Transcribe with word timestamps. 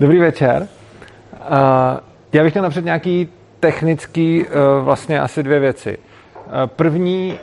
Dobrý 0.00 0.18
večer. 0.18 0.68
Uh, 1.32 1.38
já 2.32 2.42
bych 2.42 2.52
chtěl 2.52 2.62
napřed 2.62 2.84
nějaký 2.84 3.28
technický, 3.60 4.44
uh, 4.44 4.84
vlastně 4.84 5.20
asi 5.20 5.42
dvě 5.42 5.60
věci. 5.60 5.98
Uh, 5.98 6.52
první, 6.66 7.38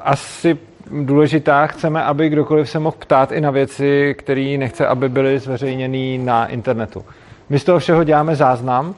asi 0.00 0.58
důležitá, 0.90 1.66
chceme, 1.66 2.02
aby 2.02 2.28
kdokoliv 2.28 2.70
se 2.70 2.78
mohl 2.78 2.96
ptát 2.98 3.32
i 3.32 3.40
na 3.40 3.50
věci, 3.50 4.14
které 4.18 4.56
nechce, 4.58 4.86
aby 4.86 5.08
byly 5.08 5.38
zveřejněny 5.38 6.18
na 6.18 6.46
internetu. 6.46 7.04
My 7.48 7.58
z 7.58 7.64
toho 7.64 7.78
všeho 7.78 8.04
děláme 8.04 8.36
záznam, 8.36 8.94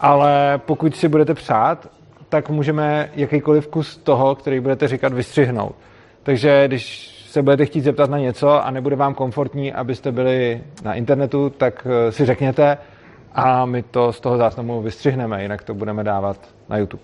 ale 0.00 0.60
pokud 0.66 0.96
si 0.96 1.08
budete 1.08 1.34
přát, 1.34 1.88
tak 2.28 2.50
můžeme 2.50 3.10
jakýkoliv 3.14 3.66
kus 3.66 3.96
toho, 3.96 4.34
který 4.34 4.60
budete 4.60 4.88
říkat, 4.88 5.12
vystřihnout. 5.12 5.74
Takže 6.22 6.68
když 6.68 7.13
se 7.34 7.42
budete 7.42 7.66
chtít 7.66 7.80
zeptat 7.80 8.10
na 8.10 8.18
něco 8.18 8.64
a 8.66 8.70
nebude 8.70 8.96
vám 8.96 9.14
komfortní, 9.14 9.72
abyste 9.72 10.12
byli 10.12 10.60
na 10.84 10.94
internetu, 10.94 11.50
tak 11.50 11.86
eh, 11.90 12.12
si 12.12 12.24
řekněte 12.24 12.78
a 13.32 13.66
my 13.66 13.82
to 13.82 14.12
z 14.12 14.20
toho 14.20 14.36
záznamu 14.36 14.82
vystřihneme, 14.82 15.42
jinak 15.42 15.62
to 15.62 15.74
budeme 15.74 16.04
dávat 16.04 16.36
na 16.68 16.76
YouTube. 16.76 17.02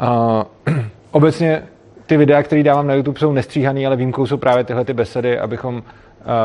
Uh, 0.00 0.76
obecně 1.10 1.62
ty 2.06 2.16
videa, 2.16 2.42
které 2.42 2.62
dávám 2.62 2.86
na 2.86 2.94
YouTube, 2.94 3.18
jsou 3.18 3.32
nestříhané, 3.32 3.86
ale 3.86 3.96
výjimkou 3.96 4.26
jsou 4.26 4.36
právě 4.36 4.64
tyhle 4.64 4.84
ty 4.84 4.92
besedy, 4.92 5.38
abychom 5.38 5.74
uh, 5.74 5.82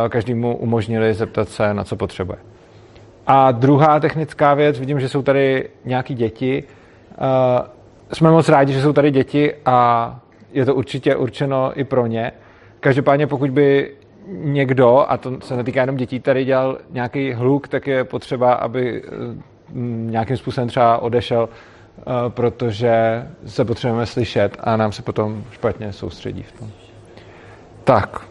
každému 0.09 0.57
umožnili 0.57 1.13
zeptat 1.13 1.49
se, 1.49 1.73
na 1.73 1.83
co 1.83 1.95
potřebuje. 1.95 2.37
A 3.27 3.51
druhá 3.51 3.99
technická 3.99 4.53
věc, 4.53 4.79
vidím, 4.79 4.99
že 4.99 5.09
jsou 5.09 5.21
tady 5.21 5.69
nějaký 5.85 6.15
děti. 6.15 6.63
Uh, 6.63 7.65
jsme 8.13 8.31
moc 8.31 8.49
rádi, 8.49 8.73
že 8.73 8.81
jsou 8.81 8.93
tady 8.93 9.11
děti 9.11 9.53
a 9.65 10.19
je 10.53 10.65
to 10.65 10.75
určitě 10.75 11.15
určeno 11.15 11.79
i 11.79 11.83
pro 11.83 12.07
ně. 12.07 12.31
Každopádně 12.85 13.27
pokud 13.27 13.49
by 13.49 13.91
někdo, 14.27 15.05
a 15.11 15.17
to 15.17 15.41
se 15.41 15.55
netýká 15.57 15.81
jenom 15.81 15.95
dětí, 15.95 16.19
tady 16.19 16.45
dělal 16.45 16.77
nějaký 16.89 17.33
hluk, 17.33 17.67
tak 17.67 17.87
je 17.87 18.03
potřeba, 18.03 18.53
aby 18.53 19.03
eh, 19.05 19.09
nějakým 20.11 20.37
způsobem 20.37 20.67
třeba 20.67 20.97
odešel, 20.97 21.49
eh, 21.49 22.03
protože 22.29 23.25
se 23.45 23.65
potřebujeme 23.65 24.05
slyšet 24.05 24.57
a 24.59 24.77
nám 24.77 24.91
se 24.91 25.01
potom 25.01 25.43
špatně 25.51 25.93
soustředí 25.93 26.43
v 26.43 26.51
tom. 26.51 26.69
Tak. 27.83 28.21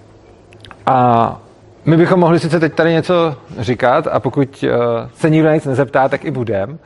A 0.86 1.40
my 1.84 1.96
bychom 1.96 2.20
mohli 2.20 2.40
sice 2.40 2.60
teď 2.60 2.74
tady 2.74 2.92
něco 2.92 3.36
říkat 3.58 4.06
a 4.06 4.20
pokud 4.20 4.64
eh, 4.68 4.70
se 5.14 5.30
nikdo 5.30 5.50
nic 5.50 5.66
nezeptá, 5.66 6.08
tak 6.08 6.24
i 6.24 6.30
budem, 6.30 6.78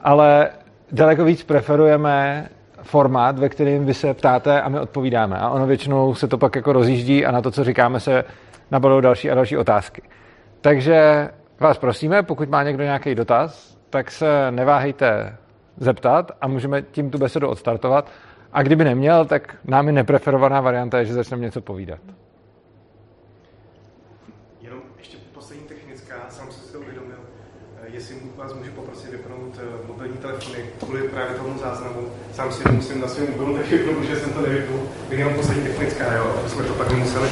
ale 0.00 0.50
daleko 0.92 1.24
víc 1.24 1.42
preferujeme 1.42 2.48
formát, 2.82 3.38
ve 3.38 3.48
kterém 3.48 3.86
vy 3.86 3.94
se 3.94 4.14
ptáte 4.14 4.62
a 4.62 4.68
my 4.68 4.80
odpovídáme. 4.80 5.38
A 5.38 5.50
ono 5.50 5.66
většinou 5.66 6.14
se 6.14 6.28
to 6.28 6.38
pak 6.38 6.56
jako 6.56 6.72
rozjíždí 6.72 7.26
a 7.26 7.30
na 7.30 7.42
to, 7.42 7.50
co 7.50 7.64
říkáme, 7.64 8.00
se 8.00 8.24
nabalou 8.70 9.00
další 9.00 9.30
a 9.30 9.34
další 9.34 9.56
otázky. 9.56 10.02
Takže 10.60 11.28
vás 11.60 11.78
prosíme, 11.78 12.22
pokud 12.22 12.48
má 12.48 12.62
někdo 12.62 12.84
nějaký 12.84 13.14
dotaz, 13.14 13.78
tak 13.90 14.10
se 14.10 14.50
neváhejte 14.50 15.36
zeptat 15.76 16.32
a 16.40 16.48
můžeme 16.48 16.82
tím 16.82 17.10
tu 17.10 17.18
besedu 17.18 17.48
odstartovat. 17.48 18.10
A 18.52 18.62
kdyby 18.62 18.84
neměl, 18.84 19.24
tak 19.24 19.56
námi 19.64 19.92
nepreferovaná 19.92 20.60
varianta 20.60 20.98
je, 20.98 21.04
že 21.04 21.14
začneme 21.14 21.42
něco 21.42 21.60
povídat. 21.60 22.00
telefony 30.20 30.64
kvůli 30.78 31.08
právě 31.08 31.36
tomu 31.36 31.58
záznamu. 31.58 31.89
Sám 32.40 32.52
si 32.52 32.72
musím 32.72 33.00
na 33.00 33.08
svém 33.08 33.26
mobilu 33.30 33.58
taky 33.58 33.78
že 34.08 34.16
jsem 34.20 34.32
to 34.32 34.40
nevypnul. 34.40 34.80
bych 35.08 35.18
jenom 35.18 35.34
poslední 35.34 35.62
technická, 35.62 36.12
jo, 36.14 36.34
aby 36.40 36.50
jsme 36.50 36.64
to 36.64 36.72
pak 36.72 36.90
nemuseli 36.90 37.28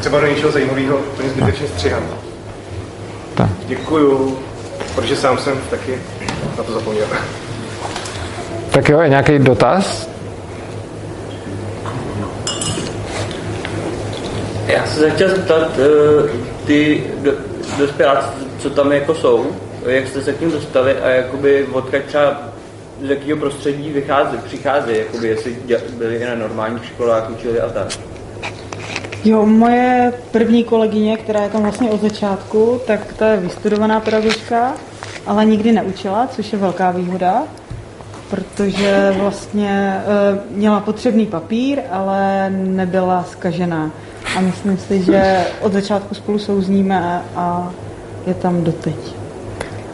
třeba 0.00 0.20
do 0.20 0.26
něčeho 0.26 0.52
zajímavého 0.52 0.96
úplně 0.96 1.28
zbytečně 1.28 1.68
střihat. 1.68 2.02
Tak. 3.34 3.48
Děkuju, 3.66 4.38
protože 4.94 5.16
sám 5.16 5.38
jsem 5.38 5.60
taky 5.70 5.98
na 6.58 6.64
to 6.64 6.72
zapomněl. 6.72 7.06
Tak 8.70 8.88
jo, 8.88 9.00
je 9.00 9.08
nějaký 9.08 9.38
dotaz? 9.38 10.08
Já 14.66 14.86
se 14.86 15.10
chtěl 15.10 15.28
zeptat, 15.28 15.70
eh, 15.78 16.30
ty 16.66 17.04
dospěláci, 17.78 18.28
co 18.58 18.70
tam 18.70 18.92
jako 18.92 19.14
jsou, 19.14 19.46
jak 19.86 20.08
jste 20.08 20.22
se 20.22 20.32
k 20.32 20.40
ním 20.40 20.50
dostali 20.50 21.00
a 21.00 21.08
jakoby 21.08 21.66
odkud 21.72 22.04
třeba 22.06 22.55
z 23.02 23.10
jakého 23.10 23.38
prostředí 23.38 23.92
vychází, 23.92 24.38
přichází, 24.44 24.96
jakoby 24.96 25.28
jestli 25.28 25.56
byli 25.98 26.16
i 26.16 26.24
na 26.24 26.34
normálních 26.34 26.84
školách, 26.84 27.30
učili 27.30 27.60
a 27.60 27.68
tak. 27.68 27.88
Jo, 29.24 29.46
moje 29.46 30.12
první 30.30 30.64
kolegyně, 30.64 31.16
která 31.16 31.42
je 31.42 31.48
tam 31.48 31.62
vlastně 31.62 31.90
od 31.90 32.00
začátku, 32.00 32.80
tak 32.86 33.12
ta 33.12 33.28
je 33.28 33.36
vystudovaná 33.36 34.00
pedagožka, 34.00 34.74
ale 35.26 35.44
nikdy 35.44 35.72
neučila, 35.72 36.26
což 36.26 36.52
je 36.52 36.58
velká 36.58 36.90
výhoda, 36.90 37.42
protože 38.30 39.14
vlastně 39.18 39.70
e, 39.70 40.02
měla 40.50 40.80
potřebný 40.80 41.26
papír, 41.26 41.80
ale 41.90 42.50
nebyla 42.50 43.24
skažená. 43.24 43.90
A 44.36 44.40
myslím 44.40 44.78
si, 44.78 45.02
že 45.02 45.44
od 45.60 45.72
začátku 45.72 46.14
spolu 46.14 46.38
souzníme 46.38 47.22
a 47.36 47.72
je 48.26 48.34
tam 48.34 48.64
doteď. 48.64 49.15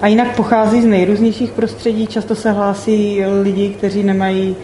A 0.03 0.07
jinak 0.07 0.37
pochází 0.37 0.83
z 0.83 0.85
nejrůznějších 0.85 1.51
prostředí, 1.51 2.07
často 2.07 2.35
se 2.35 2.53
hlásí 2.53 3.25
lidi, 3.43 3.69
kteří 3.69 4.03
nemají 4.03 4.57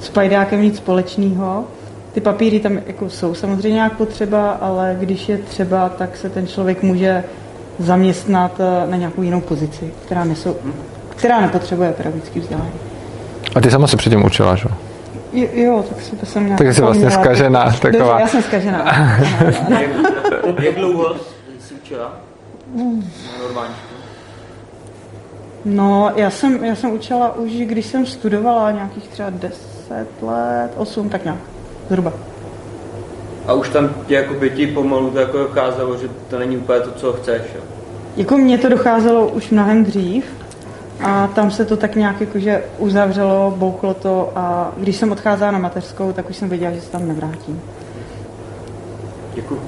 s 0.00 0.08
pajdákem 0.08 0.62
nic 0.62 0.76
společného. 0.76 1.64
Ty 2.12 2.20
papíry 2.20 2.60
tam 2.60 2.78
jako 2.86 3.10
jsou 3.10 3.34
samozřejmě 3.34 3.74
nějak 3.74 3.96
potřeba, 3.96 4.50
ale 4.50 4.96
když 5.00 5.28
je 5.28 5.38
třeba, 5.38 5.88
tak 5.88 6.16
se 6.16 6.30
ten 6.30 6.46
člověk 6.46 6.82
může 6.82 7.24
zaměstnat 7.78 8.60
eh, 8.60 8.90
na 8.90 8.96
nějakou 8.96 9.22
jinou 9.22 9.40
pozici, 9.40 9.92
která, 10.04 10.24
nesou, 10.24 10.56
která 11.08 11.40
nepotřebuje 11.40 11.92
pedagogický 11.92 12.40
vzdělání. 12.40 12.72
A 13.54 13.60
ty 13.60 13.70
sama 13.70 13.86
se 13.86 13.96
předtím 13.96 14.24
učila, 14.24 14.56
že? 14.56 14.68
Jo, 15.32 15.48
jo 15.52 15.84
tak 15.88 16.00
si 16.00 16.16
to 16.16 16.26
jsem 16.26 16.44
nějak... 16.44 16.58
Tak 16.58 16.74
jsi 16.74 16.80
vlastně 16.80 17.10
zkažená. 17.10 17.72
Taková. 17.80 18.04
Dobře, 18.04 18.20
já 18.20 18.28
jsem 18.28 18.42
zkažená. 18.42 18.84
Jak 20.62 20.74
dlouho 20.74 21.14
jsi 21.60 21.74
učila? 21.74 22.12
Normálně. 23.42 23.74
No, 25.68 26.12
já 26.16 26.30
jsem, 26.30 26.64
já 26.64 26.74
jsem 26.74 26.92
učila 26.92 27.36
už, 27.36 27.52
když 27.52 27.86
jsem 27.86 28.06
studovala 28.06 28.70
nějakých 28.70 29.08
třeba 29.08 29.30
10 29.30 30.06
let, 30.22 30.70
8, 30.76 31.08
tak 31.08 31.24
nějak, 31.24 31.38
zhruba. 31.88 32.12
A 33.46 33.52
už 33.52 33.68
tam 33.68 33.90
tě 34.06 34.14
jako 34.14 34.48
ti 34.48 34.66
pomalu 34.66 35.10
to 35.10 35.18
jako 35.18 35.38
docházelo, 35.38 35.96
že 35.96 36.08
to 36.30 36.38
není 36.38 36.56
úplně 36.56 36.80
to, 36.80 36.90
co 36.90 37.12
chceš, 37.12 37.42
jo? 37.54 37.60
Jako 38.16 38.38
mně 38.38 38.58
to 38.58 38.68
docházelo 38.68 39.28
už 39.28 39.50
mnohem 39.50 39.84
dřív 39.84 40.24
a 41.00 41.26
tam 41.26 41.50
se 41.50 41.64
to 41.64 41.76
tak 41.76 41.94
nějak 41.94 42.20
jakože 42.20 42.64
uzavřelo, 42.78 43.54
bouchlo 43.56 43.94
to 43.94 44.32
a 44.36 44.72
když 44.76 44.96
jsem 44.96 45.12
odcházela 45.12 45.50
na 45.50 45.58
mateřskou, 45.58 46.12
tak 46.12 46.30
už 46.30 46.36
jsem 46.36 46.48
věděla, 46.48 46.72
že 46.72 46.80
se 46.80 46.90
tam 46.90 47.08
nevrátím. 47.08 47.62
Děkuji. 49.34 49.60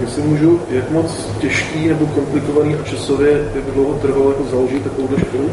Jestli 0.00 0.22
můžu, 0.22 0.60
jak 0.70 0.90
moc 0.90 1.28
těžký 1.40 1.88
nebo 1.88 2.06
komplikovaný 2.06 2.74
a 2.74 2.82
časově, 2.82 3.50
jak 3.54 3.64
dlouho 3.64 3.94
trvalo 3.94 4.30
jako 4.30 4.44
založit 4.44 4.82
takovou 4.82 5.08
školu? 5.18 5.50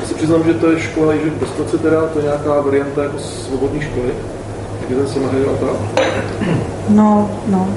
Já 0.00 0.06
si 0.06 0.14
přiznám, 0.14 0.44
že 0.44 0.54
to 0.54 0.70
je 0.70 0.80
škola 0.80 1.14
že 1.14 1.30
dostat 1.40 1.70
se 1.70 1.78
teda, 1.78 2.06
to 2.06 2.18
je 2.18 2.24
nějaká 2.24 2.60
varianta 2.60 3.02
jako 3.02 3.18
svobodní 3.18 3.80
školy, 3.80 4.08
kde 4.86 4.96
ten 4.96 5.06
semahy 5.06 5.38
a 5.44 5.66
tak? 5.66 6.06
No, 6.88 7.30
no, 7.46 7.68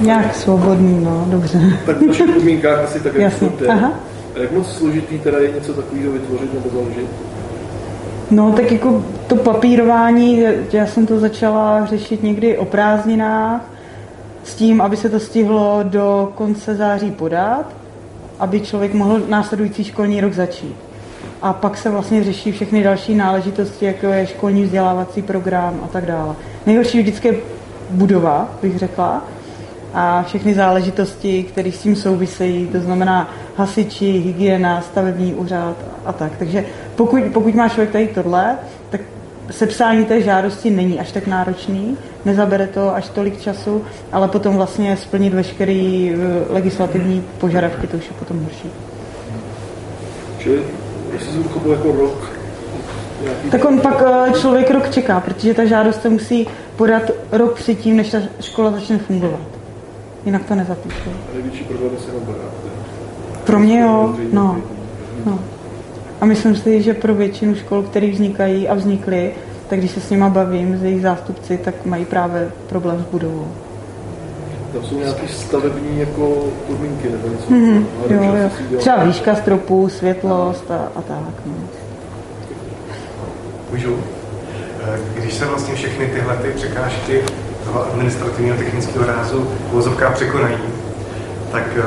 nějak 0.00 0.34
svobodný, 0.34 1.04
no, 1.04 1.24
dobře. 1.28 1.60
tak 1.86 1.96
v 1.96 2.06
našich 2.06 2.30
podmínkách 2.30 2.84
asi 2.84 3.00
tak, 3.00 3.14
jak 3.14 3.34
to 3.58 3.64
je. 3.64 3.70
Aha. 3.70 3.92
A 4.36 4.38
jak 4.38 4.52
moc 4.52 4.72
složitý 4.72 5.18
teda 5.18 5.38
je 5.38 5.52
něco 5.52 5.72
takového 5.72 6.12
vytvořit 6.12 6.54
nebo 6.54 6.68
založit? 6.72 7.08
No, 8.30 8.52
tak 8.52 8.72
jako 8.72 9.04
to 9.26 9.36
papírování, 9.36 10.44
já 10.72 10.86
jsem 10.86 11.06
to 11.06 11.18
začala 11.18 11.86
řešit 11.86 12.22
někdy 12.22 12.58
o 12.58 12.64
prázdninách, 12.64 13.62
s 14.48 14.54
tím, 14.54 14.80
aby 14.80 14.96
se 14.96 15.08
to 15.08 15.20
stihlo 15.20 15.80
do 15.82 16.32
konce 16.34 16.74
září 16.74 17.10
podat, 17.10 17.66
aby 18.38 18.60
člověk 18.60 18.94
mohl 18.94 19.20
následující 19.28 19.84
školní 19.84 20.20
rok 20.20 20.32
začít. 20.32 20.76
A 21.42 21.52
pak 21.52 21.76
se 21.76 21.90
vlastně 21.90 22.24
řeší 22.24 22.52
všechny 22.52 22.82
další 22.82 23.14
náležitosti, 23.14 23.84
jako 23.84 24.06
je 24.06 24.26
školní 24.26 24.62
vzdělávací 24.62 25.22
program 25.22 25.80
a 25.84 25.86
tak 25.86 26.06
dále. 26.06 26.34
Nejhorší 26.66 27.00
vždycky 27.00 27.28
je 27.28 27.34
budova, 27.90 28.48
bych 28.62 28.78
řekla, 28.78 29.24
a 29.94 30.22
všechny 30.22 30.54
záležitosti, 30.54 31.42
které 31.42 31.72
s 31.72 31.78
tím 31.78 31.96
souvisejí, 31.96 32.66
to 32.66 32.80
znamená 32.80 33.30
hasiči, 33.56 34.12
hygiena, 34.12 34.80
stavební 34.80 35.34
úřad 35.34 35.76
a 36.04 36.12
tak. 36.12 36.32
Takže 36.38 36.64
pokud, 36.96 37.22
pokud 37.32 37.54
má 37.54 37.68
člověk 37.68 37.90
tady 37.90 38.06
tohle, 38.06 38.58
tak 38.90 39.00
sepsání 39.50 40.04
té 40.04 40.20
žádosti 40.20 40.70
není 40.70 41.00
až 41.00 41.12
tak 41.12 41.26
náročný, 41.26 41.96
nezabere 42.24 42.66
to 42.66 42.94
až 42.94 43.08
tolik 43.08 43.40
času, 43.40 43.84
ale 44.12 44.28
potom 44.28 44.56
vlastně 44.56 44.96
splnit 44.96 45.34
veškeré 45.34 46.12
eh, 46.12 46.16
legislativní 46.52 47.24
požadavky, 47.38 47.86
to 47.86 47.96
už 47.96 48.04
je 48.04 48.12
potom 48.18 48.42
horší. 48.42 48.70
Čili, 50.38 50.62
jestli 51.12 51.32
jsem 51.32 51.44
to 51.44 51.72
jako 51.72 51.92
rok, 51.92 52.38
tak 53.50 53.64
on 53.64 53.80
pak 53.80 54.02
eh, 54.06 54.32
člověk 54.32 54.70
rok 54.70 54.90
čeká, 54.90 55.20
protože 55.20 55.54
ta 55.54 55.64
žádost 55.64 56.02
se 56.02 56.08
musí 56.08 56.46
podat 56.76 57.02
rok 57.32 57.54
předtím, 57.54 57.96
než 57.96 58.10
ta 58.10 58.18
škola 58.40 58.70
začne 58.70 58.98
fungovat. 58.98 59.40
jinak 60.24 60.44
to 60.44 60.54
nezapíšu. 60.54 61.10
A 61.30 61.34
největší 61.34 61.64
problém 61.64 61.90
je 61.94 62.00
se. 62.00 62.10
Pro 63.44 63.58
mě 63.58 63.80
jo, 63.80 64.16
no. 64.32 64.62
no. 65.26 65.38
A 66.20 66.24
myslím 66.24 66.56
si, 66.56 66.82
že 66.82 66.94
pro 66.94 67.14
většinu 67.14 67.54
škol, 67.54 67.82
které 67.82 68.10
vznikají 68.10 68.68
a 68.68 68.74
vznikly, 68.74 69.30
tak 69.68 69.78
když 69.78 69.90
se 69.90 70.00
s 70.00 70.10
nima 70.10 70.28
bavím, 70.28 70.78
s 70.78 70.82
jejich 70.82 71.02
zástupci, 71.02 71.58
tak 71.58 71.86
mají 71.86 72.04
právě 72.04 72.50
problém 72.68 73.04
s 73.08 73.12
budovou. 73.12 73.48
Tam 74.72 74.84
jsou 74.84 74.98
nějaké 74.98 75.28
stavební 75.28 76.00
jako 76.00 76.44
podmínky 76.66 77.08
nebo 77.10 77.28
něco. 77.28 77.50
Mm-hmm. 77.50 77.84
Jo, 78.10 78.50
jo. 78.70 78.78
Třeba 78.78 79.04
výška 79.04 79.34
stropu, 79.34 79.88
světlost 79.88 80.70
a, 80.70 80.88
a 80.96 81.02
tak. 81.02 81.34
No. 81.46 81.54
Můžu? 83.72 83.96
Eh, 84.94 84.98
Když 85.20 85.34
se 85.34 85.46
vlastně 85.46 85.74
všechny 85.74 86.06
tyhle 86.06 86.36
ty 86.36 86.48
překážky 86.48 87.20
toho 87.64 87.92
administrativního 87.92 88.56
technického 88.56 89.06
rázu 89.06 89.48
v 89.72 90.12
překonají, 90.14 90.56
tak 91.52 91.64
eh, 91.76 91.82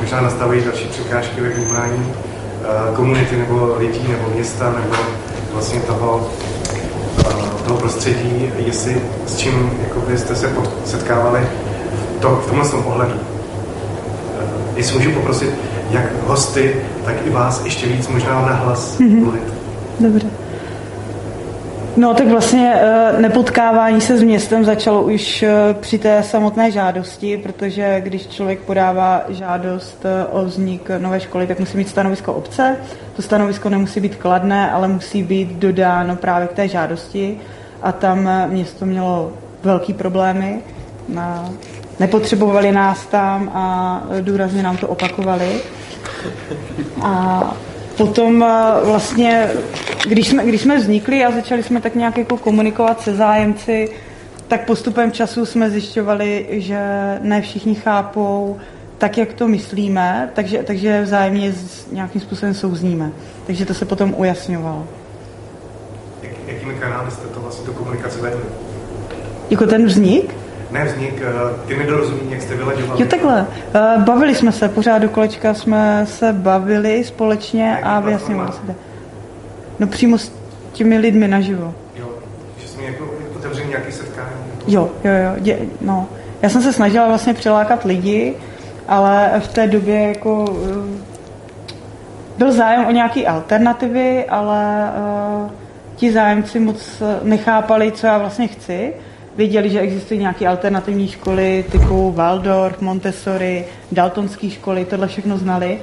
možná 0.00 0.20
nastavují 0.20 0.64
další 0.64 0.88
překážky 0.88 1.40
ve 1.40 1.48
vnímání 1.48 2.12
komunity 2.96 3.36
nebo 3.36 3.76
lidí 3.78 4.08
nebo 4.08 4.28
města 4.34 4.64
nebo 4.64 4.94
vlastně 5.52 5.80
toho, 5.80 6.30
eh, 7.20 7.64
toho 7.66 7.78
prostředí, 7.78 8.52
jestli 8.56 8.96
s 9.26 9.36
čím 9.36 9.70
jakoby, 9.82 10.18
jste 10.18 10.34
se 10.36 10.50
setkávali 10.84 11.40
v, 11.40 12.20
to, 12.20 12.28
v 12.28 12.46
tomhle 12.46 12.68
tom 12.68 12.86
ohledu. 12.86 13.12
Eh, 13.14 14.44
Jestli 14.76 14.98
můžu 14.98 15.10
poprosit 15.10 15.50
jak 15.90 16.04
hosty, 16.26 16.76
tak 17.04 17.14
i 17.26 17.30
vás 17.30 17.64
ještě 17.64 17.86
víc 17.86 18.08
možná 18.08 18.42
nahlas 18.46 18.98
mluvit. 18.98 19.42
Dobře. 20.00 20.26
No 21.96 22.14
tak 22.14 22.26
vlastně 22.26 22.74
eh, 22.74 23.20
nepotkávání 23.20 24.00
se 24.00 24.18
s 24.18 24.22
městem 24.22 24.64
začalo 24.64 25.02
už 25.02 25.42
eh, 25.42 25.74
při 25.80 25.98
té 25.98 26.22
samotné 26.22 26.70
žádosti, 26.70 27.36
protože 27.36 28.00
když 28.00 28.26
člověk 28.26 28.58
podává 28.60 29.22
žádost 29.28 30.04
eh, 30.04 30.26
o 30.26 30.44
vznik 30.44 30.90
nové 30.98 31.20
školy, 31.20 31.46
tak 31.46 31.60
musí 31.60 31.76
mít 31.76 31.88
stanovisko 31.88 32.32
obce. 32.32 32.76
To 33.16 33.22
stanovisko 33.22 33.68
nemusí 33.68 34.00
být 34.00 34.16
kladné, 34.16 34.70
ale 34.70 34.88
musí 34.88 35.22
být 35.22 35.48
dodáno 35.48 36.16
právě 36.16 36.48
k 36.48 36.52
té 36.52 36.68
žádosti 36.68 37.40
a 37.82 37.92
tam 37.92 38.30
město 38.46 38.86
mělo 38.86 39.32
velký 39.62 39.92
problémy. 39.92 40.58
Nepotřebovali 42.00 42.72
nás 42.72 43.06
tam 43.06 43.50
a 43.54 44.02
důrazně 44.20 44.62
nám 44.62 44.76
to 44.76 44.88
opakovali. 44.88 45.60
A 47.02 47.42
potom 47.96 48.42
eh, 48.42 48.84
vlastně, 48.84 49.50
když 50.08 50.28
jsme, 50.28 50.44
když 50.44 50.60
jsme 50.60 50.76
vznikli 50.76 51.24
a 51.24 51.30
začali 51.30 51.62
jsme 51.62 51.80
tak 51.80 51.94
nějak 51.94 52.18
jako 52.18 52.36
komunikovat 52.36 53.00
se 53.00 53.14
zájemci, 53.14 53.88
tak 54.48 54.66
postupem 54.66 55.12
času 55.12 55.46
jsme 55.46 55.70
zjišťovali, 55.70 56.46
že 56.50 56.78
ne 57.22 57.42
všichni 57.42 57.74
chápou 57.74 58.56
tak, 58.98 59.18
jak 59.18 59.32
to 59.32 59.48
myslíme, 59.48 60.30
takže, 60.34 60.62
takže 60.62 61.02
vzájemně 61.02 61.54
nějakým 61.92 62.20
způsobem 62.20 62.54
souzníme. 62.54 63.12
Takže 63.46 63.66
to 63.66 63.74
se 63.74 63.84
potom 63.84 64.14
ujasňovalo. 64.16 64.86
Jak, 66.22 66.32
jakými 66.46 66.74
kanály 66.74 67.10
jste 67.10 67.28
to 67.28 67.40
vlastně 67.40 67.66
do 67.66 67.72
komunikace 67.72 68.20
vedli? 68.20 68.42
Jako 69.50 69.66
ten 69.66 69.86
vznik? 69.86 70.34
Ne 70.74 70.84
vznik, 70.84 71.22
eh, 71.22 71.66
ty 71.66 71.76
nedorozumění, 71.76 72.32
jak 72.32 72.42
jste 72.42 72.54
vylaďovali. 72.54 73.02
Jo, 73.02 73.08
takhle. 73.08 73.46
Eh, 73.74 73.98
Bavili 73.98 74.34
jsme 74.34 74.52
se, 74.52 74.68
pořád 74.68 74.98
do 74.98 75.08
kolečka 75.08 75.54
jsme 75.54 76.06
se 76.06 76.32
bavili 76.32 77.04
společně 77.04 77.78
a 77.82 78.00
vyjasňovali 78.00 78.52
se. 78.52 78.74
No 79.78 79.86
přímo 79.86 80.18
s 80.18 80.32
těmi 80.72 80.98
lidmi 80.98 81.28
naživo. 81.28 81.74
Jo, 81.96 82.06
že 82.58 82.68
jsme 82.68 82.82
jako 82.82 83.10
otevřeli 83.36 83.68
nějaký 83.68 83.92
setkání. 83.92 84.30
Jo, 84.66 84.90
jo, 85.04 85.12
jo. 85.12 85.30
Dě, 85.38 85.58
no. 85.80 86.08
Já 86.42 86.48
jsem 86.48 86.62
se 86.62 86.72
snažila 86.72 87.08
vlastně 87.08 87.34
přilákat 87.34 87.84
lidi, 87.84 88.34
ale 88.88 89.32
v 89.38 89.48
té 89.48 89.66
době 89.66 90.08
jako 90.08 90.44
eh, 90.48 91.04
byl 92.38 92.52
zájem 92.52 92.86
o 92.86 92.90
nějaké 92.90 93.26
alternativy, 93.26 94.24
ale 94.24 94.90
uh, 95.44 95.50
ti 95.96 96.12
zájemci 96.12 96.60
moc 96.60 97.02
nechápali, 97.22 97.92
co 97.92 98.06
já 98.06 98.18
vlastně 98.18 98.48
chci. 98.48 98.92
Věděli, 99.36 99.70
že 99.70 99.80
existují 99.80 100.20
nějaké 100.20 100.46
alternativní 100.46 101.08
školy 101.08 101.64
typu 101.72 102.12
Waldorf, 102.12 102.80
Montessori, 102.80 103.64
Daltonské 103.92 104.50
školy, 104.50 104.84
tohle 104.84 105.08
všechno 105.08 105.38
znali, 105.38 105.78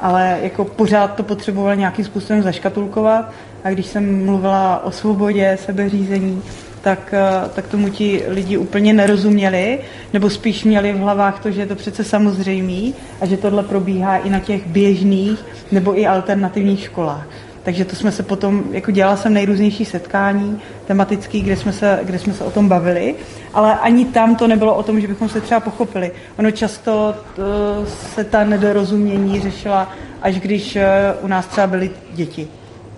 ale 0.00 0.38
jako 0.42 0.64
pořád 0.64 1.14
to 1.14 1.22
potřebovali 1.22 1.76
nějakým 1.76 2.04
způsobem 2.04 2.42
zaškatulkovat 2.42 3.32
a 3.64 3.70
když 3.70 3.86
jsem 3.86 4.24
mluvila 4.24 4.84
o 4.84 4.90
svobodě, 4.90 5.58
sebeřízení, 5.64 6.42
tak, 6.82 7.14
eh, 7.14 7.48
tak 7.54 7.66
tomu 7.66 7.88
ti 7.88 8.22
lidi 8.28 8.56
úplně 8.56 8.92
nerozuměli, 8.92 9.78
nebo 10.12 10.30
spíš 10.30 10.64
měli 10.64 10.92
v 10.92 10.98
hlavách 10.98 11.42
to, 11.42 11.50
že 11.50 11.60
je 11.60 11.66
to 11.66 11.74
přece 11.74 12.04
samozřejmý 12.04 12.94
a 13.20 13.26
že 13.26 13.36
tohle 13.36 13.62
probíhá 13.62 14.16
i 14.16 14.30
na 14.30 14.40
těch 14.40 14.66
běžných 14.66 15.44
nebo 15.72 15.98
i 15.98 16.06
alternativních 16.06 16.82
školách. 16.82 17.26
Takže 17.62 17.84
to 17.84 17.96
jsme 17.96 18.12
se 18.12 18.22
potom, 18.22 18.64
jako 18.70 18.90
dělala 18.90 19.16
jsem 19.16 19.32
nejrůznější 19.32 19.84
setkání 19.84 20.60
tematický, 20.86 21.40
kde 21.42 21.56
jsme, 21.56 21.72
se, 21.72 22.00
kde 22.02 22.18
jsme 22.18 22.32
se 22.32 22.44
o 22.44 22.50
tom 22.50 22.68
bavili, 22.68 23.14
ale 23.54 23.78
ani 23.78 24.04
tam 24.04 24.36
to 24.36 24.46
nebylo 24.46 24.74
o 24.74 24.82
tom, 24.82 25.00
že 25.00 25.08
bychom 25.08 25.28
se 25.28 25.40
třeba 25.40 25.60
pochopili. 25.60 26.10
Ono 26.38 26.50
často 26.50 27.14
to, 27.36 27.42
se 27.86 28.24
ta 28.24 28.44
nedorozumění 28.44 29.40
řešila, 29.40 29.92
až 30.22 30.40
když 30.40 30.76
eh, 30.76 31.14
u 31.22 31.26
nás 31.26 31.46
třeba 31.46 31.66
byly 31.66 31.90
děti 32.12 32.48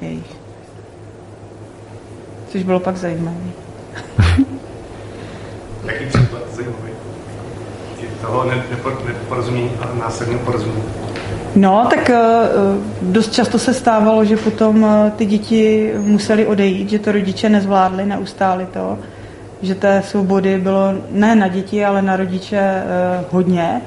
jejich. 0.01 0.39
Což 2.49 2.63
bylo 2.63 2.81
pak 2.81 2.97
zajímavé. 2.97 3.37
Jaký 5.85 6.07
příklad 6.07 6.43
zajímavý? 6.53 6.91
Toho 8.21 8.45
ne- 8.45 8.65
nepo- 8.71 9.07
neporozumění 9.07 9.71
a 9.81 9.95
následného 9.95 10.41
porozumění. 10.45 10.85
No, 11.59 11.87
tak 11.91 12.11
eh, 12.11 12.19
dost 13.03 13.33
často 13.33 13.59
se 13.59 13.75
stávalo, 13.75 14.25
že 14.25 14.37
potom 14.37 14.85
eh, 14.85 15.11
ty 15.11 15.27
děti 15.27 15.93
museli 15.99 16.47
odejít, 16.47 16.91
že 16.91 16.99
to 16.99 17.13
rodiče 17.13 17.49
nezvládli, 17.49 18.07
neustáli 18.07 18.67
to, 18.73 18.99
že 19.63 19.75
té 19.75 20.03
svobody 20.03 20.59
bylo 20.59 20.95
ne 21.11 21.35
na 21.35 21.49
děti, 21.49 21.85
ale 21.85 22.03
na 22.03 22.17
rodiče 22.17 22.59
eh, 22.59 22.85
hodně. 23.31 23.81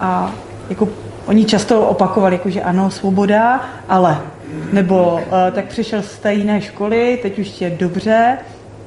A 0.00 0.32
jako 0.70 0.88
oni 1.26 1.44
často 1.44 1.86
opakovali, 1.86 2.34
jako, 2.34 2.50
že 2.50 2.62
ano, 2.62 2.90
svoboda, 2.90 3.60
ale. 3.88 4.20
Nebo 4.72 5.20
eh, 5.20 5.50
tak 5.50 5.64
přišel 5.64 6.02
z 6.02 6.18
té 6.18 6.34
jiné 6.34 6.60
školy, 6.60 7.18
teď 7.22 7.38
už 7.38 7.60
je 7.60 7.70
dobře, 7.70 8.38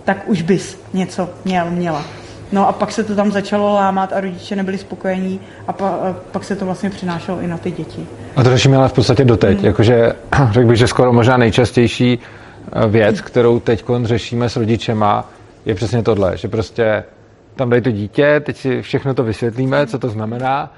tak 0.03 0.17
už 0.27 0.41
bys 0.41 0.79
něco 0.93 1.29
měl, 1.45 1.65
měla. 1.69 2.05
No 2.51 2.67
a 2.67 2.71
pak 2.71 2.91
se 2.91 3.03
to 3.03 3.15
tam 3.15 3.31
začalo 3.31 3.73
lámat 3.73 4.13
a 4.13 4.19
rodiče 4.19 4.55
nebyli 4.55 4.77
spokojení 4.77 5.39
a, 5.67 5.73
pa, 5.73 5.89
a 5.89 6.15
pak 6.31 6.43
se 6.43 6.55
to 6.55 6.65
vlastně 6.65 6.89
přinášelo 6.89 7.39
i 7.39 7.47
na 7.47 7.57
ty 7.57 7.71
děti. 7.71 8.07
A 8.35 8.43
to 8.43 8.49
řešíme 8.49 8.77
ale 8.77 8.89
v 8.89 8.93
podstatě 8.93 9.25
doteď. 9.25 9.57
Hmm. 9.57 9.65
Jakože 9.65 10.13
řekl 10.51 10.67
bych, 10.67 10.77
že 10.77 10.87
skoro 10.87 11.13
možná 11.13 11.37
nejčastější 11.37 12.19
eh, 12.19 12.87
věc, 12.87 13.21
kterou 13.21 13.59
teď 13.59 13.85
řešíme 14.03 14.49
s 14.49 14.55
rodičema, 14.55 15.29
je 15.65 15.75
přesně 15.75 16.03
tohle, 16.03 16.37
že 16.37 16.47
prostě 16.47 17.03
tam 17.55 17.69
dají 17.69 17.81
to 17.81 17.91
dítě, 17.91 18.41
teď 18.45 18.57
si 18.57 18.81
všechno 18.81 19.13
to 19.13 19.23
vysvětlíme, 19.23 19.87
co 19.87 19.99
to 19.99 20.09
znamená. 20.09 20.73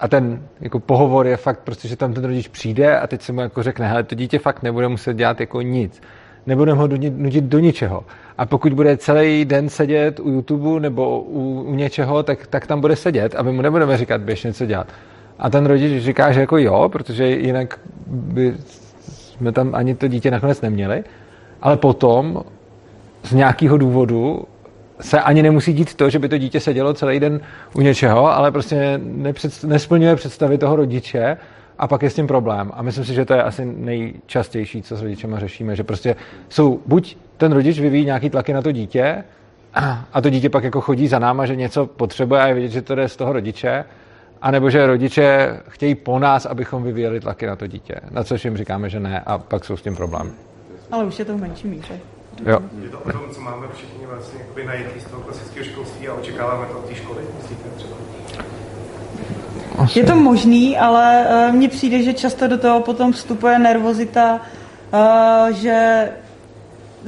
A 0.00 0.08
ten 0.08 0.42
jako 0.60 0.80
pohovor 0.80 1.26
je 1.26 1.36
fakt 1.36 1.60
prostě, 1.64 1.88
že 1.88 1.96
tam 1.96 2.14
ten 2.14 2.24
rodič 2.24 2.48
přijde 2.48 2.98
a 2.98 3.06
teď 3.06 3.22
se 3.22 3.32
mu 3.32 3.40
jako 3.40 3.62
řekne, 3.62 3.88
hele, 3.88 4.02
to 4.02 4.14
dítě 4.14 4.38
fakt 4.38 4.62
nebude 4.62 4.88
muset 4.88 5.16
dělat 5.16 5.40
jako 5.40 5.62
nic. 5.62 6.02
Nebudeme 6.46 6.78
ho 6.78 6.88
nutit 7.16 7.44
do 7.44 7.58
ničeho. 7.58 8.04
A 8.38 8.46
pokud 8.46 8.72
bude 8.72 8.96
celý 8.96 9.44
den 9.44 9.68
sedět 9.68 10.20
u 10.20 10.30
YouTube 10.30 10.80
nebo 10.80 11.20
u, 11.20 11.64
u 11.66 11.74
něčeho, 11.74 12.22
tak, 12.22 12.46
tak 12.46 12.66
tam 12.66 12.80
bude 12.80 12.96
sedět 12.96 13.34
a 13.36 13.42
my 13.42 13.52
mu 13.52 13.62
nebudeme 13.62 13.96
říkat, 13.96 14.20
běž 14.20 14.44
něco 14.44 14.66
dělat. 14.66 14.86
A 15.38 15.50
ten 15.50 15.66
rodič 15.66 16.02
říká, 16.02 16.32
že 16.32 16.40
jako 16.40 16.58
jo, 16.58 16.88
protože 16.92 17.28
jinak 17.28 17.80
by 18.06 18.54
jsme 19.06 19.52
tam 19.52 19.74
ani 19.74 19.94
to 19.94 20.08
dítě 20.08 20.30
nakonec 20.30 20.60
neměli. 20.60 21.04
Ale 21.62 21.76
potom 21.76 22.42
z 23.22 23.32
nějakého 23.32 23.78
důvodu 23.78 24.44
se 25.00 25.20
ani 25.20 25.42
nemusí 25.42 25.72
dít 25.72 25.94
to, 25.94 26.10
že 26.10 26.18
by 26.18 26.28
to 26.28 26.38
dítě 26.38 26.60
sedělo 26.60 26.94
celý 26.94 27.20
den 27.20 27.40
u 27.74 27.80
něčeho, 27.80 28.36
ale 28.36 28.50
prostě 28.50 29.00
nepřed, 29.04 29.64
nesplňuje 29.64 30.16
představy 30.16 30.58
toho 30.58 30.76
rodiče 30.76 31.36
a 31.78 31.88
pak 31.88 32.02
je 32.02 32.10
s 32.10 32.14
tím 32.14 32.26
problém. 32.26 32.70
A 32.74 32.82
myslím 32.82 33.04
si, 33.04 33.14
že 33.14 33.24
to 33.24 33.34
je 33.34 33.42
asi 33.42 33.64
nejčastější, 33.64 34.82
co 34.82 34.96
s 34.96 35.02
rodičema 35.02 35.38
řešíme, 35.38 35.76
že 35.76 35.84
prostě 35.84 36.16
jsou, 36.48 36.80
buď 36.86 37.16
ten 37.36 37.52
rodič 37.52 37.80
vyvíjí 37.80 38.04
nějaký 38.04 38.30
tlaky 38.30 38.52
na 38.52 38.62
to 38.62 38.72
dítě 38.72 39.24
a 40.12 40.20
to 40.20 40.30
dítě 40.30 40.50
pak 40.50 40.64
jako 40.64 40.80
chodí 40.80 41.08
za 41.08 41.18
náma, 41.18 41.46
že 41.46 41.56
něco 41.56 41.86
potřebuje 41.86 42.40
a 42.40 42.46
je 42.46 42.54
vidět, 42.54 42.68
že 42.68 42.82
to 42.82 42.94
jde 42.94 43.08
z 43.08 43.16
toho 43.16 43.32
rodiče, 43.32 43.84
a 44.42 44.50
nebo 44.50 44.70
že 44.70 44.86
rodiče 44.86 45.56
chtějí 45.68 45.94
po 45.94 46.18
nás, 46.18 46.46
abychom 46.46 46.82
vyvíjeli 46.82 47.20
tlaky 47.20 47.46
na 47.46 47.56
to 47.56 47.66
dítě. 47.66 47.94
Na 48.10 48.24
což 48.24 48.44
jim 48.44 48.56
říkáme, 48.56 48.90
že 48.90 49.00
ne 49.00 49.20
a 49.26 49.38
pak 49.38 49.64
jsou 49.64 49.76
s 49.76 49.82
tím 49.82 49.96
problémy. 49.96 50.30
Ale 50.90 51.04
už 51.04 51.18
je 51.18 51.24
to 51.24 51.38
v 51.38 51.40
menší 51.40 51.68
míře. 51.68 52.00
Jo. 52.46 52.58
Je 52.82 52.88
to 52.88 52.98
o 52.98 53.12
tom, 53.12 53.30
co 53.30 53.40
máme 53.40 53.66
všichni 53.74 54.06
vlastně 54.06 54.40
najetí 54.66 55.00
z 55.00 55.04
toho 55.04 55.22
klasického 55.22 55.64
školství 55.66 56.08
a 56.08 56.14
očekáváme 56.14 56.66
to 56.66 56.78
od 56.78 56.88
té 56.88 56.94
školy, 56.94 57.20
myslíte 57.42 57.68
třeba? 57.76 57.96
Je 59.94 60.04
to 60.04 60.16
možný, 60.16 60.78
ale 60.78 61.26
uh, 61.48 61.54
mně 61.54 61.68
přijde, 61.68 62.02
že 62.02 62.12
často 62.12 62.48
do 62.48 62.58
toho 62.58 62.80
potom 62.80 63.12
vstupuje 63.12 63.58
nervozita, 63.58 64.40
uh, 64.92 65.48
že 65.56 66.08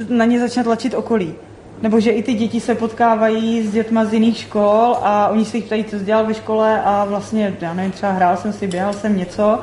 na 0.09 0.25
ně 0.25 0.39
začne 0.39 0.63
tlačit 0.63 0.93
okolí. 0.93 1.35
nebo 1.81 1.99
že 1.99 2.11
i 2.11 2.23
ty 2.23 2.33
děti 2.33 2.59
se 2.59 2.75
potkávají 2.75 3.67
s 3.67 3.71
dětma 3.71 4.05
z 4.05 4.13
jiných 4.13 4.37
škol 4.37 4.97
a 5.01 5.27
oni 5.27 5.45
se 5.45 5.57
jich 5.57 5.65
ptají, 5.65 5.83
co 5.83 5.99
jsi 5.99 6.05
dělal 6.05 6.25
ve 6.25 6.33
škole 6.33 6.81
a 6.81 7.05
vlastně, 7.05 7.55
já 7.61 7.73
nevím, 7.73 7.91
třeba 7.91 8.11
hrál 8.11 8.37
jsem 8.37 8.53
si, 8.53 8.67
běhal 8.67 8.93
jsem 8.93 9.17
něco 9.17 9.59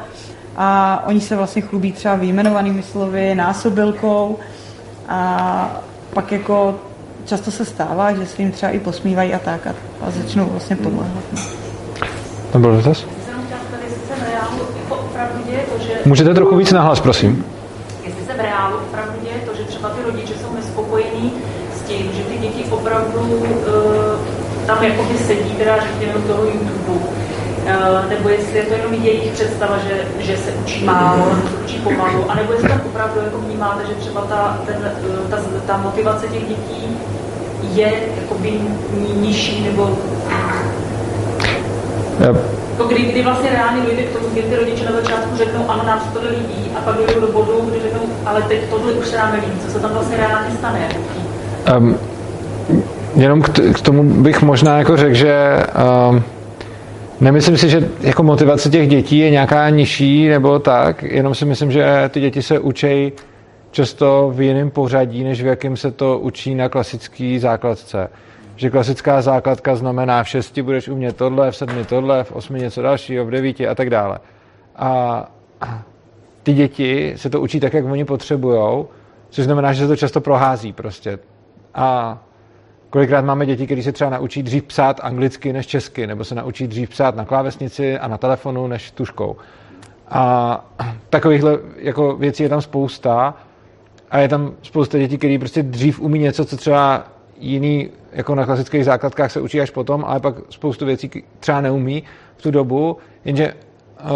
a 0.56 1.02
oni 1.06 1.20
se 1.20 1.37
vlastně 1.37 1.62
chlubí 1.62 1.92
třeba 1.92 2.14
vyjmenovanými 2.14 2.82
slovy, 2.82 3.34
násobilkou 3.34 4.38
a 5.08 5.80
pak 6.14 6.32
jako 6.32 6.80
často 7.25 7.50
se 7.50 7.64
stává, 7.64 8.12
že 8.12 8.26
se 8.26 8.42
jim 8.42 8.52
třeba 8.52 8.73
i 8.73 8.78
posmívají 8.78 9.34
a 9.34 9.38
tak 9.38 9.66
a, 9.66 9.75
a 10.00 10.11
začnou 10.11 10.46
vlastně 10.46 10.76
podléhat. 10.76 11.63
To 12.54 12.58
byl 12.61 12.76
dotaz? 12.76 13.04
jako. 15.92 16.08
Můžete 16.08 16.34
trochu 16.34 16.56
víc 16.56 16.73
nahlas, 16.73 17.00
prosím. 17.00 17.44
Jestli 18.04 18.25
se 18.26 18.32
v 18.32 18.40
reálu 18.40 18.76
opravdu 18.76 19.12
děje 19.23 19.34
to, 19.46 19.56
že 19.56 19.62
třeba 19.62 19.88
ty 19.88 20.02
rodiče 20.06 20.32
jsou 20.34 20.54
nespokojení 20.54 21.32
s 21.76 21.80
tím, 21.88 22.11
že 22.16 22.23
ty 22.23 22.38
děti 22.38 22.64
opravdu 22.70 23.20
uh, 23.20 23.46
tam 24.66 24.84
jakoby 24.84 25.18
sedí, 25.18 25.50
teda 25.50 25.76
řekněme 25.80 26.14
u 26.14 26.23
toho 26.23 26.44
YouTube, 26.44 27.04
Uh, 27.64 28.11
nebo 28.11 28.28
jestli 28.28 28.58
je 28.58 28.62
to 28.62 28.75
jenom 28.75 28.94
jejich 28.94 29.32
představa, 29.32 29.78
že, 29.78 30.25
že 30.25 30.37
se 30.37 30.50
učí 30.50 30.84
málo, 30.84 31.26
nebo 31.26 31.49
se 31.49 31.64
učí 31.64 31.78
pomalu, 31.78 32.30
anebo 32.30 32.52
jestli 32.52 32.68
tam 32.68 32.80
opravdu 32.87 33.20
jako 33.25 33.38
vnímáte, 33.38 33.87
že 33.88 33.94
třeba 33.94 34.20
ta, 34.20 34.58
ten, 34.66 34.76
eh, 34.84 35.30
ta, 35.30 35.37
ta 35.66 35.76
motivace 35.76 36.26
těch 36.28 36.49
dětí 36.49 36.96
je 37.75 37.92
jakoby 38.20 38.50
ni- 38.50 39.14
nižší, 39.20 39.64
nebo 39.64 39.99
to, 42.76 42.85
kdy, 42.85 43.02
kdy 43.02 43.23
vlastně 43.23 43.50
reálně 43.50 43.83
dojde 43.83 44.02
k 44.02 44.12
tomu, 44.12 44.26
kdy 44.33 44.43
ty 44.43 44.57
rodiče 44.57 44.85
na 44.85 44.93
začátku 44.93 45.37
řeknou, 45.37 45.71
ano, 45.71 45.83
nám 45.87 46.00
se 46.00 46.12
tohle 46.12 46.31
líbí, 46.31 46.71
a 46.78 46.81
pak 46.81 46.97
dojdou 46.97 47.21
do 47.21 47.33
bodu, 47.33 47.71
kdy 47.71 47.81
řeknou, 47.81 48.02
ale 48.26 48.43
teď 48.43 48.61
tohle 48.71 48.93
už 48.93 49.07
se 49.07 49.16
nám 49.16 49.33
nelíbí, 49.33 49.61
co 49.66 49.71
se 49.71 49.81
tam 49.81 49.93
vlastně 49.93 50.16
reálně 50.16 50.50
stane. 50.50 50.88
Um, 51.76 51.99
jenom 53.16 53.43
k, 53.43 53.81
tomu 53.81 54.02
bych 54.02 54.43
možná 54.43 54.78
jako 54.78 54.97
řekl, 54.97 55.14
že 55.14 55.62
um, 56.11 56.23
nemyslím 57.21 57.57
si, 57.57 57.69
že 57.69 57.88
jako 58.00 58.23
motivace 58.23 58.71
těch 58.71 58.88
dětí 58.88 59.19
je 59.19 59.31
nějaká 59.31 59.71
nižší 59.71 60.28
nebo 60.28 60.59
tak, 60.59 61.02
jenom 61.02 61.35
si 61.35 61.45
myslím, 61.45 61.73
že 61.73 62.11
ty 62.12 62.21
děti 62.21 62.43
se 62.43 62.59
učí 62.59 63.12
často 63.71 64.33
v 64.35 64.40
jiném 64.40 64.71
pořadí, 64.71 65.25
než 65.25 65.43
v 65.43 65.47
jakém 65.47 65.76
se 65.76 65.90
to 65.90 66.19
učí 66.19 66.54
na 66.54 66.69
klasické 66.69 67.37
základce. 67.40 68.09
Že 68.56 68.70
klasická 68.70 69.23
základka 69.23 69.76
znamená 69.76 70.23
v 70.23 70.28
šesti 70.28 70.62
budeš 70.62 70.88
umět 70.88 71.16
tohle, 71.16 71.50
v 71.50 71.56
sedmi 71.56 71.84
tohle, 71.84 72.25
v 72.25 72.32
osmi 72.32 72.61
něco 72.61 72.82
dalšího, 72.82 73.25
v 73.25 73.30
devíti 73.30 73.68
a 73.68 73.75
tak 73.75 73.90
dále. 73.90 74.18
A 74.76 75.30
ty 76.42 76.52
děti 76.52 77.14
se 77.16 77.30
to 77.30 77.40
učí 77.40 77.61
tak, 77.61 77.75
jak 77.75 77.84
oni 77.84 78.04
potřebujou, 78.04 78.88
což 79.30 79.44
znamená, 79.44 79.73
že 79.73 79.82
se 79.82 79.88
to 79.88 79.96
často 79.96 80.20
prohází 80.20 80.73
prostě. 80.73 81.18
A 81.75 82.18
kolikrát 82.90 83.25
máme 83.25 83.46
děti, 83.46 83.66
které 83.66 83.82
se 83.82 83.92
třeba 83.92 84.11
naučí 84.11 84.42
dřív 84.42 84.64
psát 84.64 85.00
anglicky 85.02 85.52
než 85.52 85.66
česky, 85.66 86.06
nebo 86.06 86.25
se 86.25 86.34
naučí 86.34 86.66
dřív 86.66 86.90
psát 86.90 87.16
na 87.16 87.25
klávesnici 87.25 87.99
a 87.99 88.08
na 88.08 88.18
telefonu 88.18 88.66
než 88.66 88.90
tuškou. 88.90 89.37
A 90.08 90.64
takovýchhle 91.11 91.58
jako 91.76 92.16
věcí 92.16 92.42
je 92.42 92.49
tam 92.49 92.61
spousta 92.61 93.34
a 94.11 94.18
je 94.18 94.28
tam 94.28 94.52
spousta 94.62 94.99
dětí, 94.99 95.18
které 95.18 95.38
prostě 95.38 95.62
dřív 95.62 96.00
umí 96.00 96.18
něco, 96.18 96.44
co 96.44 96.56
třeba 96.56 97.04
jiný 97.38 97.90
jako 98.14 98.35
na 98.35 98.44
klasických 98.47 98.85
základkách 98.85 99.33
se 99.33 99.40
učí 99.40 99.61
až 99.61 99.71
potom, 99.71 100.04
ale 100.06 100.21
pak 100.21 100.35
spoustu 100.50 100.87
věcí 100.87 101.11
třeba 101.40 101.61
neumí 101.61 102.02
v 102.37 102.42
tu 102.42 102.50
dobu, 102.50 102.97
jenže 103.25 103.54
uh, 104.04 104.11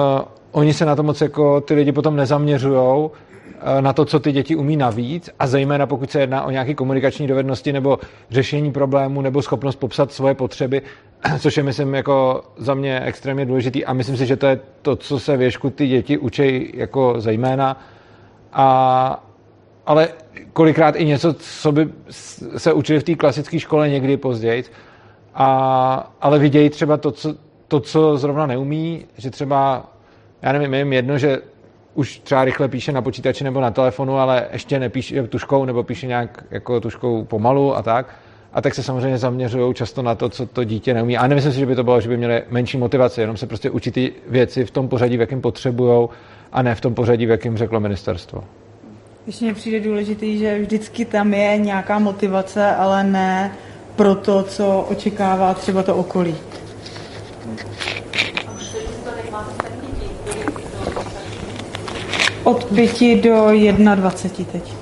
oni 0.52 0.74
se 0.74 0.84
na 0.84 0.96
to 0.96 1.02
moc 1.02 1.20
jako 1.20 1.60
ty 1.60 1.74
lidi 1.74 1.92
potom 1.92 2.16
nezaměřujou 2.16 3.06
uh, 3.06 3.80
na 3.80 3.92
to, 3.92 4.04
co 4.04 4.20
ty 4.20 4.32
děti 4.32 4.56
umí 4.56 4.76
navíc 4.76 5.30
a 5.38 5.46
zejména 5.46 5.86
pokud 5.86 6.10
se 6.10 6.20
jedná 6.20 6.42
o 6.42 6.50
nějaké 6.50 6.74
komunikační 6.74 7.26
dovednosti 7.26 7.72
nebo 7.72 7.98
řešení 8.30 8.72
problémů 8.72 9.20
nebo 9.20 9.42
schopnost 9.42 9.76
popsat 9.76 10.12
svoje 10.12 10.34
potřeby, 10.34 10.82
což 11.38 11.56
je, 11.56 11.62
myslím, 11.62 11.94
jako 11.94 12.42
za 12.56 12.74
mě 12.74 13.00
extrémně 13.00 13.46
důležitý 13.46 13.84
a 13.84 13.92
myslím 13.92 14.16
si, 14.16 14.26
že 14.26 14.36
to 14.36 14.46
je 14.46 14.60
to, 14.82 14.96
co 14.96 15.18
se 15.18 15.36
věšku 15.36 15.70
ty 15.70 15.86
děti 15.86 16.18
učí 16.18 16.70
jako 16.74 17.14
zejména. 17.18 17.80
A 18.52 19.27
ale 19.88 20.08
kolikrát 20.52 20.96
i 20.96 21.04
něco, 21.04 21.34
co 21.34 21.72
by 21.72 21.88
se 22.56 22.72
učili 22.72 23.00
v 23.00 23.02
té 23.02 23.14
klasické 23.14 23.58
škole 23.60 23.88
někdy 23.88 24.16
později, 24.16 24.64
a, 25.34 26.12
ale 26.20 26.38
vidějí 26.38 26.70
třeba 26.70 26.96
to 26.96 27.10
co, 27.10 27.34
to, 27.68 27.80
co 27.80 28.16
zrovna 28.16 28.46
neumí, 28.46 29.04
že 29.16 29.30
třeba, 29.30 29.86
já 30.42 30.52
nevím, 30.52 30.74
jim 30.74 30.92
jedno, 30.92 31.18
že 31.18 31.38
už 31.94 32.18
třeba 32.18 32.44
rychle 32.44 32.68
píše 32.68 32.92
na 32.92 33.02
počítači 33.02 33.44
nebo 33.44 33.60
na 33.60 33.70
telefonu, 33.70 34.18
ale 34.18 34.46
ještě 34.52 34.78
nepíše 34.78 35.22
tuškou 35.22 35.64
nebo 35.64 35.82
píše 35.82 36.06
nějak 36.06 36.44
jako 36.50 36.80
tuškou 36.80 37.24
pomalu 37.24 37.76
a 37.76 37.82
tak. 37.82 38.14
A 38.52 38.60
tak 38.60 38.74
se 38.74 38.82
samozřejmě 38.82 39.18
zaměřují 39.18 39.74
často 39.74 40.02
na 40.02 40.14
to, 40.14 40.28
co 40.28 40.46
to 40.46 40.64
dítě 40.64 40.94
neumí. 40.94 41.18
A 41.18 41.26
nemyslím 41.26 41.52
si, 41.52 41.58
že 41.58 41.66
by 41.66 41.76
to 41.76 41.84
bylo, 41.84 42.00
že 42.00 42.08
by 42.08 42.16
měli 42.16 42.42
menší 42.50 42.78
motivaci, 42.78 43.20
jenom 43.20 43.36
se 43.36 43.46
prostě 43.46 43.70
učí 43.70 43.90
ty 43.90 44.12
věci 44.28 44.64
v 44.64 44.70
tom 44.70 44.88
pořadí, 44.88 45.16
v 45.16 45.20
jakém 45.20 45.40
potřebují, 45.40 46.08
a 46.52 46.62
ne 46.62 46.74
v 46.74 46.80
tom 46.80 46.94
pořadí, 46.94 47.26
v 47.26 47.30
jakém 47.30 47.56
řeklo 47.56 47.80
ministerstvo. 47.80 48.44
Ještě 49.28 49.44
mně 49.44 49.54
přijde 49.54 49.80
důležitý, 49.80 50.38
že 50.38 50.58
vždycky 50.58 51.04
tam 51.04 51.34
je 51.34 51.58
nějaká 51.58 51.98
motivace, 51.98 52.76
ale 52.76 53.04
ne 53.04 53.52
pro 53.96 54.14
to, 54.14 54.42
co 54.42 54.86
očekává 54.90 55.54
třeba 55.54 55.82
to 55.82 55.96
okolí. 55.96 56.34
Od 62.44 62.64
5 62.64 63.22
do 63.22 63.46
21 63.94 64.52
teď. 64.52 64.72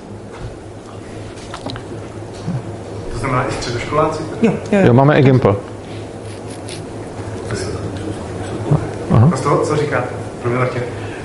To 3.11 3.17
znamená 3.19 3.47
i 3.47 3.51
středoškoláci? 3.51 4.23
Jo, 4.41 4.51
jo, 4.51 4.79
Jo, 4.79 4.85
jo. 4.85 4.93
máme 4.93 5.19
i 5.19 5.23
Gimple. 5.23 5.55
A 9.11 9.37
z 9.37 9.41
toho, 9.41 9.65
co 9.65 9.75
říkáte, 9.75 10.09
pro 10.41 10.49
mě 10.51 10.59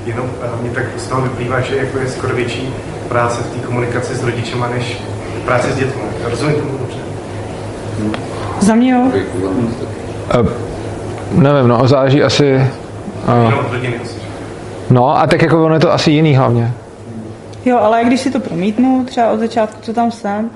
jenom 0.06 0.30
mě 0.60 0.70
tak 0.70 0.84
z 0.96 1.06
toho 1.06 1.22
vyplývá, 1.22 1.60
že 1.60 1.76
jako 1.76 1.98
je 1.98 2.08
skoro 2.08 2.34
větší 2.34 2.74
práce 3.08 3.42
v 3.42 3.46
té 3.46 3.66
komunikaci 3.66 4.14
s 4.14 4.24
rodičema, 4.24 4.68
než 4.68 5.02
práce 5.44 5.72
s 5.72 5.76
dětmi. 5.76 6.02
Rozumím 6.30 6.54
tomu 6.54 6.78
dobře. 6.78 6.98
Za 8.60 8.74
mě 8.74 8.92
jo. 8.92 9.00
Uh, 10.40 10.48
nevím, 11.32 11.68
no, 11.68 11.88
záleží 11.88 12.22
asi... 12.22 12.54
Uh, 13.28 13.54
no, 14.90 15.18
a 15.18 15.26
tak 15.26 15.42
jako 15.42 15.64
ono 15.64 15.74
je 15.74 15.80
to 15.80 15.92
asi 15.92 16.10
jiný 16.10 16.36
hlavně. 16.36 16.72
Jo, 17.64 17.78
ale 17.78 18.04
když 18.04 18.20
si 18.20 18.30
to 18.30 18.40
promítnu, 18.40 19.04
třeba 19.04 19.30
od 19.30 19.40
začátku, 19.40 19.78
co 19.82 19.92
tam 19.92 20.10
jsem, 20.10 20.50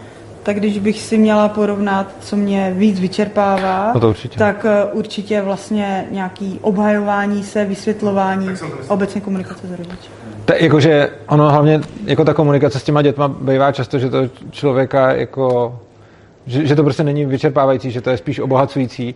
tak 0.47 0.57
když 0.57 0.79
bych 0.79 1.00
si 1.00 1.19
měla 1.19 1.49
porovnat, 1.49 2.12
co 2.21 2.37
mě 2.37 2.73
víc 2.76 3.00
vyčerpává, 3.00 3.93
No 3.95 4.00
to 4.00 4.09
určitě. 4.09 4.38
tak 4.38 4.65
eh, 4.65 4.85
určitě 4.85 5.43
vlastně 5.43 6.07
nějaký 6.11 6.59
obhajování 6.62 7.45
se, 7.45 7.65
vysvětlování, 7.65 8.49
obecně 8.88 9.21
komunikace 9.21 9.67
s 9.67 9.71
rodiči. 9.71 10.11
Je 10.53 10.65
jakože 10.65 11.11
ono 11.29 11.50
hlavně, 11.50 11.81
jako 12.05 12.25
ta 12.25 12.35
komunikace 12.35 12.79
s 12.79 12.83
těma 12.83 13.03
dětma 13.03 13.29
bývá 13.29 13.73
často, 13.73 13.99
že 13.99 14.11
to 14.11 14.19
člověka 14.50 15.12
jako, 15.15 15.79
že, 16.47 16.67
že 16.67 16.76
to 16.76 16.83
prostě 16.83 17.05
není 17.05 17.25
vyčerpávající, 17.26 17.91
že 17.91 18.00
to 18.00 18.11
je 18.11 18.17
spíš 18.17 18.38
obohacující 18.38 19.15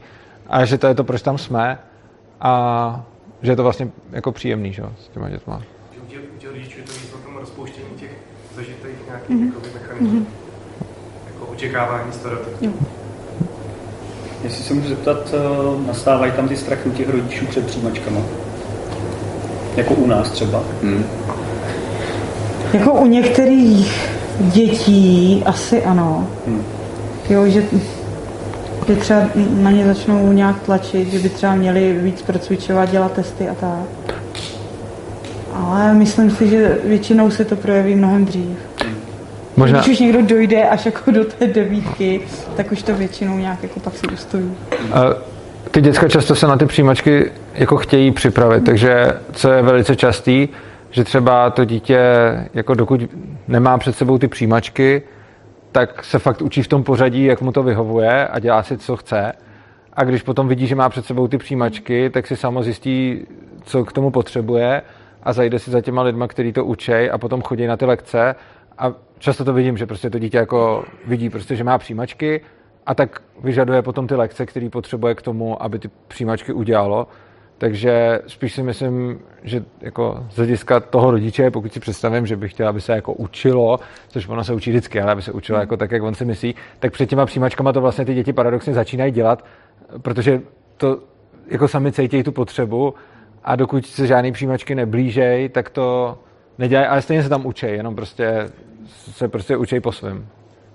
a 0.49 0.65
že 0.65 0.79
to 0.79 0.87
je 0.87 0.95
to, 0.95 1.05
proč 1.05 1.23
tam 1.23 1.39
jsme 1.39 1.79
a 2.41 3.05
že 3.43 3.53
je 3.53 3.57
to 3.57 3.63
vlastně 3.63 3.89
jako 4.13 4.33
příjemný, 4.33 4.73
že 4.73 4.83
jo, 4.83 4.91
s 5.05 5.09
těma 5.09 5.29
dětma. 5.29 5.63
U 6.03 6.07
těch, 6.07 6.51
rodičů 6.51 6.79
je 6.79 6.85
to 6.85 6.93
víc 6.93 7.13
o 7.15 7.19
tom 7.19 7.37
rozpouštění 7.37 7.89
těch 7.97 8.11
zažitých 8.57 9.07
nějakých 9.09 9.37
mm-hmm. 9.37 9.75
mechanismů. 9.75 10.19
Jako 10.19 10.50
očekávání 11.61 12.12
stereotypů. 12.12 12.73
Jestli 14.45 14.64
se 14.64 14.75
můžu 14.75 14.88
zeptat, 14.88 15.35
eh, 15.35 15.87
nastávají 15.87 16.33
tam 16.33 16.49
ty 16.49 16.57
strachy 16.57 16.88
u 16.88 16.93
těch 16.93 17.09
rodičů 17.09 17.47
před 17.47 17.67
přijímačkama? 17.67 18.21
Jako 19.76 19.95
u 19.95 20.07
nás 20.07 20.31
třeba? 20.31 20.62
Jako 22.73 22.93
u 22.93 23.07
některých 23.07 24.11
dětí 24.40 25.43
asi 25.47 25.85
ano. 25.85 26.29
Jo, 27.31 27.47
že, 27.47 27.64
že 28.88 28.97
třeba 28.97 29.21
na 29.50 29.71
ně 29.71 29.87
začnou 29.87 30.33
nějak 30.33 30.62
tlačit, 30.62 31.11
že 31.11 31.19
by 31.19 31.29
třeba 31.29 31.55
měli 31.55 31.93
víc 31.93 32.23
procvičovat, 32.23 32.90
dělat 32.90 33.12
testy 33.12 33.49
a 33.49 33.55
tak. 33.55 34.14
Ale 35.55 35.95
myslím 35.95 36.31
si, 36.31 36.49
že 36.49 36.79
většinou 36.85 37.31
se 37.31 37.45
to 37.45 37.57
projeví 37.57 37.95
mnohem 37.95 38.25
dřív. 38.25 38.70
Možná, 39.57 39.80
Když 39.80 39.92
už 39.92 40.00
někdo 40.00 40.23
dojde 40.23 40.69
až 40.69 40.87
jako 40.87 41.11
do 41.11 41.25
té 41.25 41.47
devítky, 41.47 42.21
tak 42.57 42.73
už 42.73 42.83
to 42.83 42.95
většinou 42.95 43.38
nějak 43.38 43.62
jako 43.62 43.80
pak 43.80 43.97
si 43.97 44.07
ustojí. 44.07 44.54
Eh, 44.73 45.14
ty 45.71 45.80
děcka 45.80 46.09
často 46.09 46.35
se 46.35 46.47
na 46.47 46.57
ty 46.57 46.66
přijímačky 46.66 47.33
jako 47.54 47.76
chtějí 47.76 48.11
připravit, 48.11 48.64
takže 48.64 49.12
co 49.33 49.50
je 49.50 49.62
velice 49.62 49.97
častý, 49.97 50.49
že 50.90 51.04
třeba 51.04 51.50
to 51.50 51.64
dítě, 51.64 52.00
jako 52.54 52.75
dokud 52.75 53.00
nemá 53.49 53.78
před 53.78 53.97
sebou 53.97 54.19
ty 54.19 54.28
přijímačky, 54.28 55.02
tak 55.73 56.04
se 56.04 56.19
fakt 56.19 56.42
učí 56.42 56.62
v 56.62 56.69
tom 56.69 56.83
pořadí, 56.83 57.25
jak 57.25 57.40
mu 57.40 57.52
to 57.52 57.62
vyhovuje 57.62 58.28
a 58.28 58.38
dělá 58.38 58.62
si, 58.62 58.78
co 58.78 58.97
chce. 58.97 59.33
A 59.92 60.04
když 60.04 60.23
potom 60.23 60.49
vidí, 60.49 60.66
že 60.66 60.75
má 60.75 60.88
před 60.88 61.07
sebou 61.07 61.28
ty 61.28 61.38
přijímačky, 61.38 62.11
tak 62.11 62.26
si 62.26 62.37
samo 62.37 62.62
zjistí, 62.62 63.26
co 63.64 63.85
k 63.85 63.92
tomu 63.92 64.11
potřebuje 64.11 64.83
a 65.23 65.33
zajde 65.33 65.59
si 65.59 65.71
za 65.71 65.80
těma 65.80 66.02
lidma, 66.02 66.28
který 66.28 66.52
to 66.52 66.64
učej 66.64 67.11
a 67.12 67.19
potom 67.19 67.42
chodí 67.42 67.66
na 67.66 67.76
ty 67.76 67.85
lekce 67.85 68.35
A 68.81 68.95
často 69.19 69.45
to 69.45 69.53
vidím, 69.53 69.77
že 69.77 69.87
prostě 69.87 70.11
to 70.11 70.19
dítě 70.19 70.39
jako 70.39 70.85
vidí 71.07 71.31
prostě, 71.31 71.57
že 71.57 71.65
má 71.65 71.79
přijímačky 71.79 72.41
a 72.87 72.95
tak 72.95 73.23
vyžaduje 73.43 73.83
potom 73.83 74.07
ty 74.07 74.15
lekce, 74.15 74.47
které 74.47 74.71
potřebuje 74.71 75.15
k 75.15 75.23
tomu, 75.23 75.63
aby 75.63 75.79
ty 75.79 75.91
přijímačky 76.09 76.53
udělalo. 76.53 77.07
Takže 77.59 78.21
spíš 78.27 78.55
si 78.55 78.63
myslím, 78.63 79.21
že 79.43 79.65
jako 79.81 80.27
z 80.31 80.37
hlediska 80.37 80.81
toho 80.81 81.11
rodiče, 81.11 81.51
pokud 81.51 81.73
si 81.73 81.81
představím, 81.81 82.27
že 82.27 82.37
bych 82.37 82.53
chtěl, 82.53 82.69
aby 82.69 82.81
se 82.81 82.93
jako 82.93 83.13
učilo, 83.13 83.79
což 84.09 84.29
ono 84.29 84.45
se 84.45 84.55
učí 84.55 84.71
vždycky, 84.71 85.01
ale 85.01 85.13
aby 85.13 85.23
se 85.23 85.33
učilo 85.33 85.59
jako 85.59 85.77
tak, 85.77 85.91
jak 85.91 86.03
on 86.03 86.15
si 86.15 86.25
myslí, 86.25 86.55
tak 86.79 86.93
před 86.93 87.07
těma 87.07 87.27
přijímačkama 87.27 87.73
to 87.73 87.81
vlastně 87.81 88.05
ty 88.05 88.15
děti 88.15 88.33
paradoxně 88.33 88.75
začínají 88.75 89.13
dělat, 89.13 89.45
protože 90.03 90.43
to 90.77 90.99
jako 91.47 91.69
sami 91.69 91.93
cítí 91.93 92.23
tu 92.23 92.33
potřebu 92.33 92.95
a 93.45 93.57
dokud 93.57 93.87
se 93.87 94.07
žádný 94.07 94.33
přijímačky 94.33 94.75
neblížej, 94.75 95.49
tak 95.49 95.71
to 95.71 96.19
nedělají, 96.59 96.89
ale 96.89 97.03
stejně 97.03 97.23
se 97.23 97.29
tam 97.29 97.47
učí, 97.47 97.67
jenom 97.67 97.97
prostě 97.97 98.49
se 99.17 99.29
prostě 99.29 99.57
učí 99.57 99.81
po 99.81 99.93
svém. 99.93 100.27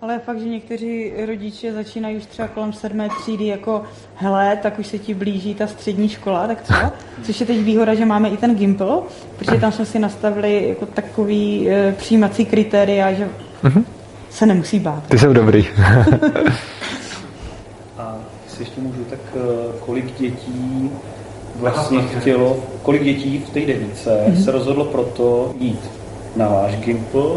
Ale 0.01 0.19
fakt, 0.19 0.39
že 0.39 0.45
někteří 0.45 1.11
rodiče 1.25 1.73
začínají 1.73 2.17
už 2.17 2.25
třeba 2.25 2.47
kolem 2.47 2.73
sedmé 2.73 3.09
třídy 3.21 3.47
jako 3.47 3.83
hele, 4.15 4.57
tak 4.63 4.79
už 4.79 4.87
se 4.87 4.99
ti 4.99 5.13
blíží 5.13 5.55
ta 5.55 5.67
střední 5.67 6.09
škola, 6.09 6.47
tak 6.47 6.63
co? 6.63 6.73
Což 7.23 7.39
je 7.39 7.45
teď 7.45 7.57
výhoda, 7.57 7.93
že 7.95 8.05
máme 8.05 8.29
i 8.29 8.37
ten 8.37 8.55
Gimple, 8.55 8.97
protože 9.39 9.59
tam 9.59 9.71
jsme 9.71 9.85
si 9.85 9.99
nastavili 9.99 10.69
jako 10.69 10.85
takový 10.85 11.69
e, 11.69 11.91
přijímací 11.91 12.45
kritéria, 12.45 13.13
že 13.13 13.29
Mhm. 13.63 13.85
se 14.29 14.45
nemusí 14.45 14.79
bát. 14.79 15.03
Ty 15.07 15.19
jsou 15.19 15.33
dobrý. 15.33 15.67
A 17.97 18.15
jestli 18.45 18.61
ještě 18.63 18.81
můžu, 18.81 19.03
tak 19.03 19.19
eh, 19.35 19.39
kolik 19.85 20.19
dětí 20.19 20.89
vlastně 21.55 22.01
chtělo, 22.01 22.57
kolik 22.83 23.03
dětí 23.03 23.37
v 23.39 23.49
té 23.49 23.59
devíce 23.59 24.19
se 24.43 24.51
rozhodlo 24.51 24.85
proto 24.85 25.53
jít 25.59 25.79
na 26.35 26.47
váš 26.47 26.75
Gimple, 26.79 27.31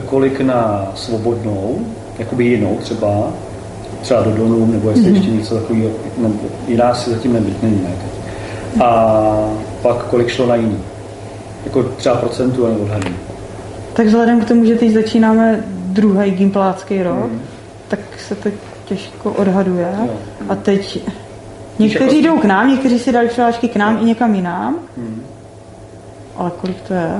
kolik 0.00 0.40
na 0.40 0.92
svobodnou, 0.94 1.86
jakoby 2.18 2.44
jinou 2.44 2.76
třeba, 2.76 3.28
třeba 4.00 4.22
do 4.22 4.30
Donum, 4.30 4.72
nebo 4.72 4.90
jestli 4.90 5.12
ještě 5.12 5.30
něco 5.30 5.54
takového, 5.54 5.90
nebo 6.18 6.38
jiná 6.68 6.94
si 6.94 7.10
zatím 7.10 7.32
nebyt, 7.32 7.62
nevíme. 7.62 7.88
teď. 7.88 8.24
A 8.82 9.48
pak 9.82 10.04
kolik 10.04 10.28
šlo 10.28 10.46
na 10.46 10.54
jiný. 10.54 10.78
Jako 11.64 11.82
třeba 11.82 12.14
procentu 12.14 12.66
nebo 12.66 12.80
odhadný. 12.80 13.14
Tak 13.92 14.06
vzhledem 14.06 14.40
k 14.40 14.48
tomu, 14.48 14.64
že 14.64 14.74
teď 14.74 14.92
začínáme 14.92 15.64
druhý 15.68 16.30
gimplácký 16.30 17.02
rok, 17.02 17.30
tak 17.88 18.00
se 18.28 18.34
to 18.34 18.48
těžko 18.84 19.30
odhaduje. 19.30 19.88
Jo. 20.02 20.08
A 20.48 20.54
teď 20.54 21.02
někteří 21.78 22.22
jdou 22.22 22.38
k 22.38 22.44
nám, 22.44 22.68
někteří 22.68 22.98
si 22.98 23.12
dali 23.12 23.28
přihlášky 23.28 23.68
k 23.68 23.76
nám 23.76 23.98
i 24.02 24.04
někam 24.04 24.34
jinam. 24.34 24.76
Ale 26.36 26.50
kolik 26.60 26.80
to 26.80 26.94
je? 26.94 27.10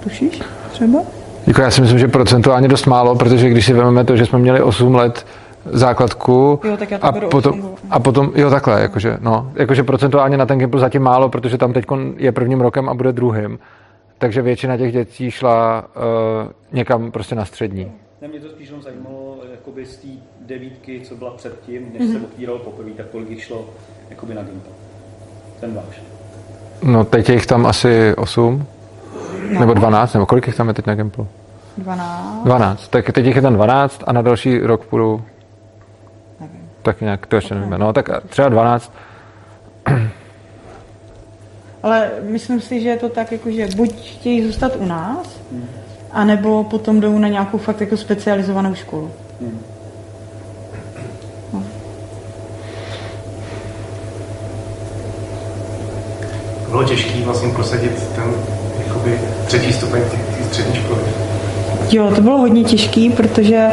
Tušíš 0.00 0.40
třeba? 0.72 1.00
Jako 1.46 1.60
já 1.60 1.70
si 1.70 1.80
myslím, 1.80 1.98
že 1.98 2.08
procentuálně 2.08 2.68
dost 2.68 2.86
málo, 2.86 3.16
protože 3.16 3.48
když 3.48 3.66
si 3.66 3.72
vezmeme 3.72 4.04
to, 4.04 4.16
že 4.16 4.26
jsme 4.26 4.38
měli 4.38 4.62
8 4.62 4.94
let 4.94 5.26
základku 5.64 6.60
Jo, 6.64 6.76
tak 6.76 6.90
já 6.90 6.98
to 6.98 7.06
a, 7.06 7.12
potom, 7.12 7.60
osm, 7.60 7.74
a 7.90 8.00
potom, 8.00 8.32
jo 8.34 8.50
takhle, 8.50 8.80
jakože, 8.80 9.16
no, 9.20 9.52
jakože 9.54 9.82
procentuálně 9.82 10.36
na 10.36 10.46
ten 10.46 10.58
Gimple 10.58 10.80
zatím 10.80 11.02
málo, 11.02 11.28
protože 11.28 11.58
tam 11.58 11.72
teď 11.72 11.84
je 12.16 12.32
prvním 12.32 12.60
rokem 12.60 12.88
a 12.88 12.94
bude 12.94 13.12
druhým. 13.12 13.58
Takže 14.18 14.42
většina 14.42 14.76
těch 14.76 14.92
dětí 14.92 15.30
šla 15.30 15.84
uh, 15.96 16.50
někam 16.72 17.10
prostě 17.10 17.34
na 17.34 17.44
střední. 17.44 17.92
Ne, 18.22 18.28
mě 18.28 18.40
to 18.40 18.48
spíš 18.48 18.68
jenom 18.68 18.82
zajímalo, 18.82 19.36
jakoby 19.50 19.86
z 19.86 19.96
té 19.96 20.08
devítky, 20.40 21.00
co 21.04 21.14
byla 21.14 21.30
předtím, 21.30 21.82
než 21.98 22.10
se 22.10 22.18
otvíralo 22.18 22.58
poprvé, 22.58 22.90
tak 22.90 23.06
kolik 23.06 23.30
jich 23.30 23.44
šlo 23.44 23.64
jakoby 24.10 24.34
na 24.34 24.42
Gimple. 24.42 24.72
Ten 25.60 25.74
váš. 25.74 26.02
No 26.82 27.04
teď 27.04 27.28
je 27.28 27.34
jich 27.34 27.46
tam 27.46 27.66
asi 27.66 28.14
8, 28.16 28.66
No. 29.50 29.60
nebo 29.60 29.74
12, 29.74 30.14
nebo 30.14 30.26
kolik 30.26 30.46
jich 30.46 30.56
tam 30.56 30.68
je 30.68 30.74
teď 30.74 30.86
na 30.86 30.94
Gimple? 30.94 31.26
12. 31.76 32.44
12. 32.44 32.88
Tak 32.88 33.12
teď 33.12 33.26
jich 33.26 33.36
je 33.36 33.42
tam 33.42 33.54
12 33.54 34.02
a 34.06 34.12
na 34.12 34.22
další 34.22 34.58
rok 34.58 34.84
půjdu 34.86 35.24
Nevím. 36.40 36.60
tak 36.82 37.00
nějak, 37.00 37.26
to 37.26 37.36
ještě 37.36 37.54
nevíme. 37.54 37.78
No 37.78 37.92
tak 37.92 38.08
třeba 38.28 38.48
12. 38.48 38.92
Ale 41.82 42.10
myslím 42.22 42.60
si, 42.60 42.80
že 42.80 42.88
je 42.88 42.96
to 42.96 43.08
tak, 43.08 43.32
jako, 43.32 43.50
že 43.50 43.68
buď 43.76 44.10
chtějí 44.10 44.46
zůstat 44.46 44.72
u 44.76 44.86
nás, 44.86 45.40
anebo 46.12 46.64
potom 46.64 47.00
jdou 47.00 47.18
na 47.18 47.28
nějakou 47.28 47.58
fakt 47.58 47.80
jako 47.80 47.96
specializovanou 47.96 48.74
školu. 48.74 49.10
Bylo 56.68 56.84
těžké 56.84 57.24
vlastně 57.24 57.52
prosadit 57.52 58.08
ten 58.14 58.34
jakoby, 59.00 59.20
třetí 59.46 59.72
stupeň 59.72 60.02
té 60.02 60.44
střední 60.44 60.74
školy. 60.74 61.00
Jo, 61.90 62.12
to 62.14 62.20
bylo 62.20 62.38
hodně 62.38 62.64
těžký, 62.64 63.10
protože 63.10 63.68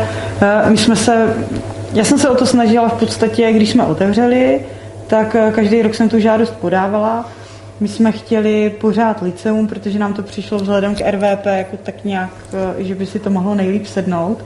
uh, 0.65 0.71
my 0.71 0.77
jsme 0.77 0.95
se, 0.95 1.35
já 1.93 2.03
jsem 2.03 2.19
se 2.19 2.29
o 2.29 2.35
to 2.35 2.45
snažila 2.45 2.89
v 2.89 2.99
podstatě, 2.99 3.51
když 3.51 3.69
jsme 3.69 3.83
otevřeli, 3.85 4.59
tak 5.07 5.35
uh, 5.35 5.53
každý 5.53 5.81
rok 5.81 5.95
jsem 5.95 6.09
tu 6.09 6.19
žádost 6.19 6.51
podávala. 6.51 7.29
My 7.79 7.87
jsme 7.87 8.11
chtěli 8.11 8.69
pořád 8.69 9.21
liceum, 9.21 9.67
protože 9.67 9.99
nám 9.99 10.13
to 10.13 10.23
přišlo 10.23 10.57
vzhledem 10.57 10.95
k 10.95 11.11
RVP 11.11 11.45
jako 11.45 11.77
tak 11.77 12.03
nějak, 12.03 12.29
uh, 12.53 12.85
že 12.85 12.95
by 12.95 13.05
si 13.05 13.19
to 13.19 13.29
mohlo 13.29 13.55
nejlíp 13.55 13.85
sednout. 13.85 14.45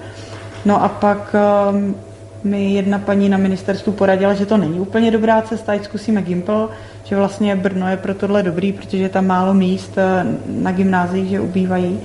No 0.66 0.84
a 0.84 0.90
pak 0.90 1.36
um, 1.70 1.96
mi 2.44 2.74
jedna 2.74 3.00
paní 3.00 3.30
na 3.30 3.38
ministerstvu 3.38 3.94
poradila, 3.94 4.34
že 4.34 4.46
to 4.46 4.58
není 4.58 4.80
úplně 4.80 5.12
dobrá 5.12 5.42
cesta, 5.42 5.72
ať 5.72 5.84
zkusíme 5.84 6.22
Gimple, 6.22 6.68
že 7.04 7.16
vlastně 7.16 7.56
Brno 7.56 7.88
je 7.88 7.98
pro 7.98 8.14
tohle 8.14 8.44
dobrý, 8.44 8.74
protože 8.74 8.98
je 8.98 9.10
tam 9.10 9.28
málo 9.28 9.54
míst 9.54 9.98
eh, 9.98 10.26
na 10.48 10.72
gymnáziích, 10.72 11.30
že 11.30 11.40
ubývají. 11.40 12.00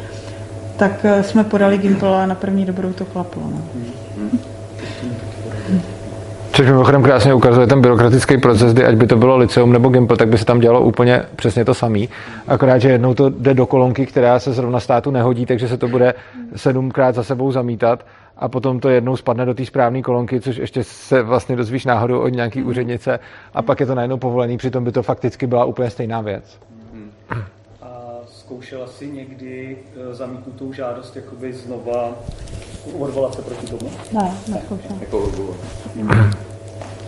Tak 0.76 1.04
eh, 1.04 1.22
jsme 1.22 1.44
podali 1.44 1.78
Gimple 1.78 2.22
a 2.22 2.26
na 2.26 2.34
první 2.34 2.64
dobrou 2.64 2.92
to 2.92 3.04
klaplo. 3.04 3.42
No. 3.50 3.62
Což 6.52 6.66
mimochodem 6.66 7.02
krásně 7.02 7.34
ukazuje 7.34 7.66
ten 7.66 7.80
byrokratický 7.80 8.38
proces, 8.38 8.72
kdy 8.72 8.84
ať 8.84 8.94
by 8.94 9.06
to 9.06 9.16
bylo 9.16 9.36
liceum 9.36 9.72
nebo 9.72 9.88
Gimple, 9.88 10.16
tak 10.16 10.28
by 10.28 10.38
se 10.38 10.44
tam 10.44 10.60
dělalo 10.60 10.80
úplně 10.80 11.22
přesně 11.36 11.64
to 11.64 11.74
samý. 11.74 12.08
Akorát, 12.48 12.78
že 12.78 12.88
jednou 12.88 13.14
to 13.14 13.28
jde 13.28 13.54
do 13.54 13.66
kolonky, 13.66 14.06
která 14.06 14.38
se 14.38 14.52
zrovna 14.52 14.80
státu 14.80 15.10
nehodí, 15.10 15.46
takže 15.46 15.68
se 15.68 15.76
to 15.76 15.88
bude 15.88 16.14
sedmkrát 16.56 17.14
za 17.14 17.22
sebou 17.22 17.52
zamítat 17.52 18.04
a 18.36 18.48
potom 18.48 18.80
to 18.80 18.88
jednou 18.88 19.16
spadne 19.16 19.44
do 19.44 19.54
té 19.54 19.66
správné 19.66 20.02
kolonky, 20.02 20.40
což 20.40 20.56
ještě 20.56 20.84
se 20.84 21.22
vlastně 21.22 21.56
dozvíš 21.56 21.84
náhodou 21.84 22.20
od 22.20 22.28
nějaký 22.28 22.62
úřednice 22.62 23.18
a 23.54 23.62
pak 23.62 23.80
je 23.80 23.86
to 23.86 23.94
najednou 23.94 24.16
povolený, 24.16 24.56
přitom 24.56 24.84
by 24.84 24.92
to 24.92 25.02
fakticky 25.02 25.46
byla 25.46 25.64
úplně 25.64 25.90
stejná 25.90 26.20
věc. 26.20 26.58
A 27.82 28.18
zkoušela 28.26 28.86
si 28.86 29.08
někdy 29.10 29.76
eh, 29.76 30.14
zamítnutou 30.14 30.72
žádost 30.72 31.16
jakoby 31.16 31.52
znova 31.52 32.14
odvolat 32.98 33.34
se 33.34 33.42
proti 33.42 33.66
tomu? 33.66 33.90
Ne, 34.12 34.34
neskoušela. 34.48 34.98
Jako. 35.00 35.32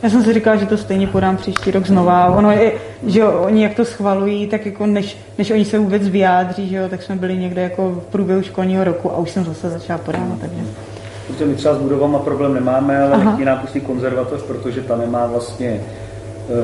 Já 0.03 0.11
jsem 0.11 0.25
si 0.25 0.35
říkala, 0.35 0.57
že 0.57 0.67
to 0.67 0.77
stejně 0.77 1.07
podám 1.07 1.37
příští 1.37 1.71
rok 1.71 1.87
znova. 1.87 2.27
Ono 2.27 2.51
je, 2.51 2.73
že 3.07 3.21
jo, 3.21 3.33
oni 3.33 3.63
jak 3.63 3.75
to 3.75 3.85
schvalují, 3.85 4.47
tak 4.47 4.67
jako 4.67 4.87
než, 4.87 5.17
než 5.39 5.51
oni 5.51 5.65
se 5.65 5.79
vůbec 5.79 6.09
vyjádří, 6.09 6.69
že 6.69 6.77
jo, 6.77 6.89
tak 6.89 7.03
jsme 7.03 7.17
byli 7.17 7.37
někde 7.37 7.63
jako 7.63 7.91
v 7.91 8.05
průběhu 8.05 8.43
školního 8.43 8.85
roku 8.85 9.13
a 9.13 9.17
už 9.19 9.31
jsem 9.31 9.45
zase 9.45 9.71
začala 9.71 9.99
podávat, 9.99 10.41
takže. 10.41 10.88
Protože 11.29 11.45
my 11.45 11.55
třeba 11.55 11.75
s 11.75 11.79
budovama 11.79 12.19
problém 12.19 12.55
nemáme, 12.55 13.03
ale 13.03 13.13
Aha. 13.13 13.25
nechtějí 13.25 13.47
nám 13.47 13.59
pustit 13.59 13.81
konzervatoř, 13.81 14.43
protože 14.43 14.81
ta 14.81 14.97
nemá 14.97 15.27
vlastně, 15.27 15.81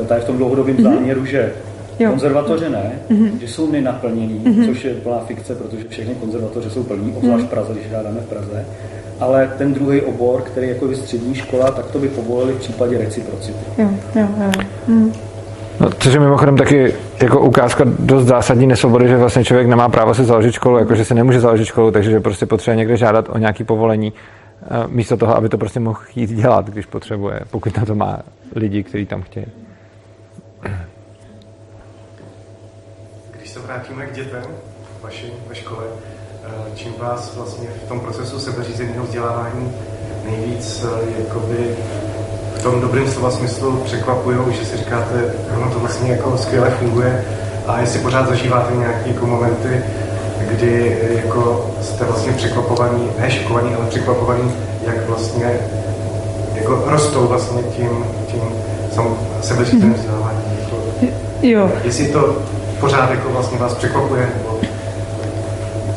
eh, 0.03 0.07
ta 0.07 0.14
je 0.14 0.20
v 0.20 0.24
tom 0.24 0.37
dlouhodobém 0.37 0.83
záměru, 0.83 1.24
že 1.24 1.53
Jo. 1.98 2.11
konzervatoře 2.11 2.70
ne, 2.70 2.92
že 3.40 3.48
jsou 3.48 3.72
nenaplněný, 3.72 4.66
což 4.66 4.85
je 4.85 4.94
plná 4.94 5.18
fikce, 5.27 5.55
protože 5.55 5.85
všechny 5.88 6.14
konzervatoře 6.14 6.70
jsou 6.70 6.83
plní, 6.83 7.14
obzvlášť 7.16 7.44
v 7.44 7.48
Praze, 7.48 7.72
když 7.72 7.90
žádáme 7.90 8.20
v 8.20 8.29
Praze. 8.29 8.64
Ale 9.20 9.50
ten 9.59 9.74
druhý 9.74 10.00
obor, 10.00 10.42
který 10.42 10.68
jako 10.68 10.87
je 10.88 10.96
střední 10.96 11.35
škola, 11.35 11.70
tak 11.70 11.87
to 11.87 11.98
by 11.98 12.09
povolili 12.09 12.53
v 12.53 12.59
případě 12.59 12.98
reciprocity. 12.98 13.59
Jo, 13.79 13.88
jo, 14.14 14.29
jo. 14.38 14.50
Hm. 14.88 15.12
No, 15.81 15.90
což 15.98 16.14
je 16.14 16.20
mimochodem 16.20 16.57
taky 16.57 16.94
jako 17.22 17.40
ukázka 17.40 17.85
dost 17.98 18.24
zásadní 18.24 18.66
nesvobody, 18.66 19.09
že 19.09 19.16
vlastně 19.16 19.44
člověk 19.44 19.68
nemá 19.68 19.88
právo 19.88 20.14
si 20.14 20.24
založit 20.24 20.53
školu, 20.53 20.79
jakože 20.79 21.05
si 21.05 21.14
nemůže 21.14 21.40
založit 21.40 21.64
školu, 21.64 21.90
takže 21.90 22.11
že 22.11 22.20
prostě 22.20 22.46
potřebuje 22.46 22.77
někde 22.77 22.96
žádat 22.96 23.29
o 23.29 23.38
nějaké 23.38 23.64
povolení, 23.64 24.12
místo 24.87 25.16
toho, 25.16 25.37
aby 25.37 25.48
to 25.48 25.59
prostě 25.59 25.81
mohl 25.81 26.00
jít 26.14 26.31
dělat, 26.31 26.66
když 26.66 26.87
potřebuje, 26.87 27.40
pokud 27.50 27.77
na 27.77 27.85
to 27.85 27.94
má 27.94 28.18
lidi, 28.57 28.83
kteří 28.83 29.07
tam 29.07 29.22
chtějí. 29.22 29.46
Když 33.31 33.50
se 33.50 33.61
vrátíme 33.61 34.07
k 34.07 34.12
dětem 34.12 34.42
vaši, 35.03 35.33
ve 35.48 35.55
škole, 35.55 35.85
eh, 36.44 36.48
čím 36.74 36.92
vás 36.98 37.37
vlastně 37.37 37.68
v 37.85 37.88
tom 37.88 38.00
procesu 38.00 38.38
sebeřízeného 38.38 39.05
vzdělávání 39.05 39.72
nejvíc 40.24 40.85
eh, 40.85 41.20
jakoby 41.20 41.77
v 42.55 42.62
tom 42.62 42.81
dobrém 42.81 43.09
slova 43.09 43.31
smyslu 43.31 43.77
překvapují, 43.77 44.38
že 44.50 44.64
si 44.64 44.77
říkáte, 44.77 45.35
ono 45.57 45.70
to 45.70 45.79
vlastně 45.79 46.12
jako 46.12 46.38
skvěle 46.38 46.70
funguje 46.70 47.24
a 47.66 47.81
jestli 47.81 48.00
pořád 48.00 48.29
zažíváte 48.29 48.77
nějaké 48.77 49.09
jako 49.09 49.27
momenty, 49.27 49.83
kdy 50.50 50.98
jako 51.14 51.70
jste 51.80 52.04
vlastně 52.04 52.33
překvapovaný, 52.33 53.09
ne 53.18 53.30
šokovaný, 53.30 53.74
ale 53.74 53.87
překvapovaný, 53.87 54.52
jak 54.87 55.09
vlastně 55.09 55.61
jako 56.54 56.83
rostou 56.87 57.26
vlastně 57.26 57.62
tím, 57.62 58.04
tím 58.26 58.40
sam, 58.92 59.16
sebeřízeným 59.42 59.94
vzděláváním. 59.94 60.42
Jako, 60.61 60.76
Jo, 61.42 61.70
Jestli 61.85 62.09
to 62.09 62.37
pořád 62.80 63.11
jako 63.11 63.28
vlastně 63.30 63.59
vás 63.59 63.74
překvapuje, 63.74 64.28
nebo 64.37 64.54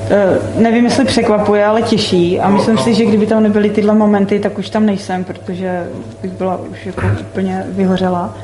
Eh, 0.09 0.39
nevím, 0.61 0.85
jestli 0.85 1.05
překvapuje, 1.05 1.65
ale 1.65 1.81
těší 1.81 2.39
a 2.39 2.49
myslím 2.49 2.77
si, 2.77 2.93
že 2.93 3.05
kdyby 3.05 3.25
tam 3.27 3.43
nebyly 3.43 3.69
tyhle 3.69 3.95
momenty, 3.95 4.39
tak 4.39 4.57
už 4.57 4.69
tam 4.69 4.85
nejsem, 4.85 5.23
protože 5.23 5.87
bych 6.21 6.31
byla 6.31 6.59
už 6.71 6.85
jako 6.85 7.01
úplně 7.21 7.63
vyhořela. 7.67 8.35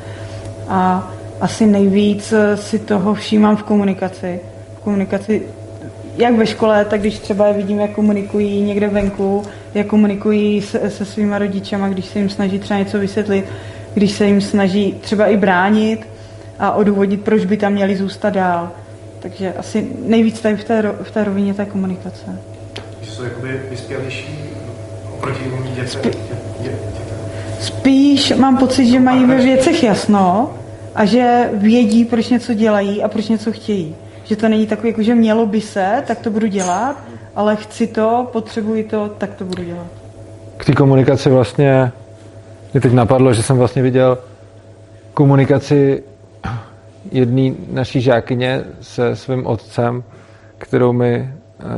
A 0.70 1.12
asi 1.42 1.66
nejvíc 1.66 2.34
si 2.56 2.80
toho 2.80 3.14
všímám 3.14 3.56
v 3.56 3.64
komunikaci. 3.64 4.40
V 4.78 4.84
komunikaci 4.84 5.42
jak 6.18 6.36
ve 6.36 6.46
škole, 6.46 6.86
tak 6.86 7.00
když 7.00 7.20
třeba 7.20 7.48
je 7.48 7.54
vidím, 7.54 7.80
jak 7.80 7.92
komunikují 7.92 8.62
někde 8.62 8.88
venku, 8.88 9.44
jak 9.74 9.88
komunikují 9.88 10.62
se, 10.62 10.90
se 10.90 11.06
svýma 11.06 11.38
rodičama, 11.38 11.90
když 11.90 12.06
se 12.06 12.20
jim 12.20 12.30
snaží 12.30 12.60
třeba 12.60 12.80
něco 12.80 13.00
vysvětlit, 13.00 13.46
když 13.94 14.12
se 14.12 14.26
jim 14.26 14.42
snaží 14.42 14.96
třeba 15.02 15.28
i 15.28 15.38
bránit 15.38 16.08
a 16.60 16.72
odůvodnit, 16.72 17.22
proč 17.22 17.46
by 17.46 17.58
tam 17.58 17.74
měli 17.74 17.96
zůstat 17.96 18.30
dál. 18.30 18.72
Takže 19.20 19.54
asi 19.54 19.88
nejvíc 20.06 20.42
tady 20.42 20.56
v 20.58 20.64
té, 20.64 20.94
v 21.04 21.12
té 21.12 21.24
rovině 21.24 21.54
té 21.54 21.66
komunikace. 21.66 22.40
Jsou 23.04 23.24
jakoby 23.24 23.62
vyspělejší 23.70 24.40
oproti 25.14 25.44
jiným 25.44 25.76
dětem. 25.76 26.14
Spíš 27.60 28.32
mám 28.36 28.58
pocit, 28.58 28.86
že 28.86 29.00
mají 29.00 29.26
ve 29.26 29.38
věcech 29.38 29.84
jasno 29.84 30.54
a 30.96 31.06
že 31.06 31.50
vědí, 31.54 32.06
proč 32.06 32.30
něco 32.30 32.54
dělají 32.54 33.04
a 33.04 33.08
proč 33.08 33.28
něco 33.30 33.52
chtějí. 33.52 33.96
Že 34.24 34.36
to 34.36 34.50
není 34.50 34.68
takový, 34.68 34.90
jako 34.90 35.04
že 35.04 35.16
mělo 35.16 35.46
by 35.46 35.62
se, 35.62 36.04
tak 36.08 36.20
to 36.20 36.30
budu 36.32 36.48
dělat, 36.48 36.98
ale 37.36 37.56
chci 37.56 37.88
to, 37.88 38.30
potřebuji 38.32 38.84
to, 38.84 39.10
tak 39.18 39.34
to 39.34 39.46
budu 39.46 39.64
dělat. 39.64 39.88
K 40.58 40.66
té 40.66 40.74
komunikaci 40.74 41.30
vlastně 41.30 41.92
mě 42.74 42.82
teď 42.82 42.94
napadlo, 42.94 43.34
že 43.34 43.44
jsem 43.44 43.58
vlastně 43.58 43.82
viděl 43.82 44.18
komunikaci 45.14 46.04
jedné 47.12 47.56
naší 47.72 48.02
žákyně 48.02 48.64
se 48.82 49.16
svým 49.16 49.48
otcem, 49.48 50.04
kterou 50.58 50.94
mi 50.94 51.14
eh, 51.16 51.32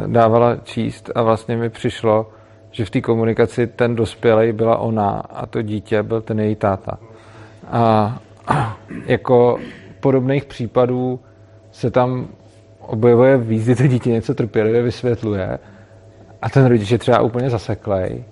dávala 0.08 0.56
číst 0.56 1.12
a 1.16 1.22
vlastně 1.22 1.58
mi 1.58 1.70
přišlo, 1.70 2.30
že 2.72 2.86
v 2.86 2.90
té 2.90 3.02
komunikaci 3.02 3.68
ten 3.68 3.96
dospělej 3.96 4.54
byla 4.54 4.78
ona 4.78 5.10
a 5.10 5.46
to 5.46 5.62
dítě 5.62 6.04
byl 6.04 6.22
ten 6.22 6.40
její 6.40 6.56
táta. 6.56 6.98
A 7.72 8.18
jako 9.06 9.58
podobných 10.00 10.46
případů 10.46 11.20
se 11.76 11.92
tam 11.92 12.28
objevuje 12.80 13.38
víc, 13.38 13.78
to 13.78 13.88
dítě 13.88 14.12
něco 14.12 14.34
trpělivě 14.34 14.82
vysvětluje 14.82 15.60
a 16.42 16.50
ten 16.50 16.66
rodič 16.66 16.92
je 16.92 16.98
třeba 16.98 17.22
úplně 17.22 17.50
zaseklej. 17.50 18.24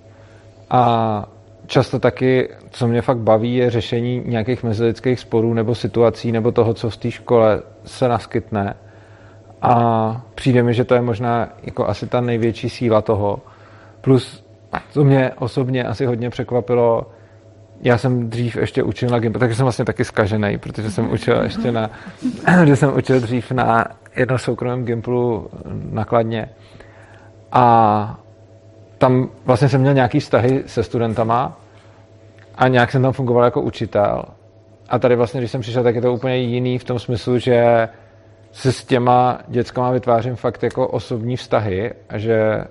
A 0.70 1.26
často 1.66 1.98
taky, 1.98 2.48
co 2.70 2.88
mě 2.88 3.02
fakt 3.02 3.18
baví, 3.18 3.56
je 3.56 3.70
řešení 3.70 4.22
nějakých 4.26 4.62
mezilidských 4.62 5.20
sporů 5.20 5.54
nebo 5.54 5.74
situací 5.74 6.32
nebo 6.32 6.52
toho, 6.52 6.74
co 6.74 6.90
v 6.90 6.96
té 6.96 7.10
škole 7.10 7.62
se 7.84 8.08
naskytne. 8.08 8.76
A 9.62 10.22
přijde 10.34 10.62
mi, 10.62 10.74
že 10.74 10.84
to 10.84 10.94
je 10.94 11.02
možná 11.02 11.48
jako 11.62 11.88
asi 11.88 12.06
ta 12.06 12.20
největší 12.20 12.68
síla 12.68 13.02
toho. 13.02 13.38
Plus, 14.00 14.44
co 14.90 15.04
mě 15.04 15.30
osobně 15.38 15.84
asi 15.84 16.06
hodně 16.06 16.30
překvapilo, 16.30 17.06
já 17.82 17.98
jsem 17.98 18.30
dřív 18.30 18.56
ještě 18.56 18.82
učil 18.82 19.08
na 19.08 19.18
Gimplu, 19.18 19.40
takže 19.40 19.56
jsem 19.56 19.64
vlastně 19.64 19.84
taky 19.84 20.04
skažený, 20.04 20.58
protože 20.58 20.90
jsem 20.90 21.12
učil 21.12 21.42
ještě 21.42 21.72
na, 21.72 21.90
že 22.64 22.76
jsem 22.76 22.96
učil 22.96 23.20
dřív 23.20 23.50
na 23.52 23.84
jednom 24.16 24.38
soukromém 24.38 24.84
Gimplu 24.84 25.50
nakladně. 25.90 26.48
A 27.52 28.18
tam 28.98 29.28
vlastně 29.44 29.68
jsem 29.68 29.80
měl 29.80 29.94
nějaký 29.94 30.20
vztahy 30.20 30.62
se 30.66 30.82
studentama 30.82 31.60
a 32.54 32.68
nějak 32.68 32.92
jsem 32.92 33.02
tam 33.02 33.12
fungoval 33.12 33.44
jako 33.44 33.60
učitel. 33.60 34.24
A 34.88 34.98
tady 34.98 35.16
vlastně, 35.16 35.40
když 35.40 35.50
jsem 35.50 35.60
přišel, 35.60 35.82
tak 35.82 35.94
je 35.94 36.00
to 36.00 36.12
úplně 36.12 36.36
jiný 36.36 36.78
v 36.78 36.84
tom 36.84 36.98
smyslu, 36.98 37.38
že 37.38 37.88
se 38.52 38.72
s 38.72 38.84
těma 38.84 39.38
dětskama 39.48 39.90
vytvářím 39.90 40.36
fakt 40.36 40.62
jako 40.62 40.88
osobní 40.88 41.36
vztahy 41.36 41.92
a 42.08 42.18
že 42.18 42.64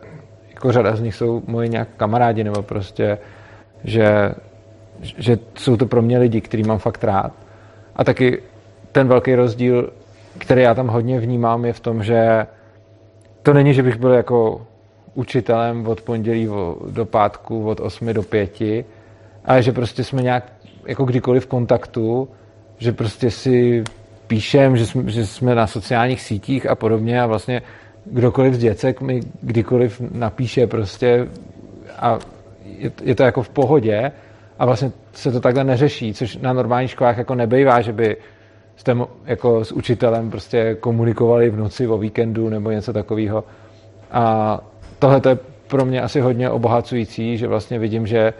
jako 0.50 0.72
řada 0.72 0.96
z 0.96 1.02
nich 1.02 1.16
jsou 1.16 1.44
moji 1.48 1.70
nějak 1.70 1.88
kamarádi 1.98 2.44
nebo 2.44 2.62
prostě, 2.62 3.18
že, 3.84 4.32
že 5.04 5.40
jsou 5.56 5.78
to 5.78 5.86
pro 5.86 6.02
mě 6.02 6.18
lidi, 6.18 6.42
který 6.42 6.64
mám 6.64 6.80
fakt 6.80 7.04
rád. 7.04 7.32
A 7.96 8.04
taky 8.04 8.42
ten 8.92 9.08
velký 9.08 9.36
rozdíl, 9.36 9.90
který 10.38 10.62
já 10.62 10.74
tam 10.74 10.88
hodně 10.88 11.20
vnímám, 11.20 11.66
je 11.66 11.74
v 11.74 11.80
tom, 11.80 12.04
že 12.04 12.48
to 13.44 13.54
není, 13.54 13.74
že 13.74 13.84
bych 13.84 13.98
byl 13.98 14.12
jako 14.12 14.62
učitelem 15.14 15.88
od 15.88 16.02
pondělí 16.02 16.50
do 16.90 17.06
pátku 17.06 17.68
od 17.68 17.80
8 17.80 18.14
do 18.14 18.24
5, 18.24 18.62
ale 19.46 19.64
že 19.64 19.72
prostě 19.72 20.04
jsme 20.04 20.22
nějak 20.22 20.52
jako 20.86 21.06
kdykoliv 21.06 21.44
v 21.44 21.48
kontaktu, 21.48 22.30
že 22.78 22.92
prostě 22.92 23.32
si 23.32 23.84
píšem, 24.28 24.78
že 24.78 24.86
jsme, 24.86 25.12
že 25.12 25.26
jsme 25.26 25.56
na 25.56 25.68
sociálních 25.68 26.22
sítích 26.22 26.70
a 26.70 26.76
podobně 26.76 27.22
a 27.22 27.28
vlastně 27.28 27.62
kdokoliv 28.06 28.54
z 28.54 28.58
děcek 28.58 29.02
mi 29.02 29.20
kdykoliv 29.42 30.02
napíše 30.12 30.68
prostě 30.68 31.28
a 32.00 32.20
je, 32.66 32.92
je 33.04 33.16
to 33.16 33.24
jako 33.24 33.44
v 33.44 33.50
pohodě 33.50 34.12
a 34.60 34.66
vlastně 34.66 34.92
se 35.14 35.32
to 35.32 35.40
takhle 35.40 35.64
neřeší, 35.64 36.14
což 36.14 36.38
na 36.38 36.54
normálních 36.54 36.92
školách 36.92 37.18
jako 37.18 37.36
nebejvá, 37.36 37.82
že 37.82 37.94
by 37.94 38.18
jste 38.76 38.98
jako 39.26 39.66
s 39.66 39.72
učitelem 39.72 40.32
prostě 40.32 40.76
komunikovali 40.76 41.50
v 41.50 41.58
noci 41.58 41.88
o 41.88 41.98
víkendu 41.98 42.50
nebo 42.50 42.72
něco 42.72 42.94
takového. 42.94 43.44
A 44.12 44.60
tohle 45.00 45.22
je 45.30 45.38
pro 45.68 45.86
mě 45.86 46.02
asi 46.02 46.20
hodně 46.22 46.50
obohacující, 46.50 47.38
že 47.38 47.48
vlastně 47.48 47.80
vidím, 47.80 48.08
že 48.08 48.34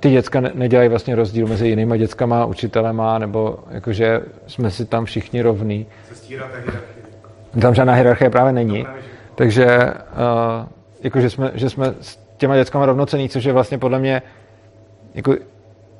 ty 0.00 0.10
děcka 0.10 0.40
nedělají 0.54 0.88
vlastně 0.88 1.14
rozdíl 1.14 1.46
mezi 1.46 1.68
jinýma 1.68 1.96
dětskama, 1.96 2.44
učitelema, 2.44 3.18
nebo 3.18 3.58
jakože 3.70 4.20
jsme 4.46 4.70
si 4.70 4.84
tam 4.84 5.04
všichni 5.04 5.42
rovní. 5.42 5.86
Tam 7.60 7.74
žádná 7.74 7.94
hierarchie 7.94 8.30
právě 8.30 8.52
není. 8.52 8.86
Takže 9.34 9.66
uh, 9.66 10.66
jakože 11.02 11.30
jsme, 11.30 11.50
že 11.54 11.70
jsme 11.70 11.94
s 12.00 12.18
těma 12.36 12.56
dětskama 12.56 12.86
rovnocení, 12.86 13.28
což 13.28 13.44
je 13.44 13.52
vlastně 13.52 13.78
podle 13.78 13.98
mě 13.98 14.22
jako 15.14 15.34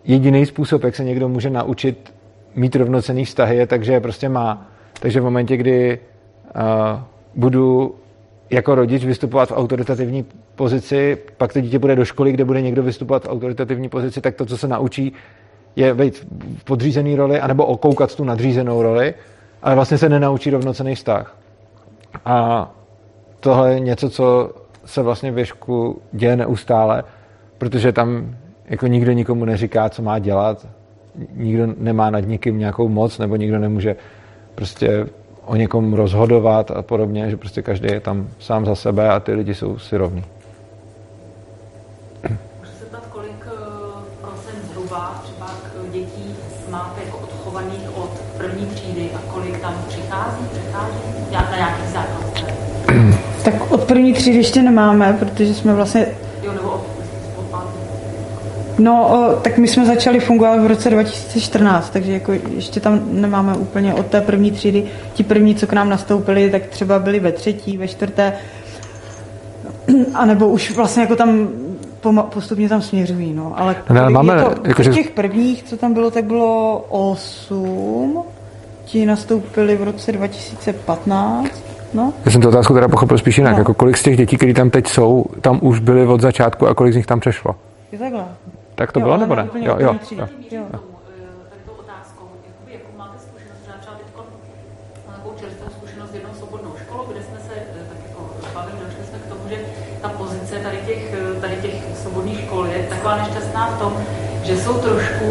jediný 0.05 0.46
způsob, 0.46 0.85
jak 0.85 0.96
se 0.96 1.05
někdo 1.05 1.29
může 1.29 1.51
naučit 1.51 2.14
mít 2.55 2.77
rovnocený 2.77 3.25
vztahy, 3.25 3.57
je 3.57 3.66
takže 3.66 3.92
je 3.92 4.01
prostě 4.01 4.29
má. 4.29 4.66
Takže 5.01 5.20
v 5.20 5.25
momentě, 5.25 5.57
kdy 5.57 5.99
uh, 6.57 7.01
budu 7.35 7.94
jako 8.51 8.75
rodič 8.75 9.05
vystupovat 9.05 9.49
v 9.49 9.57
autoritativní 9.57 10.25
pozici, 10.55 11.18
pak 11.37 11.53
to 11.53 11.61
dítě 11.61 11.79
bude 11.79 11.96
do 11.96 12.05
školy, 12.05 12.33
kde 12.33 12.44
bude 12.44 12.62
někdo 12.62 12.83
vystupovat 12.83 13.25
v 13.25 13.29
autoritativní 13.29 13.88
pozici, 13.88 14.20
tak 14.20 14.35
to, 14.35 14.46
co 14.46 14.59
se 14.59 14.68
naučí, 14.68 15.12
je 15.77 15.94
být 15.94 16.27
v 16.59 16.64
podřízený 16.64 17.16
roli, 17.16 17.40
anebo 17.40 17.66
okoukat 17.66 18.14
tu 18.14 18.25
nadřízenou 18.25 18.83
roli, 18.83 19.14
ale 19.62 19.75
vlastně 19.75 19.99
se 19.99 20.09
nenaučí 20.09 20.51
rovnocený 20.51 20.94
vztah. 20.94 21.37
A 22.25 22.70
tohle 23.40 23.73
je 23.75 23.81
něco, 23.81 24.11
co 24.11 24.55
se 24.85 25.03
vlastně 25.03 25.31
věšku 25.31 26.03
děje 26.12 26.37
neustále, 26.37 27.03
protože 27.59 27.92
tam 27.92 28.37
jako 28.71 28.87
nikdo 28.87 29.13
nikomu 29.13 29.45
neříká, 29.45 29.89
co 29.89 30.03
má 30.03 30.19
dělat, 30.19 30.67
nikdo 31.35 31.67
nemá 31.79 32.11
nad 32.11 32.21
nikým 32.21 32.59
nějakou 32.59 32.89
moc, 32.89 33.19
nebo 33.19 33.37
nikdo 33.37 33.59
nemůže 33.59 33.97
prostě 34.55 35.07
o 35.47 35.57
někom 35.57 35.95
rozhodovat 35.95 36.71
a 36.71 36.83
podobně, 36.83 37.31
že 37.31 37.37
prostě 37.37 37.63
každý 37.63 37.89
je 37.93 38.01
tam 38.01 38.29
sám 38.39 38.67
za 38.67 38.75
sebe 38.75 39.09
a 39.11 39.21
ty 39.21 39.33
lidi 39.33 39.55
jsou 39.55 39.79
si 39.79 39.97
rovní. 39.97 40.25
Můžu 42.59 42.73
se 42.79 42.85
ptat, 42.85 43.07
kolik 43.07 43.47
eh, 43.47 43.51
procent 44.21 44.65
zhruba 44.73 45.21
třeba 45.25 45.51
dětí 45.93 46.35
máte 46.71 47.01
jako 47.05 47.19
odchovaných 47.19 47.97
od 47.97 48.11
první 48.37 48.67
třídy 48.67 49.11
a 49.15 49.33
kolik 49.33 49.61
tam 49.61 49.75
přichází, 49.89 50.45
přichází 50.53 50.99
na 51.33 51.57
nějakých 51.57 51.89
základce? 51.89 52.47
Tak 53.45 53.73
od 53.73 53.85
první 53.85 54.13
třídy 54.13 54.37
ještě 54.37 54.63
nemáme, 54.63 55.13
protože 55.13 55.55
jsme 55.55 55.75
vlastně 55.75 56.07
Jo, 56.43 56.53
nebo 56.53 56.71
od, 56.71 56.87
od 57.39 57.45
páté. 57.45 57.79
No, 58.81 59.11
tak 59.43 59.59
my 59.59 59.69
jsme 59.69 59.87
začali 59.87 60.21
fungovat 60.21 60.61
v 60.61 60.66
roce 60.66 60.90
2014, 60.90 61.90
takže 61.90 62.12
jako 62.12 62.33
ještě 62.55 62.81
tam 62.81 63.01
nemáme 63.12 63.55
úplně 63.55 63.95
od 63.95 64.07
té 64.07 64.21
první 64.21 64.51
třídy. 64.51 64.85
Ti 65.14 65.25
první, 65.25 65.55
co 65.55 65.66
k 65.66 65.73
nám 65.73 65.88
nastoupili, 65.88 66.51
tak 66.51 66.66
třeba 66.66 66.99
byli 66.99 67.21
ve 67.21 67.33
třetí, 67.33 67.77
ve 67.77 67.88
čtvrté, 67.88 68.33
a 70.14 70.27
nebo 70.27 70.49
už 70.49 70.71
vlastně 70.77 71.03
jako 71.03 71.16
tam 71.16 71.49
postupně 72.31 72.69
tam 72.69 72.83
směřují, 72.83 73.33
no. 73.35 73.53
Ale 73.57 73.77
Ne, 73.90 74.01
ale 74.01 74.11
máme, 74.11 74.45
to, 74.45 74.69
jako, 74.69 74.83
že- 74.83 74.93
těch 74.93 75.11
prvních, 75.11 75.62
co 75.62 75.77
tam 75.77 75.95
bylo, 75.95 76.11
tak 76.11 76.25
bylo 76.25 76.85
osm. 76.88 78.19
Ti 78.85 79.07
nastoupili 79.07 79.77
v 79.77 79.83
roce 79.83 80.12
2015, 80.12 81.49
no. 81.95 82.12
Já 82.25 82.31
jsem 82.31 82.40
tu 82.40 82.49
otázku 82.49 82.75
teda 82.75 82.88
pochopil 82.88 83.19
spíš 83.19 83.38
jinak. 83.38 83.53
No. 83.53 83.59
Jako 83.59 83.75
kolik 83.75 83.97
z 83.97 84.03
těch 84.03 84.16
dětí, 84.16 84.37
které 84.37 84.55
tam 84.55 84.71
teď 84.71 84.88
jsou, 84.88 85.25
tam 85.40 85.59
už 85.62 85.79
byly 85.79 86.07
od 86.07 86.21
začátku 86.21 86.66
a 86.66 86.75
kolik 86.75 86.93
z 86.93 86.97
nich 86.97 87.07
tam 87.07 87.21
přešlo? 87.21 87.55
Je 87.93 87.99
takhle. 87.99 88.25
Tak 88.81 88.93
to 88.93 89.01
Jo, 89.01 89.05
bylo 89.05 89.16
nebo 89.16 89.35
ne 89.35 89.43
úplně 89.43 89.66
Jo, 89.66 89.77
jo, 89.79 89.95
jo. 90.11 90.29
Jo. 90.51 90.62
Tomu, 90.73 90.97
tady 91.51 91.61
tou 91.66 91.77
otázkou, 91.85 92.25
jakoby, 92.49 92.73
jakou 92.73 92.93
máte 92.99 93.16
zkušenost, 93.27 93.62
já 93.69 93.75
třeba 93.81 93.95
teď 94.01 94.07
mám 94.16 95.16
takovou 95.16 95.35
čerstvou 95.40 95.69
zkušenost 95.79 96.11
s 96.11 96.14
jednou 96.14 96.35
svobodnou 96.38 96.73
školou, 96.83 97.05
kde 97.12 97.21
jsme 97.23 97.38
se 97.47 97.55
tak 97.90 98.01
bavili, 98.55 98.79
došli 98.85 99.05
jsme 99.09 99.19
k 99.19 99.27
tomu, 99.33 99.45
že 99.51 99.57
ta 100.03 100.09
pozice 100.09 100.55
tady 100.66 100.79
těch, 100.87 101.03
tady 101.40 101.57
těch 101.57 101.75
svobodných 102.03 102.40
škol 102.40 102.66
je 102.66 102.79
taková 102.93 103.16
nešťastná 103.16 103.66
v 103.66 103.79
tom, 103.79 103.93
že 104.43 104.57
jsou 104.57 104.75
trošku 104.75 105.27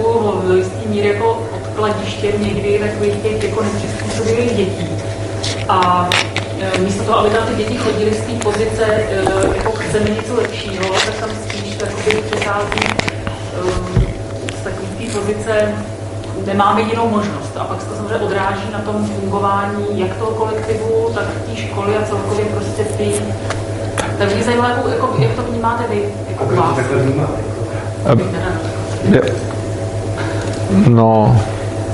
do 0.47 0.55
jistý 0.55 0.88
míry 0.88 1.07
jako 1.07 1.47
odkladištěm 1.57 2.43
někdy 2.43 2.79
takových 2.79 3.15
těch 3.23 3.43
jako 3.43 3.63
nepřizpůsobivých 3.63 4.53
dětí. 4.57 4.88
A 5.69 6.09
eh, 6.62 6.77
místo 6.77 7.03
toho, 7.03 7.17
aby 7.17 7.29
tam 7.29 7.47
ty 7.47 7.53
děti 7.55 7.77
chodily 7.77 8.13
z 8.13 8.21
té 8.21 8.33
pozice, 8.43 8.85
eh, 8.85 9.57
jako 9.57 9.71
chceme 9.71 10.09
něco 10.09 10.35
lepšího, 10.35 10.85
tak 11.05 11.15
tam 11.19 11.29
spíš 11.29 11.69
jakoby 11.81 12.21
přechází 12.31 12.98
z 14.59 14.63
takové 14.63 15.19
pozice, 15.19 15.73
nemáme 16.45 16.81
jinou 16.81 17.09
možnost. 17.09 17.57
A 17.57 17.63
pak 17.63 17.81
se 17.81 17.88
to 17.88 17.95
samozřejmě 17.95 18.15
odráží 18.25 18.69
na 18.73 18.79
tom 18.79 19.05
fungování 19.05 19.99
jak 19.99 20.17
toho 20.17 20.31
kolektivu, 20.31 21.09
tak 21.15 21.23
té 21.49 21.55
školy 21.55 21.97
a 21.97 22.05
celkově 22.05 22.45
prostě 22.45 22.83
ty... 22.83 23.12
Tak 24.17 24.35
mě 24.35 24.43
zajímalo, 24.43 24.69
jako, 24.69 24.89
jako, 24.89 25.15
jak 25.19 25.31
to 25.31 25.41
vnímáte 25.51 25.83
vy, 25.89 26.03
jako 26.29 26.45
Proč 26.45 26.55
to 26.57 26.62
vás. 26.63 26.75
takhle 26.75 26.97
vnímáte? 26.97 27.33
Je- 29.12 29.21
No, 30.88 31.41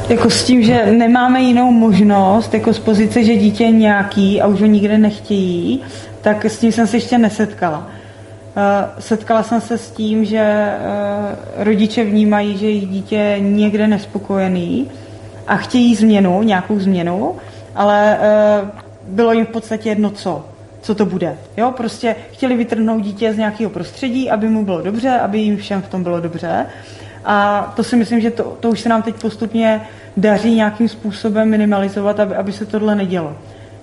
Jako 0.09 0.29
s 0.29 0.43
tím, 0.43 0.63
že 0.63 0.85
nemáme 0.85 1.41
jinou 1.41 1.71
možnost, 1.71 2.53
jako 2.53 2.73
z 2.73 2.79
pozice, 2.79 3.23
že 3.23 3.35
dítě 3.35 3.63
je 3.63 3.71
nějaký 3.71 4.41
a 4.41 4.47
už 4.47 4.61
ho 4.61 4.65
nikde 4.67 4.97
nechtějí, 4.97 5.81
tak 6.21 6.45
s 6.45 6.57
tím 6.59 6.71
jsem 6.71 6.87
se 6.87 6.97
ještě 6.97 7.17
nesetkala. 7.17 7.87
Eh, 8.57 9.01
Setkala 9.01 9.43
jsem 9.43 9.61
se 9.61 9.77
s 9.77 9.91
tím, 9.91 10.25
že 10.25 10.39
eh, 10.39 11.63
rodiče 11.63 12.03
vnímají, 12.03 12.57
že 12.57 12.65
jejich 12.65 12.87
dítě 12.87 13.15
je 13.15 13.39
někde 13.39 13.87
nespokojený 13.87 14.91
a 15.47 15.55
chtějí 15.57 15.95
změnu, 15.95 16.43
nějakou 16.43 16.79
změnu, 16.79 17.35
ale 17.75 18.17
eh, 18.21 18.61
bylo 19.07 19.33
jim 19.33 19.45
v 19.45 19.49
podstatě 19.49 19.89
jedno 19.89 20.09
co, 20.09 20.45
co 20.81 20.95
to 20.95 21.05
bude. 21.05 21.37
Jo, 21.57 21.71
prostě 21.71 22.15
chtěli 22.31 22.57
vytrhnout 22.57 23.01
dítě 23.01 23.33
z 23.33 23.37
nějakého 23.37 23.69
prostředí, 23.69 24.29
aby 24.29 24.49
mu 24.49 24.65
bylo 24.65 24.81
dobře, 24.81 25.09
aby 25.09 25.39
jim 25.39 25.57
všem 25.57 25.81
v 25.81 25.87
tom 25.87 26.03
bylo 26.03 26.19
dobře. 26.19 26.65
A 27.25 27.73
to 27.75 27.83
si 27.83 27.95
myslím, 27.95 28.21
že 28.21 28.31
to, 28.31 28.57
to 28.59 28.69
už 28.69 28.79
se 28.79 28.89
nám 28.89 29.01
teď 29.01 29.15
postupně 29.15 29.81
daří 30.17 30.55
nějakým 30.55 30.89
způsobem 30.89 31.49
minimalizovat, 31.49 32.19
aby, 32.19 32.35
aby 32.35 32.51
se 32.51 32.65
tohle 32.65 32.95
nedělo. 32.95 33.35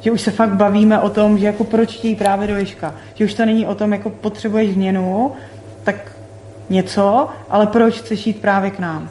Že 0.02 0.10
už 0.10 0.20
se 0.20 0.30
fakt 0.30 0.54
bavíme 0.54 1.00
o 1.00 1.10
tom, 1.10 1.38
že 1.38 1.46
jako 1.46 1.64
proč 1.64 1.96
chtějí 1.96 2.16
právě 2.16 2.48
do 2.48 2.56
Ježka. 2.56 2.94
Že 3.14 3.24
už 3.24 3.34
to 3.34 3.46
není 3.46 3.66
o 3.66 3.74
tom, 3.74 3.92
jako 3.92 4.10
potřebuješ 4.10 4.72
změnu, 4.72 5.32
tak 5.84 6.12
něco, 6.70 7.28
ale 7.50 7.66
proč 7.66 7.94
chceš 7.94 8.26
jít 8.26 8.40
právě 8.40 8.70
k 8.70 8.78
nám. 8.78 9.08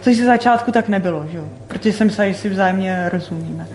Což 0.00 0.16
ze 0.16 0.24
začátku 0.24 0.72
tak 0.72 0.88
nebylo, 0.88 1.26
že 1.30 1.38
jo? 1.38 1.44
Protože 1.68 1.92
jsem 1.92 2.10
se, 2.10 2.28
že 2.32 2.38
si 2.38 2.48
vzájemně 2.48 3.08
rozumíme. 3.12 3.66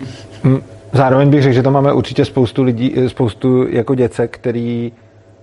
Mm, 0.42 0.62
Zároveň 0.92 1.30
bych 1.30 1.42
řekl, 1.42 1.54
že 1.54 1.62
to 1.62 1.70
máme 1.70 1.92
určitě 1.92 2.24
spoustu 2.24 2.62
lidí, 2.62 2.94
eh, 2.96 3.08
spoustu 3.08 3.68
jako 3.68 3.94
děcek, 3.94 4.38
který 4.38 4.92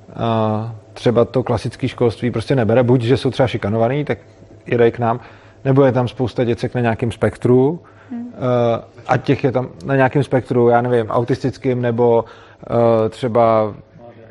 uh, 0.10 0.72
třeba 0.94 1.26
to 1.26 1.44
klasické 1.44 1.88
školství 1.88 2.32
prostě 2.32 2.56
nebere. 2.56 2.84
Buď, 2.84 3.02
že 3.02 3.18
jsou 3.18 3.32
třeba 3.32 3.48
šikanovaný, 3.48 4.06
tak 4.06 4.18
jedej 4.66 4.92
k 4.92 5.00
nám, 5.00 5.20
nebo 5.66 5.84
je 5.84 5.92
tam 5.92 6.08
spousta 6.08 6.44
děcek 6.44 6.76
na 6.76 6.82
nějakém 6.82 7.12
spektru, 7.12 7.70
uh, 7.70 8.20
a 9.08 9.18
těch 9.18 9.44
je 9.44 9.52
tam 9.52 9.70
na 9.86 9.96
nějakém 9.96 10.24
spektru, 10.24 10.70
já 10.70 10.82
nevím, 10.82 11.10
autistickým, 11.10 11.82
nebo 11.82 12.26
uh, 12.70 13.10
třeba 13.10 13.74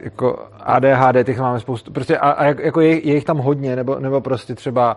jako 0.01 0.39
ADHD, 0.61 1.25
těch 1.25 1.39
máme 1.39 1.61
spoustu, 1.61 1.93
prostě 1.93 2.19
a, 2.19 2.31
a 2.31 2.45
jak- 2.45 2.59
jako 2.59 2.81
je, 2.81 3.09
je 3.09 3.15
jich 3.15 3.25
tam 3.25 3.39
hodně, 3.39 3.77
nebo, 3.77 3.99
nebo 3.99 4.21
prostě 4.21 4.55
třeba, 4.55 4.97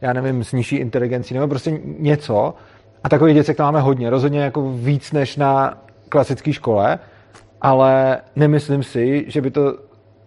já 0.00 0.12
nevím, 0.12 0.44
s 0.44 0.52
nižší 0.52 0.76
inteligencí, 0.76 1.34
nebo 1.34 1.48
prostě 1.48 1.80
něco, 1.98 2.54
a 3.04 3.08
takových 3.08 3.34
děcek 3.34 3.56
tam 3.56 3.66
máme 3.66 3.80
hodně, 3.80 4.10
rozhodně 4.10 4.40
jako 4.40 4.70
víc 4.72 5.12
než 5.12 5.36
na 5.36 5.78
klasické 6.08 6.52
škole, 6.52 6.98
ale 7.60 8.18
nemyslím 8.36 8.82
si, 8.82 9.24
že 9.28 9.40
by 9.40 9.50
to 9.50 9.74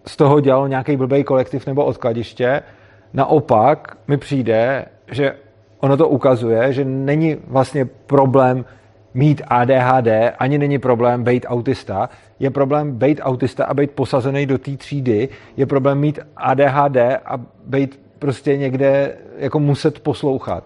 z 0.08 0.16
toho 0.18 0.40
dělal 0.40 0.70
nějaký 0.70 0.98
blbý 0.98 1.24
kolektiv 1.24 1.68
nebo 1.68 1.86
odkladiště. 1.86 2.62
Naopak 3.14 3.98
mi 4.08 4.18
přijde, 4.18 4.86
že 5.12 5.36
ono 5.80 5.98
to 5.98 6.08
ukazuje, 6.08 6.74
že 6.74 6.86
není 6.86 7.38
vlastně 7.48 7.86
problém 7.86 8.66
mít 9.14 9.42
ADHD, 9.48 10.08
ani 10.40 10.58
není 10.58 10.80
problém 10.80 11.24
být 11.24 11.46
autista. 11.50 12.10
Je 12.40 12.50
problém 12.50 12.92
být 12.92 13.22
autista 13.24 13.66
a 13.66 13.74
být 13.74 13.92
posazený 13.92 14.46
do 14.46 14.58
té 14.58 14.78
třídy. 14.78 15.30
Je 15.58 15.66
problém 15.66 16.00
mít 16.00 16.20
ADHD 16.38 16.98
a 17.26 17.38
být 17.66 18.00
prostě 18.20 18.58
někde 18.58 19.18
jako 19.38 19.60
muset 19.60 20.00
poslouchat. 20.00 20.64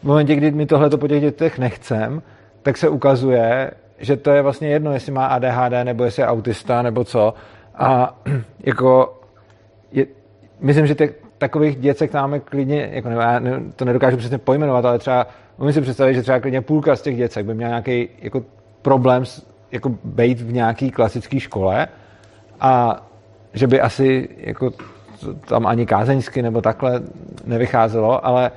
V 0.00 0.04
momentě, 0.04 0.34
kdy 0.34 0.50
my 0.50 0.66
tohle 0.66 0.90
po 0.90 1.08
těch 1.08 1.20
dětech 1.20 1.58
nechcem, 1.58 2.22
tak 2.62 2.76
se 2.76 2.88
ukazuje, 2.88 3.70
že 3.98 4.16
to 4.16 4.30
je 4.30 4.42
vlastně 4.42 4.68
jedno, 4.68 4.92
jestli 4.92 5.12
má 5.12 5.26
ADHD, 5.26 5.84
nebo 5.84 6.04
jestli 6.04 6.22
je 6.22 6.26
autista, 6.26 6.82
nebo 6.82 7.04
co. 7.04 7.34
A 7.74 8.18
jako 8.60 9.20
je, 9.92 10.06
myslím, 10.60 10.86
že 10.86 10.94
těch, 10.94 11.14
takových 11.38 11.76
děcek 11.76 12.12
máme 12.12 12.40
klidně, 12.40 12.88
jako 12.92 13.08
ne, 13.08 13.40
to 13.76 13.84
nedokážu 13.84 14.16
přesně 14.16 14.38
pojmenovat, 14.38 14.84
ale 14.84 14.98
třeba 14.98 15.26
umím 15.58 15.72
si 15.72 15.80
představit, 15.80 16.14
že 16.14 16.22
třeba 16.22 16.40
klidně 16.40 16.60
půlka 16.60 16.96
z 16.96 17.02
těch 17.02 17.16
děcek 17.16 17.46
by 17.46 17.54
měla 17.54 17.68
nějaký 17.68 18.08
jako 18.22 18.44
problém 18.82 19.26
s, 19.26 19.46
jako 19.72 19.94
být 20.04 20.40
v 20.40 20.52
nějaký 20.52 20.90
klasické 20.90 21.40
škole 21.40 21.88
a 22.60 23.02
že 23.54 23.66
by 23.66 23.80
asi 23.80 24.28
jako 24.36 24.72
tam 25.48 25.66
ani 25.66 25.86
kázeňsky 25.86 26.42
nebo 26.42 26.60
takhle 26.60 27.02
nevycházelo, 27.44 28.26
ale 28.26 28.50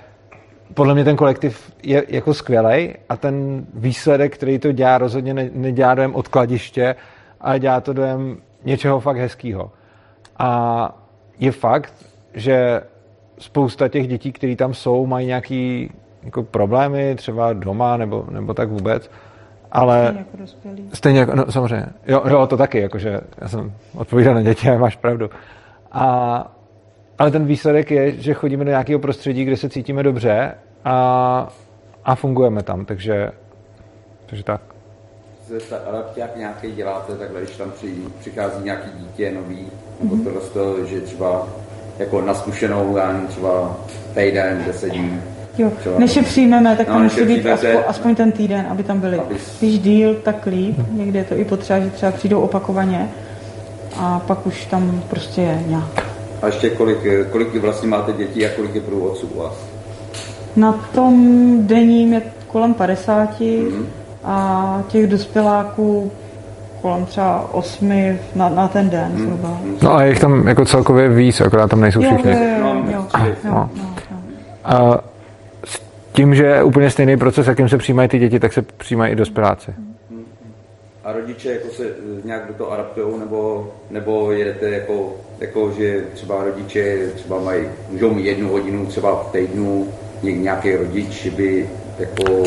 podle 0.74 0.94
mě 0.94 1.04
ten 1.04 1.16
kolektiv 1.16 1.72
je 1.84 2.04
jako 2.08 2.34
skvělej 2.34 2.96
a 3.10 3.18
ten 3.18 3.66
výsledek, 3.74 4.34
který 4.34 4.60
to 4.60 4.72
dělá, 4.72 4.98
rozhodně 4.98 5.34
ne, 5.34 5.50
nedělá 5.54 5.96
dojem 5.96 6.16
odkladiště, 6.16 6.96
ale 7.42 7.60
dělá 7.60 7.82
to 7.82 7.94
dojem 7.94 8.38
něčeho 8.64 9.00
fakt 9.00 9.18
hezkého. 9.18 9.72
A 10.40 11.02
je 11.40 11.52
fakt, 11.52 11.94
že 12.34 12.82
spousta 13.40 13.88
těch 13.88 14.08
dětí, 14.08 14.32
které 14.32 14.56
tam 14.56 14.74
jsou, 14.74 15.06
mají 15.06 15.28
nějaký 15.28 15.92
jako 16.24 16.44
problémy, 16.44 17.16
třeba 17.16 17.54
doma 17.54 17.98
nebo, 17.98 18.26
nebo 18.30 18.54
tak 18.54 18.70
vůbec, 18.70 19.12
ale 19.72 20.14
Jako 20.18 20.38
dospělí. 20.38 20.90
Stejně 20.94 21.20
jako, 21.20 21.36
no 21.36 21.52
samozřejmě. 21.52 21.86
Jo, 22.08 22.24
jo, 22.30 22.48
to 22.48 22.58
taky, 22.58 22.82
jakože 22.82 23.20
já 23.42 23.48
jsem 23.48 23.74
odpovídal 23.96 24.34
na 24.34 24.42
děti 24.42 24.70
a 24.70 24.78
máš 24.78 24.96
pravdu. 24.96 25.30
A, 25.92 26.52
ale 27.20 27.32
ten 27.32 27.46
výsledek 27.46 27.92
je, 27.92 28.12
že 28.12 28.34
chodíme 28.34 28.66
do 28.66 28.70
nějakého 28.70 29.00
prostředí, 29.00 29.46
kde 29.46 29.58
se 29.58 29.70
cítíme 29.70 30.04
dobře 30.04 30.54
a, 30.86 31.54
a 32.06 32.16
fungujeme 32.16 32.64
tam, 32.64 32.86
takže, 32.86 33.32
takže 34.26 34.44
tak. 34.44 34.62
Ta 35.70 35.78
adapták 35.78 36.36
nějaký 36.36 36.72
děláte 36.72 37.16
takhle, 37.16 37.42
když 37.42 37.58
tam 37.58 37.72
při, 37.72 37.96
přichází 38.20 38.64
nějaký 38.64 38.90
dítě 39.00 39.32
nový, 39.32 39.68
nebo 40.00 40.16
mm-hmm. 40.16 40.24
tohle 40.24 40.42
z 40.42 40.50
toho, 40.50 40.86
že 40.86 41.02
třeba 41.02 41.48
jako 42.00 42.22
na 42.22 42.34
zkušenou, 42.34 42.98
já 42.98 43.12
nevím, 43.12 43.28
třeba 43.28 43.78
týden, 44.14 44.64
deset 44.66 44.90
dní. 44.90 45.22
Jo, 45.58 45.72
třeba- 45.80 46.00
než 46.00 46.16
je 46.16 46.24
přijmeme, 46.24 46.76
tak 46.76 46.88
No, 46.88 46.94
tam 46.94 47.04
než 47.04 47.12
musí 47.14 47.26
být 47.26 47.46
aspoň, 47.48 47.70
aspoň 47.88 48.16
ten 48.16 48.32
týden, 48.32 48.66
aby 48.70 48.84
tam 48.84 49.00
byli. 49.00 49.18
Aby- 49.20 49.36
Když 49.60 49.80
díl, 49.80 50.16
tak 50.16 50.46
líp. 50.46 50.76
Někdy 50.92 51.18
je 51.20 51.24
to 51.24 51.36
i 51.38 51.46
potřeba, 51.46 51.80
že 51.80 51.90
třeba 51.90 52.12
přijdou 52.12 52.42
opakovaně 52.42 53.10
a 54.00 54.22
pak 54.28 54.48
už 54.48 54.66
tam 54.66 55.02
prostě 55.10 55.42
je 55.42 55.64
nějak. 55.68 56.04
A 56.42 56.46
ještě 56.46 56.70
kolik, 56.70 56.98
kolik 57.32 57.54
vy 57.54 57.60
vlastně 57.60 57.88
máte 57.90 58.14
dětí 58.14 58.46
a 58.46 58.50
kolik 58.56 58.76
je 58.76 58.82
průvodců 58.82 59.28
u 59.36 59.40
vás? 59.40 59.54
Na 60.56 60.72
tom 60.96 61.38
denním 61.68 62.14
je 62.14 62.22
kolem 62.48 62.74
50 62.74 63.30
a 64.24 64.82
těch 64.88 65.08
dospěláků 65.08 66.12
kolem 66.82 67.06
třeba 67.06 67.50
8 67.52 68.18
na, 68.36 68.50
na 68.50 68.68
ten 68.68 68.90
den 68.90 69.12
zhruba. 69.18 69.58
No 69.82 69.96
a 69.96 70.04
je 70.04 70.10
jich 70.10 70.20
tam 70.20 70.48
jako 70.48 70.66
celkově 70.66 71.10
víc, 71.10 71.42
akorát 71.42 71.70
tam 71.70 71.82
nejsou 71.82 72.02
Jo, 72.02 72.10
všichni. 72.14 72.32
jo, 72.32 72.38
jo, 72.38 72.64
No, 72.64 72.70
jo, 72.92 73.06
jo, 73.20 73.26
jo, 73.26 73.36
No. 73.44 73.70
jo, 73.76 73.84
jo. 74.12 74.18
A 74.66 74.98
s 74.98 75.02
tím, 76.18 76.36
že 76.36 76.44
je 76.46 76.64
úplně 76.64 76.90
stejný 76.90 77.18
proces, 77.18 77.48
jakým 77.48 77.70
se 77.70 77.78
přijímají 77.78 78.10
ty 78.10 78.20
děti, 78.20 78.40
tak 78.40 78.54
se 78.54 78.62
přijímají 78.62 79.12
i 79.14 79.16
dospěláci. 79.16 79.72
A 81.04 81.12
rodiče 81.12 81.52
jako 81.52 81.68
se 81.70 81.84
eh, 81.84 82.28
nějak 82.28 82.48
do 82.48 82.54
toho 82.54 82.72
adaptují, 82.72 83.20
nebo, 83.20 83.68
nebo 83.92 84.32
jedete 84.32 84.70
jako, 84.70 85.14
jako, 85.40 85.72
že 85.78 86.02
třeba 86.14 86.44
rodiče 86.44 86.98
třeba 87.16 87.40
mají, 87.42 87.64
můžou 87.90 88.14
mít 88.14 88.26
jednu 88.26 88.50
hodinu 88.50 88.86
třeba 88.86 89.24
v 89.24 89.32
týdnu, 89.32 89.88
ně- 90.24 90.32
nějaký 90.38 90.76
rodič 90.76 91.28
by 91.28 91.70
jako 92.00 92.44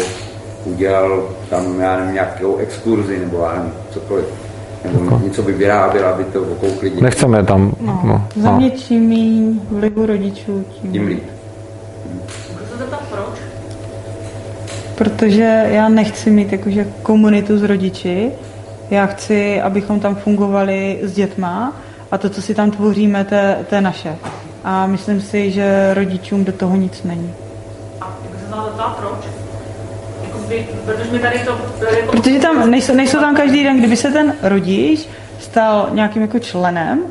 udělal 0.64 1.28
tam, 1.50 1.80
já 1.80 1.96
nevím, 1.96 2.14
nějakou 2.14 2.56
exkurzi, 2.56 3.18
nebo 3.18 3.38
já 3.42 3.54
nevím, 3.54 3.72
cokoliv. 3.90 4.24
Nebo 4.92 5.18
něco 5.24 5.42
by 5.42 5.52
vyráběl, 5.52 6.09
aby 6.09 6.24
to 6.24 6.42
okoukli 6.42 6.90
děti. 6.90 7.02
Nechceme 7.02 7.44
tam. 7.44 7.72
No, 7.80 8.00
No, 8.04 8.26
za 8.42 8.50
no. 8.50 8.56
mě 8.56 8.70
čím 8.70 9.09
méně 9.09 9.61
vlivu 9.70 10.06
rodičů, 10.06 10.64
tím, 10.70 10.92
Tím 10.92 11.06
líp. 11.06 11.24
Můžu 12.52 12.64
se 12.72 12.78
zeptat 12.78 13.00
proč? 13.11 13.30
Protože 15.01 15.65
já 15.67 15.89
nechci 15.89 16.31
mít 16.31 16.53
jakože 16.53 16.87
komunitu 17.03 17.59
s 17.59 17.63
rodiči, 17.63 18.33
já 18.91 19.07
chci, 19.07 19.61
abychom 19.61 20.01
tam 20.01 20.15
fungovali 20.15 20.99
s 21.03 21.15
dětma 21.15 21.73
a 22.11 22.19
to, 22.19 22.29
co 22.31 22.43
si 22.43 22.55
tam 22.55 22.71
tvoříme, 22.71 23.25
to, 23.25 23.35
je- 23.35 23.57
to 23.69 23.75
je 23.75 23.81
naše. 23.81 24.17
A 24.65 24.87
myslím 24.87 25.21
si, 25.21 25.51
že 25.51 25.95
rodičům 25.95 26.45
do 26.45 26.53
toho 26.53 26.77
nic 26.77 27.03
není. 27.03 27.35
A 28.01 28.17
jak 28.25 28.41
se 28.41 28.47
zeptala 28.47 28.91
proč? 29.01 29.31
Jakoby, 30.25 30.67
protože 30.85 31.11
mi 31.13 31.19
tady 31.19 31.39
to... 31.39 31.59
Jako, 31.97 32.13
Protože 32.13 32.39
tam 32.39 32.71
nejsou, 32.71 32.95
nejsou 32.95 33.19
tam 33.21 33.37
každý 33.37 33.65
den, 33.65 33.79
kdyby 33.79 33.97
se 33.97 34.11
ten 34.11 34.35
rodič 34.43 35.09
stal 35.39 35.89
nějakým 35.93 36.23
jako 36.23 36.39
členem, 36.39 37.03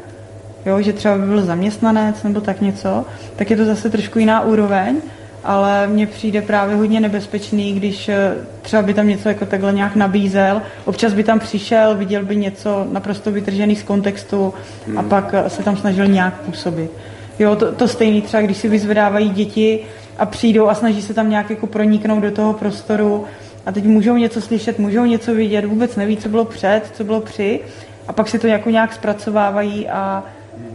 jo, 0.65 0.81
že 0.81 0.93
třeba 0.93 1.17
by 1.17 1.25
byl 1.25 1.41
zaměstnanec 1.45 2.23
nebo 2.23 2.41
tak 2.41 2.61
něco, 2.61 3.05
tak 3.35 3.49
je 3.51 3.57
to 3.57 3.65
zase 3.65 3.89
trošku 3.89 4.19
jiná 4.19 4.41
úroveň, 4.41 5.01
ale 5.43 5.87
mně 5.87 6.07
přijde 6.07 6.41
právě 6.41 6.75
hodně 6.75 6.99
nebezpečný, 6.99 7.73
když 7.73 8.09
eh, 8.09 8.35
třeba 8.61 8.81
by 8.81 8.93
tam 8.93 9.07
něco 9.07 9.29
jako 9.29 9.45
takhle 9.45 9.73
nějak 9.73 9.95
nabízel, 9.95 10.61
občas 10.85 11.13
by 11.13 11.23
tam 11.23 11.39
přišel, 11.39 11.95
viděl 11.95 12.25
by 12.25 12.35
něco 12.35 12.87
naprosto 12.91 13.31
vytržený 13.31 13.75
z 13.75 13.83
kontextu 13.83 14.53
a 14.97 15.03
pak 15.03 15.33
eh, 15.33 15.49
se 15.49 15.63
tam 15.63 15.77
snažil 15.77 16.07
nějak 16.07 16.33
působit. 16.41 16.91
Jo, 17.39 17.55
to, 17.55 17.71
to 17.71 17.87
stejný 17.87 18.21
třeba, 18.21 18.41
když 18.41 18.57
si 18.57 18.67
vyzvedávají 18.67 19.29
děti 19.29 19.79
a 20.17 20.25
přijdou 20.25 20.67
a 20.67 20.75
snaží 20.75 21.01
se 21.01 21.13
tam 21.13 21.29
nějak 21.29 21.49
jako 21.49 21.67
proniknout 21.67 22.23
do 22.23 22.31
toho 22.31 22.53
prostoru 22.53 23.25
a 23.65 23.71
teď 23.71 23.83
můžou 23.83 24.17
něco 24.17 24.41
slyšet, 24.41 24.79
můžou 24.79 25.05
něco 25.05 25.35
vidět, 25.35 25.65
vůbec 25.65 25.95
neví, 25.95 26.17
co 26.17 26.29
bylo 26.29 26.45
před, 26.45 26.81
co 26.93 27.03
bylo 27.03 27.21
při 27.21 27.59
a 28.07 28.13
pak 28.13 28.29
si 28.29 28.39
to 28.39 28.47
jako 28.47 28.69
nějak 28.69 28.93
zpracovávají 28.93 29.89
a 29.89 30.23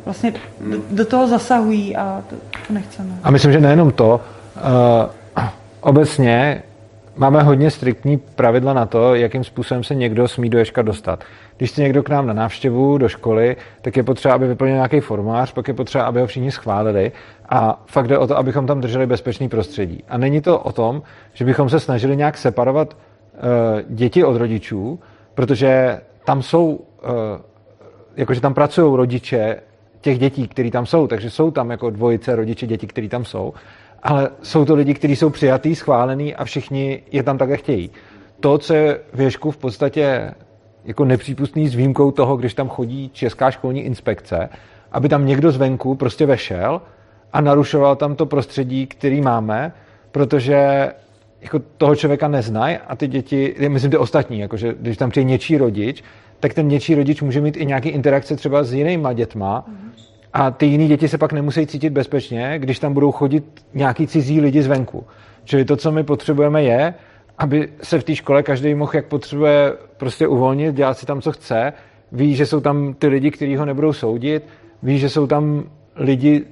vlastně 0.04 0.32
do, 0.60 0.78
do 0.90 1.04
toho 1.04 1.28
zasahují 1.28 1.96
a 1.96 2.22
to, 2.30 2.36
to 2.66 2.72
nechceme. 2.72 3.14
A 3.22 3.30
myslím, 3.30 3.52
že 3.52 3.60
nejenom 3.60 3.90
to. 3.90 4.20
Uh, 4.56 5.42
obecně 5.80 6.62
máme 7.16 7.42
hodně 7.42 7.70
striktní 7.70 8.16
pravidla 8.16 8.72
na 8.72 8.86
to, 8.86 9.14
jakým 9.14 9.44
způsobem 9.44 9.84
se 9.84 9.94
někdo 9.94 10.28
smí 10.28 10.50
do 10.50 10.58
Ježka 10.58 10.82
dostat. 10.82 11.24
Když 11.56 11.70
jste 11.70 11.82
někdo 11.82 12.02
k 12.02 12.08
nám 12.08 12.26
na 12.26 12.32
návštěvu 12.32 12.98
do 12.98 13.08
školy, 13.08 13.56
tak 13.82 13.96
je 13.96 14.02
potřeba, 14.02 14.34
aby 14.34 14.48
vyplnil 14.48 14.74
nějaký 14.74 15.00
formulář, 15.00 15.52
pak 15.52 15.68
je 15.68 15.74
potřeba, 15.74 16.04
aby 16.04 16.20
ho 16.20 16.26
všichni 16.26 16.50
schválili 16.50 17.12
a 17.48 17.82
fakt 17.86 18.06
jde 18.06 18.18
o 18.18 18.26
to, 18.26 18.38
abychom 18.38 18.66
tam 18.66 18.80
drželi 18.80 19.06
bezpečný 19.06 19.48
prostředí. 19.48 20.04
A 20.08 20.18
není 20.18 20.40
to 20.40 20.58
o 20.58 20.72
tom, 20.72 21.02
že 21.32 21.44
bychom 21.44 21.68
se 21.68 21.80
snažili 21.80 22.16
nějak 22.16 22.38
separovat 22.38 22.94
uh, 22.94 23.40
děti 23.88 24.24
od 24.24 24.36
rodičů, 24.36 24.98
protože 25.34 26.00
tam 26.24 26.42
jsou, 26.42 26.66
uh, 26.66 26.80
jakože 28.16 28.40
tam 28.40 28.54
pracují 28.54 28.96
rodiče 28.96 29.56
těch 30.00 30.18
dětí, 30.18 30.48
které 30.48 30.70
tam 30.70 30.86
jsou, 30.86 31.06
takže 31.06 31.30
jsou 31.30 31.50
tam 31.50 31.70
jako 31.70 31.90
dvojice 31.90 32.36
rodiče 32.36 32.66
děti, 32.66 32.86
které 32.86 33.08
tam 33.08 33.24
jsou, 33.24 33.54
ale 34.04 34.30
jsou 34.42 34.64
to 34.64 34.74
lidi, 34.74 34.94
kteří 34.94 35.16
jsou 35.16 35.30
přijatý, 35.30 35.74
schválený 35.74 36.34
a 36.34 36.44
všichni 36.44 37.02
je 37.12 37.22
tam 37.22 37.38
také 37.38 37.56
chtějí. 37.56 37.90
To, 38.40 38.58
co 38.58 38.74
je 38.74 39.00
v 39.12 39.20
Ježku 39.20 39.50
v 39.50 39.56
podstatě 39.56 40.34
jako 40.84 41.04
nepřípustný 41.04 41.68
s 41.68 41.74
výjimkou 41.74 42.10
toho, 42.10 42.36
když 42.36 42.54
tam 42.54 42.68
chodí 42.68 43.10
Česká 43.12 43.50
školní 43.50 43.80
inspekce, 43.80 44.48
aby 44.92 45.08
tam 45.08 45.26
někdo 45.26 45.52
zvenku 45.52 45.94
prostě 45.94 46.26
vešel 46.26 46.82
a 47.32 47.40
narušoval 47.40 47.96
tam 47.96 48.16
to 48.16 48.26
prostředí, 48.26 48.86
který 48.86 49.20
máme, 49.20 49.72
protože 50.12 50.88
jako 51.40 51.58
toho 51.76 51.96
člověka 51.96 52.28
neznají 52.28 52.76
a 52.76 52.96
ty 52.96 53.08
děti, 53.08 53.54
myslím 53.68 53.90
ty 53.90 53.96
ostatní, 53.96 54.38
jakože 54.38 54.74
když 54.80 54.96
tam 54.96 55.10
přijde 55.10 55.30
něčí 55.30 55.58
rodič, 55.58 56.02
tak 56.40 56.54
ten 56.54 56.68
něčí 56.68 56.94
rodič 56.94 57.22
může 57.22 57.40
mít 57.40 57.56
i 57.56 57.66
nějaký 57.66 57.88
interakce 57.88 58.36
třeba 58.36 58.64
s 58.64 58.72
jinýma 58.72 59.12
dětma 59.12 59.66
a 60.34 60.50
ty 60.50 60.66
jiný 60.66 60.88
děti 60.88 61.08
se 61.08 61.18
pak 61.18 61.32
nemusí 61.32 61.66
cítit 61.66 61.90
bezpečně, 61.90 62.54
když 62.58 62.78
tam 62.78 62.94
budou 62.94 63.12
chodit 63.12 63.44
nějaký 63.74 64.06
cizí 64.06 64.40
lidi 64.40 64.62
zvenku. 64.62 65.06
Čili 65.44 65.64
to, 65.64 65.76
co 65.76 65.92
my 65.92 66.04
potřebujeme, 66.04 66.62
je, 66.62 66.94
aby 67.38 67.68
se 67.82 68.00
v 68.00 68.04
té 68.04 68.14
škole 68.14 68.42
každý 68.42 68.74
mohl, 68.74 68.92
jak 68.94 69.06
potřebuje, 69.06 69.72
prostě 69.96 70.26
uvolnit, 70.26 70.74
dělat 70.74 70.98
si 70.98 71.06
tam, 71.06 71.20
co 71.20 71.32
chce. 71.32 71.72
Ví, 72.12 72.34
že 72.34 72.46
jsou 72.46 72.60
tam 72.60 72.94
ty 72.94 73.06
lidi, 73.06 73.30
kteří 73.30 73.56
ho 73.56 73.64
nebudou 73.64 73.92
soudit, 73.92 74.44
ví, 74.82 74.98
že 74.98 75.08
jsou 75.08 75.26
tam 75.26 75.64
lidi, 75.96 76.44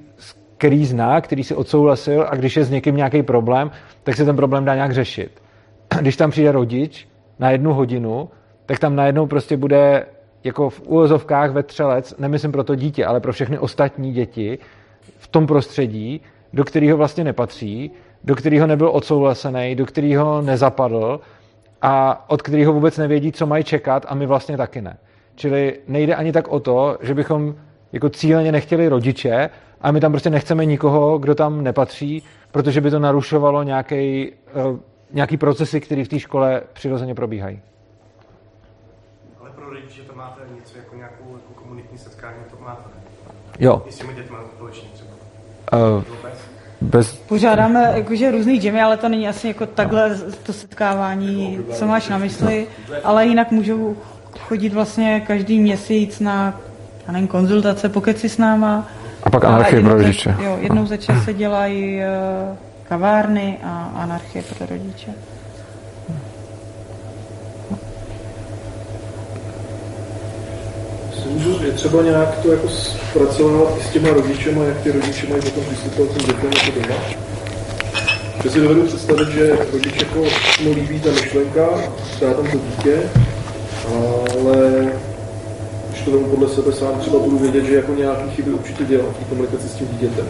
který 0.57 0.85
zná, 0.85 1.21
který 1.21 1.43
si 1.43 1.55
odsouhlasil 1.55 2.25
a 2.29 2.35
když 2.35 2.57
je 2.57 2.63
s 2.63 2.69
někým 2.69 2.95
nějaký 2.95 3.23
problém, 3.23 3.71
tak 4.03 4.15
se 4.15 4.25
ten 4.25 4.35
problém 4.35 4.65
dá 4.65 4.75
nějak 4.75 4.91
řešit. 4.91 5.31
Když 6.01 6.15
tam 6.15 6.31
přijde 6.31 6.51
rodič 6.51 7.07
na 7.39 7.51
jednu 7.51 7.73
hodinu, 7.73 8.29
tak 8.65 8.79
tam 8.79 8.95
najednou 8.95 9.27
prostě 9.27 9.57
bude 9.57 10.05
jako 10.43 10.69
v 10.69 10.81
úvozovkách 10.81 11.51
vetřelec, 11.51 12.15
nemyslím 12.17 12.51
pro 12.51 12.63
to 12.63 12.75
dítě, 12.75 13.05
ale 13.05 13.19
pro 13.19 13.33
všechny 13.33 13.59
ostatní 13.59 14.13
děti 14.13 14.59
v 15.17 15.27
tom 15.27 15.47
prostředí, 15.47 16.21
do 16.53 16.63
kterého 16.63 16.97
vlastně 16.97 17.23
nepatří, 17.23 17.91
do 18.23 18.35
kterého 18.35 18.67
nebyl 18.67 18.89
odsouhlasený, 18.89 19.75
do 19.75 19.85
kterého 19.85 20.41
nezapadl 20.41 21.19
a 21.81 22.25
od 22.29 22.41
kterého 22.41 22.73
vůbec 22.73 22.97
nevědí, 22.97 23.31
co 23.31 23.45
mají 23.45 23.63
čekat 23.63 24.05
a 24.09 24.15
my 24.15 24.25
vlastně 24.25 24.57
taky 24.57 24.81
ne. 24.81 24.97
Čili 25.35 25.79
nejde 25.87 26.15
ani 26.15 26.31
tak 26.31 26.47
o 26.47 26.59
to, 26.59 26.97
že 27.01 27.13
bychom 27.13 27.55
jako 27.91 28.09
cíleně 28.09 28.51
nechtěli 28.51 28.87
rodiče 28.87 29.49
a 29.81 29.91
my 29.91 29.99
tam 29.99 30.11
prostě 30.11 30.29
nechceme 30.29 30.65
nikoho, 30.65 31.17
kdo 31.17 31.35
tam 31.35 31.63
nepatří, 31.63 32.23
protože 32.51 32.81
by 32.81 32.91
to 32.91 32.99
narušovalo 32.99 33.63
nějaký, 33.63 34.31
uh, 34.71 34.79
nějaký 35.13 35.37
procesy, 35.37 35.81
které 35.81 36.05
v 36.05 36.07
té 36.07 36.19
škole 36.19 36.61
přirozeně 36.73 37.15
probíhají. 37.15 37.61
Rodiče 39.73 40.01
to 40.01 40.15
máte 40.15 40.41
něco 40.55 40.77
jako 40.77 40.95
nějakou 40.95 41.23
jako 41.33 41.61
komunitní 41.61 41.97
setkání, 41.97 42.37
to 42.51 42.63
máte. 42.63 42.89
Jo. 43.59 43.83
I 43.87 43.91
s 43.91 43.97
těmi 43.97 44.13
dětmi 44.13 44.37
společně 44.55 44.89
třeba. 44.93 45.09
Uh, 45.97 46.03
bez... 46.81 47.15
Pořádáme 47.15 47.93
jakože 47.95 48.31
různý 48.31 48.61
džemy, 48.61 48.81
ale 48.81 48.97
to 48.97 49.09
není 49.09 49.27
asi 49.29 49.47
jako 49.47 49.65
takhle 49.65 50.19
to 50.43 50.53
setkávání, 50.53 51.59
co 51.73 51.87
máš 51.87 52.09
na 52.09 52.17
mysli, 52.17 52.67
ale 53.03 53.25
jinak 53.25 53.51
můžou 53.51 53.97
chodit 54.39 54.73
vlastně 54.73 55.19
každý 55.27 55.59
měsíc 55.59 56.19
na 56.19 56.59
já 57.07 57.13
nevím, 57.13 57.27
konzultace, 57.27 57.89
pokeci 57.89 58.29
s 58.29 58.37
náma. 58.37 58.87
A 59.23 59.29
pak 59.29 59.43
anarchie 59.43 59.81
pro 59.81 59.93
rodiče. 59.93 60.35
Jo, 60.43 60.57
jednou 60.61 60.85
za 60.85 60.97
čas 60.97 61.23
se 61.23 61.33
dělají 61.33 62.01
eh, 62.01 62.07
kavárny 62.83 63.57
a 63.63 63.91
anarchie 63.95 64.43
pro 64.43 64.65
rodiče. 64.65 65.11
Je 71.65 71.71
třeba 71.71 72.01
nějak 72.01 72.37
to 72.37 72.51
jako 72.51 72.69
zpracovat 72.69 73.77
i 73.79 73.83
s 73.83 73.89
těma 73.89 74.09
rodičema, 74.09 74.63
jak 74.63 74.77
ty 74.77 74.91
rodiče 74.91 75.27
mají 75.29 75.41
potom 75.41 75.63
přistupovat 75.63 76.17
těm 76.17 76.25
dětem 76.25 76.51
jako 76.53 76.79
doma. 76.79 77.01
Že 78.43 78.49
si 78.49 78.61
dovedu 78.61 78.83
představit, 78.83 79.27
že 79.27 79.57
rodič 79.73 79.99
jako 79.99 80.19
mu 80.63 80.71
líbí 80.73 80.99
ta 80.99 81.09
myšlenka, 81.09 81.69
dá 82.21 82.33
tam 82.33 82.47
to 82.51 82.57
dítě, 82.57 82.99
ale 83.93 84.91
když 85.89 86.01
to 86.01 86.11
tomu 86.11 86.25
podle 86.25 86.47
sebe 86.49 86.71
sám 86.73 86.99
třeba 86.99 87.19
budu 87.19 87.37
vědět, 87.37 87.65
že 87.65 87.75
jako 87.75 87.93
nějaký 87.93 88.29
chyby 88.29 88.51
určitě 88.51 88.83
dělám 88.83 89.13
v 89.21 89.29
komunikaci 89.29 89.69
s 89.69 89.73
tím 89.73 89.87
dítětem. 89.87 90.25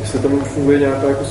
Jestli 0.00 0.18
tam 0.18 0.40
funguje 0.40 0.78
nějaká 0.78 1.08
jako 1.08 1.24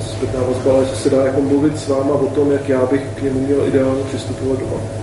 zpětná 0.00 0.40
vazba, 0.40 0.72
ale 0.72 0.84
že 0.84 0.96
se 0.96 1.10
dá 1.10 1.24
jako 1.24 1.40
mluvit 1.40 1.78
s 1.78 1.88
váma 1.88 2.14
o 2.14 2.26
tom, 2.26 2.52
jak 2.52 2.68
já 2.68 2.86
bych 2.86 3.02
k 3.14 3.22
němu 3.22 3.40
měl 3.40 3.66
ideálně 3.66 4.02
přistupovat 4.04 4.58
doma. 4.58 5.01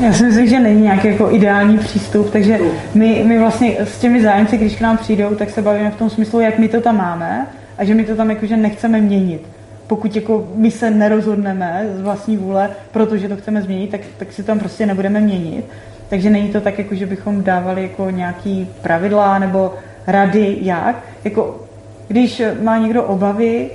Já 0.00 0.12
si 0.12 0.24
myslím, 0.24 0.46
že 0.46 0.60
není 0.60 0.82
nějaký 0.82 1.08
jako 1.08 1.30
ideální 1.30 1.78
přístup, 1.78 2.30
takže 2.30 2.58
my, 2.94 3.22
my 3.26 3.38
vlastně 3.38 3.76
s 3.80 3.98
těmi 3.98 4.22
zájemci, 4.22 4.56
když 4.56 4.76
k 4.76 4.80
nám 4.80 4.98
přijdou, 4.98 5.34
tak 5.34 5.50
se 5.50 5.62
bavíme 5.62 5.90
v 5.90 5.96
tom 5.96 6.10
smyslu, 6.10 6.40
jak 6.40 6.58
my 6.58 6.68
to 6.68 6.80
tam 6.80 6.96
máme 6.96 7.46
a 7.78 7.84
že 7.84 7.94
my 7.94 8.04
to 8.04 8.16
tam 8.16 8.30
jakože 8.30 8.56
nechceme 8.56 9.00
měnit. 9.00 9.42
Pokud 9.86 10.16
jako 10.16 10.48
my 10.54 10.70
se 10.70 10.90
nerozhodneme 10.90 11.86
z 11.96 12.00
vlastní 12.00 12.36
vůle, 12.36 12.70
protože 12.92 13.28
to 13.28 13.36
chceme 13.36 13.62
změnit, 13.62 13.90
tak, 13.90 14.00
tak 14.18 14.32
si 14.32 14.42
tam 14.42 14.58
prostě 14.58 14.86
nebudeme 14.86 15.20
měnit. 15.20 15.64
Takže 16.08 16.30
není 16.30 16.48
to 16.48 16.60
tak, 16.60 16.78
jako, 16.78 16.94
že 16.94 17.06
bychom 17.06 17.42
dávali 17.42 17.82
jako 17.82 18.10
nějaký 18.10 18.68
pravidla 18.82 19.38
nebo 19.38 19.74
rady, 20.06 20.56
jak. 20.60 20.96
Jako, 21.24 21.60
když 22.08 22.42
má 22.62 22.78
někdo 22.78 23.02
obavy 23.02 23.70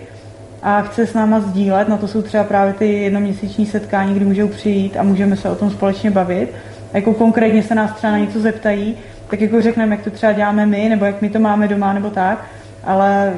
a 0.63 0.82
chce 0.82 1.08
s 1.08 1.13
náma 1.13 1.39
sdílet, 1.39 1.88
no 1.88 1.97
to 1.97 2.08
jsou 2.08 2.21
třeba 2.21 2.43
právě 2.43 2.74
ty 2.74 2.93
jednoměsíční 2.93 3.65
setkání, 3.65 4.13
kdy 4.15 4.26
můžou 4.26 4.47
přijít 4.47 4.97
a 4.97 5.04
můžeme 5.04 5.36
se 5.36 5.50
o 5.50 5.56
tom 5.56 5.69
společně 5.69 6.12
bavit. 6.12 6.54
A 6.93 6.97
jako 6.97 7.13
konkrétně 7.13 7.63
se 7.63 7.76
nás 7.76 7.93
třeba 7.93 8.12
na 8.12 8.17
něco 8.17 8.39
zeptají, 8.39 8.95
tak 9.30 9.41
jako 9.41 9.62
řekneme, 9.62 9.95
jak 9.95 10.04
to 10.04 10.10
třeba 10.10 10.32
děláme 10.32 10.65
my, 10.65 10.89
nebo 10.89 11.06
jak 11.06 11.21
my 11.21 11.30
to 11.30 11.39
máme 11.39 11.67
doma, 11.67 11.93
nebo 11.93 12.10
tak. 12.10 12.45
Ale 12.84 13.34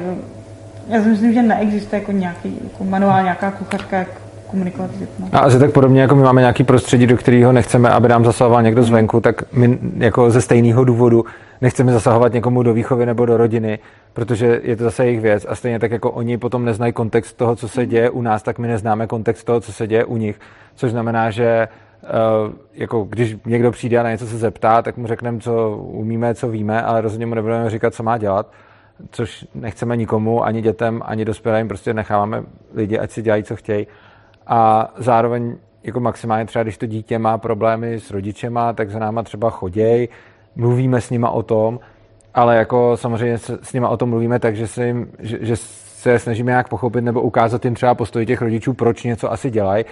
já 0.88 1.02
si 1.02 1.08
myslím, 1.08 1.32
že 1.32 1.42
neexistuje 1.42 2.00
jako 2.00 2.12
nějaký 2.12 2.58
jako 2.64 2.84
manuál, 2.84 3.22
nějaká 3.22 3.50
kuchařka, 3.50 3.98
jak 3.98 4.08
komunikovat 4.46 4.90
s 4.94 4.98
dětmi. 4.98 5.26
A 5.32 5.38
asi 5.38 5.58
tak 5.58 5.72
podobně, 5.72 6.00
jako 6.00 6.14
my 6.14 6.22
máme 6.22 6.40
nějaký 6.40 6.64
prostředí, 6.64 7.06
do 7.06 7.16
kterého 7.16 7.52
nechceme, 7.52 7.90
aby 7.90 8.08
nám 8.08 8.24
zasahoval 8.24 8.62
někdo 8.62 8.82
zvenku, 8.82 9.20
tak 9.20 9.42
my 9.52 9.78
jako 9.96 10.30
ze 10.30 10.40
stejného 10.40 10.84
důvodu 10.84 11.24
nechceme 11.60 11.92
zasahovat 11.92 12.32
někomu 12.32 12.62
do 12.62 12.74
výchovy 12.74 13.06
nebo 13.06 13.26
do 13.26 13.36
rodiny, 13.36 13.78
protože 14.14 14.60
je 14.64 14.76
to 14.76 14.84
zase 14.84 15.04
jejich 15.04 15.20
věc. 15.20 15.46
A 15.48 15.54
stejně 15.54 15.78
tak 15.78 15.90
jako 15.90 16.10
oni 16.10 16.38
potom 16.38 16.64
neznají 16.64 16.92
kontext 16.92 17.36
toho, 17.36 17.56
co 17.56 17.68
se 17.68 17.86
děje 17.86 18.10
u 18.10 18.22
nás, 18.22 18.42
tak 18.42 18.58
my 18.58 18.68
neznáme 18.68 19.06
kontext 19.06 19.46
toho, 19.46 19.60
co 19.60 19.72
se 19.72 19.86
děje 19.86 20.04
u 20.04 20.16
nich. 20.16 20.40
Což 20.74 20.90
znamená, 20.90 21.30
že 21.30 21.68
Uh, 22.04 22.52
jako 22.74 23.04
když 23.04 23.36
někdo 23.46 23.70
přijde 23.70 23.98
a 23.98 24.02
na 24.02 24.10
něco 24.10 24.26
se 24.26 24.38
zeptá, 24.38 24.82
tak 24.82 24.96
mu 24.96 25.06
řekneme, 25.06 25.40
co 25.40 25.76
umíme, 25.76 26.34
co 26.34 26.48
víme, 26.48 26.82
ale 26.82 27.00
rozhodně 27.00 27.26
mu 27.26 27.34
nebudeme 27.34 27.70
říkat, 27.70 27.94
co 27.94 28.02
má 28.02 28.18
dělat, 28.18 28.52
což 29.10 29.46
nechceme 29.54 29.96
nikomu, 29.96 30.44
ani 30.44 30.62
dětem, 30.62 31.02
ani 31.04 31.24
dospělým, 31.24 31.68
prostě 31.68 31.94
necháváme 31.94 32.42
lidi, 32.74 32.98
ať 32.98 33.10
si 33.10 33.22
dělají, 33.22 33.42
co 33.42 33.56
chtějí. 33.56 33.86
A 34.46 34.90
zároveň 34.96 35.56
jako 35.82 36.00
maximálně 36.00 36.46
třeba, 36.46 36.62
když 36.62 36.78
to 36.78 36.86
dítě 36.86 37.18
má 37.18 37.38
problémy 37.38 38.00
s 38.00 38.10
rodičema, 38.10 38.72
tak 38.72 38.90
za 38.90 38.98
náma 38.98 39.22
třeba 39.22 39.50
choděj, 39.50 40.08
mluvíme 40.56 41.00
s 41.00 41.10
nima 41.10 41.30
o 41.30 41.42
tom, 41.42 41.80
ale 42.34 42.56
jako 42.56 42.96
samozřejmě 42.96 43.38
s 43.38 43.72
nima 43.72 43.88
o 43.88 43.96
tom 43.96 44.08
mluvíme 44.08 44.38
tak, 44.38 44.56
že 44.56 44.66
se, 44.66 44.86
jim, 44.86 45.10
že, 45.18 45.38
že 45.40 45.56
se 45.56 46.18
snažíme 46.18 46.50
nějak 46.52 46.68
pochopit 46.68 47.00
nebo 47.00 47.20
ukázat 47.20 47.64
jim 47.64 47.74
třeba 47.74 47.94
postoj 47.94 48.26
těch 48.26 48.42
rodičů, 48.42 48.74
proč 48.74 49.02
něco 49.02 49.32
asi 49.32 49.50
dělají, 49.50 49.84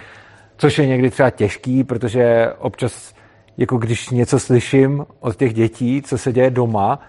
což 0.57 0.77
je 0.77 0.87
někdy 0.87 1.09
třeba 1.09 1.29
těžký, 1.29 1.83
protože 1.83 2.53
občas, 2.59 3.13
jako 3.57 3.77
když 3.77 4.09
něco 4.09 4.39
slyším 4.39 5.05
od 5.19 5.35
těch 5.35 5.53
dětí, 5.53 6.01
co 6.01 6.17
se 6.17 6.33
děje 6.33 6.49
doma, 6.49 6.99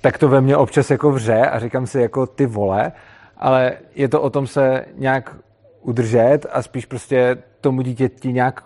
tak 0.00 0.18
to 0.18 0.28
ve 0.28 0.40
mně 0.40 0.56
občas 0.56 0.90
jako 0.90 1.10
vře 1.10 1.40
a 1.46 1.58
říkám 1.58 1.86
si 1.86 2.00
jako 2.00 2.26
ty 2.26 2.46
vole, 2.46 2.92
ale 3.36 3.72
je 3.94 4.08
to 4.08 4.20
o 4.20 4.30
tom 4.30 4.46
se 4.46 4.84
nějak 4.96 5.36
udržet 5.82 6.46
a 6.52 6.62
spíš 6.62 6.86
prostě 6.86 7.36
tomu 7.60 7.82
dítěti 7.82 8.32
nějak 8.32 8.64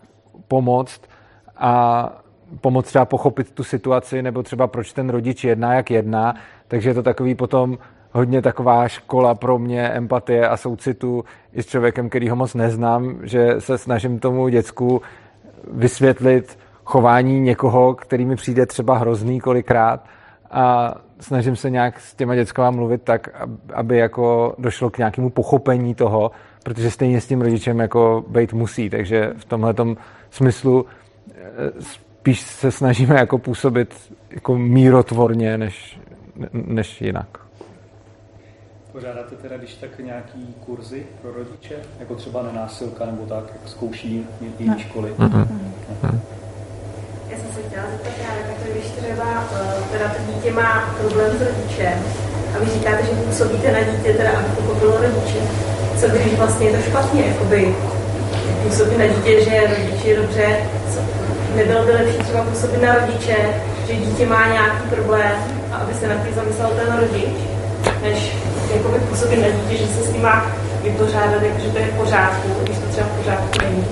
pomoct 0.49 1.01
a 1.57 2.23
pomoct 2.61 2.87
třeba 2.87 3.05
pochopit 3.05 3.53
tu 3.53 3.65
situaci, 3.65 4.23
nebo 4.23 4.43
třeba 4.43 4.67
proč 4.67 4.93
ten 4.93 5.09
rodič 5.09 5.45
jedná, 5.45 5.75
jak 5.75 5.91
jedná. 5.91 6.35
Takže 6.69 6.91
je 6.91 6.95
to 6.95 7.03
takový 7.03 7.35
potom 7.35 7.79
hodně 8.13 8.43
taková 8.43 8.89
škola 8.89 9.35
pro 9.35 9.59
mě 9.59 9.89
empatie 9.89 10.49
a 10.49 10.57
soucitu 10.57 11.25
i 11.53 11.63
s 11.63 11.67
člověkem, 11.67 12.09
který 12.09 12.29
ho 12.29 12.37
moc 12.37 12.55
neznám, 12.55 13.19
že 13.23 13.55
se 13.59 13.79
snažím 13.79 14.19
tomu 14.19 14.49
děcku 14.49 15.03
vysvětlit 15.73 16.59
chování 16.85 17.41
někoho, 17.41 17.95
který 17.95 18.25
mi 18.25 18.37
přijde 18.37 18.67
třeba 18.67 18.99
hrozný 18.99 19.41
kolikrát 19.41 20.05
a 20.51 20.95
snažím 21.21 21.57
se 21.57 21.71
nějak 21.71 22.01
s 22.01 22.15
těma 22.15 22.35
dětskama 22.35 22.71
mluvit 22.71 23.03
tak, 23.03 23.29
aby 23.75 23.99
jako 23.99 24.55
došlo 24.59 24.91
k 24.91 24.99
nějakému 24.99 25.31
pochopení 25.31 25.95
toho, 25.95 26.31
protože 26.65 26.91
stejně 26.91 27.21
s 27.21 27.27
tím 27.27 27.43
rodičem 27.43 27.79
jako 27.79 28.25
být 28.29 28.53
musí, 28.53 28.91
takže 28.91 29.33
v 29.37 29.45
tomhle 29.45 29.75
smyslu 30.31 30.87
eh, 31.35 32.06
spíš 32.27 32.41
se 32.41 32.71
snažíme 32.71 33.15
jako 33.15 33.39
působit 33.39 33.95
jako 34.31 34.59
mírotvorně, 34.59 35.59
než, 35.59 36.01
než 36.53 37.01
jinak. 37.01 37.27
Pořádáte 38.93 39.37
teda, 39.37 39.57
když 39.57 39.75
tak 39.75 39.99
nějaký 39.99 40.55
kurzy 40.67 41.07
pro 41.23 41.33
rodiče, 41.33 41.75
jako 42.01 42.15
třeba 42.15 42.43
nenásilka 42.43 43.07
nebo 43.07 43.27
tak, 43.27 43.45
jak 43.53 43.69
zkouší 43.69 44.27
jiné 44.59 44.79
školy? 44.79 45.13
Mm-hmm. 45.19 45.47
Mm-hmm. 46.03 46.19
Já 47.31 47.37
jsem 47.39 47.53
se 47.55 47.63
chtěla 47.69 47.85
zeptat 47.91 48.13
právě, 48.15 48.43
tak 48.47 48.73
když 48.73 48.91
třeba 48.91 49.45
eh, 49.55 49.83
teda 49.93 50.09
to 50.09 50.33
dítě 50.33 50.53
má 50.53 50.95
problém 51.01 51.39
s 51.39 51.41
rodičem 51.41 51.99
a 52.55 52.59
vy 52.59 52.67
říkáte, 52.67 53.03
že 53.03 53.13
působíte 53.13 53.73
na 53.73 53.81
dítě, 53.81 54.13
teda 54.13 54.31
aby 54.31 54.49
pochopilo 54.57 54.97
rodiče, 54.97 55.41
co 56.01 56.09
když 56.09 56.39
vlastně 56.39 56.67
je 56.67 56.77
to 56.77 56.91
špatně, 56.91 57.23
jakoby 57.23 57.75
působí 58.63 58.99
na 58.99 59.07
dítě, 59.07 59.45
že 59.45 59.67
rodič 59.67 60.05
je 60.05 60.17
dobře, 60.17 60.57
nebylo 61.57 61.85
by 61.85 61.93
lepší 61.93 62.19
třeba 62.19 62.45
působit 62.45 62.83
na 62.83 62.95
rodiče, 62.95 63.37
že 63.87 63.97
dítě 63.97 64.27
má 64.27 64.47
nějaký 64.47 64.89
problém 64.91 65.33
a 65.73 65.77
aby 65.77 65.95
se 65.95 66.09
na 66.09 66.15
tím 66.15 66.35
zamyslel 66.35 66.69
ten 66.69 66.97
rodič, 67.01 67.37
než 68.03 68.37
jakoby 68.75 68.99
působit 68.99 69.37
na 69.37 69.49
dítě, 69.49 69.77
že 69.77 69.87
se 69.87 70.03
s 70.03 70.13
tím 70.13 70.23
má 70.23 70.47
vypořádat, 70.83 71.43
že 71.59 71.69
to 71.69 71.79
je 71.79 71.87
v 71.87 71.99
pořádku, 72.01 72.49
když 72.63 72.79
to 72.79 72.87
třeba 72.87 73.07
v 73.07 73.19
pořádku 73.19 73.59
není. 73.63 73.85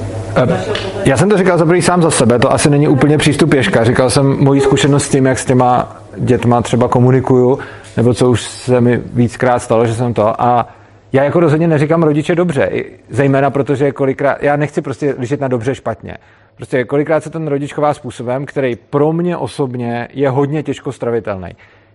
Já 1.04 1.16
jsem 1.16 1.28
to 1.28 1.38
říkal 1.38 1.58
za 1.58 1.66
sám 1.80 2.02
za 2.02 2.10
sebe, 2.10 2.38
to 2.38 2.52
asi 2.52 2.70
není 2.70 2.88
úplně 2.88 3.18
přístup 3.18 3.54
Ježka. 3.54 3.84
Říkal 3.84 4.10
jsem 4.10 4.26
moji 4.26 4.60
zkušenost 4.60 5.04
s 5.04 5.08
tím, 5.08 5.26
jak 5.26 5.38
s 5.38 5.44
těma 5.44 5.96
dětma 6.16 6.62
třeba 6.62 6.88
komunikuju, 6.88 7.58
nebo 7.96 8.14
co 8.14 8.30
už 8.30 8.42
se 8.42 8.80
mi 8.80 9.00
víckrát 9.12 9.62
stalo, 9.62 9.86
že 9.86 9.94
jsem 9.94 10.14
to. 10.14 10.42
A 10.42 10.68
já 11.12 11.24
jako 11.24 11.40
rozhodně 11.40 11.68
neříkám 11.68 12.02
rodiče 12.02 12.34
dobře, 12.34 12.70
zejména 13.10 13.50
protože 13.50 13.92
kolikrát, 13.92 14.42
já 14.42 14.56
nechci 14.56 14.82
prostě 14.82 15.14
lišit 15.18 15.40
na 15.40 15.48
dobře 15.48 15.74
špatně. 15.74 16.16
Prostě 16.56 16.84
kolikrát 16.84 17.24
se 17.24 17.30
ten 17.30 17.46
rodič 17.46 17.72
chová 17.72 17.94
způsobem, 17.94 18.46
který 18.46 18.76
pro 18.76 19.12
mě 19.12 19.36
osobně 19.36 20.08
je 20.12 20.30
hodně 20.30 20.62
těžko 20.62 20.92
stravitelný. 20.92 21.48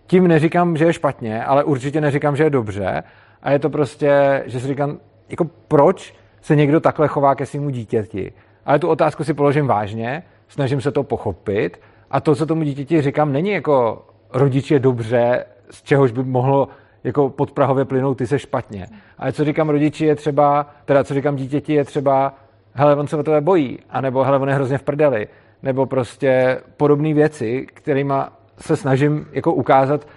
Tím 0.08 0.28
neříkám, 0.28 0.78
že 0.78 0.86
je 0.86 0.94
špatně, 0.94 1.44
ale 1.44 1.64
určitě 1.64 2.02
neříkám, 2.02 2.36
že 2.36 2.44
je 2.44 2.50
dobře. 2.50 3.04
A 3.44 3.52
je 3.52 3.60
to 3.60 3.70
prostě, 3.70 4.44
že 4.46 4.60
si 4.60 4.68
říkám, 4.68 4.98
jako 5.30 5.46
proč 5.68 6.14
se 6.42 6.56
někdo 6.56 6.80
takhle 6.80 7.08
chová 7.08 7.36
ke 7.36 7.46
svému 7.46 7.70
dítěti. 7.70 8.34
Ale 8.66 8.80
tu 8.80 8.88
otázku 8.88 9.24
si 9.24 9.34
položím 9.34 9.68
vážně, 9.68 10.24
snažím 10.48 10.82
se 10.82 10.92
to 10.92 11.04
pochopit 11.04 11.82
a 12.12 12.22
to, 12.22 12.36
co 12.36 12.46
tomu 12.46 12.64
dítěti 12.64 13.02
říkám, 13.02 13.32
není 13.32 13.50
jako 13.50 14.06
rodič 14.34 14.72
je 14.72 14.80
dobře, 14.80 15.46
z 15.72 15.84
čehož 15.84 16.12
by 16.12 16.24
mohlo 16.24 16.68
jako 17.04 17.30
podprahově 17.30 17.86
plynout, 17.86 18.18
ty 18.18 18.28
se 18.28 18.40
špatně. 18.40 18.88
Ale 19.18 19.32
co 19.32 19.46
říkám 19.46 19.70
rodiči 19.70 20.06
je 20.06 20.16
třeba, 20.16 20.70
teda 20.86 21.04
co 21.04 21.14
říkám 21.14 21.36
dítěti 21.36 21.74
je 21.74 21.86
třeba, 21.86 22.34
hele, 22.80 22.96
on 22.96 23.08
se 23.08 23.18
o 23.18 23.24
tebe 23.24 23.42
bojí, 23.42 23.80
anebo 23.90 24.24
hele, 24.24 24.40
on 24.40 24.50
je 24.50 24.56
hrozně 24.56 24.78
v 24.78 24.84
prdeli, 24.84 25.28
nebo 25.64 25.86
prostě 25.86 26.62
podobné 26.78 27.14
věci, 27.14 27.68
kterými 27.74 28.14
se 28.58 28.76
snažím 28.76 29.28
jako 29.32 29.54
ukázat, 29.54 30.08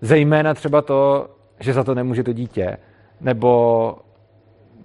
zejména 0.00 0.54
třeba 0.54 0.82
to, 0.82 1.28
že 1.60 1.72
za 1.72 1.84
to 1.84 1.94
nemůže 1.94 2.22
to 2.22 2.32
dítě, 2.32 2.76
nebo 3.20 3.94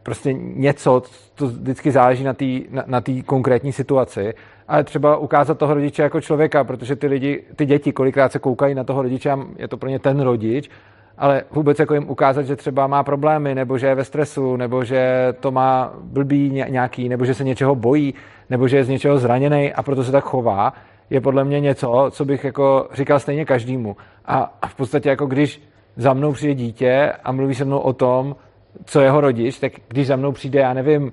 prostě 0.03 0.33
něco, 0.33 1.03
to 1.35 1.47
vždycky 1.47 1.91
záleží 1.91 2.23
na 2.23 2.33
té 2.33 2.45
na, 2.69 2.83
na 2.87 3.01
konkrétní 3.25 3.71
situaci, 3.71 4.33
ale 4.67 4.83
třeba 4.83 5.17
ukázat 5.17 5.57
toho 5.57 5.73
rodiče 5.73 6.01
jako 6.01 6.21
člověka, 6.21 6.63
protože 6.63 6.95
ty 6.95 7.07
lidi, 7.07 7.43
ty 7.55 7.65
děti 7.65 7.91
kolikrát 7.91 8.31
se 8.31 8.39
koukají 8.39 8.75
na 8.75 8.83
toho 8.83 9.01
rodiče 9.01 9.31
a 9.31 9.39
je 9.57 9.67
to 9.67 9.77
pro 9.77 9.89
ně 9.89 9.99
ten 9.99 10.19
rodič, 10.19 10.69
ale 11.17 11.43
vůbec 11.51 11.79
jako 11.79 11.93
jim 11.93 12.09
ukázat, 12.09 12.41
že 12.41 12.55
třeba 12.55 12.87
má 12.87 13.03
problémy, 13.03 13.55
nebo 13.55 13.77
že 13.77 13.87
je 13.87 13.95
ve 13.95 14.03
stresu, 14.03 14.55
nebo 14.55 14.83
že 14.83 15.33
to 15.39 15.51
má 15.51 15.93
blbý 16.01 16.49
nějaký, 16.49 17.09
nebo 17.09 17.25
že 17.25 17.33
se 17.33 17.43
něčeho 17.43 17.75
bojí, 17.75 18.13
nebo 18.49 18.67
že 18.67 18.77
je 18.77 18.83
z 18.83 18.89
něčeho 18.89 19.17
zraněný 19.17 19.73
a 19.73 19.83
proto 19.83 20.03
se 20.03 20.11
tak 20.11 20.23
chová, 20.23 20.73
je 21.09 21.21
podle 21.21 21.43
mě 21.43 21.59
něco, 21.59 22.07
co 22.11 22.25
bych 22.25 22.43
jako 22.43 22.87
říkal 22.93 23.19
stejně 23.19 23.45
každému. 23.45 23.95
A 24.25 24.67
v 24.67 24.75
podstatě 24.75 25.09
jako 25.09 25.25
když 25.25 25.61
za 25.95 26.13
mnou 26.13 26.31
přijde 26.31 26.53
dítě 26.53 27.13
a 27.23 27.31
mluví 27.31 27.55
se 27.55 27.65
mnou 27.65 27.79
o 27.79 27.93
tom, 27.93 28.35
co 28.85 29.01
jeho 29.01 29.21
rodič, 29.21 29.59
tak 29.59 29.71
když 29.87 30.07
za 30.07 30.15
mnou 30.15 30.31
přijde, 30.31 30.59
já 30.59 30.73
nevím, 30.73 31.11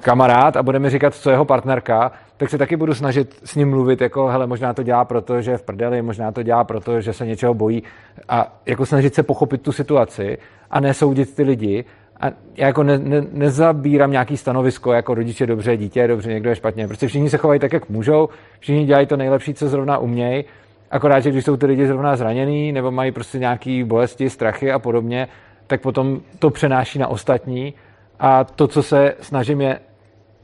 kamarád 0.00 0.56
a 0.56 0.62
bude 0.62 0.78
mi 0.78 0.90
říkat, 0.90 1.14
co 1.14 1.30
jeho 1.30 1.44
partnerka, 1.44 2.12
tak 2.36 2.50
se 2.50 2.58
taky 2.58 2.76
budu 2.76 2.94
snažit 2.94 3.36
s 3.44 3.54
ním 3.54 3.70
mluvit, 3.70 4.00
jako 4.00 4.26
hele, 4.26 4.46
možná 4.46 4.74
to 4.74 4.82
dělá 4.82 5.04
proto, 5.04 5.40
že 5.40 5.50
je 5.50 5.58
v 5.58 5.62
prdeli, 5.62 6.02
možná 6.02 6.32
to 6.32 6.42
dělá 6.42 6.64
proto, 6.64 7.00
že 7.00 7.12
se 7.12 7.26
něčeho 7.26 7.54
bojí. 7.54 7.82
A 8.28 8.52
jako 8.66 8.86
snažit 8.86 9.14
se 9.14 9.22
pochopit 9.22 9.62
tu 9.62 9.72
situaci 9.72 10.38
a 10.70 10.80
nesoudit 10.80 11.36
ty 11.36 11.42
lidi. 11.42 11.84
A 12.20 12.26
já 12.56 12.66
jako 12.66 12.82
ne, 12.82 12.98
ne, 12.98 13.24
nezabírám 13.32 14.10
nějaký 14.10 14.36
stanovisko, 14.36 14.92
jako 14.92 15.14
rodiče 15.14 15.46
dobře, 15.46 15.76
dítě 15.76 16.00
je 16.00 16.08
dobře, 16.08 16.32
někdo 16.32 16.50
je 16.50 16.56
špatně. 16.56 16.86
Prostě 16.86 17.06
všichni 17.06 17.30
se 17.30 17.38
chovají 17.38 17.60
tak, 17.60 17.72
jak 17.72 17.88
můžou, 17.88 18.28
všichni 18.60 18.84
dělají 18.84 19.06
to 19.06 19.16
nejlepší, 19.16 19.54
co 19.54 19.68
zrovna 19.68 19.98
umějí, 19.98 20.44
akorát, 20.90 21.20
že 21.20 21.30
když 21.30 21.44
jsou 21.44 21.56
ty 21.56 21.66
lidi 21.66 21.86
zrovna 21.86 22.16
zraněný 22.16 22.72
nebo 22.72 22.90
mají 22.90 23.12
prostě 23.12 23.38
nějaké 23.38 23.84
bolesti, 23.84 24.30
strachy 24.30 24.72
a 24.72 24.78
podobně, 24.78 25.28
tak 25.66 25.80
potom 25.80 26.20
to 26.38 26.50
přenáší 26.50 26.98
na 26.98 27.08
ostatní 27.08 27.74
a 28.20 28.44
to, 28.44 28.68
co 28.68 28.82
se 28.82 29.14
snažím, 29.20 29.60
je 29.60 29.80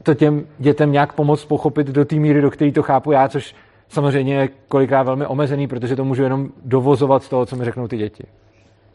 to 0.03 0.13
těm 0.13 0.47
dětem 0.59 0.91
nějak 0.91 1.13
pomoct 1.13 1.45
pochopit 1.45 1.87
do 1.87 2.05
té 2.05 2.15
míry, 2.15 2.41
do 2.41 2.51
které 2.51 2.71
to 2.71 2.83
chápu 2.83 3.11
já, 3.11 3.27
což 3.27 3.55
samozřejmě 3.89 4.35
je 4.35 4.49
kolikrát 4.67 5.03
velmi 5.03 5.25
omezený, 5.25 5.67
protože 5.67 5.95
to 5.95 6.05
můžu 6.05 6.23
jenom 6.23 6.49
dovozovat 6.65 7.23
z 7.23 7.29
toho, 7.29 7.45
co 7.45 7.55
mi 7.55 7.65
řeknou 7.65 7.87
ty 7.87 7.97
děti. 7.97 8.23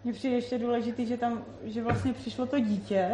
Mně 0.05 0.13
přijde 0.13 0.37
ještě 0.37 0.59
důležitý, 0.59 1.07
že 1.07 1.17
tam, 1.17 1.39
že 1.65 1.83
vlastně 1.83 2.13
přišlo 2.13 2.47
to 2.47 2.59
dítě, 2.61 3.09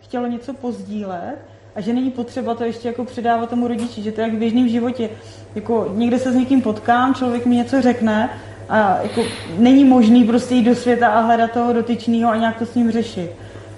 chtělo 0.00 0.26
něco 0.26 0.54
pozdílet 0.54 1.38
a 1.74 1.80
že 1.80 1.92
není 1.92 2.10
potřeba 2.10 2.54
to 2.54 2.64
ještě 2.64 2.88
jako 2.88 3.04
předávat 3.04 3.50
tomu 3.50 3.68
rodiči, 3.68 4.02
že 4.02 4.12
to 4.12 4.20
je 4.20 4.26
jak 4.26 4.36
v 4.36 4.38
běžném 4.38 4.68
životě. 4.68 5.10
Jako 5.54 5.92
někde 5.94 6.18
se 6.18 6.32
s 6.32 6.34
někým 6.34 6.62
potkám, 6.62 7.14
člověk 7.14 7.46
mi 7.46 7.56
něco 7.56 7.82
řekne 7.82 8.30
a 8.68 8.98
jako 9.02 9.22
není 9.58 9.84
možný 9.84 10.24
prostě 10.24 10.54
jít 10.54 10.64
do 10.64 10.74
světa 10.74 11.08
a 11.08 11.20
hledat 11.20 11.50
toho 11.50 11.72
dotyčného 11.72 12.30
a 12.30 12.36
nějak 12.36 12.58
to 12.58 12.66
s 12.66 12.74
ním 12.74 12.90
řešit. 12.90 13.30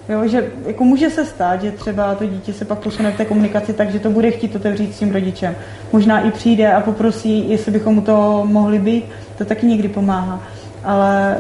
Jo, 0.09 0.29
že 0.29 0.51
jako 0.67 0.85
může 0.85 1.11
se 1.11 1.25
stát, 1.25 1.63
že 1.63 1.71
třeba 1.71 2.15
to 2.15 2.27
dítě 2.27 2.53
se 2.53 2.65
pak 2.65 2.79
posune 2.79 3.13
v 3.13 3.17
té 3.17 3.25
komunikaci 3.25 3.73
tak, 3.73 3.91
že 3.91 3.99
to 3.99 4.11
bude 4.11 4.31
chtít 4.31 4.57
otevřít 4.57 4.95
s 4.95 4.99
tím 4.99 5.13
rodičem. 5.13 5.55
Možná 5.93 6.21
i 6.21 6.31
přijde 6.31 6.73
a 6.73 6.81
poprosí, 6.81 7.51
jestli 7.51 7.73
bychom 7.73 7.95
mu 7.95 8.01
to 8.01 8.43
mohli 8.47 8.79
být, 8.79 9.05
to 9.39 9.45
taky 9.45 9.67
někdy 9.67 9.89
pomáhá. 9.89 10.41
Ale 10.85 11.37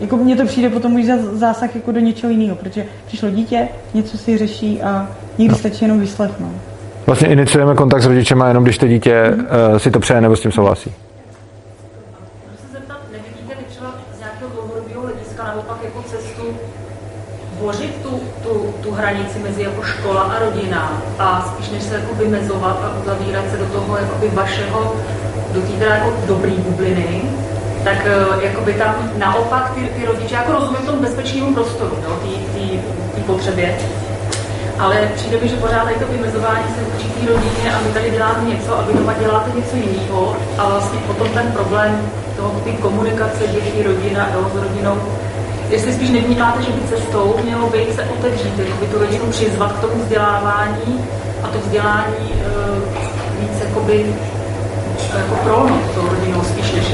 jako 0.00 0.16
mně 0.16 0.36
to 0.36 0.46
přijde 0.46 0.70
potom 0.70 0.94
už 0.94 1.04
zásah 1.32 1.74
jako 1.74 1.92
do 1.92 2.00
něčeho 2.00 2.30
jiného, 2.30 2.56
protože 2.56 2.86
přišlo 3.06 3.30
dítě, 3.30 3.68
něco 3.94 4.18
si 4.18 4.38
řeší 4.38 4.82
a 4.82 5.08
někdy 5.38 5.54
stačí 5.54 5.84
jenom 5.84 6.00
vyslechnout. 6.00 6.52
Vlastně 7.06 7.28
iniciujeme 7.28 7.74
kontakt 7.74 8.02
s 8.02 8.06
rodičem 8.06 8.42
a 8.42 8.48
jenom 8.48 8.64
když 8.64 8.78
to 8.78 8.86
dítě 8.86 9.24
mm-hmm. 9.30 9.72
uh, 9.72 9.78
si 9.78 9.90
to 9.90 10.00
přeje 10.00 10.20
nebo 10.20 10.36
s 10.36 10.40
tím 10.40 10.52
souhlasí. 10.52 10.92
Tvořit 17.64 17.96
tu, 18.02 18.20
tu, 18.42 18.74
tu 18.82 18.90
hranici 18.90 19.38
mezi 19.38 19.62
jako 19.62 19.82
škola 19.82 20.22
a 20.22 20.38
rodina 20.38 21.02
a 21.18 21.48
spíš 21.48 21.70
než 21.70 21.82
se 21.82 21.94
jako 21.94 22.14
vymezovat 22.14 22.78
a 22.84 22.96
uzavírat 23.02 23.44
se 23.50 23.56
do 23.56 23.66
toho 23.66 23.96
jakoby 23.96 24.28
vašeho, 24.28 24.96
do 25.52 25.60
té 25.60 25.72
teda 25.72 25.94
jako 25.94 26.12
dobrý 26.26 26.52
bubliny, 26.52 27.22
tak 27.84 28.06
eh, 28.06 28.46
jakoby 28.46 28.72
tam 28.72 28.94
naopak 29.16 29.72
ty, 29.74 29.80
ty 29.80 30.06
rodiče, 30.06 30.34
jako 30.34 30.52
rozumím 30.52 30.86
tomu 30.86 31.00
bezpečnému 31.00 31.54
prostoru, 31.54 31.96
no, 32.08 32.16
té 33.14 33.20
potřebě, 33.26 33.78
ale 34.78 35.08
přijde 35.14 35.40
mi, 35.40 35.48
že 35.48 35.56
pořád 35.56 35.84
tady 35.84 35.94
to 35.94 36.06
vymezování 36.06 36.64
se 36.74 36.80
vůči 36.84 37.08
té 37.08 37.32
rodině 37.32 37.74
a 37.74 37.82
vy 37.82 37.88
tady 37.94 38.10
děláte 38.10 38.44
něco 38.44 38.78
a 38.78 38.82
vy 38.82 38.98
doma 38.98 39.12
děláte 39.12 39.50
něco 39.56 39.76
jiného 39.76 40.36
a 40.58 40.68
vlastně 40.68 40.98
potom 40.98 41.28
ten 41.28 41.52
problém 41.52 42.10
toho, 42.36 42.60
ty 42.64 42.72
komunikace 42.72 43.46
dětí, 43.46 43.82
rodina, 43.82 44.28
jo, 44.34 44.50
s 44.54 44.56
rodinou, 44.56 45.00
jestli 45.70 45.92
spíš 45.92 46.10
nevnímáte, 46.10 46.62
že 46.62 46.70
by 46.70 46.88
cestou 46.88 47.34
mělo 47.44 47.70
být 47.70 47.94
se 47.94 48.02
otevřít, 48.18 48.58
jako 48.58 48.80
by 48.80 48.86
tu 48.86 48.98
rodinu 48.98 49.24
přizvat 49.30 49.72
k 49.72 49.80
tomu 49.80 50.02
vzdělávání 50.02 51.04
a 51.42 51.48
to 51.48 51.58
vzdělání 51.58 52.30
uh, 52.30 53.40
víc 53.40 53.60
jakoby, 53.68 54.14
jako 55.18 55.34
prolnout 55.34 55.94
tou 55.94 56.08
rodinou 56.08 56.42
spíš 56.42 56.72
než. 56.72 56.84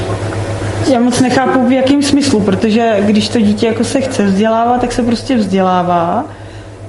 Já 0.91 0.99
moc 0.99 1.19
nechápu, 1.21 1.67
v 1.67 1.71
jakém 1.71 2.01
smyslu, 2.01 2.39
protože 2.39 2.97
když 2.99 3.29
to 3.29 3.39
dítě 3.39 3.67
jako 3.67 3.83
se 3.83 4.01
chce 4.01 4.25
vzdělávat, 4.25 4.81
tak 4.81 4.91
se 4.91 5.03
prostě 5.03 5.37
vzdělává 5.37 6.25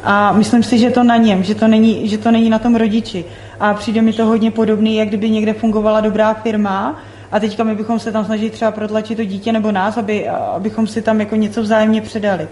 a 0.04 0.32
myslím 0.32 0.62
si, 0.62 0.78
že 0.78 0.90
to 0.90 1.02
na 1.02 1.16
něm, 1.16 1.42
že 1.42 1.54
to 1.54 1.68
není, 1.68 2.08
že 2.08 2.18
to 2.18 2.30
není 2.30 2.50
na 2.50 2.58
tom 2.58 2.76
rodiči. 2.76 3.24
A 3.60 3.74
přijde 3.74 4.02
mi 4.02 4.12
to 4.12 4.26
hodně 4.26 4.50
podobný, 4.50 4.96
jak 4.96 5.08
kdyby 5.08 5.30
někde 5.30 5.52
fungovala 5.52 6.00
dobrá 6.00 6.34
firma 6.34 7.02
a 7.32 7.40
teďka 7.40 7.64
my 7.64 7.74
bychom 7.74 7.98
se 7.98 8.12
tam 8.12 8.24
snažili 8.24 8.50
třeba 8.50 8.70
protlačit 8.70 9.16
to 9.16 9.24
dítě 9.24 9.52
nebo 9.52 9.72
nás, 9.72 9.96
aby, 9.96 10.28
abychom 10.28 10.86
si 10.86 11.02
tam 11.02 11.20
jako 11.20 11.36
něco 11.36 11.62
vzájemně 11.62 12.00
předali. 12.00 12.48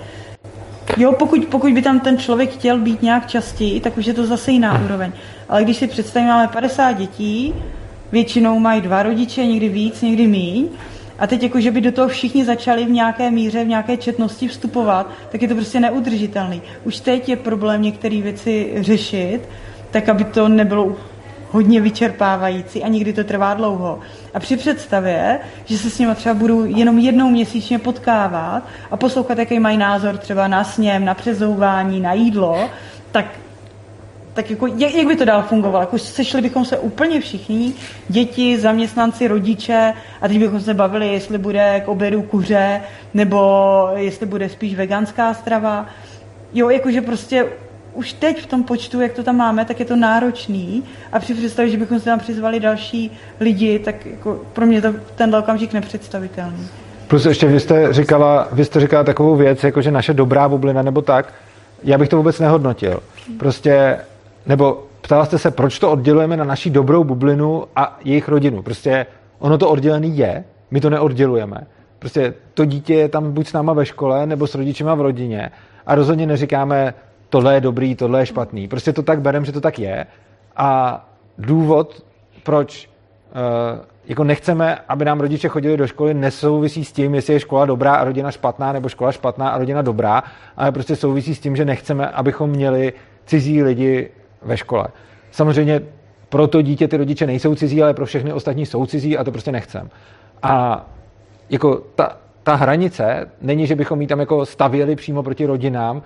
Jo, 0.97 1.13
pokud, 1.13 1.47
pokud 1.47 1.73
by 1.73 1.83
tam 1.83 2.01
ten 2.01 2.19
člověk 2.19 2.53
chtěl 2.53 2.79
být 2.79 3.03
nějak 3.03 3.27
častěji, 3.27 3.81
tak 3.81 3.99
už 3.99 4.07
je 4.07 4.15
to 4.15 4.27
zase 4.27 4.51
jiná 4.51 4.83
úroveň. 4.85 5.13
Ale 5.49 5.65
když 5.65 5.77
si 5.77 5.87
představíme, 5.87 6.31
máme 6.31 6.49
50 6.49 6.93
dětí, 6.93 7.55
většinou 8.13 8.59
mají 8.59 8.81
dva 8.81 9.03
rodiče, 9.03 9.47
někdy 9.47 9.69
víc, 9.69 10.03
někdy 10.03 10.27
míň, 10.27 10.69
a 11.19 11.27
teď 11.27 11.43
jako, 11.43 11.61
že 11.61 11.71
by 11.71 11.81
do 11.81 11.93
toho 11.93 12.09
všichni 12.09 12.45
začali 12.45 12.85
v 12.85 12.91
nějaké 12.91 13.31
míře, 13.31 13.65
v 13.65 13.69
nějaké 13.69 13.97
četnosti 13.97 14.49
vstupovat, 14.49 15.11
tak 15.33 15.43
je 15.43 15.49
to 15.49 15.55
prostě 15.55 15.81
neudržitelný. 15.81 16.63
Už 16.85 17.01
teď 17.01 17.29
je 17.29 17.37
problém 17.37 17.83
některé 17.83 18.21
věci 18.23 18.73
řešit, 18.77 19.41
tak 19.91 20.09
aby 20.09 20.25
to 20.25 20.49
nebylo 20.49 20.97
hodně 21.51 21.81
vyčerpávající 21.81 22.85
a 22.85 22.89
nikdy 22.89 23.13
to 23.13 23.25
trvá 23.25 23.55
dlouho. 23.55 23.99
A 24.35 24.41
při 24.41 24.57
představě, 24.57 25.41
že 25.65 25.79
se 25.79 25.91
s 25.91 25.99
nimi 25.99 26.15
třeba 26.15 26.35
budu 26.35 26.65
jenom 26.65 26.99
jednou 26.99 27.31
měsíčně 27.31 27.79
potkávat 27.79 28.63
a 28.91 28.97
poslouchat, 28.97 29.39
jaký 29.39 29.59
mají 29.59 29.79
názor 29.79 30.19
třeba 30.19 30.49
na 30.49 30.65
sněm, 30.65 31.05
na 31.05 31.15
přezouvání, 31.15 32.01
na 32.01 32.13
jídlo, 32.13 32.69
tak 33.13 33.27
tak 34.35 34.51
jako, 34.51 34.67
jak, 34.67 34.95
jak 34.95 35.07
by 35.07 35.17
to 35.17 35.25
dál 35.25 35.43
fungovalo? 35.43 35.83
Jako 35.83 35.99
sešli 35.99 36.43
bychom 36.43 36.65
se 36.65 36.79
úplně 36.79 37.21
všichni, 37.21 37.73
děti, 38.09 38.59
zaměstnanci, 38.59 39.29
rodiče 39.29 39.93
a 40.21 40.29
teď 40.29 40.39
bychom 40.39 40.61
se 40.61 40.75
bavili, 40.75 41.09
jestli 41.09 41.39
bude 41.39 41.83
k 41.85 41.89
obědu 41.89 42.23
kuře, 42.23 42.83
nebo 43.15 43.89
jestli 43.97 44.27
bude 44.27 44.49
spíš 44.49 44.75
veganská 44.75 45.35
strava. 45.35 45.87
Jo, 46.55 46.71
jakože 46.71 47.01
prostě 47.01 47.47
už 47.95 48.13
teď 48.13 48.43
v 48.43 48.47
tom 48.47 48.63
počtu, 48.63 49.01
jak 49.01 49.13
to 49.13 49.23
tam 49.23 49.37
máme, 49.37 49.65
tak 49.65 49.81
je 49.81 49.87
to 49.87 49.97
náročný 49.97 50.83
a 51.13 51.19
při 51.19 51.35
představě, 51.35 51.71
že 51.71 51.79
bychom 51.79 51.99
se 51.99 52.05
tam 52.05 52.19
přizvali 52.19 52.61
další 52.61 53.11
lidi, 53.41 53.79
tak 53.79 54.07
jako 54.07 54.41
pro 54.53 54.67
mě 54.67 54.83
to 54.83 54.95
ten 55.15 55.37
okamžik 55.37 55.73
nepředstavitelný. 55.73 56.69
Plus 57.09 57.27
ještě 57.27 57.47
vy 57.47 57.61
jste 57.61 57.93
říkala, 57.93 58.49
vy 58.53 58.65
jste 58.65 58.81
říkala 58.81 59.05
takovou 59.05 59.37
věc, 59.37 59.65
jako 59.65 59.83
že 59.83 59.91
naše 59.91 60.15
dobrá 60.15 60.49
bublina 60.49 60.83
nebo 60.83 61.03
tak, 61.03 61.35
já 61.85 61.99
bych 61.99 62.09
to 62.09 62.17
vůbec 62.17 62.41
nehodnotil. 62.41 63.01
Prostě, 63.39 63.99
nebo 64.47 64.87
ptala 65.01 65.25
jste 65.25 65.39
se, 65.39 65.51
proč 65.51 65.79
to 65.79 65.91
oddělujeme 65.91 66.37
na 66.37 66.45
naší 66.45 66.71
dobrou 66.71 67.05
bublinu 67.05 67.65
a 67.77 67.99
jejich 68.05 68.29
rodinu. 68.29 68.63
Prostě 68.63 69.07
ono 69.39 69.59
to 69.59 69.69
oddělený 69.69 70.19
je, 70.19 70.45
my 70.71 70.81
to 70.81 70.91
neoddělujeme. 70.91 71.57
Prostě 71.99 72.35
to 72.55 72.65
dítě 72.65 72.95
je 72.95 73.09
tam 73.09 73.33
buď 73.33 73.49
s 73.49 73.53
náma 73.53 73.73
ve 73.73 73.87
škole, 73.87 74.27
nebo 74.27 74.47
s 74.47 74.55
rodičima 74.55 74.95
v 74.95 75.01
rodině. 75.01 75.51
A 75.87 75.95
rozhodně 75.95 76.27
neříkáme, 76.27 76.95
tohle 77.31 77.55
je 77.55 77.61
dobrý, 77.61 77.95
tohle 77.95 78.21
je 78.21 78.27
špatný. 78.27 78.69
Prostě 78.69 78.93
to 78.93 79.03
tak 79.03 79.21
berem, 79.21 79.45
že 79.45 79.53
to 79.53 79.61
tak 79.61 79.79
je. 79.79 80.07
A 80.57 81.01
důvod, 81.39 82.05
proč 82.43 82.91
uh, 83.33 83.81
jako 84.07 84.25
nechceme, 84.25 84.79
aby 84.89 85.05
nám 85.05 85.21
rodiče 85.21 85.49
chodili 85.49 85.77
do 85.77 85.87
školy, 85.87 86.15
nesouvisí 86.15 86.85
s 86.85 86.93
tím, 86.93 87.15
jestli 87.15 87.33
je 87.33 87.41
škola 87.41 87.67
dobrá 87.67 87.95
a 87.95 88.05
rodina 88.05 88.31
špatná, 88.31 88.73
nebo 88.73 88.89
škola 88.89 89.13
špatná 89.13 89.49
a 89.49 89.59
rodina 89.59 89.83
dobrá, 89.83 90.23
ale 90.57 90.73
prostě 90.73 90.97
souvisí 90.97 91.35
s 91.35 91.41
tím, 91.41 91.57
že 91.57 91.65
nechceme, 91.65 92.09
abychom 92.09 92.51
měli 92.51 92.93
cizí 93.27 93.63
lidi 93.63 94.11
ve 94.43 94.57
škole. 94.57 94.87
Samozřejmě 95.31 95.81
pro 96.29 96.47
to 96.47 96.63
dítě 96.63 96.89
ty 96.89 96.97
rodiče 96.97 97.27
nejsou 97.27 97.55
cizí, 97.55 97.83
ale 97.83 97.95
pro 97.95 98.07
všechny 98.07 98.33
ostatní 98.33 98.67
jsou 98.67 98.87
cizí 98.87 99.19
a 99.19 99.25
to 99.25 99.33
prostě 99.33 99.53
nechcem. 99.53 99.91
A 100.43 100.87
jako 101.51 101.83
ta, 101.95 102.17
ta 102.43 102.55
hranice 102.55 103.31
není, 103.41 103.67
že 103.67 103.77
bychom 103.77 104.01
ji 104.01 104.07
tam 104.07 104.21
jako 104.21 104.47
stavěli 104.47 104.97
přímo 104.97 105.23
proti 105.23 105.47
rodinám, 105.47 106.03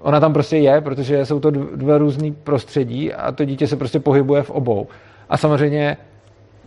Ona 0.00 0.20
tam 0.20 0.32
prostě 0.32 0.56
je, 0.56 0.80
protože 0.80 1.26
jsou 1.26 1.40
to 1.40 1.50
dva 1.50 1.98
různý 1.98 2.32
prostředí 2.32 3.12
a 3.12 3.32
to 3.32 3.44
dítě 3.44 3.66
se 3.66 3.76
prostě 3.76 4.00
pohybuje 4.00 4.42
v 4.42 4.50
obou. 4.50 4.86
A 5.28 5.36
samozřejmě 5.36 5.96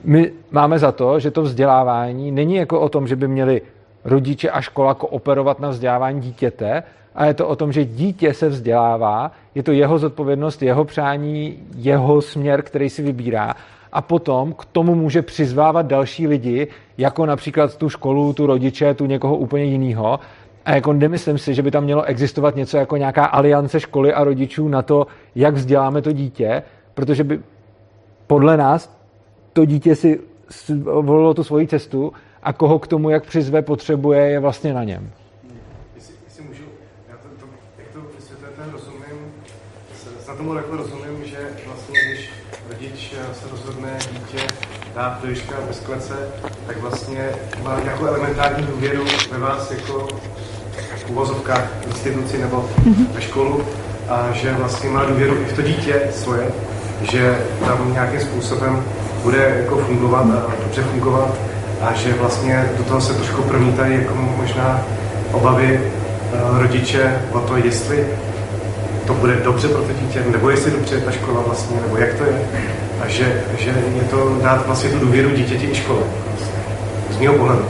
my 0.03 0.31
máme 0.51 0.79
za 0.79 0.91
to, 0.91 1.19
že 1.19 1.31
to 1.31 1.41
vzdělávání 1.41 2.31
není 2.31 2.55
jako 2.55 2.79
o 2.79 2.89
tom, 2.89 3.07
že 3.07 3.15
by 3.15 3.27
měli 3.27 3.61
rodiče 4.05 4.49
a 4.49 4.61
škola 4.61 4.93
kooperovat 4.93 5.59
na 5.59 5.69
vzdělávání 5.69 6.21
dítěte, 6.21 6.83
a 7.15 7.25
je 7.25 7.33
to 7.33 7.47
o 7.47 7.55
tom, 7.55 7.71
že 7.71 7.85
dítě 7.85 8.33
se 8.33 8.49
vzdělává, 8.49 9.31
je 9.55 9.63
to 9.63 9.71
jeho 9.71 9.99
zodpovědnost, 9.99 10.61
jeho 10.61 10.85
přání, 10.85 11.57
jeho 11.75 12.21
směr, 12.21 12.61
který 12.61 12.89
si 12.89 13.03
vybírá. 13.03 13.53
A 13.91 14.01
potom 14.01 14.53
k 14.53 14.65
tomu 14.65 14.95
může 14.95 15.21
přizvávat 15.21 15.85
další 15.85 16.27
lidi, 16.27 16.67
jako 16.97 17.25
například 17.25 17.75
tu 17.77 17.89
školu, 17.89 18.33
tu 18.33 18.45
rodiče, 18.45 18.93
tu 18.93 19.05
někoho 19.05 19.35
úplně 19.35 19.63
jiného. 19.63 20.19
A 20.65 20.75
jako 20.75 20.93
nemyslím 20.93 21.37
si, 21.37 21.53
že 21.53 21.61
by 21.61 21.71
tam 21.71 21.83
mělo 21.83 22.03
existovat 22.03 22.55
něco 22.55 22.77
jako 22.77 22.97
nějaká 22.97 23.25
aliance 23.25 23.79
školy 23.79 24.13
a 24.13 24.23
rodičů 24.23 24.67
na 24.67 24.81
to, 24.81 25.07
jak 25.35 25.53
vzděláme 25.53 26.01
to 26.01 26.11
dítě, 26.11 26.63
protože 26.93 27.23
by 27.23 27.39
podle 28.27 28.57
nás 28.57 28.97
to 29.53 29.65
dítě 29.65 29.95
si 29.95 30.19
volilo 30.83 31.33
tu 31.33 31.43
svoji 31.43 31.67
cestu 31.67 32.13
a 32.43 32.53
koho 32.53 32.79
k 32.79 32.87
tomu, 32.87 33.09
jak 33.09 33.25
přizve, 33.25 33.61
potřebuje, 33.61 34.29
je 34.29 34.39
vlastně 34.39 34.73
na 34.73 34.83
něm. 34.83 35.11
Jestli, 35.95 36.13
jestli 36.25 36.43
můžu, 36.43 36.63
já 37.09 37.17
to, 37.17 37.27
to, 37.39 37.45
jak 37.77 37.87
to 37.87 37.99
vysvětlujete, 38.15 38.61
rozumím, 38.71 39.33
za 40.25 40.35
tomu 40.35 40.55
jako 40.55 40.75
rozumím, 40.75 41.25
že 41.25 41.37
vlastně, 41.65 41.99
když 42.09 42.29
rodič 42.69 43.15
se 43.33 43.49
rozhodne 43.51 43.97
dítě 44.11 44.47
dát 44.95 45.19
do 45.23 45.29
jiška 45.29 45.55
bez 45.67 45.79
klece, 45.79 46.13
tak 46.67 46.77
vlastně 46.77 47.29
má 47.63 47.79
nějakou 47.83 48.05
elementární 48.05 48.67
důvěru 48.67 49.03
ve 49.31 49.39
vás 49.39 49.71
jako 49.71 50.07
v 51.05 51.09
uvozovkách 51.09 51.63
instituci 51.87 52.37
nebo 52.37 52.69
ve 53.13 53.21
školu 53.21 53.63
a 54.09 54.27
že 54.33 54.53
vlastně 54.53 54.89
má 54.89 55.05
důvěru 55.05 55.35
i 55.35 55.45
v 55.45 55.55
to 55.55 55.61
dítě 55.61 56.01
svoje, 56.11 56.47
že 57.11 57.39
tam 57.65 57.93
nějakým 57.93 58.19
způsobem 58.19 58.83
bude 59.23 59.57
jako 59.61 59.77
fungovat 59.77 60.25
a 60.25 60.63
dobře 60.63 60.81
fungovat 60.81 61.33
a 61.81 61.93
že 61.93 62.13
vlastně 62.13 62.69
do 62.77 62.83
toho 62.83 63.01
se 63.01 63.13
trošku 63.13 63.41
promítají 63.41 63.95
jako 63.95 64.15
možná 64.15 64.81
obavy 65.31 65.81
uh, 65.81 66.61
rodiče 66.61 67.21
o 67.31 67.39
to, 67.39 67.57
jestli 67.57 68.07
to 69.07 69.13
bude 69.13 69.35
dobře 69.35 69.67
pro 69.67 69.81
to 69.81 69.93
dítě, 69.93 70.23
nebo 70.31 70.49
jestli 70.49 70.71
dobře 70.71 71.01
ta 71.01 71.11
škola 71.11 71.41
vlastně, 71.41 71.77
nebo 71.81 71.97
jak 71.97 72.13
to 72.13 72.23
je. 72.23 72.41
A 73.03 73.07
že, 73.07 73.43
že 73.59 73.69
je 73.95 74.03
to 74.03 74.37
dát 74.43 74.65
vlastně 74.67 74.89
tu 74.89 74.99
důvěru 74.99 75.29
dítěti 75.29 75.65
i 75.71 75.75
škole. 75.75 75.99
Z 77.09 77.19
mého 77.19 77.33
pohledu. 77.33 77.65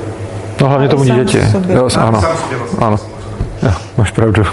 No 0.62 0.68
hlavně 0.70 0.88
tomu 0.88 1.04
dítěti. 1.04 1.38
Jo, 1.70 1.90
ano. 2.00 2.22
Sám 2.22 2.38
sobě 2.38 2.58
vlastně. 2.58 2.86
ano. 2.86 2.98
Jo, 3.64 3.72
máš 3.98 4.12
pravdu. 4.12 4.44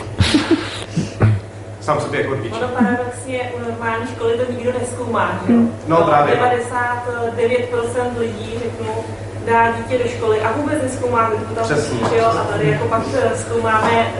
Sám 1.81 2.01
sobě 2.01 2.21
jako 2.21 2.35
rodič. 2.35 2.53
Ono 2.59 2.69
paradoxně 2.69 3.41
u 3.57 3.69
normální 3.71 4.07
školy 4.07 4.33
to 4.39 4.53
nikdo 4.53 4.73
neskoumá, 4.81 5.41
že 5.47 5.53
jo? 5.53 5.61
No, 5.89 5.97
právě. 5.97 6.35
99% 6.35 8.19
lidí, 8.19 8.53
řeknu, 8.63 8.89
dá 9.47 9.71
dítě 9.71 9.99
do 10.05 10.09
školy 10.11 10.41
a 10.41 10.53
vůbec 10.57 10.83
neskoumáme, 10.83 11.35
kdo 11.37 11.55
tam 11.55 11.65
Přesně. 11.65 11.99
učí, 11.99 12.11
že 12.15 12.19
jo? 12.19 12.25
A 12.27 12.45
tady 12.53 12.71
jako 12.71 12.85
pak 12.89 13.03
eh, 13.23 13.31
zkoumáme, 13.37 14.13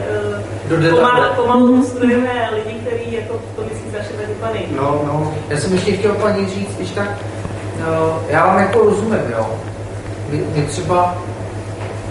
uh, 0.71 0.79
detailu. 0.79 0.95
pomalu, 0.97 1.23
pomalu 1.35 1.83
studujeme 1.83 2.49
lidi, 2.55 2.79
kteří 2.79 3.13
jako 3.13 3.33
to 3.55 3.61
myslí 3.61 3.88
strašně. 4.03 4.75
No, 4.75 5.01
no. 5.05 5.33
Já 5.49 5.57
jsem 5.57 5.73
ještě 5.73 5.91
chtěl 5.91 6.13
paní 6.13 6.47
říct, 6.47 6.75
když 6.77 6.91
tak, 6.91 7.09
no, 7.79 8.19
já 8.29 8.47
vám 8.47 8.59
jako 8.59 8.79
rozumím, 8.79 9.21
jo. 9.37 9.47
Vy, 10.29 10.43
vy 10.55 10.61
třeba, 10.61 11.17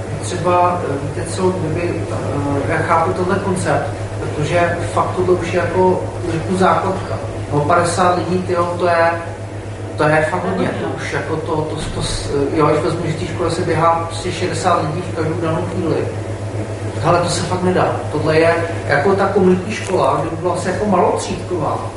vy 0.09 0.24
třeba, 0.24 0.80
eh, 0.91 0.93
víte 1.03 1.30
co, 1.30 1.51
kdyby, 1.51 2.03
uh, 2.11 2.59
já 2.68 2.76
chápu 2.76 3.12
tenhle 3.12 3.39
koncept, 3.39 3.86
protože 4.20 4.78
fakt 4.93 5.11
to 5.26 5.32
už 5.32 5.53
je 5.53 5.61
jako, 5.61 6.05
řeknu, 6.32 6.57
základka. 6.57 7.18
No 7.53 7.61
50 7.61 8.18
lidí, 8.18 8.43
tyjo, 8.43 8.64
to 8.78 8.86
je, 8.86 9.11
to 9.97 10.03
je 10.03 10.26
fakt 10.30 10.45
hodně, 10.45 10.68
to 10.68 10.89
už 10.97 11.12
jako 11.12 11.36
to, 11.36 11.57
to, 11.57 11.76
to, 11.76 12.01
to 12.01 12.07
jo, 12.57 12.66
když 12.66 12.82
vezmu, 12.82 13.01
že 13.07 13.12
v 13.12 13.20
té 13.20 13.26
škole 13.26 13.51
se 13.51 13.62
běhá 13.62 14.05
prostě 14.09 14.32
60 14.32 14.82
lidí 14.82 15.03
v 15.03 15.16
každou 15.16 15.41
danou 15.41 15.62
chvíli. 15.72 15.97
Ale 17.05 17.21
to 17.21 17.29
se 17.29 17.43
fakt 17.43 17.63
nedá. 17.63 17.97
Tohle 18.13 18.39
je 18.39 18.55
jako 18.87 19.15
ta 19.15 19.27
komunitní 19.27 19.75
škola, 19.75 20.19
kde 20.21 20.31
by 20.31 20.37
byla 20.37 20.55
asi 20.55 20.69
jako 20.69 20.87
malotřídková 20.87 21.91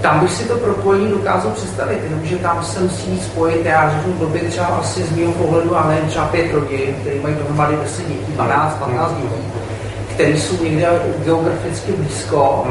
tam 0.00 0.20
bych 0.20 0.32
si 0.32 0.44
to 0.44 0.56
propojení 0.56 1.08
dokázal 1.08 1.50
představit, 1.50 2.00
jenomže 2.04 2.36
tam 2.36 2.64
se 2.64 2.80
musí 2.80 3.20
spojit, 3.20 3.66
já 3.66 3.90
řeknu 3.90 4.12
doby 4.12 4.40
třeba 4.40 4.66
asi 4.66 5.02
z 5.02 5.16
mého 5.16 5.32
pohledu, 5.32 5.76
a 5.76 5.88
nevím, 5.88 6.08
třeba 6.08 6.26
pět 6.26 6.52
rodin, 6.52 6.94
které 7.00 7.20
mají 7.20 7.34
dohromady 7.34 7.76
10 7.76 8.08
dětí, 8.08 8.32
12, 8.32 8.74
15 8.74 9.12
dětí, 9.16 9.42
které 10.14 10.28
jsou 10.28 10.64
někde 10.64 10.88
geograficky 11.24 11.92
blízko, 11.92 12.66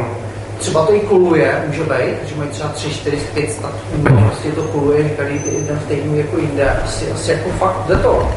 třeba 0.58 0.86
to 0.86 0.94
i 0.94 1.00
koluje, 1.00 1.64
může 1.68 1.84
být, 1.84 2.28
že 2.30 2.36
mají 2.36 2.50
třeba 2.50 2.70
3, 2.70 2.90
4, 2.90 3.18
5 3.34 3.52
statků, 3.52 4.24
prostě 4.28 4.52
to 4.52 4.64
koluje, 4.64 5.04
že 5.04 5.10
tady 5.10 5.42
jeden 5.52 5.80
v 5.80 5.88
týdnu 5.88 6.18
jako 6.18 6.38
jinde, 6.38 6.72
asi, 6.86 7.12
asi 7.12 7.32
jako 7.32 7.50
fakt 7.50 7.88
jde 7.88 7.96
to. 7.96 8.32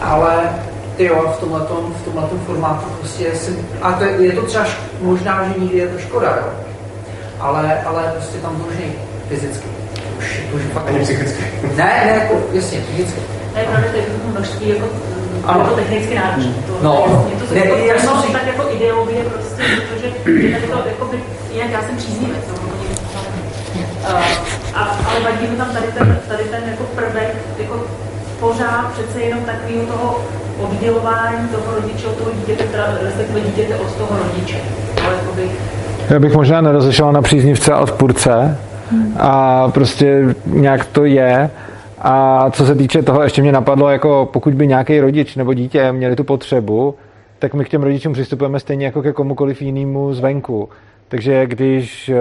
Ale 0.00 0.52
ty 0.96 1.04
jo, 1.04 1.32
v 1.36 1.40
tomhletom, 1.40 1.94
v 2.00 2.04
tomhletom 2.04 2.38
formátu 2.46 2.84
prostě 2.98 3.24
jsem, 3.34 3.56
a 3.82 3.92
to 3.92 4.04
je, 4.04 4.10
je 4.26 4.32
to 4.32 4.42
třeba 4.42 4.64
šk- 4.64 4.76
možná, 5.00 5.44
že 5.44 5.60
nikdy 5.60 5.78
je 5.78 5.88
to 5.88 5.98
škoda, 5.98 6.36
jo 6.36 6.52
ale, 7.40 7.80
ale 7.86 8.02
prostě 8.16 8.38
tam 8.38 8.56
to 8.56 8.64
už 8.68 8.74
není 8.78 8.92
fyzicky. 9.28 9.68
Už, 10.18 10.40
už 10.54 10.62
fakt... 10.72 10.84
Ani 10.88 10.98
psychicky. 11.00 11.44
Ne, 11.76 12.02
ne, 12.06 12.18
jako, 12.22 12.34
jasně, 12.52 12.80
fyzicky. 12.80 13.20
Ne, 13.54 13.62
právě 13.64 13.90
to 13.90 13.96
je 13.96 14.02
to 14.02 14.28
množství 14.28 14.68
jako, 14.68 14.86
Ano. 15.44 15.60
jako 15.60 15.74
technicky 15.74 16.14
náročné. 16.14 16.52
To, 16.66 16.72
No, 16.82 17.26
je 17.30 17.36
to, 17.48 17.54
ne, 17.54 17.60
jako, 17.60 17.76
já 17.76 17.98
jsem 17.98 18.22
si- 18.22 18.32
tak 18.32 18.46
jako 18.46 18.68
ideově 18.72 19.24
prostě, 19.24 19.62
protože 19.62 20.66
to, 20.66 20.88
jako 20.88 21.04
by, 21.04 21.20
jinak 21.52 21.70
já 21.70 21.82
jsem 21.82 21.96
příznivec, 21.96 22.44
uh, 24.02 24.18
a, 24.74 24.82
ale 25.10 25.20
vadí 25.24 25.46
mi 25.50 25.56
tam 25.56 25.70
tady 25.72 25.86
ten, 25.98 26.18
tady 26.28 26.44
ten 26.44 26.62
jako 26.70 26.82
prvek, 26.84 27.34
jako 27.58 27.82
pořád 28.40 28.92
přece 28.92 29.20
jenom 29.20 29.40
takového 29.44 29.86
toho 29.86 30.20
oddělování 30.62 31.48
toho 31.48 31.74
rodiče 31.74 32.06
od 32.06 32.16
toho 32.16 32.30
dítěte, 32.30 32.64
teda 32.64 32.86
respektive 33.02 33.40
dítěte 33.40 33.76
od 33.76 33.96
toho 33.96 34.18
rodiče. 34.18 34.56
Ale 35.04 35.14
jako 35.14 35.34
bych, 35.34 35.60
Já 36.10 36.18
bych 36.18 36.34
možná 36.34 36.60
nerozlišoval 36.60 37.12
na 37.12 37.22
příznivce 37.22 37.72
a 37.72 37.80
odpůrce 37.80 38.58
a 39.16 39.68
prostě 39.68 40.34
nějak 40.46 40.84
to 40.84 41.04
je. 41.04 41.50
A 41.98 42.50
co 42.50 42.66
se 42.66 42.74
týče 42.74 43.02
toho, 43.02 43.22
ještě 43.22 43.42
mě 43.42 43.52
napadlo, 43.52 43.88
jako 43.88 44.28
pokud 44.32 44.54
by 44.54 44.66
nějaký 44.66 45.00
rodič 45.00 45.36
nebo 45.36 45.54
dítě 45.54 45.92
měli 45.92 46.16
tu 46.16 46.24
potřebu, 46.24 46.94
tak 47.38 47.54
my 47.54 47.64
k 47.64 47.68
těm 47.68 47.82
rodičům 47.82 48.12
přistupujeme 48.12 48.60
stejně 48.60 48.86
jako 48.86 49.02
ke 49.02 49.12
komukoliv 49.12 49.62
jinému 49.62 50.14
zvenku. 50.14 50.68
Takže 51.08 51.46
když 51.46 52.08
eh, 52.08 52.16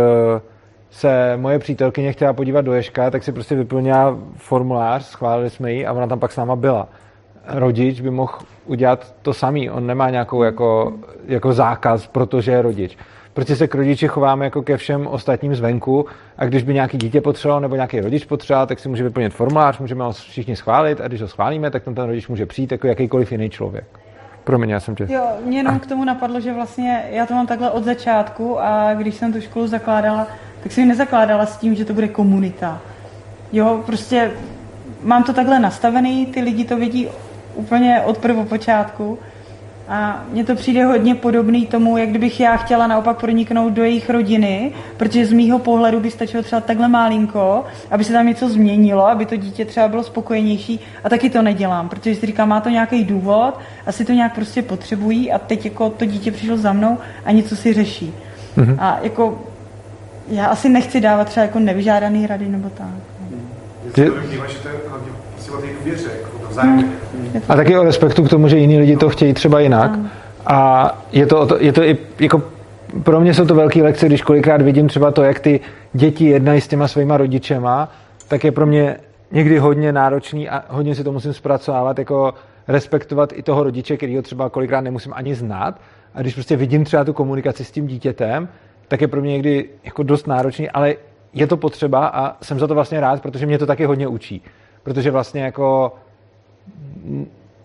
se 0.92 1.34
moje 1.38 1.60
přítelkyně 1.60 2.12
chtěla 2.12 2.34
podívat 2.34 2.62
do 2.62 2.74
Ježka, 2.74 3.12
tak 3.12 3.24
si 3.24 3.32
prostě 3.32 3.56
vyplnila 3.56 4.18
formulář, 4.38 5.06
schválili 5.06 5.50
jsme 5.50 5.74
ji 5.74 5.86
a 5.86 5.94
ona 5.94 6.08
tam 6.08 6.20
pak 6.20 6.32
s 6.32 6.38
náma 6.38 6.56
byla. 6.56 6.88
Rodič 7.48 8.02
by 8.02 8.10
mohl 8.10 8.34
udělat 8.66 9.16
to 9.22 9.34
samý. 9.34 9.70
On 9.70 9.88
nemá 9.88 10.10
nějakou 10.10 10.44
jako, 10.44 10.94
jako 11.28 11.54
zákaz, 11.54 12.08
protože 12.08 12.52
je 12.52 12.62
rodič. 12.62 12.98
Prostě 13.34 13.56
se 13.56 13.68
k 13.68 13.76
rodiči 13.76 14.08
chováme 14.08 14.46
jako 14.46 14.62
ke 14.62 14.78
všem 14.78 15.08
ostatním 15.08 15.56
zvenku 15.56 16.06
a 16.38 16.46
když 16.46 16.64
by 16.64 16.74
nějaký 16.74 16.98
dítě 16.98 17.22
potřeboval 17.22 17.62
nebo 17.62 17.76
nějaký 17.76 18.00
rodič 18.00 18.26
potřeboval, 18.26 18.68
tak 18.68 18.80
si 18.80 18.89
může 18.89 19.04
vyplnit 19.04 19.34
formulář, 19.34 19.80
můžeme 19.80 20.04
ho 20.04 20.12
všichni 20.12 20.56
schválit 20.56 21.02
a 21.02 21.08
když 21.08 21.22
ho 21.22 21.28
schválíme, 21.28 21.72
tak 21.72 21.84
tam 21.84 21.96
ten 21.96 22.06
rodič 22.06 22.28
může 22.28 22.46
přijít 22.46 22.72
jako 22.72 22.88
jakýkoliv 22.88 23.32
jiný 23.32 23.50
člověk. 23.50 23.86
Promiň, 24.44 24.70
já 24.70 24.80
jsem 24.80 24.96
tě... 24.96 25.08
Jo, 25.10 25.28
mě 25.46 25.58
jenom 25.58 25.80
k 25.80 25.86
tomu 25.86 26.06
napadlo, 26.06 26.39
že 26.39 26.54
vlastně 26.54 27.04
já 27.10 27.26
to 27.26 27.34
mám 27.34 27.48
takhle 27.48 27.72
od 27.72 27.84
začátku 27.84 28.60
a 28.60 28.94
když 28.94 29.16
jsem 29.16 29.34
tu 29.34 29.41
školu 29.41 29.68
zakládala, 29.68 30.28
tak 30.64 30.72
jsem 30.72 30.84
ji 30.84 30.89
nezakládala 30.89 31.46
s 31.46 31.58
tím, 31.58 31.76
že 31.76 31.86
to 31.86 31.94
bude 31.94 32.08
komunita. 32.08 32.82
Jo, 33.52 33.84
prostě 33.86 34.32
mám 35.04 35.24
to 35.24 35.34
takhle 35.34 35.60
nastavený, 35.60 36.26
ty 36.26 36.41
lidi 36.41 36.66
to 36.66 36.78
vidí 36.78 37.08
úplně 37.56 38.01
od 38.06 38.18
prvopočátku 38.18 39.20
a 39.88 40.24
mně 40.32 40.43
to 40.43 40.56
přijde 40.56 40.86
hodně 40.86 41.16
podobný 41.16 41.66
tomu, 41.68 41.97
jak 41.97 42.10
kdybych 42.10 42.39
já 42.39 42.58
chtěla 42.58 42.88
naopak 42.88 43.18
proniknout 43.20 43.74
do 43.74 43.84
jejich 43.84 44.10
rodiny, 44.10 44.72
protože 44.97 45.26
z 45.26 45.34
mýho 45.34 45.60
pohledu 45.60 45.99
by 45.99 46.12
stačilo 46.12 46.43
třeba 46.43 46.62
takhle 46.62 46.88
málinko, 46.88 47.64
aby 47.91 48.04
se 48.04 48.14
tam 48.14 48.28
něco 48.28 48.49
změnilo, 48.49 49.08
aby 49.08 49.26
to 49.26 49.36
dítě 49.36 49.66
třeba 49.66 49.88
bylo 49.88 50.04
spokojenější 50.04 50.80
a 51.04 51.10
taky 51.10 51.30
to 51.30 51.41
nedělám, 51.41 51.89
protože 51.89 52.16
si 52.16 52.26
říkám, 52.26 52.49
má 52.49 52.62
to 52.62 52.70
nějaký 52.70 53.04
důvod, 53.04 53.60
asi 53.88 54.06
to 54.06 54.12
nějak 54.12 54.36
prostě 54.36 54.62
potřebují 54.62 55.32
a 55.32 55.39
teď 55.39 55.66
jako 55.66 55.89
to 55.89 56.06
dítě 56.06 56.32
přišlo 56.32 56.58
za 56.58 56.74
mnou 56.74 56.97
a 57.26 57.32
něco 57.32 57.56
si 57.56 57.74
řeší. 57.74 58.14
Mhm. 58.56 58.76
A 58.80 58.99
jako 59.01 59.41
já 60.28 60.45
asi 60.45 60.70
nechci 60.70 61.01
dávat 61.01 61.28
třeba 61.28 61.45
jako 61.45 61.60
nevyžádaný 61.60 62.28
rady 62.28 62.47
nebo 62.47 62.70
tak. 62.70 62.88
Že- 63.86 64.06
To 64.06 64.18
že 64.47 64.60
to 64.60 64.68
je 64.68 64.76
hlavně 64.89 65.08
asi 65.39 65.51
o 65.51 65.58
té 65.58 65.68
důvěře, 65.80 66.10
jako. 66.22 66.43
A 67.49 67.56
taky 67.56 67.78
o 67.78 67.84
respektu 67.84 68.24
k 68.24 68.30
tomu, 68.30 68.47
že 68.47 68.58
jiní 68.58 68.80
lidi 68.80 68.97
to 68.97 69.10
chtějí 69.10 69.34
třeba 69.34 69.60
jinak. 69.60 69.99
A 70.45 70.89
je 71.12 71.26
to, 71.26 71.47
je 71.60 71.74
to 71.74 71.84
i 71.84 71.97
jako 72.20 72.41
pro 73.04 73.20
mě 73.20 73.34
jsou 73.34 73.45
to 73.45 73.56
velké 73.56 73.84
lekce, 73.84 74.06
když 74.06 74.22
kolikrát 74.22 74.62
vidím 74.62 74.88
třeba 74.88 75.12
to, 75.12 75.24
jak 75.24 75.39
ty 75.39 75.60
děti 75.93 76.26
jednají 76.26 76.62
s 76.62 76.68
těma 76.68 76.88
svýma 76.88 77.18
rodičema, 77.18 77.89
tak 78.28 78.43
je 78.43 78.51
pro 78.51 78.66
mě 78.66 78.97
někdy 79.32 79.60
hodně 79.60 79.91
náročný 79.91 80.49
a 80.49 80.64
hodně 80.70 80.95
si 80.95 81.04
to 81.04 81.12
musím 81.12 81.34
zpracovávat, 81.34 81.99
jako 81.99 82.34
respektovat 82.68 83.34
i 83.36 83.43
toho 83.43 83.64
rodiče, 83.64 83.97
který 83.97 84.16
ho 84.16 84.22
třeba 84.22 84.49
kolikrát 84.49 84.82
nemusím 84.82 85.14
ani 85.16 85.36
znát. 85.36 85.80
A 86.16 86.22
když 86.22 86.34
prostě 86.34 86.56
vidím 86.56 86.84
třeba 86.84 87.04
tu 87.04 87.14
komunikaci 87.14 87.66
s 87.66 87.72
tím 87.72 87.88
dítětem, 87.88 88.47
tak 88.88 89.01
je 89.01 89.08
pro 89.08 89.22
mě 89.22 89.32
někdy 89.32 89.70
jako 89.84 90.04
dost 90.04 90.28
náročný, 90.28 90.70
ale 90.70 90.95
je 91.34 91.47
to 91.47 91.58
potřeba 91.58 92.08
a 92.08 92.43
jsem 92.43 92.60
za 92.60 92.68
to 92.68 92.76
vlastně 92.76 92.99
rád, 92.99 93.22
protože 93.22 93.45
mě 93.45 93.58
to 93.58 93.66
taky 93.66 93.86
hodně 93.86 94.08
učí. 94.08 94.41
Protože 94.84 95.12
vlastně 95.12 95.43
jako 95.43 95.93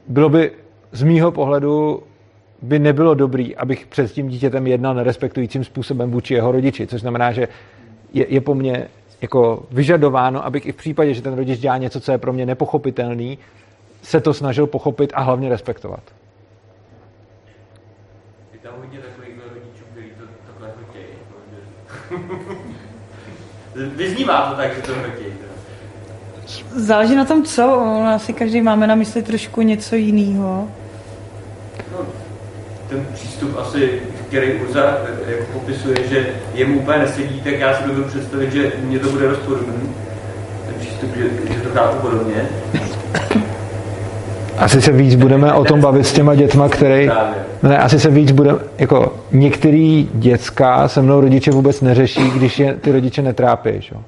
bylo 0.08 0.28
by 0.28 0.52
z 0.92 1.02
mýho 1.02 1.32
pohledu 1.32 2.02
by 2.62 2.78
nebylo 2.78 3.14
dobrý, 3.14 3.56
abych 3.56 3.86
před 3.86 4.12
tím 4.12 4.28
dítětem 4.28 4.66
jednal 4.66 4.94
nerespektujícím 4.94 5.64
způsobem 5.64 6.10
vůči 6.10 6.34
jeho 6.34 6.52
rodiči, 6.52 6.86
což 6.86 7.00
znamená, 7.00 7.32
že 7.32 7.48
je, 8.12 8.26
je 8.28 8.40
po 8.40 8.54
mně 8.54 8.88
jako 9.22 9.66
vyžadováno, 9.70 10.44
abych 10.44 10.66
i 10.66 10.72
v 10.72 10.76
případě, 10.76 11.14
že 11.14 11.22
ten 11.22 11.34
rodič 11.34 11.58
dělá 11.60 11.78
něco, 11.78 12.00
co 12.00 12.12
je 12.12 12.18
pro 12.18 12.32
mě 12.32 12.46
nepochopitelný, 12.46 13.38
se 14.02 14.20
to 14.20 14.34
snažil 14.34 14.66
pochopit 14.66 15.12
a 15.14 15.22
hlavně 15.22 15.48
respektovat. 15.48 16.02
Je 18.52 18.58
tam 18.58 18.72
hodně 18.78 18.98
takových 18.98 19.34
rodičů, 19.48 19.84
kteří 19.92 20.08
to 20.18 20.24
takhle 20.46 20.68
jako 20.68 20.80
chtějí. 20.90 21.04
protože- 23.74 23.94
Vyznívá 23.96 24.50
to 24.50 24.56
tak, 24.56 24.76
že 24.76 24.82
to 24.82 24.92
chtějí. 25.14 25.47
Záleží 26.76 27.16
na 27.16 27.24
tom, 27.24 27.42
co. 27.42 27.76
Ono 27.76 28.08
Asi 28.14 28.32
každý 28.32 28.60
máme 28.60 28.86
na 28.86 28.94
mysli 28.94 29.22
trošku 29.22 29.62
něco 29.62 29.96
jiného. 29.96 30.68
No, 31.92 31.98
ten 32.88 33.06
přístup 33.14 33.58
asi, 33.58 34.00
který 34.28 34.52
Urza 34.52 34.98
eh, 35.26 35.30
jako 35.30 35.44
popisuje, 35.52 35.96
že 36.10 36.26
jemu 36.54 36.78
úplně 36.78 36.98
nesedí, 36.98 37.40
tak 37.40 37.52
já 37.52 37.74
si 37.74 37.82
dovedu 37.82 38.04
představit, 38.04 38.52
že 38.52 38.72
mně 38.82 38.98
to 38.98 39.08
bude 39.08 39.28
dost 39.28 39.38
podobný. 39.38 39.94
Ten 40.66 40.74
přístup, 40.80 41.16
že, 41.16 41.54
že 41.54 41.60
to 41.60 41.68
chápu 41.74 41.96
podobně. 41.96 42.48
Asi 44.58 44.82
se 44.82 44.92
víc 44.92 45.14
budeme 45.14 45.52
o 45.52 45.64
tom 45.64 45.80
bavit 45.80 46.06
s 46.06 46.12
těma 46.12 46.34
dětma, 46.34 46.68
který... 46.68 47.10
Ne, 47.62 47.78
asi 47.78 48.00
se 48.00 48.10
víc 48.10 48.32
budeme... 48.32 48.58
Jako 48.78 49.14
některý 49.32 50.08
děcka 50.14 50.88
se 50.88 51.02
mnou 51.02 51.20
rodiče 51.20 51.50
vůbec 51.50 51.80
neřeší, 51.80 52.30
když 52.30 52.58
je 52.58 52.74
ty 52.74 52.92
rodiče 52.92 53.22
netrápí. 53.22 53.70
Že? 53.78 53.94
jo. 53.94 54.00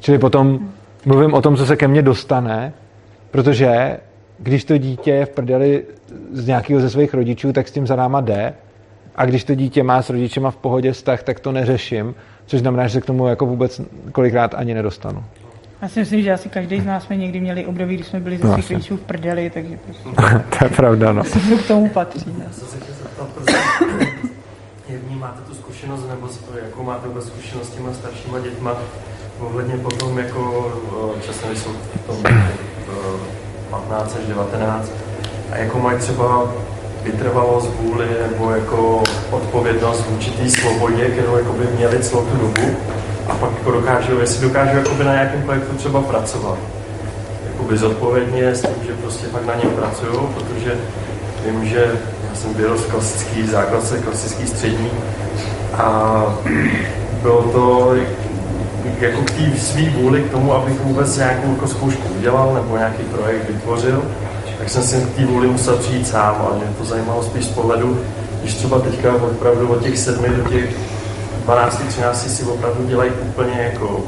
Čili 0.00 0.18
potom 0.18 0.60
mluvím 1.06 1.34
o 1.34 1.42
tom, 1.42 1.56
co 1.56 1.66
se 1.66 1.76
ke 1.76 1.88
mně 1.88 2.02
dostane, 2.02 2.72
protože 3.30 3.98
když 4.38 4.64
to 4.64 4.78
dítě 4.78 5.10
je 5.10 5.26
v 5.26 5.30
prdeli 5.30 5.84
z 6.32 6.46
nějakého 6.46 6.80
ze 6.80 6.90
svých 6.90 7.14
rodičů, 7.14 7.52
tak 7.52 7.68
s 7.68 7.72
tím 7.72 7.86
za 7.86 7.96
náma 7.96 8.20
jde. 8.20 8.54
A 9.16 9.24
když 9.26 9.44
to 9.44 9.54
dítě 9.54 9.82
má 9.82 10.02
s 10.02 10.10
rodičema 10.10 10.50
v 10.50 10.56
pohodě 10.56 10.92
vztah, 10.92 11.22
tak 11.22 11.40
to 11.40 11.52
neřeším, 11.52 12.14
což 12.46 12.60
znamená, 12.60 12.86
že 12.86 12.92
se 12.92 13.00
k 13.00 13.04
tomu 13.04 13.26
jako 13.26 13.46
vůbec 13.46 13.80
kolikrát 14.12 14.54
ani 14.54 14.74
nedostanu. 14.74 15.24
Já 15.82 15.88
si 15.88 16.00
myslím, 16.00 16.22
že 16.22 16.32
asi 16.32 16.48
každý 16.48 16.80
z 16.80 16.84
nás 16.86 17.04
jsme 17.04 17.16
někdy 17.16 17.40
měli 17.40 17.66
období, 17.66 17.94
kdy 17.94 18.04
jsme 18.04 18.20
byli 18.20 18.38
ze 18.38 18.46
No, 18.46 18.54
svých 18.54 18.70
rodičů 18.70 18.96
v 18.96 19.00
prdeli, 19.00 19.50
takže 19.50 19.78
prostě 19.84 20.08
to 20.58 20.64
je 20.64 20.70
pravda, 20.70 21.12
no. 21.12 21.24
to 21.24 21.56
k 21.64 21.66
tomu 21.68 21.88
patří. 21.88 22.34
Já 22.44 22.52
jsem 22.52 22.68
se 22.68 22.76
chtěl 22.76 22.94
zeptat, 23.02 23.28
protože 23.28 23.56
jak 24.88 25.02
vnímáte 25.02 25.40
tu 25.40 25.54
zkušenost, 25.54 26.08
nebo 26.08 26.28
jakou 26.64 26.82
máte 26.82 27.08
vůbec 27.08 27.26
zkušenost 27.26 27.66
s 27.66 27.70
těma 27.70 27.92
staršíma 27.92 28.38
dětma, 28.38 28.76
ohledně 29.40 29.76
potom 29.76 30.18
jako 30.18 30.72
eh, 31.16 31.22
časem, 31.22 31.56
jsou 31.56 31.70
v 31.70 32.06
tom 32.06 32.16
eh, 32.26 32.46
15 33.70 34.16
až 34.20 34.26
19, 34.26 34.90
a 35.52 35.56
jako 35.56 35.78
mají 35.78 35.98
třeba 35.98 36.52
vytrvalost 37.02 37.70
vůli 37.80 38.06
nebo 38.30 38.50
jako 38.50 39.02
odpovědnost 39.30 40.04
vůči 40.10 40.30
té 40.30 40.50
svobodě, 40.50 41.04
kterou 41.04 41.36
jako 41.36 41.52
by 41.52 41.66
měli 41.76 41.98
celou 41.98 42.24
tu 42.24 42.36
dobu, 42.36 42.76
a 43.28 43.34
pak 43.34 43.50
jako 43.58 43.70
dokážou, 43.70 44.18
jestli 44.18 44.48
dokážou 44.48 44.76
jakoby 44.76 45.04
na 45.04 45.12
nějakém 45.12 45.42
projektu 45.42 45.76
třeba 45.76 46.00
pracovat. 46.00 46.58
Jakoby 47.52 47.76
zodpovědně 47.78 48.54
s 48.54 48.60
tím, 48.60 48.86
že 48.86 48.92
prostě 48.92 49.26
fakt 49.26 49.46
na 49.46 49.54
něm 49.54 49.70
pracují, 49.70 50.28
protože 50.34 50.74
vím, 51.46 51.64
že 51.64 51.92
já 52.28 52.34
jsem 52.34 52.54
byl 52.54 52.76
v 52.76 52.90
klasický 52.90 53.46
základce, 53.46 53.98
klasický 53.98 54.46
střední 54.46 54.90
a 55.74 56.22
bylo 57.22 57.42
to 57.42 57.94
jako 59.00 59.22
k 59.22 59.30
té 59.30 59.58
svý 59.60 59.88
vůli 59.88 60.22
k 60.22 60.30
tomu, 60.30 60.54
abych 60.54 60.80
vůbec 60.80 61.16
nějakou 61.16 61.50
jako 61.50 61.68
zkoušku 61.68 62.08
udělal 62.18 62.54
nebo 62.54 62.76
nějaký 62.76 63.02
projekt 63.02 63.48
vytvořil, 63.48 64.02
tak 64.58 64.68
jsem 64.68 64.82
si 64.82 64.96
k 64.96 65.16
té 65.16 65.26
vůli 65.26 65.48
musel 65.48 65.76
přijít 65.76 66.08
sám 66.08 66.48
a 66.50 66.56
mě 66.56 66.66
to 66.78 66.84
zajímalo 66.84 67.22
spíš 67.22 67.44
z 67.44 67.48
pohledu, 67.48 68.00
když 68.40 68.54
třeba 68.54 68.78
teďka 68.78 69.14
opravdu 69.14 69.68
od 69.68 69.82
těch 69.82 69.98
sedmi 69.98 70.28
do 70.28 70.48
těch 70.48 70.70
12, 71.44 71.82
13 71.88 72.36
si 72.36 72.44
opravdu 72.44 72.86
dělají 72.86 73.10
úplně 73.10 73.60
jako 73.72 74.00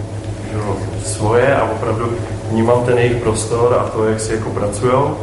že 0.52 0.58
svoje 1.04 1.54
a 1.54 1.64
opravdu 1.64 2.12
vnímám 2.50 2.84
ten 2.84 2.98
jejich 2.98 3.22
prostor 3.22 3.74
a 3.80 3.88
to, 3.88 4.04
jak 4.04 4.20
si 4.20 4.32
jako 4.32 4.50
pracujou. 4.50 5.16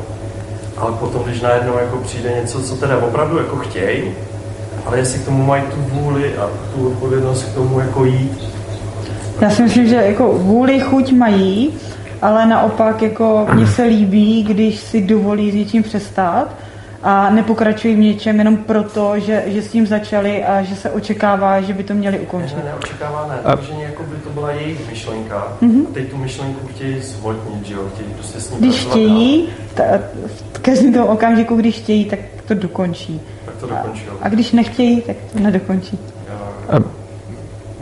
Ale 0.77 0.91
potom, 0.91 1.23
když 1.23 1.41
najednou 1.41 1.77
jako 1.77 1.97
přijde 1.97 2.29
něco, 2.41 2.63
co 2.63 2.75
teda 2.75 2.97
opravdu 2.97 3.37
jako 3.37 3.55
chtějí, 3.55 4.13
ale 4.85 4.97
jestli 4.97 5.19
k 5.19 5.25
tomu 5.25 5.43
mají 5.43 5.63
tu 5.63 5.95
vůli 5.95 6.37
a 6.37 6.49
tu 6.75 6.87
odpovědnost 6.87 7.43
k 7.43 7.53
tomu 7.53 7.79
jako 7.79 8.05
jít, 8.05 8.54
Já 9.41 9.49
si 9.49 9.61
myslím, 9.63 9.87
že 9.87 9.95
jako 9.95 10.27
vůli 10.33 10.79
chuť 10.79 11.11
mají, 11.11 11.73
ale 12.21 12.45
naopak 12.45 13.01
jako 13.01 13.47
mně 13.53 13.67
se 13.67 13.83
líbí, 13.83 14.43
když 14.43 14.79
si 14.79 15.01
dovolí 15.01 15.51
s 15.51 15.55
něčím 15.55 15.83
přestat 15.83 16.47
a 17.03 17.29
nepokračují 17.29 17.95
v 17.95 17.99
něčem 17.99 18.37
jenom 18.39 18.57
proto, 18.57 19.13
že, 19.19 19.43
že 19.47 19.61
s 19.61 19.67
tím 19.67 19.87
začali 19.87 20.43
a 20.43 20.63
že 20.63 20.75
se 20.75 20.89
očekává, 20.91 21.61
že 21.61 21.73
by 21.73 21.83
to 21.83 21.93
měli 21.93 22.19
ukončit. 22.19 22.55
Ne, 22.57 22.63
ne, 22.63 22.69
neočekává 22.69 23.27
ne, 23.29 23.35
A- 23.51 23.55
protože 23.57 23.73
jako 23.79 24.03
by 24.03 24.15
to 24.23 24.29
byla 24.29 24.51
jejich 24.51 24.89
myšlenka 24.89 25.47
Mhm. 25.61 25.85
a 25.89 25.93
teď 25.93 26.09
tu 26.09 26.17
myšlenku 26.17 26.67
chtějí 26.67 27.01
zvotnit, 27.01 27.65
že 27.67 27.73
jo, 27.73 27.81
chtějí 27.95 28.09
prostě 28.13 28.39
s 28.39 28.51
ní 28.51 28.57
Když 28.59 28.75
chtějí, 28.85 29.49
ta, 29.73 29.83
v 30.53 30.59
každém 30.59 30.93
tom 30.93 31.03
okamžiku, 31.07 31.55
když 31.55 31.75
chtějí, 31.75 32.05
tak 32.05 32.19
to 32.47 32.53
dokončí. 32.53 33.21
Tak 33.45 33.55
to 33.55 33.67
dokončil. 33.67 34.13
A 34.21 34.29
když 34.29 34.51
nechtějí, 34.51 35.01
tak 35.01 35.15
to 35.33 35.39
nedokončí. 35.39 35.99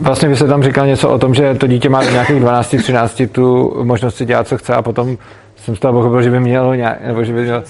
Vlastně 0.00 0.28
vy 0.28 0.36
jste 0.36 0.46
tam 0.46 0.62
říkal 0.62 0.86
něco 0.86 1.10
o 1.10 1.18
tom, 1.18 1.34
že 1.34 1.54
to 1.54 1.66
dítě 1.66 1.88
má 1.88 2.04
do 2.04 2.10
nějakých 2.10 2.40
12, 2.40 2.76
13 2.76 3.22
tu 3.32 3.74
možnost 3.84 4.16
si 4.16 4.24
dělat, 4.24 4.48
co 4.48 4.58
chce 4.58 4.74
a 4.74 4.82
potom 4.82 5.16
jsem 5.56 5.76
z 5.76 5.80
toho 5.80 5.92
pochopil, 5.92 6.22
že 6.22 6.30
by 6.30 6.40
mělo 6.40 6.74
nějak, 6.74 7.06
nebo 7.06 7.24
že 7.24 7.32
by 7.32 7.42
mělo, 7.42 7.62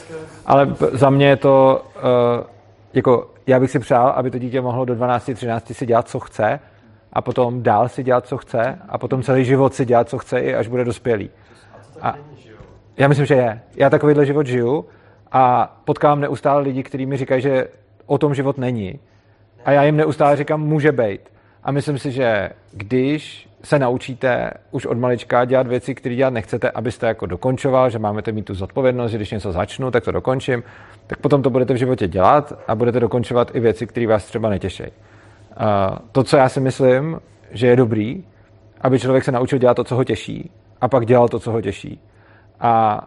ale 0.47 0.75
za 0.93 1.11
mě 1.11 1.27
je 1.27 1.37
to, 1.37 1.85
uh, 1.97 2.47
jako 2.95 3.31
já 3.47 3.61
bych 3.61 3.71
si 3.71 3.79
přál, 3.79 4.09
aby 4.17 4.31
to 4.31 4.39
dítě 4.39 4.61
mohlo 4.61 4.85
do 4.85 4.95
12, 4.95 5.31
13 5.35 5.73
si 5.73 5.87
dělat, 5.87 6.09
co 6.09 6.21
chce 6.21 6.61
a 7.13 7.23
potom 7.23 7.63
dál 7.63 7.89
si 7.89 8.03
dělat, 8.03 8.27
co 8.27 8.37
chce 8.37 8.79
a 8.89 8.99
potom 8.99 9.23
celý 9.23 9.45
život 9.45 9.75
si 9.75 9.85
dělat, 9.85 10.09
co 10.09 10.19
chce, 10.19 10.41
i 10.41 10.55
až 10.55 10.69
bude 10.69 10.85
dospělý. 10.85 11.31
A 12.03 12.15
já 12.97 13.09
myslím, 13.09 13.27
že 13.27 13.35
je. 13.35 13.61
Já 13.77 13.91
takovýhle 13.91 14.27
život 14.27 14.47
žiju 14.47 14.85
a 15.33 15.77
potkávám 15.85 16.21
neustále 16.21 16.63
lidi, 16.63 16.83
kteří 16.83 17.07
mi 17.07 17.17
říkají, 17.17 17.43
že 17.43 17.69
o 18.07 18.19
tom 18.19 18.35
život 18.35 18.59
není. 18.59 19.01
A 19.65 19.71
já 19.71 19.85
jim 19.85 19.97
neustále 19.97 20.37
říkám, 20.37 20.61
může 20.61 20.93
být. 20.93 21.34
A 21.65 21.71
myslím 21.71 21.99
si, 21.99 22.11
že 22.13 22.51
když 22.73 23.49
se 23.63 23.79
naučíte 23.79 24.51
už 24.71 24.87
od 24.87 24.99
malička 24.99 25.45
dělat 25.45 25.67
věci, 25.67 25.95
které 25.95 26.15
dělat 26.15 26.33
nechcete, 26.33 26.71
abyste 26.71 27.07
jako 27.07 27.27
dokončoval, 27.27 27.91
že 27.91 27.99
máme 27.99 28.23
mít 28.33 28.45
tu 28.45 28.55
zodpovědnost, 28.55 29.11
že 29.11 29.17
když 29.17 29.31
něco 29.31 29.53
začnu, 29.53 29.91
tak 29.91 30.05
to 30.05 30.13
dokončím, 30.13 30.63
tak 31.07 31.19
potom 31.19 31.43
to 31.43 31.51
budete 31.51 31.75
v 31.75 31.77
životě 31.77 32.09
dělat 32.09 32.53
a 32.69 32.75
budete 32.75 33.01
dokončovat 33.01 33.51
i 33.55 33.61
věci, 33.61 33.87
které 33.87 34.07
vás 34.07 34.25
třeba 34.25 34.49
netěší. 34.49 34.85
To, 36.13 36.25
co 36.25 36.37
já 36.37 36.49
si 36.49 36.61
myslím, 36.61 37.21
že 37.51 37.67
je 37.67 37.77
dobrý, 37.77 38.25
aby 38.81 38.99
člověk 38.99 39.25
se 39.25 39.33
naučil 39.33 39.59
dělat 39.59 39.75
to, 39.75 39.85
co 39.85 39.97
ho 39.97 40.05
těší, 40.05 40.51
a 40.81 40.89
pak 40.89 41.07
dělal 41.07 41.29
to, 41.29 41.39
co 41.39 41.53
ho 41.53 41.61
těší. 41.61 42.01
A 42.61 43.05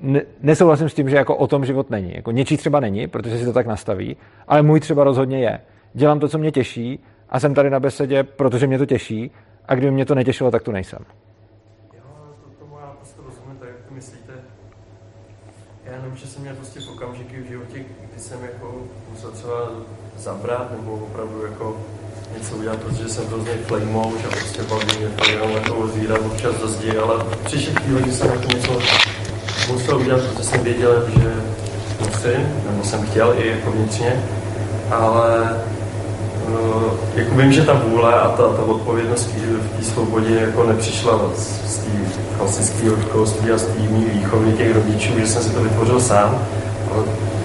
ne, 0.00 0.22
nesouhlasím 0.42 0.88
s 0.88 0.94
tím, 0.94 1.08
že 1.08 1.16
jako 1.16 1.36
o 1.36 1.46
tom 1.46 1.64
život 1.64 1.90
není. 1.90 2.12
Jako 2.16 2.30
něčí 2.30 2.56
třeba 2.56 2.80
není, 2.80 3.06
protože 3.06 3.38
si 3.38 3.44
to 3.44 3.52
tak 3.52 3.66
nastaví, 3.66 4.16
ale 4.48 4.62
můj 4.62 4.80
třeba 4.80 5.04
rozhodně 5.04 5.38
je. 5.38 5.60
Dělám 5.94 6.20
to, 6.20 6.28
co 6.28 6.38
mě 6.38 6.50
těší 6.50 7.00
a 7.34 7.40
jsem 7.40 7.54
tady 7.54 7.70
na 7.70 7.80
besedě, 7.80 8.22
protože 8.22 8.66
mě 8.66 8.78
to 8.78 8.86
těší 8.86 9.30
a 9.68 9.74
kdyby 9.74 9.92
mě 9.92 10.04
to 10.04 10.14
netěšilo, 10.14 10.50
tak 10.50 10.62
tu 10.62 10.72
nejsem. 10.72 10.98
Já 11.94 12.00
prostě 12.98 14.32
jenom, 15.92 16.16
že 16.16 16.26
jsem 16.26 16.42
měl 16.42 16.54
prostě 16.54 16.80
v 16.80 16.88
okamžiky 16.88 17.40
v 17.40 17.48
životě, 17.48 17.78
kdy 17.78 18.20
jsem 18.20 18.38
jako 18.42 18.74
musel 19.10 19.30
třeba 19.30 19.70
zabrat 20.16 20.70
nebo 20.70 20.92
opravdu 20.92 21.42
jako 21.44 21.76
něco 22.38 22.56
udělat, 22.56 22.78
protože 22.82 23.08
jsem 23.08 23.26
hrozně 23.26 23.52
flejmouš 23.52 24.24
a 24.24 24.28
prostě 24.28 24.62
baví 24.62 24.98
mě 24.98 25.08
to 25.08 25.30
jenom 25.30 25.50
jako 25.50 25.74
ozvírat 25.74 26.20
občas 26.26 26.54
do 26.60 26.68
zdi, 26.68 26.96
ale 26.96 27.24
přišel 27.44 27.74
chvíle, 27.74 28.02
kdy 28.02 28.12
jsem 28.12 28.30
jako 28.30 28.48
něco 28.48 28.78
musel 29.72 29.98
udělat, 29.98 30.20
protože 30.22 30.44
jsem 30.44 30.64
věděl, 30.64 31.10
že 31.10 31.34
musím, 31.98 32.62
nebo 32.70 32.84
jsem 32.84 33.06
chtěl 33.06 33.34
i 33.38 33.48
jako 33.48 33.70
vnitřně, 33.70 34.22
ale 34.90 35.60
jako 37.14 37.34
vím, 37.34 37.52
že 37.52 37.62
ta 37.62 37.72
vůle 37.88 38.14
a 38.14 38.28
ta, 38.28 38.42
ta 38.42 38.62
odpovědnost 38.62 39.26
v 39.26 39.76
té 39.78 39.84
svobodě 39.84 40.34
jako 40.40 40.64
nepřišla 40.64 41.20
z, 41.36 41.74
z 41.74 41.78
té 41.78 41.90
klasického 42.38 42.96
školství 43.00 43.50
a 43.50 43.58
z 43.58 43.62
té 43.62 43.80
mý 43.90 44.04
výchovy 44.04 44.52
těch 44.52 44.74
rodičů, 44.74 45.12
že 45.18 45.26
jsem 45.26 45.42
si 45.42 45.50
to 45.50 45.62
vytvořil 45.62 46.00
sám, 46.00 46.38
ale 46.94 47.02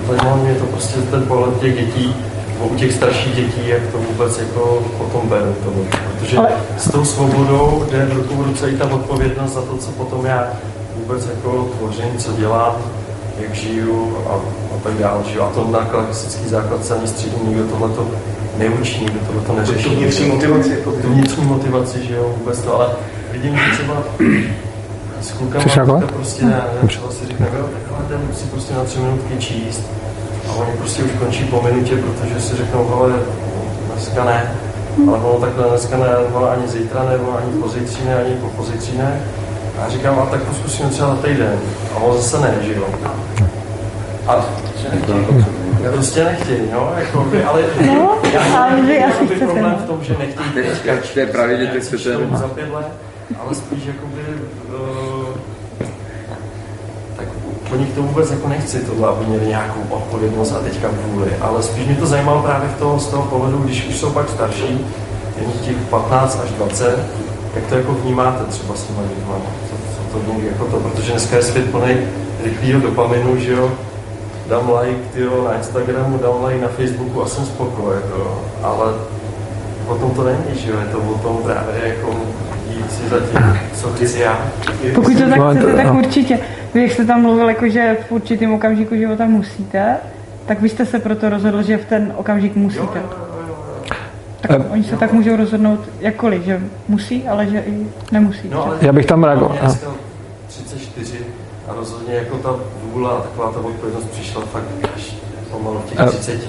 zajímalo 0.07 0.43
mě 0.43 0.53
to 0.53 0.65
prostě 0.65 0.99
ten 1.01 1.23
pohled 1.23 1.59
těch 1.59 1.75
dětí, 1.75 2.15
nebo 2.53 2.65
u 2.65 2.75
těch 2.75 2.93
starších 2.93 3.35
dětí, 3.35 3.67
jak 3.67 3.81
to 3.91 3.97
vůbec 3.97 4.39
jako 4.39 4.83
potom 4.97 5.29
beru. 5.29 5.55
To, 5.63 5.71
protože 6.19 6.37
Ale- 6.37 6.49
s 6.77 6.91
tou 6.91 7.05
svobodou 7.05 7.85
jde 7.91 8.05
v 8.05 8.13
ruku 8.13 8.35
v 8.35 8.47
ruce 8.47 8.69
i 8.69 8.77
ta 8.77 8.85
odpovědnost 8.85 9.53
za 9.53 9.61
to, 9.61 9.77
co 9.77 9.91
potom 9.91 10.25
já 10.25 10.47
vůbec 10.95 11.27
jako 11.27 11.67
tvořím, 11.77 12.17
co 12.17 12.31
dělám, 12.31 12.75
jak 13.41 13.55
žiju 13.55 14.17
a, 14.29 14.33
a 14.75 14.79
tak 14.83 14.93
dále. 14.93 15.23
Žiju. 15.31 15.41
A 15.41 15.49
to 15.49 15.67
na 15.71 15.79
klasický 15.79 16.49
základce 16.49 16.95
ani 16.95 17.07
střední 17.07 17.47
nikdo 17.47 17.63
tohleto 17.63 18.07
neučí, 18.59 18.99
nikdo 18.99 19.19
tohleto 19.19 19.53
neřeší. 19.53 19.83
Tu 19.83 19.95
vnitřní 19.95 20.27
motivaci, 20.27 20.69
jako 20.69 20.91
Tu 20.91 21.07
vnitřní 21.07 21.45
motivaci, 21.45 22.05
že 22.05 22.15
jo, 22.15 22.33
vůbec 22.37 22.61
to, 22.61 22.75
ale 22.75 22.89
vidím, 23.31 23.55
že 23.55 23.71
třeba 23.73 24.03
s 25.21 25.31
klukama 25.31 25.99
to 25.99 26.07
prostě 26.07 26.45
ne, 26.45 26.61
ne, 26.81 26.87
třeba 26.87 27.11
si 27.11 27.25
řekne, 27.27 27.47
jo, 27.57 27.69
takhle 27.73 28.05
ten 28.07 28.35
si 28.35 28.45
prostě 28.45 28.73
na 28.73 28.83
tři 28.83 28.99
minutky 28.99 29.37
číst 29.37 29.81
a 30.49 30.53
oni 30.53 30.71
prostě 30.77 31.03
už 31.03 31.11
končí 31.11 31.43
po 31.43 31.61
minutě, 31.61 31.95
protože 31.95 32.41
si 32.41 32.55
řeknou, 32.55 32.93
ale 32.93 33.13
dneska 33.93 34.23
ne, 34.23 34.51
ale 35.07 35.17
ono 35.17 35.39
takhle 35.39 35.69
dneska 35.69 35.97
ne, 35.97 36.17
ono 36.33 36.49
ani 36.49 36.67
zítra 36.67 37.03
ne, 37.03 37.17
ono 37.17 37.37
ani 37.37 37.61
pozítří 37.61 38.05
ne, 38.05 38.15
ani 38.15 38.35
po 38.35 38.47
pozítří 38.47 38.97
ne. 38.97 39.19
A 39.77 39.83
já 39.83 39.89
říkám, 39.89 40.19
a 40.19 40.25
tak 40.25 40.43
to 40.43 40.53
zkusíme 40.53 40.89
třeba 40.89 41.09
na 41.09 41.15
týden. 41.15 41.59
A 41.95 41.99
on 41.99 42.17
zase 42.17 42.39
ne, 42.39 42.55
že 42.61 42.73
jo. 42.73 42.85
A 44.27 44.45
já 45.83 45.91
prostě 45.91 46.23
nechtějí, 46.23 46.61
no, 46.73 46.93
jako, 46.97 47.27
ale 47.49 47.61
No, 47.85 48.17
já 48.33 48.63
ale 48.63 48.81
vy 48.81 49.03
asi 49.03 49.25
chcete, 49.25 49.45
problém 49.45 49.75
v 49.83 49.87
tom, 49.87 49.97
že 50.03 50.15
nechtějí 50.19 50.49
To 50.53 50.59
je- 50.89 50.97
to 51.13 51.19
je 51.19 51.25
právě, 51.25 51.57
že 51.57 51.67
to 51.67 51.79
chcete- 51.79 52.37
za 52.37 52.47
pět 52.47 52.73
let, 52.73 52.87
ale 53.45 53.55
spíš 53.55 53.83
jakoby, 53.85 54.21
uh, 54.69 55.27
tak 57.17 57.25
po 57.69 57.75
nich 57.75 57.89
to 57.93 58.01
vůbec 58.01 58.31
jako 58.31 58.47
nechci 58.47 58.79
tohle, 58.79 59.07
aby 59.09 59.25
měli 59.25 59.47
nějakou 59.47 59.81
odpovědnost 59.89 60.51
a 60.51 60.59
teďka 60.59 60.87
vůli, 61.05 61.27
ale 61.41 61.63
spíš 61.63 61.85
mě 61.87 61.95
to 61.95 62.05
zajímalo 62.05 62.41
právě 62.41 62.69
v 62.69 62.79
toho, 62.79 62.99
z 62.99 63.07
toho 63.07 63.23
pohledu, 63.23 63.57
když 63.57 63.87
už 63.87 63.97
jsou 63.97 64.09
pak 64.09 64.29
starší, 64.29 64.85
jen 65.41 65.51
těch 65.65 65.75
15 65.89 66.39
až 66.43 66.49
20, 66.51 66.99
jak 67.55 67.65
to 67.65 67.75
jako 67.75 67.91
vnímáte 67.93 68.43
třeba 68.45 68.75
s 68.75 68.83
těma 68.83 69.01
dětma, 69.01 69.33
co, 69.69 69.75
co 69.95 70.11
to 70.13 70.19
vnímá 70.19 70.43
jako 70.51 70.65
to, 70.65 70.77
protože 70.79 71.11
dneska 71.11 71.35
je 71.35 71.43
svět 71.43 71.71
plný 71.71 71.97
rychlého 72.43 72.79
dopaminu, 72.81 73.37
že 73.37 73.51
jo, 73.51 73.71
dám 74.49 74.71
like 74.81 74.99
tyjo, 75.13 75.43
na 75.43 75.53
Instagramu, 75.57 76.17
dám 76.17 76.43
like 76.45 76.61
na 76.61 76.67
Facebooku 76.67 77.23
a 77.23 77.27
jsem 77.27 77.45
spokojen, 77.45 78.01
jako, 78.05 78.41
ale 78.63 78.93
potom 79.87 80.11
to 80.11 80.23
není, 80.23 80.55
že 80.59 80.71
jo, 80.71 80.77
je 80.79 80.85
to 80.85 80.97
o 80.99 81.17
tom 81.17 81.37
právě 81.43 81.75
jako 81.87 82.15
jít 82.69 82.91
si 82.91 83.09
za 83.09 83.19
tím, 83.19 83.59
co 83.73 83.89
chci 83.93 84.19
já. 84.19 84.37
Pokud 84.95 85.13
to 85.17 85.29
tak 85.29 85.37
No, 85.39 85.49
chcete, 85.51 85.71
to- 85.71 85.77
tak 85.77 85.85
no. 85.85 85.97
určitě. 85.99 86.39
Vy, 86.73 86.81
jak 86.81 86.91
jste 86.91 87.05
tam 87.05 87.21
mluvil, 87.21 87.49
jako, 87.49 87.69
že 87.69 87.97
v 88.07 88.11
určitém 88.11 88.53
okamžiku 88.53 88.95
života 88.95 89.25
musíte, 89.25 89.95
tak 90.45 90.61
vy 90.61 90.69
jste 90.69 90.85
se 90.85 90.99
proto 90.99 91.29
rozhodl, 91.29 91.61
že 91.63 91.77
v 91.77 91.85
ten 91.85 92.13
okamžik 92.15 92.55
musíte. 92.55 93.01
Tak 94.41 94.51
Eh, 94.51 94.63
oni 94.71 94.83
se 94.83 94.97
tak 94.97 95.13
můžou 95.13 95.35
rozhodnout 95.35 95.79
jakkoliv, 95.99 96.43
že 96.43 96.61
musí, 96.87 97.27
ale 97.27 97.45
že 97.45 97.59
i 97.59 97.87
nemusí. 98.11 98.49
No, 98.51 98.65
ale 98.65 98.77
Já 98.81 98.93
bych 98.93 99.05
tam 99.05 99.23
reagoval, 99.23 99.51
Mě 99.51 99.59
no. 99.63 99.67
dneska 99.67 99.87
34 100.47 101.17
a 101.69 101.73
rozhodně 101.75 102.13
jako 102.15 102.37
ta 102.37 102.55
vůle 102.83 103.09
a 103.11 103.21
taková 103.21 103.51
ta 103.51 103.59
odpovědnost 103.59 104.05
přišla 104.11 104.41
fakt 104.53 104.63
až 104.95 105.15
pomalu 105.51 105.81
v 105.85 105.89
těch 105.89 105.99
A- 105.99 106.05
30. 106.05 106.39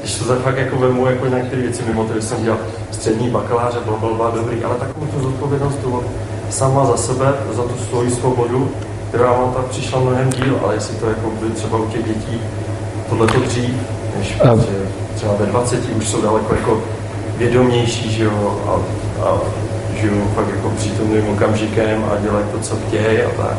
Když 0.00 0.14
to 0.14 0.24
tak 0.24 0.38
fakt 0.38 0.56
jako 0.56 0.76
vemu 0.76 1.06
jako 1.06 1.28
na 1.28 1.38
některé 1.38 1.62
věci, 1.62 1.82
mimo 1.86 2.04
to, 2.04 2.14
že 2.14 2.22
jsem 2.22 2.44
dělal 2.44 2.58
střední 2.90 3.30
bakalář 3.30 3.74
a 3.76 3.80
byl, 3.90 4.32
dobrý, 4.34 4.64
ale 4.64 4.74
takovou 4.74 5.06
tu 5.06 5.20
zodpovědnost 5.20 5.76
tu 5.76 6.02
sama 6.50 6.86
za 6.86 6.96
sebe, 6.96 7.34
za 7.52 7.62
tu 7.62 7.74
svoji 7.88 8.10
svobodu, 8.10 8.70
která 9.08 9.30
mám 9.36 9.52
tam 9.54 9.64
přišla 9.70 10.00
mnohem 10.00 10.30
díl, 10.30 10.58
ale 10.64 10.74
jestli 10.74 10.96
to 10.96 11.06
jako 11.08 11.30
by 11.42 11.50
třeba 11.50 11.78
u 11.78 11.86
těch 11.86 12.04
dětí 12.04 12.40
tohle 13.08 13.26
to 13.26 13.40
dřív, 13.40 13.74
než 14.18 14.40
A- 14.40 14.44
prostě 14.44 14.72
třeba 15.14 15.34
ve 15.38 15.46
20 15.46 15.80
už 15.96 16.08
jsou 16.08 16.22
daleko 16.22 16.54
jako 16.54 16.80
vědomější, 17.36 18.12
že 18.12 18.24
jo, 18.24 18.60
a, 18.66 18.72
a 19.28 19.38
žijou 20.00 20.24
fakt 20.34 20.48
jako 20.56 20.70
přítomným 20.70 21.28
okamžikem 21.28 22.04
a 22.12 22.16
dělají 22.20 22.44
to, 22.52 22.58
co 22.58 22.76
chtějí 22.76 23.22
a 23.22 23.30
tak. 23.42 23.56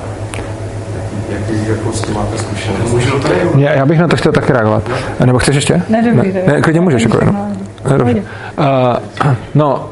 Jaký, 1.30 1.53
jaký 1.53 1.70
jako 1.70 1.91
s 1.91 2.01
tím 2.01 2.13
máte 2.13 2.38
zkušenost? 2.38 2.91
Můžu 2.91 3.11
to 3.11 3.20
tady? 3.20 3.36
Já, 3.57 3.74
já 3.74 3.86
bych 3.86 3.99
na 3.99 4.07
to 4.07 4.15
chtěl 4.15 4.32
taky 4.32 4.53
reagovat. 4.53 4.89
Nebo 5.26 5.39
chceš 5.39 5.55
ještě? 5.55 5.82
Ne, 5.89 6.13
dobrý, 6.13 6.34
ne, 6.34 6.43
ne 6.47 6.61
klidně 6.61 6.82
můžeš. 6.82 7.03
Jako, 7.03 7.26
no. 7.26 7.51
Dobře. 7.97 8.24
Uh, 8.59 9.34
no, 9.55 9.89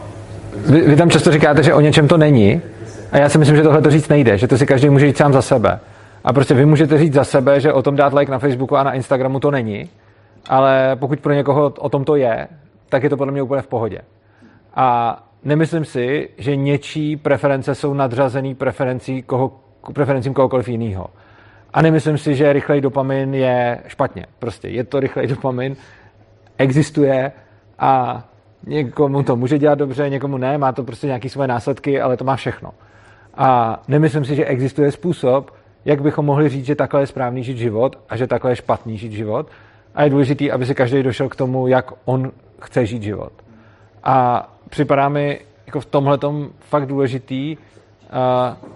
vy, 0.69 0.81
vy 0.81 0.95
tam 0.95 1.09
často 1.09 1.31
říkáte, 1.31 1.63
že 1.63 1.73
o 1.73 1.81
něčem 1.81 2.07
to 2.07 2.17
není 2.17 2.61
a 3.11 3.17
já 3.17 3.29
si 3.29 3.37
myslím, 3.37 3.57
že 3.57 3.63
tohle 3.63 3.81
to 3.81 3.89
říct 3.89 4.09
nejde, 4.09 4.37
že 4.37 4.47
to 4.47 4.57
si 4.57 4.65
každý 4.65 4.89
může 4.89 5.05
říct 5.05 5.17
sám 5.17 5.33
za 5.33 5.41
sebe. 5.41 5.79
A 6.23 6.33
prostě 6.33 6.53
vy 6.53 6.65
můžete 6.65 6.97
říct 6.97 7.13
za 7.13 7.23
sebe, 7.23 7.59
že 7.59 7.73
o 7.73 7.81
tom 7.81 7.95
dát 7.95 8.13
like 8.13 8.31
na 8.31 8.39
Facebooku 8.39 8.77
a 8.77 8.83
na 8.83 8.93
Instagramu 8.93 9.39
to 9.39 9.51
není, 9.51 9.89
ale 10.49 10.95
pokud 10.95 11.19
pro 11.19 11.33
někoho 11.33 11.73
o 11.79 11.89
tom 11.89 12.03
to 12.03 12.15
je, 12.15 12.47
tak 12.89 13.03
je 13.03 13.09
to 13.09 13.17
podle 13.17 13.31
mě 13.31 13.41
úplně 13.41 13.61
v 13.61 13.67
pohodě. 13.67 13.99
A 14.75 15.19
nemyslím 15.43 15.85
si, 15.85 16.29
že 16.37 16.55
něčí 16.55 17.17
preference 17.17 17.75
jsou 17.75 17.93
nadřazený 17.93 18.55
preferencí 18.55 19.21
koho, 19.21 19.51
preferencím 19.93 20.33
kohokoliv 20.33 20.67
jiného. 20.67 21.07
A 21.73 21.81
nemyslím 21.81 22.17
si, 22.17 22.35
že 22.35 22.53
rychlej 22.53 22.81
dopamin 22.81 23.33
je 23.33 23.79
špatně. 23.87 24.25
Prostě 24.39 24.67
je 24.67 24.83
to 24.83 24.99
rychlej 24.99 25.27
dopamin, 25.33 25.75
existuje 26.57 27.31
a 27.79 28.23
někomu 28.67 29.23
to 29.23 29.35
může 29.35 29.57
dělat 29.57 29.75
dobře, 29.79 30.09
někomu 30.09 30.37
ne, 30.37 30.57
má 30.57 30.71
to 30.71 30.83
prostě 30.83 31.07
nějaké 31.07 31.29
svoje 31.29 31.47
následky, 31.47 32.01
ale 32.01 32.17
to 32.17 32.23
má 32.23 32.35
všechno. 32.35 32.71
A 33.37 33.79
nemyslím 33.87 34.25
si, 34.25 34.35
že 34.35 34.45
existuje 34.45 34.91
způsob, 34.91 35.51
jak 35.85 36.01
bychom 36.01 36.25
mohli 36.25 36.49
říct, 36.49 36.65
že 36.65 36.75
takhle 36.75 37.01
je 37.01 37.07
správný 37.07 37.43
žít 37.43 37.57
život 37.57 37.99
a 38.09 38.17
že 38.17 38.27
takhle 38.27 38.51
je 38.51 38.55
špatný 38.55 38.97
žít 38.97 39.11
život. 39.11 39.47
A 39.95 40.03
je 40.03 40.09
důležité, 40.09 40.51
aby 40.51 40.65
si 40.65 40.75
každý 40.75 41.03
došel 41.03 41.29
k 41.29 41.35
tomu, 41.35 41.67
jak 41.67 41.91
on 42.05 42.31
chce 42.61 42.85
žít 42.85 43.03
život. 43.03 43.31
A 44.03 44.47
připadá 44.69 45.09
mi 45.09 45.39
jako 45.65 45.79
v 45.79 45.85
tomhle 45.85 46.19
fakt 46.59 46.85
důležitý 46.85 47.57
uh, 47.57 48.69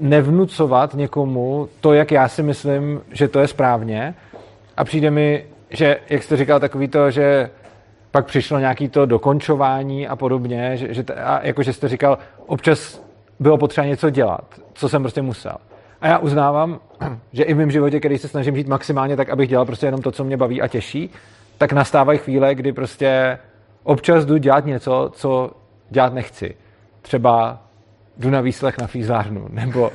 nevnucovat 0.00 0.94
někomu 0.94 1.68
to, 1.80 1.92
jak 1.92 2.10
já 2.10 2.28
si 2.28 2.42
myslím, 2.42 3.00
že 3.12 3.28
to 3.28 3.40
je 3.40 3.48
správně. 3.48 4.14
A 4.76 4.84
přijde 4.84 5.10
mi, 5.10 5.44
že, 5.70 5.96
jak 6.10 6.22
jste 6.22 6.36
říkal, 6.36 6.60
takový 6.60 6.88
to, 6.88 7.10
že 7.10 7.50
pak 8.10 8.26
přišlo 8.26 8.58
nějaký 8.58 8.88
to 8.88 9.06
dokončování 9.06 10.08
a 10.08 10.16
podobně, 10.16 10.76
že, 10.76 10.94
že, 10.94 11.02
a 11.02 11.46
jako 11.46 11.62
že 11.62 11.72
jste 11.72 11.88
říkal, 11.88 12.18
občas 12.46 13.02
bylo 13.40 13.58
potřeba 13.58 13.86
něco 13.86 14.10
dělat, 14.10 14.44
co 14.72 14.88
jsem 14.88 15.02
prostě 15.02 15.22
musel. 15.22 15.56
A 16.00 16.08
já 16.08 16.18
uznávám, 16.18 16.80
že 17.32 17.42
i 17.42 17.54
v 17.54 17.56
mém 17.56 17.70
životě, 17.70 17.98
který 17.98 18.18
se 18.18 18.28
snažím 18.28 18.56
žít 18.56 18.68
maximálně 18.68 19.16
tak, 19.16 19.30
abych 19.30 19.48
dělal 19.48 19.66
prostě 19.66 19.86
jenom 19.86 20.02
to, 20.02 20.12
co 20.12 20.24
mě 20.24 20.36
baví 20.36 20.62
a 20.62 20.68
těší, 20.68 21.10
tak 21.58 21.72
nastávají 21.72 22.18
chvíle, 22.18 22.54
kdy 22.54 22.72
prostě 22.72 23.38
občas 23.82 24.24
jdu 24.24 24.36
dělat 24.36 24.66
něco, 24.66 25.10
co 25.14 25.50
dělat 25.90 26.14
nechci. 26.14 26.54
Třeba 27.02 27.62
jdu 28.22 28.30
na 28.30 28.40
výslech 28.40 28.78
na 28.78 28.86
fízárnu, 28.86 29.46
nebo 29.50 29.92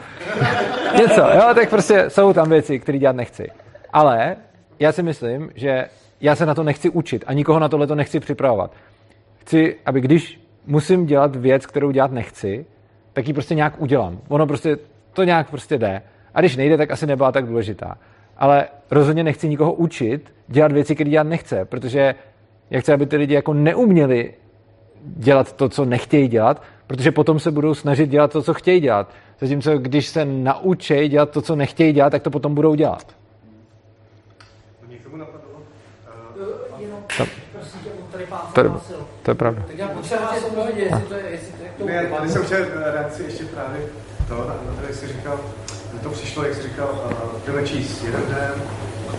něco, 0.98 1.22
jo, 1.22 1.54
tak 1.56 1.70
prostě 1.70 2.10
jsou 2.10 2.34
tam 2.34 2.50
věci, 2.50 2.80
které 2.80 2.98
dělat 2.98 3.16
nechci. 3.16 3.52
Ale 3.94 4.36
já 4.80 4.92
si 4.92 5.04
myslím, 5.04 5.50
že 5.56 5.86
já 6.22 6.36
se 6.36 6.46
na 6.46 6.56
to 6.56 6.64
nechci 6.64 6.90
učit 6.90 7.24
a 7.28 7.34
nikoho 7.34 7.60
na 7.60 7.70
tohle 7.70 7.88
to 7.88 7.96
nechci 7.96 8.20
připravovat. 8.20 8.72
Chci, 9.38 9.76
aby 9.86 10.02
když 10.02 10.42
musím 10.66 11.06
dělat 11.06 11.36
věc, 11.36 11.66
kterou 11.66 11.92
dělat 11.92 12.12
nechci, 12.12 12.66
tak 13.14 13.28
ji 13.28 13.34
prostě 13.34 13.56
nějak 13.56 13.82
udělám. 13.82 14.20
Ono 14.28 14.48
prostě, 14.48 14.78
to 15.14 15.24
nějak 15.24 15.50
prostě 15.50 15.78
jde. 15.78 16.02
A 16.34 16.40
když 16.40 16.56
nejde, 16.56 16.78
tak 16.78 16.92
asi 16.92 17.06
nebyla 17.06 17.32
tak 17.32 17.46
důležitá. 17.46 17.98
Ale 18.38 18.68
rozhodně 18.92 19.24
nechci 19.24 19.50
nikoho 19.50 19.74
učit 19.74 20.34
dělat 20.48 20.72
věci, 20.72 20.96
které 20.96 21.10
dělat 21.10 21.28
nechce, 21.28 21.66
protože 21.66 22.16
já 22.70 22.80
chci, 22.80 22.94
aby 22.94 23.06
ty 23.06 23.18
lidi 23.18 23.34
jako 23.34 23.54
neuměli 23.54 24.34
dělat 25.04 25.54
to, 25.54 25.70
co 25.70 25.86
nechtějí 25.86 26.28
dělat, 26.28 26.64
protože 26.88 27.12
potom 27.12 27.40
se 27.40 27.52
budou 27.52 27.74
snažit 27.74 28.10
dělat 28.10 28.32
to, 28.32 28.44
co 28.44 28.54
chtějí 28.54 28.80
dělat. 28.80 29.10
Zatímco 29.42 29.78
když 29.78 30.08
se 30.08 30.26
naučí 30.26 31.10
dělat 31.10 31.30
to, 31.30 31.42
co 31.42 31.56
nechtějí 31.56 31.94
dělat, 31.94 32.10
tak 32.10 32.22
to 32.22 32.30
potom 32.30 32.56
budou 32.56 32.76
dělat. 32.76 33.16
To, 37.18 37.26
to, 38.54 38.62
je, 38.62 38.72
to 39.24 39.32
je 39.32 39.36
pravda. 39.36 39.64
Tak 39.68 39.78
já 39.78 39.88
to 39.88 40.50
pohodě, 40.56 40.82
jestli 40.82 41.02
to 41.02 41.14
je, 41.14 41.24
jestli 41.30 41.54
to 41.78 41.90
je. 41.90 42.02
Ne, 42.02 42.10
já 42.24 42.30
jsem 42.30 42.44
chtěl 42.44 42.66
reakci 42.94 43.24
ještě 43.24 43.46
právě 43.46 43.82
to, 44.28 44.36
na, 44.36 44.46
na 44.46 44.76
to, 44.80 44.86
jak 44.88 44.94
jsi 44.94 45.08
říkal, 45.08 45.40
mi 45.98 46.04
to 46.04 46.10
přišlo, 46.10 46.44
jak 46.44 46.56
jsi 46.56 46.64
říkal, 46.64 46.88
jdeme 47.48 47.64
číst 47.64 48.04
jeden 48.04 48.22
den, 48.30 48.54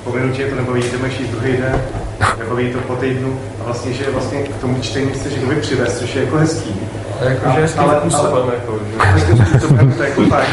po 0.04 0.12
minutě 0.12 0.46
to 0.46 0.54
nebaví, 0.54 0.82
jdeme 0.82 1.10
číst 1.10 1.28
druhý 1.28 1.52
den, 1.56 1.82
nebaví 2.38 2.72
to 2.72 2.78
po 2.78 2.96
týdnu 2.96 3.40
a 3.60 3.64
vlastně, 3.64 3.92
že 3.92 4.10
vlastně 4.10 4.42
k 4.42 4.60
tomu 4.60 4.80
čtení 4.80 5.12
chceš 5.12 5.34
jakoby 5.34 5.56
přivést, 5.56 5.98
což 5.98 6.14
je 6.14 6.24
jako 6.24 6.36
hezký. 6.36 6.76
Jakože 7.20 7.60
hezkým 7.60 7.80
ale, 7.80 8.00
způsobem, 8.00 8.42
ale, 8.42 8.54
jako, 8.54 8.78
že? 8.90 9.96
to 9.96 10.02
je 10.02 10.08
jako 10.08 10.22
fajn, 10.22 10.46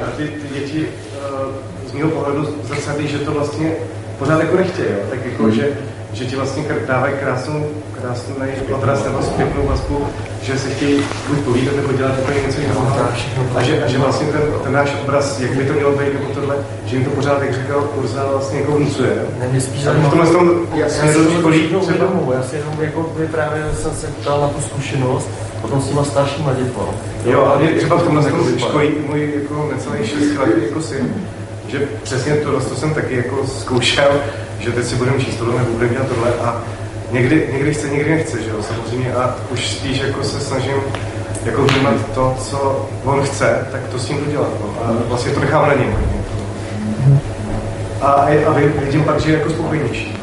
ale 0.00 0.12
ty, 0.16 0.28
ty 0.28 0.54
děti 0.54 0.86
uh, 0.86 1.88
z 1.90 1.92
mého 1.92 2.10
pohledu 2.10 2.58
zrcadlí, 2.62 3.08
že 3.08 3.18
to 3.18 3.32
vlastně 3.32 3.72
pořád 4.18 4.40
jako 4.40 4.56
nechtějí, 4.56 4.88
jo? 4.88 4.98
tak 5.10 5.26
jako, 5.26 5.50
že, 5.50 5.68
že 6.12 6.24
ti 6.24 6.36
vlastně 6.36 6.64
dávají 6.86 7.14
krásnou, 7.20 7.66
krásnou 8.00 8.34
odraz 8.72 9.04
nebo 9.04 9.22
zpětnou 9.22 9.66
vazbu, 9.66 10.06
že 10.42 10.58
se 10.58 10.70
chtějí 10.70 11.02
buď 11.28 11.38
povídat 11.38 11.76
nebo 11.76 11.92
dělat 11.92 12.14
úplně 12.22 12.40
něco 12.46 12.60
jiného. 12.60 12.96
A 13.54 13.62
že, 13.62 13.84
a 13.84 13.86
že 13.88 13.98
vlastně 13.98 14.26
ten, 14.26 14.42
ten 14.64 14.72
náš 14.72 14.94
obraz, 15.02 15.40
jak 15.40 15.50
by 15.50 15.64
to 15.64 15.72
mělo 15.72 15.92
být, 15.92 16.14
nebo 16.14 16.34
tohle, 16.34 16.56
že 16.84 16.96
jim 16.96 17.04
to 17.04 17.10
pořád, 17.10 17.42
jak 17.42 17.54
říkal 17.54 17.88
Urza, 17.94 18.26
vlastně 18.30 18.60
jako 18.60 18.72
vnucuje. 18.72 19.10
Ne, 19.38 19.48
mě 19.48 19.60
spíš 19.60 19.84
v 19.84 20.10
tomhle 20.10 20.26
tom 20.26 20.66
já, 20.74 20.86
to 21.12 21.30
školí 21.38 21.68
třeba. 21.80 22.06
já 22.34 22.42
si 22.42 22.56
jenom 22.56 22.74
jako 22.80 23.12
vyprávěl 23.16 23.74
jsem 23.74 23.92
se 23.92 24.06
ptal 24.06 24.40
na 24.40 24.48
tu 24.48 24.60
zkušenost, 24.60 25.28
potom 25.62 25.82
s 25.82 25.88
těma 25.88 26.04
staršíma 26.04 26.52
dětma. 26.52 26.82
Jo, 27.24 27.44
ale 27.44 27.62
mě 27.62 27.72
třeba 27.72 27.96
v 27.96 28.02
tomhle 28.02 28.24
jako 28.24 28.36
tom 28.36 28.58
školí 28.58 28.90
můj 29.08 29.32
jako 29.42 29.70
necelý 29.72 30.08
6 30.08 30.38
let 30.38 30.62
jako 30.62 30.80
syn, 30.82 31.14
že 31.68 31.88
přesně 32.02 32.36
to, 32.36 32.60
to 32.60 32.74
jsem 32.74 32.94
taky 32.94 33.16
jako 33.16 33.46
zkoušel, 33.46 34.10
že 34.62 34.72
teď 34.72 34.84
si 34.86 34.96
budeme 34.96 35.20
číst 35.20 35.36
tohle 35.36 35.58
nebo 35.58 35.72
budeme 35.72 35.92
dělat 35.92 36.08
tohle 36.08 36.30
a 36.34 36.62
někdy, 37.10 37.48
někdy 37.52 37.74
chce, 37.74 37.88
někdy 37.88 38.10
nechce, 38.10 38.42
že 38.42 38.50
jo, 38.50 38.62
samozřejmě 38.62 39.14
a 39.14 39.34
už 39.50 39.70
spíš 39.70 39.98
jako 40.00 40.24
se 40.24 40.40
snažím 40.40 40.74
jako 41.44 41.62
vnímat 41.62 41.94
to, 42.14 42.36
co 42.40 42.88
on 43.04 43.22
chce, 43.22 43.66
tak 43.72 43.80
to 43.92 43.98
s 43.98 44.08
ním 44.08 44.18
jdu 44.18 44.30
dělat, 44.30 44.50
no. 44.60 44.84
a 44.84 44.92
vlastně 45.08 45.32
to 45.32 45.40
nechám 45.40 45.68
na 45.68 45.74
něm. 45.74 45.96
A, 48.00 48.12
a 48.46 48.52
vidím 48.52 49.04
pak, 49.04 49.20
že 49.20 49.32
je 49.32 49.38
jako 49.38 49.50
spokojenější. 49.50 50.18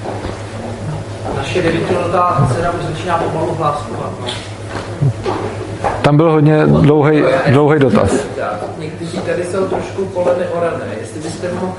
Naše 1.35 1.61
devětiletá 1.61 2.49
dcera 2.53 2.71
už 2.71 2.85
začíná 2.85 3.17
pomalu 3.17 3.55
hlásovat. 3.55 4.11
No. 4.21 4.27
Tam 6.09 6.17
byl 6.17 6.31
hodně 6.31 6.65
dlouhý, 6.65 7.23
dlouhý 7.49 7.79
dotaz. 7.79 8.11
Někteří 8.77 9.17
tady 9.17 9.43
jsou 9.43 9.67
trošku 9.67 10.05
pole 10.05 10.35
neorané. 10.39 10.85
Jestli 11.01 11.19
byste 11.19 11.47
mohl 11.53 11.73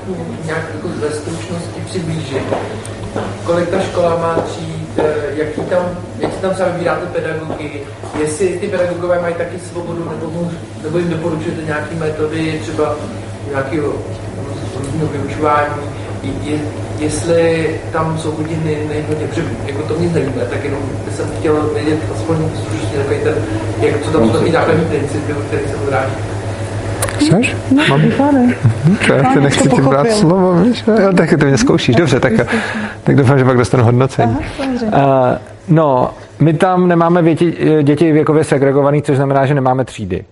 nějak 0.45 0.63
jako 0.75 0.87
ve 0.87 1.09
stručnosti 1.09 1.81
přiblížit, 1.85 2.43
kolik 3.45 3.69
ta 3.69 3.79
škola 3.79 4.17
má 4.17 4.35
tříd, 4.35 4.89
eh, 4.97 5.13
jaký 5.35 5.61
tam, 5.61 5.85
jak 6.19 6.33
tam 6.33 6.53
třeba 6.53 6.69
vybíráte 6.69 7.05
pedagogy, 7.05 7.81
jestli 8.19 8.47
ty 8.47 8.67
pedagogové 8.67 9.21
mají 9.21 9.35
taky 9.35 9.59
svobodu, 9.59 10.09
nebo, 10.09 10.51
nebo 10.83 10.97
jim 10.97 11.09
doporučujete 11.09 11.61
nějaké 11.65 11.95
metody, 11.95 12.59
třeba 12.61 12.95
nějakého 13.49 13.93
vyučování, 15.11 15.81
jestli 17.01 17.69
tam 17.91 18.19
jsou 18.19 18.31
hodiny 18.31 18.77
nejhodně, 18.89 19.27
protože 19.27 19.43
jako 19.65 19.81
to 19.81 19.99
mě 19.99 20.09
zajímá, 20.09 20.31
tak 20.49 20.63
jenom 20.63 20.79
bych 21.05 21.15
jsem 21.15 21.25
chtěl 21.39 21.69
vědět 21.73 21.99
aspoň 22.15 22.37
stručně 22.63 22.97
takový 22.97 23.19
ten, 23.23 23.33
jak, 23.81 24.01
co 24.01 24.11
tam 24.11 24.25
jsou 24.27 24.33
takový 24.33 24.51
základní 24.51 24.85
principy, 24.85 25.33
o 25.33 25.41
kterých 25.41 25.67
se 25.67 25.75
odráží. 25.75 26.13
Chceš? 27.19 27.55
Mám? 27.89 28.01
Vykládej. 28.01 28.55
To 29.07 29.13
já 29.13 29.33
to 29.33 29.39
nechci 29.39 29.69
ti 29.69 29.81
brát 29.81 30.11
slovo, 30.11 30.53
víš? 30.53 30.83
Jo, 30.87 31.13
tak 31.17 31.29
ty 31.29 31.45
mě 31.45 31.57
zkoušíš, 31.57 31.95
dobře, 31.95 32.19
tak, 32.19 32.33
tak 33.03 33.15
doufám, 33.15 33.39
že 33.39 33.45
pak 33.45 33.57
dostanu 33.57 33.83
hodnocení. 33.83 34.37
Aha. 34.91 35.31
Uh, 35.31 35.37
no, 35.67 36.09
my 36.39 36.53
tam 36.53 36.87
nemáme 36.87 37.21
věti, 37.21 37.57
děti 37.83 38.11
věkově 38.11 38.43
segregovaný, 38.43 39.01
což 39.01 39.15
znamená, 39.15 39.45
že 39.45 39.53
nemáme 39.53 39.85
třídy. 39.85 40.25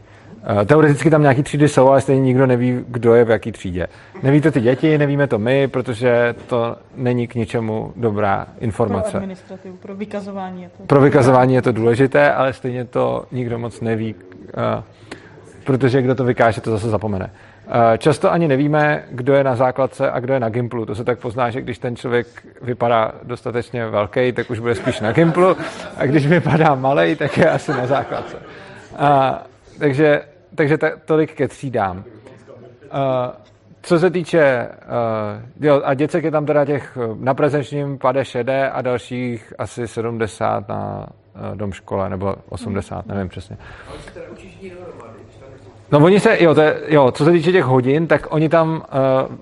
Uh, 0.50 0.66
teoreticky 0.66 1.10
tam 1.10 1.22
nějaký 1.22 1.44
třídy 1.44 1.68
jsou, 1.68 1.88
ale 1.88 2.02
stejně 2.02 2.22
nikdo 2.22 2.48
neví, 2.48 2.86
kdo 2.88 3.14
je 3.16 3.26
v 3.26 3.30
jaký 3.30 3.52
třídě. 3.52 3.88
Neví 4.24 4.42
to 4.42 4.52
ty 4.52 4.62
děti, 4.62 4.98
nevíme 4.98 5.28
to 5.28 5.40
my, 5.40 5.68
protože 5.68 6.36
to 6.48 6.76
není 6.96 7.28
k 7.28 7.36
ničemu 7.36 7.94
dobrá 7.96 8.46
Pro 8.46 8.64
informace. 8.64 9.18
administrativu, 9.18 9.78
pro 9.78 9.96
vykazování 9.96 10.64
je 10.64 10.70
to. 10.78 10.84
Pro 10.84 11.02
vykazování 11.02 11.54
je 11.54 11.62
to 11.62 11.72
důležité, 11.72 12.34
ale 12.34 12.54
stejně 12.54 12.86
to 12.86 13.26
nikdo 13.32 13.60
moc 13.60 13.82
neví, 13.82 14.16
uh, 14.16 14.84
protože 15.64 16.02
kdo 16.02 16.16
to 16.16 16.24
vykáže, 16.24 16.62
to 16.62 16.72
zase 16.72 16.90
zapomene. 16.90 17.26
Uh, 17.68 17.74
Často 17.98 18.32
ani 18.32 18.48
nevíme, 18.48 19.04
kdo 19.12 19.34
je 19.34 19.44
na 19.44 19.56
základce 19.56 20.12
a 20.12 20.20
kdo 20.20 20.34
je 20.34 20.40
na 20.40 20.50
Gimplu. 20.50 20.86
To 20.86 20.96
se 20.96 21.04
tak 21.04 21.20
pozná, 21.20 21.50
že 21.50 21.62
když 21.62 21.78
ten 21.78 21.96
člověk 21.96 22.28
vypadá 22.62 23.12
dostatečně 23.24 23.88
velký, 23.88 24.32
tak 24.32 24.50
už 24.50 24.60
bude 24.60 24.76
spíš 24.76 25.00
na 25.00 25.12
Gimplu, 25.12 25.58
a 25.98 26.06
když 26.06 26.28
vypadá 26.28 26.76
malý, 26.76 27.16
tak 27.16 27.38
je 27.38 27.50
asi 27.50 27.72
na 27.72 27.86
základce. 27.86 28.36
Uh, 28.36 29.08
takže 29.80 30.22
takže 30.56 30.78
ta, 30.78 30.88
tolik 31.06 31.34
ke 31.36 31.48
třídám. 31.48 31.98
Uh, 31.98 32.04
co 33.82 34.00
se 34.00 34.10
týče, 34.10 34.70
uh, 35.60 35.66
jo, 35.66 35.82
a 35.84 35.94
děcek 35.94 36.24
je 36.24 36.32
tam 36.32 36.46
teda 36.46 36.66
těch 36.66 36.98
eh, 37.02 37.16
na 37.20 37.34
prezenčním 37.34 37.98
pade 37.98 38.26
šedé 38.26 38.70
a 38.70 38.82
dalších 38.82 39.54
asi 39.58 39.88
70 39.88 40.70
na 40.70 41.08
uh, 41.52 41.58
dom 41.58 41.72
škole, 41.72 42.10
nebo 42.10 42.36
80, 42.50 43.08
nevím 43.08 43.30
přesně. 43.30 43.58
No 45.92 46.00
oni 46.00 46.20
se, 46.20 46.44
jo, 46.44 46.56
to 46.56 46.62
je, 46.62 46.82
jo, 46.88 47.12
co 47.12 47.26
se 47.26 47.32
týče 47.32 47.52
těch 47.52 47.64
hodin, 47.64 48.08
tak 48.08 48.28
oni 48.30 48.50
tam 48.50 48.70
uh, 48.70 49.36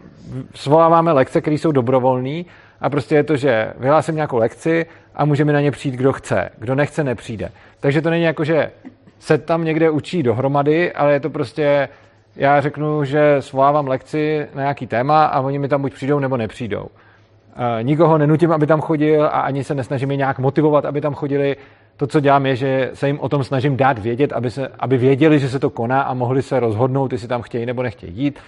svoláváme 0.56 1.12
lekce, 1.12 1.42
které 1.42 1.56
jsou 1.56 1.72
dobrovolné 1.72 2.44
a 2.82 2.90
prostě 2.90 3.16
je 3.16 3.24
to, 3.24 3.36
že 3.36 3.74
vyhlásím 3.78 4.16
nějakou 4.16 4.38
lekci 4.38 4.86
a 5.16 5.26
může 5.26 5.46
mi 5.46 5.54
na 5.54 5.62
ně 5.62 5.72
přijít, 5.72 5.96
kdo 5.96 6.14
chce. 6.14 6.50
Kdo 6.58 6.76
nechce, 6.76 7.04
nepřijde. 7.04 7.50
Takže 7.80 8.02
to 8.02 8.10
není 8.10 8.24
jako, 8.24 8.44
že 8.44 8.72
se 9.20 9.38
tam 9.38 9.64
někde 9.64 9.90
učí 9.90 10.24
dohromady, 10.24 10.94
ale 10.94 11.14
je 11.14 11.20
to 11.20 11.30
prostě, 11.30 11.90
já 12.36 12.62
řeknu, 12.62 13.04
že 13.04 13.36
svolávám 13.40 13.88
lekci 13.88 14.48
na 14.56 14.62
nějaký 14.62 14.88
téma 14.88 15.26
a 15.26 15.42
oni 15.42 15.60
mi 15.60 15.68
tam 15.68 15.82
buď 15.82 15.94
přijdou, 15.94 16.20
nebo 16.20 16.38
nepřijdou. 16.38 16.82
Uh, 16.82 17.84
nikoho 17.84 18.18
nenutím, 18.18 18.52
aby 18.52 18.68
tam 18.68 18.82
chodil 18.82 19.26
a 19.26 19.28
ani 19.28 19.64
se 19.64 19.76
nesnažím 19.76 20.12
je 20.12 20.18
nějak 20.18 20.40
motivovat, 20.40 20.86
aby 20.86 21.02
tam 21.02 21.14
chodili. 21.14 21.58
To, 21.98 22.08
co 22.08 22.20
dělám, 22.20 22.46
je, 22.46 22.56
že 22.56 22.90
se 22.94 23.08
jim 23.08 23.20
o 23.20 23.30
tom 23.30 23.44
snažím 23.44 23.78
dát 23.78 24.00
vědět, 24.00 24.34
aby, 24.34 24.52
se, 24.52 24.72
aby 24.80 24.98
věděli, 24.98 25.40
že 25.40 25.50
se 25.50 25.60
to 25.60 25.70
koná 25.70 26.02
a 26.02 26.14
mohli 26.14 26.42
se 26.42 26.60
rozhodnout, 26.60 27.12
jestli 27.12 27.28
tam 27.28 27.42
chtějí 27.42 27.66
nebo 27.66 27.84
nechtějí 27.84 28.14
jít. 28.16 28.40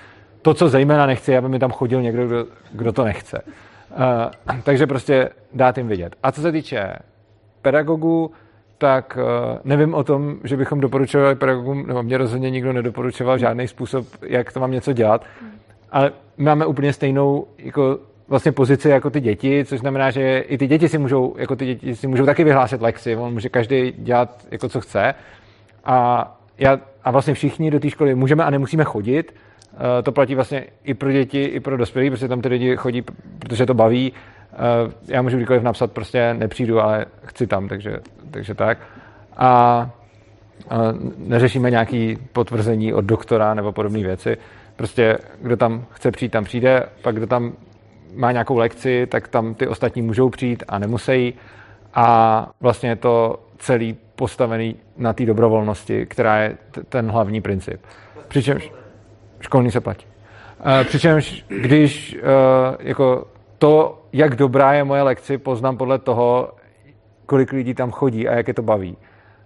To, 0.42 0.54
co 0.54 0.70
zejména 0.70 1.06
nechci, 1.06 1.38
aby 1.38 1.50
mi 1.50 1.60
tam 1.60 1.72
chodil 1.72 2.02
někdo, 2.02 2.28
kdo, 2.28 2.46
kdo 2.72 2.92
to 2.92 3.04
nechce. 3.04 3.42
Uh, 3.42 4.62
takže 4.64 4.88
prostě 4.88 5.30
dát 5.54 5.78
jim 5.78 5.88
vědět. 5.88 6.16
A 6.24 6.32
co 6.32 6.42
se 6.42 6.52
týče 6.52 6.94
pedagogů, 7.62 8.32
tak 8.80 9.18
uh, 9.18 9.58
nevím 9.64 9.94
o 9.94 10.04
tom, 10.04 10.38
že 10.44 10.58
bychom 10.58 10.80
doporučovali 10.80 11.36
pedagogům, 11.36 11.88
nebo 11.88 12.04
mě 12.04 12.18
rozhodně 12.18 12.50
nikdo 12.50 12.74
nedoporučoval 12.74 13.38
žádný 13.38 13.68
způsob, 13.68 14.08
jak 14.22 14.54
to 14.54 14.60
mám 14.60 14.72
něco 14.72 14.94
dělat, 14.94 15.26
ale 15.92 16.12
máme 16.38 16.66
úplně 16.66 16.94
stejnou 16.94 17.48
jako 17.58 18.00
vlastně 18.28 18.52
pozici 18.52 18.90
jako 18.90 19.10
ty 19.10 19.22
děti, 19.22 19.66
což 19.66 19.80
znamená, 19.80 20.12
že 20.12 20.40
i 20.40 20.58
ty 20.58 20.68
děti 20.68 20.90
si 20.90 20.98
můžou, 20.98 21.36
jako 21.38 21.56
ty 21.56 21.66
děti 21.66 21.96
si 21.96 22.08
můžou 22.08 22.26
taky 22.26 22.44
vyhlásit 22.44 22.82
lekci, 22.82 23.16
on 23.16 23.34
může 23.34 23.50
každý 23.50 23.94
dělat 23.98 24.48
jako 24.52 24.70
co 24.70 24.82
chce. 24.82 25.14
A, 25.86 26.40
já, 26.58 26.80
a 27.04 27.12
vlastně 27.12 27.34
všichni 27.34 27.72
do 27.72 27.80
té 27.80 27.90
školy 27.90 28.16
můžeme 28.16 28.44
a 28.44 28.50
nemusíme 28.50 28.84
chodit, 28.84 29.36
uh, 29.74 29.80
to 30.04 30.12
platí 30.12 30.36
vlastně 30.36 30.66
i 30.84 30.94
pro 30.94 31.12
děti, 31.12 31.44
i 31.44 31.60
pro 31.60 31.78
dospělí, 31.78 32.10
protože 32.10 32.28
tam 32.28 32.42
ty 32.42 32.50
lidi 32.50 32.76
chodí, 32.76 33.04
protože 33.40 33.66
to 33.66 33.74
baví, 33.74 34.14
já 35.08 35.22
můžu 35.22 35.38
kdykoliv 35.38 35.64
napsat, 35.64 35.92
prostě 35.92 36.34
nepřijdu, 36.34 36.80
ale 36.80 37.06
chci 37.26 37.48
tam, 37.48 37.68
takže, 37.68 38.00
takže 38.32 38.54
tak. 38.56 38.78
A 39.38 39.90
neřešíme 41.18 41.72
nějaké 41.72 42.16
potvrzení 42.34 42.94
od 42.94 43.06
doktora 43.06 43.54
nebo 43.54 43.72
podobné 43.72 44.00
věci. 44.00 44.38
Prostě 44.76 45.18
kdo 45.42 45.58
tam 45.58 45.86
chce 45.92 46.12
přijít, 46.12 46.32
tam 46.32 46.44
přijde, 46.44 46.84
pak 47.02 47.16
kdo 47.16 47.28
tam 47.28 47.54
má 48.16 48.32
nějakou 48.32 48.58
lekci, 48.58 49.08
tak 49.08 49.28
tam 49.28 49.54
ty 49.54 49.68
ostatní 49.68 50.02
můžou 50.02 50.30
přijít 50.30 50.64
a 50.68 50.80
nemusí. 50.80 51.34
A 51.94 52.50
vlastně 52.62 52.90
je 52.90 52.96
to 52.96 53.40
celý 53.58 53.98
postavený 54.16 54.76
na 54.98 55.14
té 55.14 55.26
dobrovolnosti, 55.26 56.06
která 56.06 56.38
je 56.38 56.58
t- 56.72 56.84
ten 56.84 57.12
hlavní 57.12 57.42
princip. 57.42 57.82
Přičemž 58.28 58.72
školní 59.40 59.72
se 59.72 59.82
platí. 59.82 60.06
Uh, 60.66 60.84
přičemž 60.84 61.46
když 61.48 62.18
uh, 62.22 62.76
jako 62.80 63.28
to, 63.60 64.02
jak 64.14 64.36
dobrá 64.36 64.74
je 64.74 64.84
moje 64.84 65.02
lekci, 65.02 65.38
poznám 65.38 65.78
podle 65.78 66.00
toho, 66.00 66.52
kolik 67.26 67.52
lidí 67.52 67.74
tam 67.74 67.92
chodí 67.92 68.28
a 68.28 68.36
jak 68.36 68.48
je 68.48 68.54
to 68.54 68.62
baví. 68.62 68.98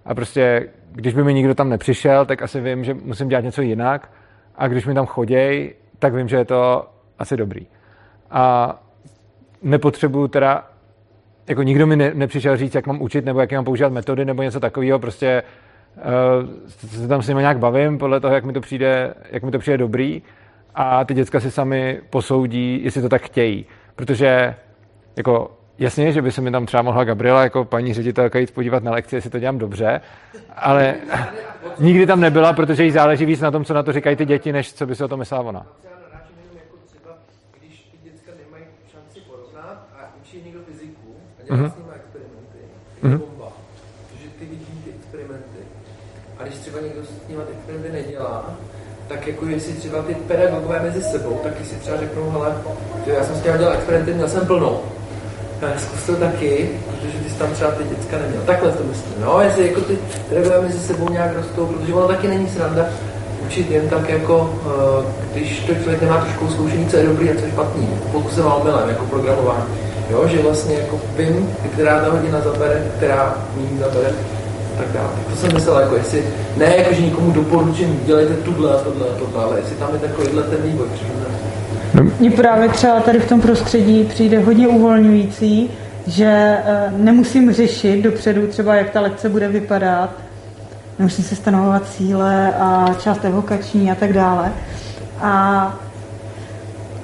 A 0.06 0.16
prostě, 0.16 0.70
když 0.92 1.14
by 1.14 1.24
mi 1.24 1.34
nikdo 1.34 1.56
tam 1.56 1.70
nepřišel, 1.70 2.26
tak 2.26 2.42
asi 2.42 2.62
vím, 2.62 2.84
že 2.84 2.94
musím 2.94 3.30
dělat 3.30 3.44
něco 3.44 3.62
jinak. 3.62 4.12
A 4.56 4.68
když 4.68 4.86
mi 4.86 4.94
tam 4.94 5.06
choděj, 5.06 5.74
tak 6.00 6.14
vím, 6.14 6.28
že 6.28 6.38
je 6.38 6.46
to 6.46 6.90
asi 7.20 7.38
dobrý. 7.38 7.68
A 8.32 8.76
nepotřebuju 9.62 10.28
teda, 10.28 10.68
jako 11.48 11.64
nikdo 11.64 11.88
mi 11.88 11.96
ne, 11.96 12.12
nepřišel 12.14 12.58
říct, 12.58 12.76
jak 12.76 12.88
mám 12.88 13.02
učit, 13.02 13.26
nebo 13.26 13.40
jak 13.40 13.52
mám 13.52 13.66
používat 13.66 13.94
metody, 13.94 14.26
nebo 14.26 14.44
něco 14.44 14.60
takového, 14.60 15.00
prostě 15.00 15.44
uh, 15.96 16.88
se 16.88 17.08
tam 17.08 17.22
s 17.22 17.28
nimi 17.28 17.42
nějak 17.42 17.60
bavím, 17.60 17.98
podle 17.98 18.20
toho, 18.20 18.34
jak 18.34 18.46
mi 18.46 18.54
to 18.54 18.62
přijde, 18.62 19.14
jak 19.32 19.44
mi 19.44 19.52
to 19.52 19.60
přijde 19.60 19.78
dobrý. 19.78 20.22
A 20.76 21.06
ty 21.06 21.14
děcka 21.14 21.40
si 21.40 21.52
sami 21.52 22.02
posoudí, 22.10 22.84
jestli 22.84 23.02
to 23.02 23.10
tak 23.10 23.22
chtějí. 23.22 23.66
Protože 23.96 24.56
jako 25.16 25.58
Jasně, 25.78 26.12
že 26.12 26.22
by 26.22 26.32
se 26.32 26.42
mi 26.42 26.52
tam 26.52 26.66
třeba 26.66 26.84
mohla 26.84 27.04
Gabriela 27.04 27.44
jako 27.44 27.66
paní 27.66 27.94
ředitelka 27.94 28.40
jít 28.40 28.54
podívat 28.54 28.84
na 28.84 28.92
lekci, 28.92 29.16
jestli 29.16 29.30
to 29.30 29.40
dělám 29.40 29.58
dobře, 29.58 30.02
ale 30.56 30.96
nikdy 31.80 32.06
tam 32.06 32.20
nebyla, 32.20 32.54
protože 32.54 32.84
jí 32.84 32.92
záleží 32.92 33.26
víc 33.26 33.42
na 33.42 33.52
tom, 33.52 33.66
co 33.66 33.74
na 33.74 33.84
to 33.84 33.94
říkají 33.94 34.16
ty 34.16 34.26
děti, 34.26 34.52
než 34.52 34.74
co 34.74 34.86
by 34.86 34.96
si 34.96 35.04
o 35.04 35.08
tom 35.08 35.20
myslela 35.20 35.44
ona. 35.44 35.66
mm-hmm. 43.04 43.18
bomba. 43.18 43.52
Protože 44.10 44.30
ty 44.40 44.46
vidí 44.46 44.82
ty 44.86 44.90
experimenty. 44.90 45.60
A 46.38 46.44
když 46.44 46.56
třeba 46.56 46.80
někdo 46.82 47.04
s 47.04 47.28
nimi 47.28 47.42
ty 47.44 47.52
experimenty 47.52 47.92
nedělá, 47.92 48.58
tak 49.14 49.28
jako 49.28 49.46
jestli 49.46 49.74
třeba 49.74 50.02
ty 50.02 50.16
pedagogové 50.16 50.80
mezi 50.80 51.04
sebou, 51.04 51.40
tak 51.44 51.54
si 51.70 51.76
třeba 51.76 51.98
řeknou, 51.98 52.32
hele, 52.32 52.56
já 53.06 53.24
jsem 53.24 53.36
s 53.36 53.42
tím 53.42 53.58
dělal 53.58 53.74
experimenty, 53.74 54.14
měl 54.14 54.30
jsem 54.30 54.46
plnou. 54.46 54.80
Zkus 55.78 56.04
to 56.06 56.16
taky, 56.16 56.70
protože 56.88 57.18
ty 57.18 57.30
jsi 57.30 57.36
tam 57.36 57.50
třeba 57.54 57.72
ty 57.72 57.84
děcka 57.84 58.18
neměl. 58.18 58.42
Takhle 58.46 58.72
to 58.72 58.84
myslím. 58.84 59.14
No, 59.22 59.42
jestli 59.42 59.68
jako 59.68 59.82
ty 59.82 59.98
pedagogové 60.30 60.62
mezi 60.62 60.80
sebou 60.80 61.10
nějak 61.10 61.36
rostou, 61.36 61.66
protože 61.66 61.94
ono 61.94 62.08
taky 62.08 62.28
není 62.28 62.50
sranda 62.50 62.86
učit 63.46 63.72
jen 63.72 63.90
tak 63.90 64.10
jako, 64.10 64.54
eh, 64.66 65.06
když 65.34 65.60
to 65.60 65.76
člověk 65.76 66.02
nemá 66.02 66.18
trošku 66.18 66.48
zkoušení, 66.48 66.88
co 66.88 66.98
je 66.98 67.06
dobrý 67.06 67.30
a 67.30 67.36
co 67.36 67.46
je 67.46 67.52
špatný. 67.52 67.90
Pokusem 68.12 68.48
a 68.48 68.56
omylem, 68.56 68.90
jako 68.90 69.06
programování. 69.06 69.66
Jo, 70.10 70.28
že 70.28 70.42
vlastně 70.42 70.76
jako 70.76 71.00
vím, 71.18 71.56
která 71.74 72.00
ta 72.00 72.12
hodina 72.12 72.42
zabere, 72.42 72.84
která 72.98 73.38
méně 73.56 73.80
zabere, 73.80 74.10
tak 74.78 74.88
dále. 74.94 75.10
To 75.30 75.36
jsem 75.36 75.54
myslel, 75.54 75.80
jako 75.80 75.96
jestli, 75.96 76.24
ne 76.58 76.78
jako, 76.78 76.94
že 76.94 77.02
nikomu 77.02 77.32
doporučím, 77.32 78.00
dělejte 78.06 78.34
tuhle 78.34 78.76
a 78.76 78.78
tohle 78.78 79.06
a 79.08 79.20
tohle, 79.20 79.44
ale 79.44 79.60
jestli 79.60 79.76
tam 79.76 79.90
je 79.94 80.00
takovýhle 80.00 80.44
ten 80.44 80.62
vývoj 80.62 80.88
přirozený. 80.94 82.14
Mně 82.20 82.32
právě 82.32 82.70
třeba 82.70 83.00
tady 83.00 83.20
v 83.20 83.30
tom 83.30 83.42
prostředí 83.42 84.04
přijde 84.04 84.40
hodně 84.40 84.68
uvolňující, 84.68 85.70
že 86.08 86.58
eh, 86.66 86.94
nemusím 86.98 87.54
řešit 87.54 88.02
dopředu 88.02 88.48
třeba, 88.48 88.76
jak 88.76 88.90
ta 88.90 89.02
lekce 89.02 89.30
bude 89.30 89.48
vypadat, 89.48 90.10
nemusím 91.00 91.26
se 91.26 91.36
stanovovat 91.36 91.90
cíle 91.90 92.54
a 92.60 92.96
část 93.00 93.26
evokační 93.26 93.92
a 93.92 93.96
tak 93.96 94.14
dále. 94.14 94.52
A 95.22 95.78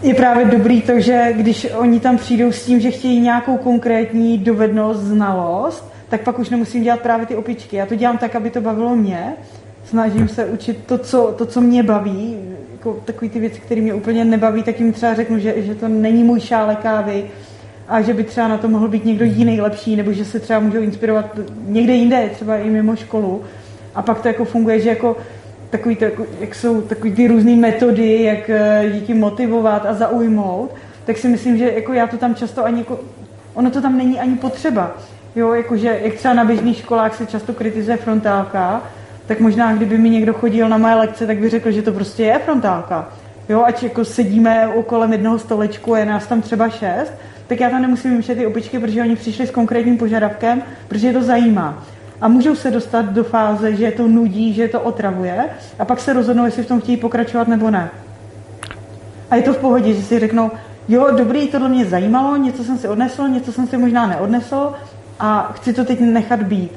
je 0.01 0.13
právě 0.13 0.45
dobrý 0.45 0.82
to, 0.82 0.99
že 0.99 1.28
když 1.34 1.67
oni 1.76 1.99
tam 1.99 2.17
přijdou 2.17 2.51
s 2.51 2.65
tím, 2.65 2.80
že 2.80 2.91
chtějí 2.91 3.20
nějakou 3.20 3.57
konkrétní 3.57 4.38
dovednost, 4.38 4.99
znalost, 4.99 5.89
tak 6.10 6.22
pak 6.22 6.39
už 6.39 6.49
nemusím 6.49 6.84
dělat 6.84 6.99
právě 6.99 7.26
ty 7.26 7.36
opičky. 7.36 7.76
Já 7.76 7.86
to 7.86 7.95
dělám 7.95 8.18
tak, 8.18 8.36
aby 8.36 8.49
to 8.49 8.62
bavilo 8.62 8.95
mě. 8.95 9.34
Snažím 9.86 10.28
se 10.28 10.45
učit 10.45 10.78
to, 10.86 10.97
co, 10.97 11.36
to, 11.38 11.45
co 11.45 11.62
mě 11.62 11.84
baví. 11.84 12.38
Jako 12.72 12.99
takový 13.05 13.30
ty 13.30 13.39
věci, 13.39 13.60
které 13.60 13.82
mě 13.82 13.93
úplně 13.93 14.26
nebaví, 14.26 14.64
tak 14.64 14.80
jim 14.80 14.93
třeba 14.93 15.14
řeknu, 15.14 15.39
že, 15.39 15.53
že 15.57 15.76
to 15.76 15.88
není 15.88 16.24
můj 16.24 16.39
šále 16.39 16.76
kávy 16.76 17.24
a 17.88 18.01
že 18.01 18.14
by 18.14 18.24
třeba 18.24 18.47
na 18.47 18.57
to 18.57 18.68
mohl 18.68 18.88
být 18.88 19.05
někdo 19.05 19.26
jiný 19.26 19.62
lepší, 19.62 19.95
nebo 19.95 20.14
že 20.14 20.26
se 20.26 20.39
třeba 20.39 20.60
můžou 20.60 20.80
inspirovat 20.80 21.39
někde 21.68 21.93
jinde, 21.93 22.30
třeba 22.34 22.57
i 22.57 22.70
mimo 22.70 22.95
školu. 22.95 23.43
A 23.95 24.01
pak 24.01 24.22
to 24.22 24.28
jako 24.28 24.45
funguje, 24.45 24.80
že 24.80 24.89
jako 24.89 25.18
takový 25.70 25.95
to, 25.95 26.05
jako, 26.05 26.26
jak 26.39 26.55
jsou 26.55 26.82
takový 26.82 27.14
ty 27.14 27.28
různé 27.28 27.55
metody, 27.55 28.24
jak 28.24 28.49
eh, 28.49 28.89
děti 28.93 29.14
motivovat 29.14 29.86
a 29.86 29.93
zaujmout, 29.93 30.76
tak 31.05 31.18
si 31.18 31.28
myslím, 31.28 31.57
že 31.57 31.72
jako 31.72 31.93
já 31.93 32.07
to 32.07 32.18
tam 32.18 32.36
často 32.36 32.66
ani 32.66 32.80
jako, 32.80 32.99
ono 33.53 33.72
to 33.72 33.82
tam 33.82 33.97
není 33.97 34.20
ani 34.20 34.36
potřeba. 34.36 34.97
Jo, 35.40 35.54
jakože, 35.54 36.00
jak 36.04 36.14
třeba 36.14 36.34
na 36.34 36.44
běžných 36.44 36.78
školách 36.78 37.16
se 37.16 37.26
často 37.26 37.54
kritizuje 37.54 37.98
frontálka, 37.98 38.82
tak 39.26 39.40
možná, 39.40 39.76
kdyby 39.76 39.98
mi 39.98 40.10
někdo 40.10 40.34
chodil 40.34 40.70
na 40.70 40.78
moje 40.78 40.96
lekce, 40.96 41.28
tak 41.28 41.38
by 41.38 41.50
řekl, 41.50 41.72
že 41.72 41.82
to 41.82 41.92
prostě 41.92 42.24
je 42.24 42.40
frontálka. 42.40 43.10
Jo, 43.50 43.64
ať 43.66 43.84
jako 43.84 44.06
sedíme 44.06 44.68
okolo 44.68 45.08
jednoho 45.12 45.40
stolečku, 45.40 45.96
je 45.96 46.06
nás 46.06 46.28
tam 46.28 46.42
třeba 46.42 46.70
šest, 46.70 47.14
tak 47.48 47.60
já 47.60 47.70
tam 47.70 47.82
nemusím 47.82 48.12
vymýšlet 48.12 48.36
ty 48.36 48.46
opičky, 48.46 48.80
protože 48.80 49.02
oni 49.02 49.16
přišli 49.16 49.48
s 49.48 49.52
konkrétním 49.52 49.98
požadavkem, 49.98 50.64
protože 50.88 51.08
je 51.08 51.14
to 51.14 51.24
zajímá 51.24 51.84
a 52.22 52.28
můžou 52.28 52.56
se 52.56 52.72
dostat 52.72 53.06
do 53.06 53.24
fáze, 53.24 53.76
že 53.76 53.92
to 53.92 54.08
nudí, 54.08 54.54
že 54.54 54.68
to 54.68 54.82
otravuje 54.82 55.46
a 55.80 55.86
pak 55.86 56.00
se 56.00 56.14
rozhodnou, 56.14 56.46
jestli 56.46 56.64
v 56.64 56.68
tom 56.68 56.82
chtějí 56.82 56.98
pokračovat 56.98 57.48
nebo 57.48 57.70
ne. 57.72 57.90
A 59.32 59.36
je 59.36 59.42
to 59.42 59.54
v 59.54 59.58
pohodě, 59.58 59.94
že 59.94 60.02
si 60.02 60.20
řeknou, 60.20 60.52
jo, 60.88 61.08
dobrý, 61.18 61.48
tohle 61.48 61.70
mě 61.70 61.86
zajímalo, 61.86 62.38
něco 62.38 62.64
jsem 62.64 62.78
si 62.78 62.88
odnesl, 62.88 63.28
něco 63.28 63.52
jsem 63.52 63.68
si 63.68 63.78
možná 63.78 64.08
neodnesl 64.08 64.74
a 65.20 65.51
chci 65.55 65.74
to 65.74 65.86
teď 65.86 65.99
nechat 65.99 66.43
být. 66.43 66.72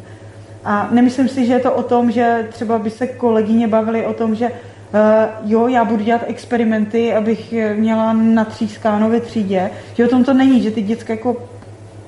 A 0.64 0.88
nemyslím 0.90 1.28
si, 1.28 1.47
že 1.47 1.53
je 1.53 1.61
to 1.61 1.72
o 1.72 1.82
tom, 1.82 2.11
že 2.11 2.49
třeba 2.51 2.78
by 2.78 2.90
se 2.90 3.07
kolegyně 3.07 3.68
bavili 3.68 4.07
o 4.07 4.12
tom, 4.12 4.34
že 4.34 4.47
uh, 4.47 5.51
jo, 5.51 5.68
já 5.68 5.84
budu 5.84 6.05
dělat 6.05 6.22
experimenty, 6.26 7.14
abych 7.14 7.55
měla 7.76 8.12
natřískáno 8.12 9.11
ve 9.11 9.20
třídě, 9.20 9.70
že 9.95 10.07
o 10.07 10.09
tom 10.09 10.24
to 10.24 10.34
není, 10.34 10.62
že 10.62 10.70
ty 10.70 10.82
děcka 10.82 11.12
jako 11.12 11.36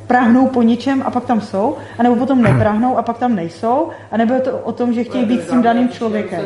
práhnou 0.07 0.47
po 0.47 0.63
něčem 0.63 1.03
a 1.07 1.11
pak 1.11 1.25
tam 1.25 1.41
jsou, 1.41 1.77
anebo 1.99 2.17
potom 2.17 2.43
nepráhnou 2.43 2.99
a 2.99 3.03
pak 3.03 3.19
tam 3.19 3.35
nejsou, 3.35 3.89
anebo 4.11 4.35
je 4.35 4.41
to 4.41 4.59
o 4.59 4.73
tom, 4.73 4.93
že 4.93 5.05
chtějí 5.05 5.25
být 5.25 5.43
s 5.43 5.51
tím 5.51 5.63
daným 5.63 5.89
člověkem. 5.89 6.41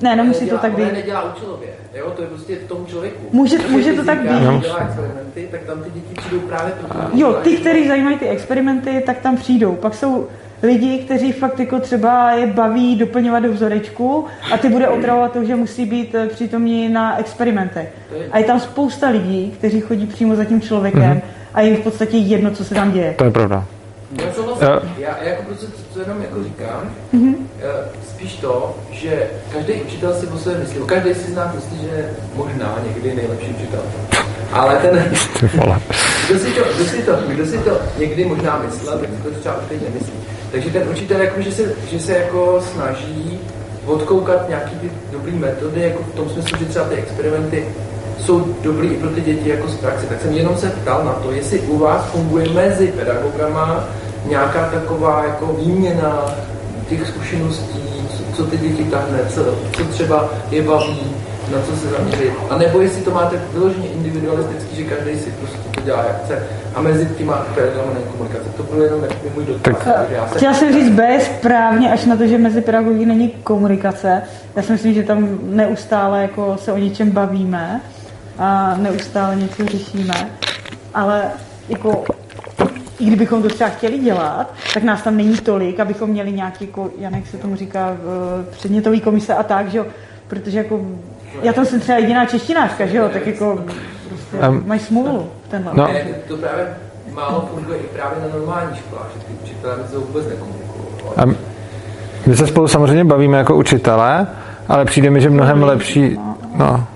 Ne, 0.00 0.16
nemusí 0.16 0.50
to 0.50 0.58
tak 0.58 0.72
být. 0.72 0.92
nedělá 0.92 1.34
účelově, 1.34 1.68
jo, 1.94 2.10
to 2.10 2.22
je 2.22 2.28
prostě 2.28 2.56
v 2.56 2.68
tom 2.68 2.86
člověku. 2.86 3.20
Může, 3.32 3.58
může 3.68 3.92
to 3.92 4.04
tak 4.04 4.18
být. 4.20 4.60
dělá 4.60 4.78
experimenty, 4.78 5.48
tak 5.50 5.60
tam 5.60 5.82
ty 5.82 5.90
děti 5.90 6.14
přijdou 6.14 6.40
právě 6.40 6.72
proto. 6.72 6.98
Jo, 7.12 7.32
ty, 7.32 7.56
kteří 7.56 7.88
zajímají 7.88 8.18
ty 8.18 8.28
experimenty, 8.28 9.02
tak 9.06 9.18
tam 9.18 9.36
přijdou. 9.36 9.76
Pak 9.76 9.94
jsou 9.94 10.28
lidi, 10.62 10.98
kteří 10.98 11.32
fakt 11.32 11.60
jako 11.60 11.80
třeba 11.80 12.32
je 12.32 12.46
baví 12.46 12.96
doplňovat 12.96 13.42
do 13.42 13.52
vzorečku 13.52 14.24
a 14.52 14.58
ty 14.58 14.68
bude 14.68 14.88
otravovat 14.88 15.32
to, 15.32 15.44
že 15.44 15.56
musí 15.56 15.86
být 15.86 16.14
eh, 16.14 16.26
přítomní 16.26 16.88
na 16.88 17.18
experimentech. 17.18 17.92
A 18.32 18.38
je 18.38 18.44
tam 18.44 18.60
spousta 18.60 19.08
lidí, 19.08 19.54
kteří 19.58 19.80
chodí 19.80 20.06
přímo 20.06 20.36
za 20.36 20.44
tím 20.44 20.60
člověkem 20.60 21.02
mm-hmm. 21.02 21.20
a 21.54 21.60
je 21.60 21.76
v 21.76 21.80
podstatě 21.80 22.16
jedno, 22.16 22.50
co 22.50 22.64
se 22.64 22.74
tam 22.74 22.92
děje. 22.92 23.14
To 23.18 23.24
je 23.24 23.30
pravda. 23.30 23.64
Já, 24.60 24.82
já, 24.98 25.16
já 25.22 25.28
jako 25.28 25.42
prostě 25.42 25.66
to 25.94 26.00
jenom 26.00 26.22
jako 26.22 26.44
říkám, 26.44 26.90
mm-hmm. 27.14 27.34
Spíš 28.18 28.36
to, 28.36 28.74
že 28.90 29.30
každý 29.52 29.72
učitel 29.72 30.14
si 30.14 30.26
o 30.26 30.38
sobě 30.38 30.58
myslí, 30.58 30.76
každý 30.86 31.14
si 31.14 31.30
z 31.30 31.34
nás 31.34 31.54
myslí, 31.54 31.78
že 31.78 31.96
je 31.96 32.10
možná 32.34 32.78
někdy 32.86 33.14
nejlepší 33.14 33.46
učitel. 33.46 33.80
Ale 34.52 34.76
ten, 34.76 35.12
kdo 36.28 36.38
si 36.38 36.50
to, 36.50 36.62
kdo 36.74 36.84
si 36.84 37.02
to, 37.02 37.12
kdo 37.28 37.46
si 37.46 37.58
to 37.58 37.70
někdy 37.98 38.24
možná 38.24 38.62
myslel, 38.66 38.98
tak 38.98 39.08
si 39.10 39.22
to 39.22 39.40
třeba 39.40 39.56
už 39.56 39.64
teď 39.68 39.82
nemyslí. 39.82 40.12
Takže 40.52 40.70
ten 40.70 40.88
učitel, 40.88 41.20
jako, 41.20 41.40
že, 41.42 41.52
se, 41.52 41.62
že 41.90 42.00
se 42.00 42.12
jako 42.12 42.62
snaží 42.72 43.40
odkoukat 43.86 44.48
nějaký 44.48 44.76
ty 44.76 44.90
dobrý 45.12 45.32
metody, 45.32 45.80
jako 45.80 46.02
v 46.02 46.14
tom 46.14 46.28
smyslu, 46.30 46.58
že 46.58 46.64
třeba 46.64 46.84
ty 46.84 46.94
experimenty 46.94 47.64
jsou 48.18 48.54
dobrý 48.62 48.88
i 48.88 48.96
pro 48.96 49.10
ty 49.10 49.20
děti 49.20 49.48
jako 49.48 49.68
z 49.68 49.76
praxe. 49.76 50.06
Tak 50.06 50.20
jsem 50.22 50.32
jenom 50.32 50.56
se 50.56 50.70
ptal 50.70 51.04
na 51.04 51.12
to, 51.12 51.32
jestli 51.32 51.58
u 51.60 51.78
vás 51.78 52.04
funguje 52.04 52.48
mezi 52.48 52.86
pedagogama 52.86 53.84
nějaká 54.28 54.70
taková 54.72 55.24
jako 55.24 55.46
výměna 55.46 56.34
těch 56.88 57.06
zkušeností, 57.06 57.97
co, 58.38 58.44
ty 58.46 58.56
děti 58.56 58.84
tahne, 58.84 59.18
co, 59.28 59.44
co 59.72 59.84
třeba 59.84 60.28
je 60.50 60.62
baví, 60.62 61.00
na 61.52 61.58
co 61.66 61.76
se 61.76 61.88
zaměřit. 61.88 62.32
A 62.50 62.58
nebo 62.58 62.80
jestli 62.80 63.02
to 63.02 63.10
máte 63.10 63.36
vyloženě 63.52 63.88
individualisticky, 63.88 64.76
že 64.76 64.84
každý 64.84 65.18
si 65.18 65.30
prostě 65.30 65.58
to 65.74 65.80
dělá 65.80 66.04
jak 66.04 66.24
chce. 66.24 66.42
A 66.74 66.80
mezi 66.80 67.06
těma 67.06 67.36
pedagogama 67.54 67.92
není 67.94 68.04
komunikace. 68.12 68.48
To 68.56 68.62
byl 68.62 68.82
jenom 68.82 69.00
takový 69.00 69.30
můj 69.34 69.44
dotaz. 69.44 69.74
takže 69.96 70.14
já 70.14 70.28
se- 70.28 70.36
Chtěla 70.36 70.54
jsem 70.54 70.72
říct 70.72 70.90
B 70.90 71.20
správně, 71.20 71.92
až 71.92 72.04
na 72.04 72.16
to, 72.16 72.26
že 72.26 72.38
mezi 72.38 72.60
pedagogy 72.60 73.06
není 73.06 73.28
komunikace. 73.28 74.22
Já 74.56 74.62
si 74.62 74.72
myslím, 74.72 74.94
že 74.94 75.02
tam 75.02 75.38
neustále 75.42 76.22
jako 76.22 76.56
se 76.60 76.72
o 76.72 76.78
něčem 76.78 77.10
bavíme 77.10 77.80
a 78.38 78.76
neustále 78.76 79.36
něco 79.36 79.66
řešíme, 79.66 80.14
ale 80.94 81.22
jako 81.68 82.04
i 83.00 83.04
kdybychom 83.04 83.42
to 83.42 83.48
třeba 83.48 83.70
chtěli 83.70 83.98
dělat, 83.98 84.54
tak 84.74 84.82
nás 84.82 85.02
tam 85.02 85.16
není 85.16 85.36
tolik, 85.36 85.80
abychom 85.80 86.10
měli 86.10 86.32
nějaký, 86.32 86.64
jako, 86.64 86.90
Janek 86.98 87.26
se 87.26 87.36
tomu 87.36 87.56
říká, 87.56 87.96
v- 88.02 88.46
předmětový 88.50 89.00
komise 89.00 89.34
a 89.34 89.42
tak, 89.42 89.70
že 89.70 89.78
jo, 89.78 89.86
protože 90.28 90.58
jako, 90.58 90.80
já 91.42 91.52
tam 91.52 91.64
jsem 91.66 91.80
třeba 91.80 91.98
jediná 91.98 92.26
češtinářka, 92.26 92.86
že 92.86 92.96
jo, 92.96 93.08
tak 93.12 93.26
jako 93.26 93.60
prostě 94.08 94.36
Em, 94.40 94.62
mají 94.66 94.80
smůlu 94.80 95.28
tenhle. 95.50 95.72
no. 95.74 95.88
Ne, 95.92 96.04
to 96.28 96.36
právě 96.36 96.66
málo 97.14 97.48
funguje 97.54 97.78
i 97.78 97.82
právě 97.82 98.18
na 98.28 98.38
normální 98.38 98.76
školách, 98.76 99.06
že 99.14 99.20
ty 99.26 99.32
učitelé 99.42 99.76
vůbec 100.06 100.26
nekomunikují. 100.26 101.36
My 102.26 102.36
se 102.36 102.46
spolu 102.46 102.68
samozřejmě 102.68 103.04
bavíme 103.04 103.38
jako 103.38 103.56
učitelé, 103.56 104.26
ale 104.68 104.84
přijde 104.84 105.10
mi, 105.10 105.20
že 105.20 105.30
mnohem 105.30 105.62
lepší, 105.62 106.18
no, 106.54 106.86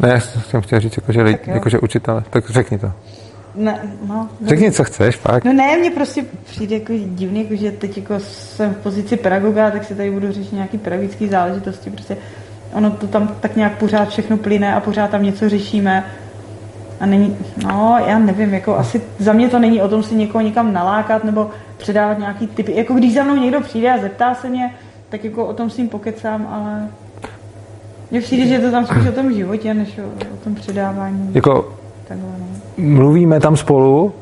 ne, 0.00 0.08
já 0.08 0.20
jsem 0.20 0.60
chtěl 0.60 0.80
říct, 0.80 0.96
jako, 0.96 1.12
že, 1.12 1.22
lidi, 1.22 1.38
jako, 1.46 1.68
že 1.68 1.78
učitelé, 1.78 2.22
tak 2.30 2.50
řekni 2.50 2.78
to. 2.78 2.92
Ne, 3.58 3.80
no, 4.08 4.28
ne. 4.40 4.48
Řekni, 4.48 4.72
co 4.72 4.84
chceš, 4.84 5.16
pak. 5.16 5.44
No 5.44 5.52
ne, 5.52 5.76
mně 5.76 5.90
prostě 5.90 6.24
přijde 6.44 6.76
jako 6.76 6.92
divný, 7.06 7.42
jako 7.42 7.56
že 7.56 7.70
teď 7.70 7.96
jako 7.96 8.20
jsem 8.20 8.74
v 8.74 8.76
pozici 8.76 9.16
pedagoga, 9.16 9.70
tak 9.70 9.84
si 9.84 9.94
tady 9.94 10.10
budu 10.10 10.32
řešit 10.32 10.52
nějaký 10.52 10.78
pedagogické 10.78 11.28
záležitosti. 11.28 11.90
Prostě 11.90 12.16
ono 12.72 12.90
to 12.90 13.06
tam 13.06 13.28
tak 13.40 13.56
nějak 13.56 13.78
pořád 13.78 14.08
všechno 14.08 14.36
plyne 14.36 14.74
a 14.74 14.80
pořád 14.80 15.10
tam 15.10 15.22
něco 15.22 15.48
řešíme. 15.48 16.04
A 17.00 17.06
není, 17.06 17.36
no, 17.66 17.96
já 18.06 18.18
nevím, 18.18 18.54
jako 18.54 18.76
asi 18.76 19.02
za 19.18 19.32
mě 19.32 19.48
to 19.48 19.58
není 19.58 19.82
o 19.82 19.88
tom 19.88 20.02
si 20.02 20.14
někoho 20.14 20.42
někam 20.44 20.72
nalákat 20.72 21.24
nebo 21.24 21.50
předávat 21.76 22.18
nějaký 22.18 22.46
typy. 22.46 22.76
Jako 22.76 22.94
když 22.94 23.14
za 23.14 23.24
mnou 23.24 23.36
někdo 23.36 23.60
přijde 23.60 23.92
a 23.92 23.98
zeptá 23.98 24.34
se 24.34 24.48
mě, 24.48 24.74
tak 25.08 25.24
jako 25.24 25.46
o 25.46 25.52
tom 25.52 25.70
s 25.70 25.76
ním 25.76 25.88
pokecám, 25.88 26.48
ale 26.50 26.88
mně 28.10 28.20
přijde, 28.20 28.46
že 28.46 28.54
je 28.54 28.60
to 28.60 28.70
tam 28.70 28.86
spíš 28.86 29.08
o 29.08 29.12
tom 29.12 29.32
životě, 29.32 29.74
než 29.74 29.98
o, 29.98 30.34
o 30.34 30.36
tom 30.44 30.54
předávání. 30.54 31.30
Jako 31.34 31.77
Takhle, 32.08 32.28
no. 32.38 32.46
mluvíme 32.76 33.40
tam 33.40 33.56
spolu, 33.56 34.14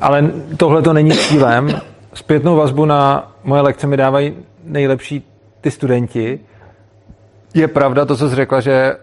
ale 0.00 0.30
tohle 0.56 0.82
to 0.82 0.92
není 0.92 1.10
cílem. 1.10 1.80
Zpětnou 2.14 2.56
vazbu 2.56 2.84
na 2.84 3.32
moje 3.44 3.62
lekce 3.62 3.86
mi 3.86 3.96
dávají 3.96 4.34
nejlepší 4.64 5.30
ty 5.60 5.70
studenti. 5.70 6.40
Je 7.54 7.68
pravda 7.68 8.04
to, 8.04 8.16
co 8.16 8.28
jsi 8.28 8.34
řekla, 8.34 8.60
že 8.60 8.96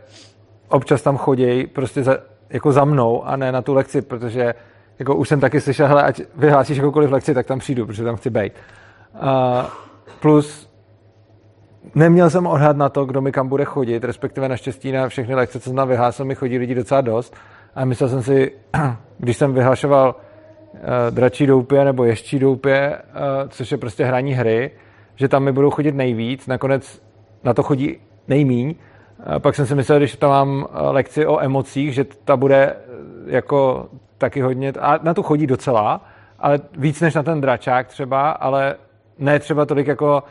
občas 0.70 1.02
tam 1.02 1.18
chodějí 1.18 1.68
prostě 1.68 2.04
za, 2.04 2.18
jako 2.50 2.72
za 2.72 2.86
mnou 2.86 3.24
a 3.26 3.36
ne 3.36 3.52
na 3.52 3.62
tu 3.62 3.74
lekci, 3.74 4.02
protože 4.02 4.54
jako 5.00 5.16
už 5.16 5.30
jsem 5.30 5.39
taky 5.39 5.62
slyšel, 5.62 5.88
hele, 5.88 6.04
ať 6.04 6.22
vyhlásíš 6.36 6.78
jakoukoliv 6.78 7.12
lekci, 7.12 7.34
tak 7.34 7.46
tam 7.46 7.60
přijdu, 7.60 7.86
protože 7.86 8.04
tam 8.04 8.16
chci 8.16 8.30
být. 8.30 8.54
Uh, 9.14 9.30
plus 10.20 10.70
neměl 11.96 12.30
jsem 12.30 12.48
odhad 12.48 12.78
na 12.78 12.89
to, 12.89 13.06
kdo 13.06 13.22
mi 13.22 13.32
kam 13.32 13.48
bude 13.48 13.66
chodit, 13.66 14.04
respektive 14.04 14.50
naštěstí 14.50 14.92
na 14.92 15.10
všechny 15.10 15.36
lekce, 15.36 15.60
co 15.60 15.70
jsem 15.70 15.88
vyhlásil, 15.88 16.26
mi 16.26 16.36
chodí 16.36 16.58
lidi 16.58 16.76
docela 16.76 17.02
dost. 17.02 17.36
A 17.76 17.86
myslel 17.86 18.09
jsem 18.09 18.24
si, 18.24 18.51
když 19.17 19.38
jsem 19.38 19.53
vyhlašoval 19.53 20.15
uh, 20.74 20.80
dračí 21.09 21.45
doupě 21.45 21.86
nebo 21.86 22.03
ještí 22.03 22.39
doupě, 22.39 22.97
uh, 22.97 23.49
což 23.49 23.72
je 23.72 23.78
prostě 23.78 24.05
hraní 24.05 24.34
hry, 24.34 24.72
že 25.15 25.28
tam 25.28 25.43
mi 25.43 25.51
budou 25.51 25.69
chodit 25.69 25.95
nejvíc, 25.95 26.47
nakonec 26.47 27.01
na 27.43 27.53
to 27.53 27.63
chodí 27.63 27.97
nejmíň. 28.28 28.76
Pak 29.39 29.55
jsem 29.55 29.65
si 29.65 29.76
myslel, 29.76 29.97
když 29.97 30.15
tam 30.15 30.30
mám 30.30 30.49
uh, 30.49 30.65
lekci 30.91 31.26
o 31.26 31.39
emocích, 31.39 31.93
že 31.93 32.03
ta 32.03 32.38
bude 32.38 32.76
jako 33.26 33.89
taky 34.17 34.41
hodně, 34.41 34.74
a 34.80 34.99
na 35.03 35.13
to 35.13 35.24
chodí 35.24 35.47
docela, 35.47 36.05
ale 36.39 36.59
víc 36.78 37.01
než 37.01 37.13
na 37.13 37.24
ten 37.24 37.41
dračák 37.41 37.88
třeba, 37.88 38.32
ale 38.32 38.76
ne 39.19 39.39
třeba 39.39 39.65
tolik 39.65 39.88
jako 39.88 40.24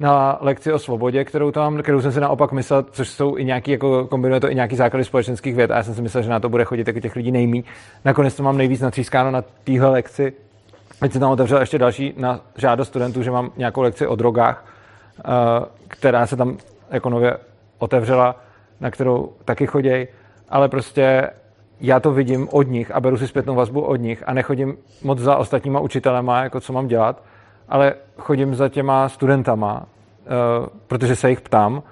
na 0.00 0.38
lekci 0.40 0.72
o 0.72 0.78
svobodě, 0.78 1.24
kterou 1.24 1.50
tam 1.50 1.82
kterou 1.82 2.00
jsem 2.00 2.12
si 2.12 2.20
naopak 2.20 2.52
myslel, 2.52 2.82
což 2.82 3.08
jsou 3.08 3.36
i 3.36 3.44
nějaký, 3.44 3.70
jako 3.70 4.06
kombinuje 4.06 4.40
to 4.40 4.50
i 4.50 4.54
nějaký 4.54 4.76
základy 4.76 5.04
společenských 5.04 5.54
věd 5.54 5.70
a 5.70 5.76
já 5.76 5.82
jsem 5.82 5.94
si 5.94 6.02
myslel, 6.02 6.22
že 6.22 6.30
na 6.30 6.40
to 6.40 6.48
bude 6.48 6.64
chodit 6.64 6.86
jako 6.86 7.00
těch 7.00 7.16
lidí 7.16 7.32
nejmí. 7.32 7.64
Nakonec 8.04 8.36
to 8.36 8.42
mám 8.42 8.56
nejvíc 8.56 8.80
natřískáno 8.80 9.30
na 9.30 9.44
téhle 9.64 9.90
lekci. 9.90 10.32
Teď 11.00 11.12
jsem 11.12 11.20
tam 11.20 11.30
otevřel 11.30 11.60
ještě 11.60 11.78
další 11.78 12.14
na 12.16 12.40
žádost 12.56 12.88
studentů, 12.88 13.22
že 13.22 13.30
mám 13.30 13.50
nějakou 13.56 13.82
lekci 13.82 14.06
o 14.06 14.16
drogách, 14.16 14.66
eh, 15.18 15.22
která 15.88 16.26
se 16.26 16.36
tam 16.36 16.56
jako 16.90 17.10
nově 17.10 17.36
otevřela, 17.78 18.36
na 18.80 18.90
kterou 18.90 19.32
taky 19.44 19.66
choděj, 19.66 20.08
ale 20.48 20.68
prostě 20.68 21.30
já 21.80 22.00
to 22.00 22.12
vidím 22.12 22.48
od 22.52 22.62
nich 22.62 22.90
a 22.90 23.00
beru 23.00 23.18
si 23.18 23.28
zpětnou 23.28 23.54
vazbu 23.54 23.80
od 23.80 23.96
nich 23.96 24.22
a 24.26 24.34
nechodím 24.34 24.76
moc 25.02 25.18
za 25.18 25.36
ostatníma 25.36 25.80
učitelema, 25.80 26.42
jako 26.42 26.60
co 26.60 26.72
mám 26.72 26.88
dělat, 26.88 27.22
ale 27.70 27.94
chodím 28.18 28.54
za 28.54 28.68
těma 28.68 29.08
studentama, 29.08 29.82
uh, 29.82 30.66
protože 30.86 31.16
se 31.16 31.30
jich 31.30 31.40
ptám 31.40 31.82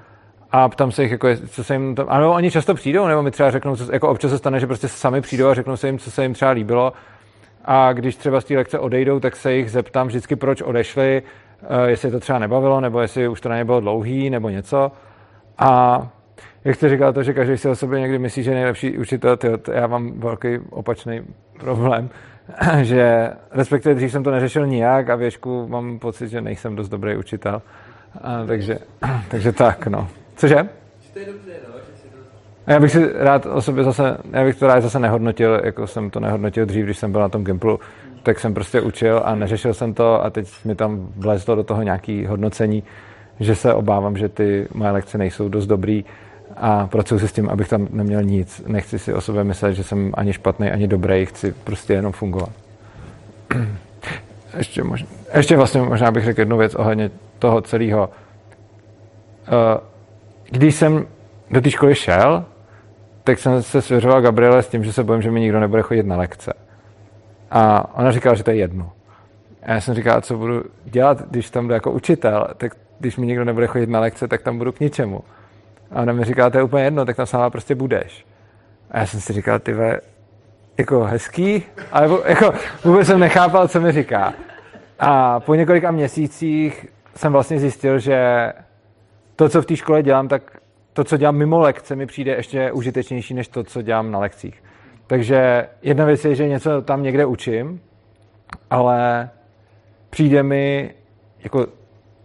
a 0.50 0.68
ptám 0.68 0.92
se 0.92 1.02
jich, 1.02 1.12
jako, 1.12 1.28
co 1.50 1.64
se 1.64 1.74
jim 1.74 1.94
tam, 1.94 2.06
ano, 2.08 2.32
oni 2.32 2.50
často 2.50 2.74
přijdou, 2.74 3.06
nebo 3.06 3.22
mi 3.22 3.30
třeba 3.30 3.50
řeknou, 3.50 3.76
co, 3.76 3.92
jako 3.92 4.08
občas 4.08 4.30
se 4.30 4.38
stane, 4.38 4.60
že 4.60 4.66
prostě 4.66 4.88
sami 4.88 5.20
přijdou 5.20 5.48
a 5.48 5.54
řeknou 5.54 5.76
se 5.76 5.86
jim, 5.86 5.98
co 5.98 6.10
se 6.10 6.22
jim 6.22 6.34
třeba 6.34 6.50
líbilo 6.50 6.92
a 7.64 7.92
když 7.92 8.16
třeba 8.16 8.40
z 8.40 8.44
té 8.44 8.56
lekce 8.56 8.78
odejdou, 8.78 9.20
tak 9.20 9.36
se 9.36 9.52
jich 9.54 9.70
zeptám 9.70 10.06
vždycky, 10.06 10.36
proč 10.36 10.62
odešli, 10.62 11.22
uh, 11.62 11.84
jestli 11.84 12.08
je 12.08 12.12
to 12.12 12.20
třeba 12.20 12.38
nebavilo, 12.38 12.80
nebo 12.80 13.00
jestli 13.00 13.28
už 13.28 13.40
to 13.40 13.48
na 13.48 13.56
ně 13.56 13.64
bylo 13.64 13.80
dlouhý, 13.80 14.30
nebo 14.30 14.48
něco. 14.48 14.92
A 15.58 16.02
jak 16.64 16.76
jste 16.76 16.88
říkal 16.88 17.12
to, 17.12 17.22
že 17.22 17.34
každý 17.34 17.56
si 17.56 17.68
o 17.68 17.76
sobě 17.76 18.00
někdy 18.00 18.18
myslí, 18.18 18.42
že 18.42 18.50
je 18.50 18.54
nejlepší 18.54 18.98
učitel, 18.98 19.38
já 19.72 19.86
mám 19.86 20.20
velký 20.20 20.58
opačný 20.70 21.22
problém, 21.60 22.10
že 22.82 23.30
respektive 23.50 23.94
dřív 23.94 24.12
jsem 24.12 24.24
to 24.24 24.30
neřešil 24.30 24.66
nijak 24.66 25.10
a 25.10 25.16
věšku 25.16 25.68
mám 25.68 25.98
pocit, 25.98 26.28
že 26.28 26.40
nejsem 26.40 26.76
dost 26.76 26.88
dobrý 26.88 27.16
učitel. 27.16 27.62
A, 28.22 28.44
takže, 28.46 28.78
takže 29.28 29.52
tak, 29.52 29.86
no. 29.86 30.08
Cože? 30.36 30.56
Že 31.00 31.12
to 31.12 31.18
je 31.18 31.26
dobře, 31.26 31.52
no. 31.68 31.74
A 32.66 32.72
já 32.72 32.80
bych 32.80 32.90
si 32.90 33.12
rád 33.12 33.46
o 33.46 33.62
sobě 33.62 33.84
zase, 33.84 34.16
já 34.32 34.44
bych 34.44 34.56
to 34.56 34.66
rád 34.66 34.80
zase 34.80 34.98
nehodnotil, 34.98 35.60
jako 35.64 35.86
jsem 35.86 36.10
to 36.10 36.20
nehodnotil 36.20 36.66
dřív, 36.66 36.84
když 36.84 36.98
jsem 36.98 37.12
byl 37.12 37.20
na 37.20 37.28
tom 37.28 37.44
Gimplu, 37.44 37.80
tak 38.22 38.40
jsem 38.40 38.54
prostě 38.54 38.80
učil 38.80 39.22
a 39.24 39.34
neřešil 39.34 39.74
jsem 39.74 39.94
to 39.94 40.24
a 40.24 40.30
teď 40.30 40.48
mi 40.64 40.74
tam 40.74 41.08
vlezlo 41.16 41.54
do 41.54 41.62
toho 41.62 41.82
nějaký 41.82 42.26
hodnocení, 42.26 42.82
že 43.40 43.54
se 43.54 43.74
obávám, 43.74 44.16
že 44.16 44.28
ty 44.28 44.68
moje 44.74 44.90
lekce 44.90 45.18
nejsou 45.18 45.48
dost 45.48 45.66
dobrý 45.66 46.04
a 46.56 46.86
pracuji 46.86 47.18
s 47.28 47.32
tím, 47.32 47.48
abych 47.48 47.68
tam 47.68 47.88
neměl 47.90 48.22
nic. 48.22 48.62
Nechci 48.66 48.98
si 48.98 49.14
o 49.14 49.20
sobě 49.20 49.44
myslet, 49.44 49.74
že 49.74 49.84
jsem 49.84 50.12
ani 50.14 50.32
špatný, 50.32 50.70
ani 50.70 50.88
dobrý, 50.88 51.26
chci 51.26 51.52
prostě 51.52 51.92
jenom 51.92 52.12
fungovat. 52.12 52.50
Ještě, 54.58 54.84
možná, 54.84 55.08
ještě 55.34 55.56
vlastně 55.56 55.82
možná 55.82 56.10
bych 56.10 56.24
řekl 56.24 56.40
jednu 56.40 56.56
věc 56.56 56.74
ohledně 56.74 57.10
toho 57.38 57.60
celého. 57.60 58.10
Eh, 59.46 59.80
Když 60.50 60.74
jsem 60.74 61.06
do 61.50 61.60
té 61.60 61.70
školy 61.70 61.94
šel, 61.94 62.44
tak 63.24 63.38
jsem 63.38 63.62
se 63.62 63.82
svěřoval 63.82 64.20
Gabriele 64.22 64.62
s 64.62 64.68
tím, 64.68 64.84
že 64.84 64.92
se 64.92 65.04
bojím, 65.04 65.22
že 65.22 65.30
mi 65.30 65.40
nikdo 65.40 65.60
nebude 65.60 65.82
chodit 65.82 66.06
na 66.06 66.16
lekce. 66.16 66.52
A 67.50 67.94
ona 67.96 68.12
říkala, 68.12 68.34
že 68.34 68.44
to 68.44 68.50
je 68.50 68.56
jedno. 68.56 68.92
A 69.62 69.72
já 69.72 69.80
jsem 69.80 69.94
říkal, 69.94 70.20
co 70.20 70.36
budu 70.36 70.62
dělat, 70.84 71.30
když 71.30 71.50
tam 71.50 71.68
jdu 71.68 71.74
jako 71.74 71.92
učitel, 71.92 72.48
tak 72.56 72.76
když 72.98 73.16
mi 73.16 73.26
nikdo 73.26 73.44
nebude 73.44 73.66
chodit 73.66 73.88
na 73.88 74.00
lekce, 74.00 74.28
tak 74.28 74.42
tam 74.42 74.58
budu 74.58 74.72
k 74.72 74.80
ničemu. 74.80 75.20
A 75.90 76.02
ona 76.02 76.12
mi 76.12 76.24
říkala, 76.24 76.50
to 76.50 76.58
je 76.58 76.62
úplně 76.62 76.84
jedno, 76.84 77.04
tak 77.04 77.16
tam 77.16 77.26
sama 77.26 77.50
prostě 77.50 77.74
budeš. 77.74 78.26
A 78.90 78.98
já 78.98 79.06
jsem 79.06 79.20
si 79.20 79.32
říkal, 79.32 79.58
ty 79.58 79.74
jako 80.78 81.04
hezký, 81.04 81.62
ale 81.92 82.08
jako 82.26 82.52
vůbec 82.84 83.06
jsem 83.06 83.20
nechápal, 83.20 83.68
co 83.68 83.80
mi 83.80 83.92
říká. 83.92 84.34
A 84.98 85.40
po 85.40 85.54
několika 85.54 85.90
měsících 85.90 86.86
jsem 87.16 87.32
vlastně 87.32 87.58
zjistil, 87.58 87.98
že 87.98 88.52
to, 89.36 89.48
co 89.48 89.62
v 89.62 89.66
té 89.66 89.76
škole 89.76 90.02
dělám, 90.02 90.28
tak 90.28 90.58
to, 90.92 91.04
co 91.04 91.16
dělám 91.16 91.36
mimo 91.36 91.58
lekce, 91.58 91.96
mi 91.96 92.06
přijde 92.06 92.34
ještě 92.34 92.72
užitečnější, 92.72 93.34
než 93.34 93.48
to, 93.48 93.64
co 93.64 93.82
dělám 93.82 94.10
na 94.10 94.18
lekcích. 94.18 94.62
Takže 95.06 95.68
jedna 95.82 96.04
věc 96.04 96.24
je, 96.24 96.34
že 96.34 96.48
něco 96.48 96.82
tam 96.82 97.02
někde 97.02 97.26
učím, 97.26 97.80
ale 98.70 99.30
přijde 100.10 100.42
mi, 100.42 100.94
jako 101.40 101.66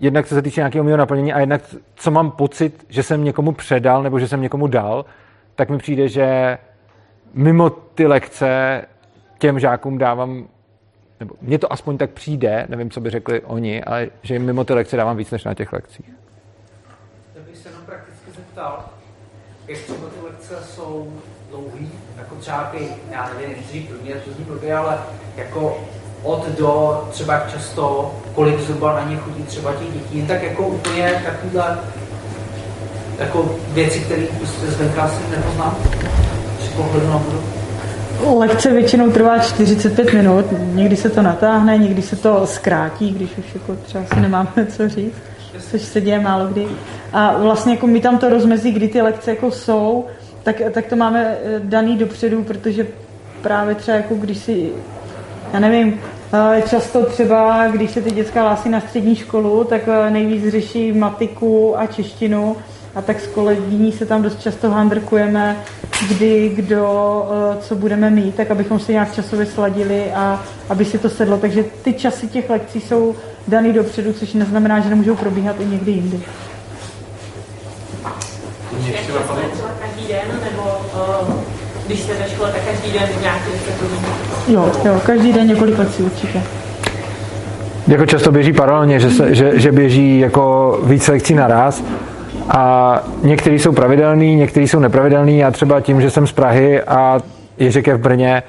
jednak 0.04 0.28
co 0.28 0.36
se 0.36 0.42
týče 0.42 0.62
nějakého 0.62 0.84
mého 0.84 0.98
naplnění 0.98 1.34
a 1.34 1.40
jednak 1.40 1.62
co 1.96 2.12
mám 2.12 2.32
pocit, 2.32 2.86
že 2.90 3.04
jsem 3.04 3.24
někomu 3.24 3.52
předal 3.52 4.04
nebo 4.04 4.20
že 4.20 4.28
jsem 4.28 4.42
někomu 4.42 4.68
dal, 4.68 5.06
tak 5.56 5.70
mi 5.70 5.78
přijde, 5.78 6.08
že 6.08 6.58
mimo 7.34 7.70
ty 7.70 8.08
lekce 8.08 8.82
těm 9.38 9.60
žákům 9.60 9.98
dávám, 9.98 10.48
nebo 11.20 11.36
mně 11.42 11.60
to 11.60 11.74
aspoň 11.74 11.98
tak 11.98 12.10
přijde, 12.10 12.66
nevím, 12.70 12.90
co 12.90 13.02
by 13.02 13.10
řekli 13.10 13.42
oni, 13.42 13.84
ale 13.84 14.10
že 14.22 14.36
jim 14.36 14.46
mimo 14.46 14.64
ty 14.64 14.74
lekce 14.74 14.98
dávám 14.98 15.18
víc 15.18 15.32
než 15.32 15.44
na 15.44 15.54
těch 15.54 15.74
lekcích. 15.74 16.12
Já 17.36 17.42
bych 17.42 17.58
se 17.58 17.70
jenom 17.70 17.86
prakticky 17.86 18.32
zeptal, 18.32 18.86
jak 19.68 19.80
třeba 19.80 20.10
ty 20.10 20.26
lekce 20.26 20.64
jsou 20.64 21.14
dlouhý, 21.50 21.92
jako 22.18 22.36
třeba 22.36 22.64
ty, 22.64 22.88
já 23.12 23.30
nevím, 23.34 23.50
nechci 23.50 23.74
říct 23.74 23.88
první, 23.88 24.14
to 24.14 24.32
zní 24.32 24.72
ale 24.72 25.00
jako 25.36 25.78
od 26.24 26.48
do, 26.58 27.04
třeba 27.12 27.40
často, 27.40 28.12
kolik 28.36 28.60
zhruba 28.60 28.94
na 28.94 29.10
ně 29.10 29.18
chodí 29.18 29.44
třeba 29.44 29.74
těch 29.74 29.94
dětí, 29.94 30.18
jen 30.18 30.28
tak 30.28 30.44
jako 30.44 30.68
úplně 30.68 31.22
takovýhle 31.26 31.80
jako 33.20 33.56
věci, 33.68 34.00
které 34.00 34.22
prostě 34.38 34.68
zvenka 34.68 35.02
asi 35.02 35.22
nepoznám 35.32 35.78
při 36.58 36.70
pohledu 36.70 37.08
na 37.08 37.18
budu. 37.18 37.44
Lekce 38.40 38.72
většinou 38.72 39.12
trvá 39.12 39.40
45 39.40 40.14
minut, 40.14 40.46
někdy 40.74 40.96
se 40.96 41.10
to 41.10 41.22
natáhne, 41.22 41.78
někdy 41.78 42.02
se 42.02 42.16
to 42.16 42.48
zkrátí, 42.48 43.12
když 43.12 43.38
už 43.38 43.46
jako 43.54 43.76
třeba 43.76 44.06
si 44.14 44.20
nemáme 44.20 44.68
co 44.70 44.90
říct, 44.90 45.16
což 45.72 45.82
se 45.82 46.02
děje 46.02 46.20
málo 46.20 46.48
kdy. 46.48 46.68
A 47.14 47.38
vlastně 47.38 47.74
jako 47.74 47.88
my 47.88 48.02
tam 48.02 48.18
to 48.18 48.30
rozmezí, 48.30 48.72
kdy 48.72 48.88
ty 48.88 49.02
lekce 49.02 49.30
jako 49.30 49.52
jsou, 49.52 50.06
tak, 50.44 50.62
tak 50.72 50.86
to 50.86 50.96
máme 50.96 51.38
eh, 51.44 51.60
daný 51.60 51.98
dopředu, 51.98 52.44
protože 52.44 52.88
právě 53.42 53.76
třeba 53.76 53.98
jako 53.98 54.16
když 54.16 54.38
si, 54.38 54.72
já 55.54 55.60
nevím, 55.60 56.00
často 56.70 57.06
třeba, 57.06 57.68
když 57.68 57.92
se 57.92 58.02
ty 58.02 58.12
dětská 58.12 58.42
hlásí 58.42 58.70
na 58.70 58.82
střední 58.82 59.16
školu, 59.16 59.64
tak 59.64 59.82
eh, 59.88 60.10
nejvíc 60.10 60.52
řeší 60.52 60.92
matiku 60.92 61.80
a 61.80 61.86
češtinu 61.86 62.56
a 62.96 63.02
tak 63.02 63.20
s 63.20 63.28
kolegyní 63.28 63.92
se 63.92 64.06
tam 64.06 64.22
dost 64.22 64.42
často 64.42 64.70
handrkujeme, 64.70 65.58
kdy, 66.10 66.50
kdo, 66.50 67.26
co 67.62 67.76
budeme 67.76 68.10
mít, 68.10 68.36
tak 68.36 68.52
abychom 68.52 68.80
se 68.80 68.92
nějak 68.92 69.14
časově 69.14 69.46
sladili 69.46 70.12
a 70.12 70.44
aby 70.70 70.86
si 70.86 70.98
to 70.98 71.10
sedlo. 71.10 71.38
Takže 71.38 71.64
ty 71.64 71.94
časy 71.94 72.28
těch 72.28 72.50
lekcí 72.50 72.82
jsou 72.82 73.16
daný 73.48 73.74
dopředu, 73.74 74.14
což 74.14 74.34
neznamená, 74.34 74.80
že 74.80 74.90
nemůžou 74.90 75.16
probíhat 75.16 75.56
i 75.60 75.66
někdy 75.66 75.92
jindy. 75.92 76.22
Každý 79.80 80.08
den, 80.08 80.40
nebo 80.44 80.62
uh, 80.62 81.43
když 81.94 82.06
jste 82.06 82.14
ve 82.14 82.30
škole, 82.30 82.52
tak 82.52 82.62
každý 82.66 82.92
den 82.92 83.10
nějaký 83.22 83.50
Jo, 84.48 84.72
jo, 84.86 85.02
každý 85.06 85.34
den 85.34 85.48
několik 85.48 85.78
lekcí 85.78 86.04
určitě. 86.04 86.44
Jako 87.88 88.06
často 88.06 88.32
běží 88.32 88.54
paralelně, 88.54 89.00
že, 89.00 89.12
se, 89.12 89.36
že, 89.36 89.60
že 89.60 89.72
běží 89.72 90.20
jako 90.20 90.80
víc 90.84 91.08
lekcí 91.08 91.34
naraz 91.34 91.84
a 92.50 93.04
některý 93.24 93.60
jsou 93.60 93.72
pravidelný, 93.72 94.36
některý 94.36 94.68
jsou 94.68 94.80
nepravidelný. 94.80 95.38
Já 95.38 95.52
třeba 95.52 95.82
tím, 95.82 96.02
že 96.02 96.10
jsem 96.10 96.28
z 96.28 96.32
Prahy 96.32 96.82
a 96.82 97.20
Ježek 97.58 97.88
je 97.88 97.96
v 97.96 98.00
Brně, 98.00 98.44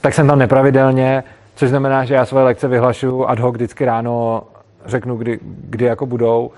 tak 0.00 0.14
jsem 0.14 0.26
tam 0.26 0.38
nepravidelně, 0.38 1.24
což 1.54 1.68
znamená, 1.68 2.04
že 2.04 2.14
já 2.14 2.26
svoje 2.26 2.44
lekce 2.44 2.68
vyhlašuju 2.68 3.26
ad 3.26 3.38
hoc 3.38 3.54
vždycky 3.54 3.84
ráno, 3.84 4.42
řeknu, 4.86 5.16
kdy, 5.16 5.38
kdy 5.42 5.84
jako 5.84 6.06
budou, 6.06 6.50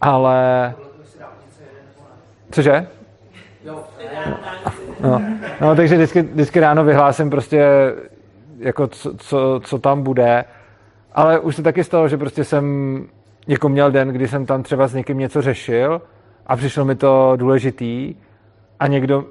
ale... 0.00 0.74
Cože? 2.50 2.86
No, 5.00 5.22
no 5.60 5.76
takže 5.76 5.94
vždycky, 5.94 6.22
vždycky 6.22 6.60
ráno 6.60 6.84
vyhlásím 6.84 7.30
prostě, 7.30 7.66
jako 8.58 8.86
co, 8.86 9.14
co, 9.16 9.60
co 9.64 9.78
tam 9.78 10.02
bude, 10.02 10.44
ale 11.12 11.38
už 11.38 11.56
se 11.56 11.62
taky 11.62 11.84
stalo, 11.84 12.08
že 12.08 12.16
prostě 12.16 12.44
jsem 12.44 13.06
jako 13.46 13.68
měl 13.68 13.90
den, 13.90 14.08
kdy 14.08 14.28
jsem 14.28 14.46
tam 14.46 14.62
třeba 14.62 14.86
s 14.86 14.94
někým 14.94 15.18
něco 15.18 15.42
řešil 15.42 16.02
a 16.46 16.56
přišlo 16.56 16.84
mi 16.84 16.94
to 16.94 17.32
důležitý 17.36 18.14
a 18.80 18.86
někdo 18.86 19.24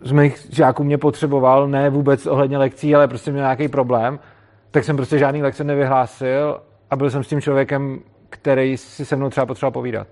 z 0.00 0.12
mých 0.12 0.46
žáků 0.50 0.84
mě 0.84 0.98
potřeboval, 0.98 1.68
ne 1.68 1.90
vůbec 1.90 2.26
ohledně 2.26 2.58
lekcí, 2.58 2.94
ale 2.94 3.08
prostě 3.08 3.30
měl 3.30 3.44
nějaký 3.44 3.68
problém, 3.68 4.18
tak 4.70 4.84
jsem 4.84 4.96
prostě 4.96 5.18
žádný 5.18 5.42
lekce 5.42 5.64
nevyhlásil 5.64 6.60
a 6.90 6.96
byl 6.96 7.10
jsem 7.10 7.24
s 7.24 7.28
tím 7.28 7.40
člověkem, 7.40 8.00
který 8.30 8.76
si 8.76 9.04
se 9.04 9.16
mnou 9.16 9.30
třeba 9.30 9.46
potřeboval 9.46 9.72
povídat. 9.72 10.06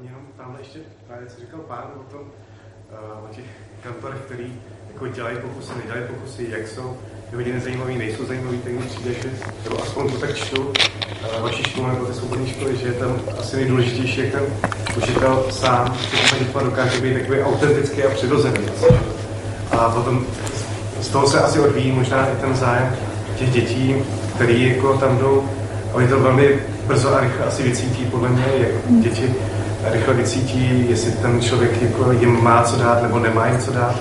Mě 0.00 0.08
jenom 0.08 0.22
tamhle 0.36 0.60
ještě 0.60 0.78
právě, 1.06 1.26
co 1.26 1.40
říkal 1.40 1.60
pán 1.60 1.84
o 2.00 2.12
tom, 2.12 2.20
uh, 2.20 3.24
o 3.24 3.34
těch 3.34 3.44
kantorech, 4.12 4.24
který 4.24 4.52
jako 4.92 5.06
dělají 5.08 5.36
pokusy, 5.36 5.72
nedělají 5.76 6.04
pokusy, 6.06 6.46
jak 6.50 6.68
jsou 6.68 6.96
ty 7.30 7.36
hodiny 7.36 7.60
zajímavý, 7.60 7.98
nejsou 7.98 8.24
zajímavý, 8.24 8.58
tak 8.58 8.72
mi 8.72 8.78
přijde, 8.78 9.14
že, 9.14 9.28
nebo 9.64 9.82
aspoň 9.82 10.12
to 10.12 10.18
tak 10.18 10.34
čtu, 10.34 10.62
uh, 10.62 11.42
vaší 11.42 11.62
školu 11.62 11.86
nebo 11.86 12.04
ty 12.04 12.14
svobodné 12.14 12.46
školy, 12.46 12.76
že 12.76 12.86
je 12.86 12.92
tam 12.92 13.20
asi 13.38 13.56
nejdůležitější, 13.56 14.20
jak 14.20 14.32
ten 14.32 14.42
učitel 14.96 15.44
sám, 15.50 15.96
ta 16.30 16.38
dětma 16.38 16.62
dokáže 16.62 17.00
být 17.00 17.14
takový 17.14 17.40
autentický 17.40 18.02
a 18.02 18.10
přirozený. 18.10 18.66
A 19.70 19.88
potom 19.88 20.26
z 21.00 21.08
toho 21.08 21.28
se 21.28 21.40
asi 21.40 21.60
odvíjí 21.60 21.92
možná 21.92 22.26
i 22.26 22.36
ten 22.36 22.56
zájem 22.56 22.96
těch 23.36 23.50
dětí, 23.50 23.96
který 24.34 24.68
jako 24.68 24.98
tam 24.98 25.18
jdou, 25.18 25.48
a 25.92 25.94
oni 25.94 26.08
to 26.08 26.20
velmi 26.20 26.58
brzo 26.86 27.14
a 27.14 27.20
rychle 27.20 27.46
asi 27.46 27.62
vycítí, 27.62 28.04
podle 28.04 28.28
mě, 28.28 28.44
jak 28.58 29.02
děti 29.02 29.34
rychle 29.84 30.14
vycítí, 30.14 30.86
jestli 30.88 31.12
ten 31.12 31.40
člověk 31.40 31.82
jako 31.82 32.12
jim 32.12 32.44
má 32.44 32.62
co 32.62 32.76
dát 32.76 33.02
nebo 33.02 33.18
nemá 33.18 33.46
jim 33.46 33.58
co 33.58 33.72
dát, 33.72 33.94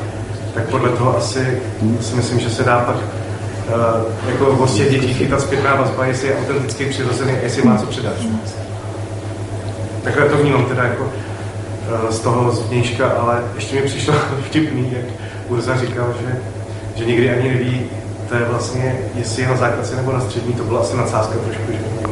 tak 0.54 0.70
podle 0.70 0.90
toho 0.90 1.18
asi 1.18 1.62
si 2.02 2.16
myslím, 2.16 2.40
že 2.40 2.50
se 2.50 2.64
dá 2.64 2.80
pak 2.80 2.96
uh, 2.96 4.32
jako 4.32 4.56
vlastně 4.56 4.86
dětí 4.86 5.14
chytat 5.14 5.42
zpětná 5.42 5.76
vazba, 5.76 6.06
jestli 6.06 6.28
je 6.28 6.38
autentický, 6.38 6.86
přirozený 6.86 7.34
jestli 7.44 7.64
má 7.64 7.78
co 7.78 7.86
předat. 7.86 8.14
Takhle 10.04 10.30
to 10.30 10.38
vnímám 10.38 10.66
teda 10.66 10.84
jako 10.84 11.04
uh, 11.04 12.10
z 12.10 12.20
toho 12.20 12.52
zvnějška, 12.52 13.08
ale 13.08 13.44
ještě 13.56 13.76
mi 13.76 13.82
přišlo 13.82 14.14
vtipný, 14.46 14.94
jak 14.98 15.06
Urza 15.48 15.78
říkal, 15.78 16.14
že, 16.22 16.40
že 16.96 17.06
nikdy 17.06 17.32
ani 17.32 17.50
neví, 17.50 17.82
to 18.30 18.36
je 18.36 18.46
vlastně, 18.46 18.98
jestli 19.16 19.42
je 19.42 19.48
na 19.48 19.58
základce 19.58 19.96
nebo 19.96 20.12
na 20.12 20.22
střední, 20.22 20.54
to 20.54 20.64
byla 20.64 20.80
asi 20.80 20.98
nadsázka 20.98 21.34
trošku, 21.46 21.72
že 21.72 22.11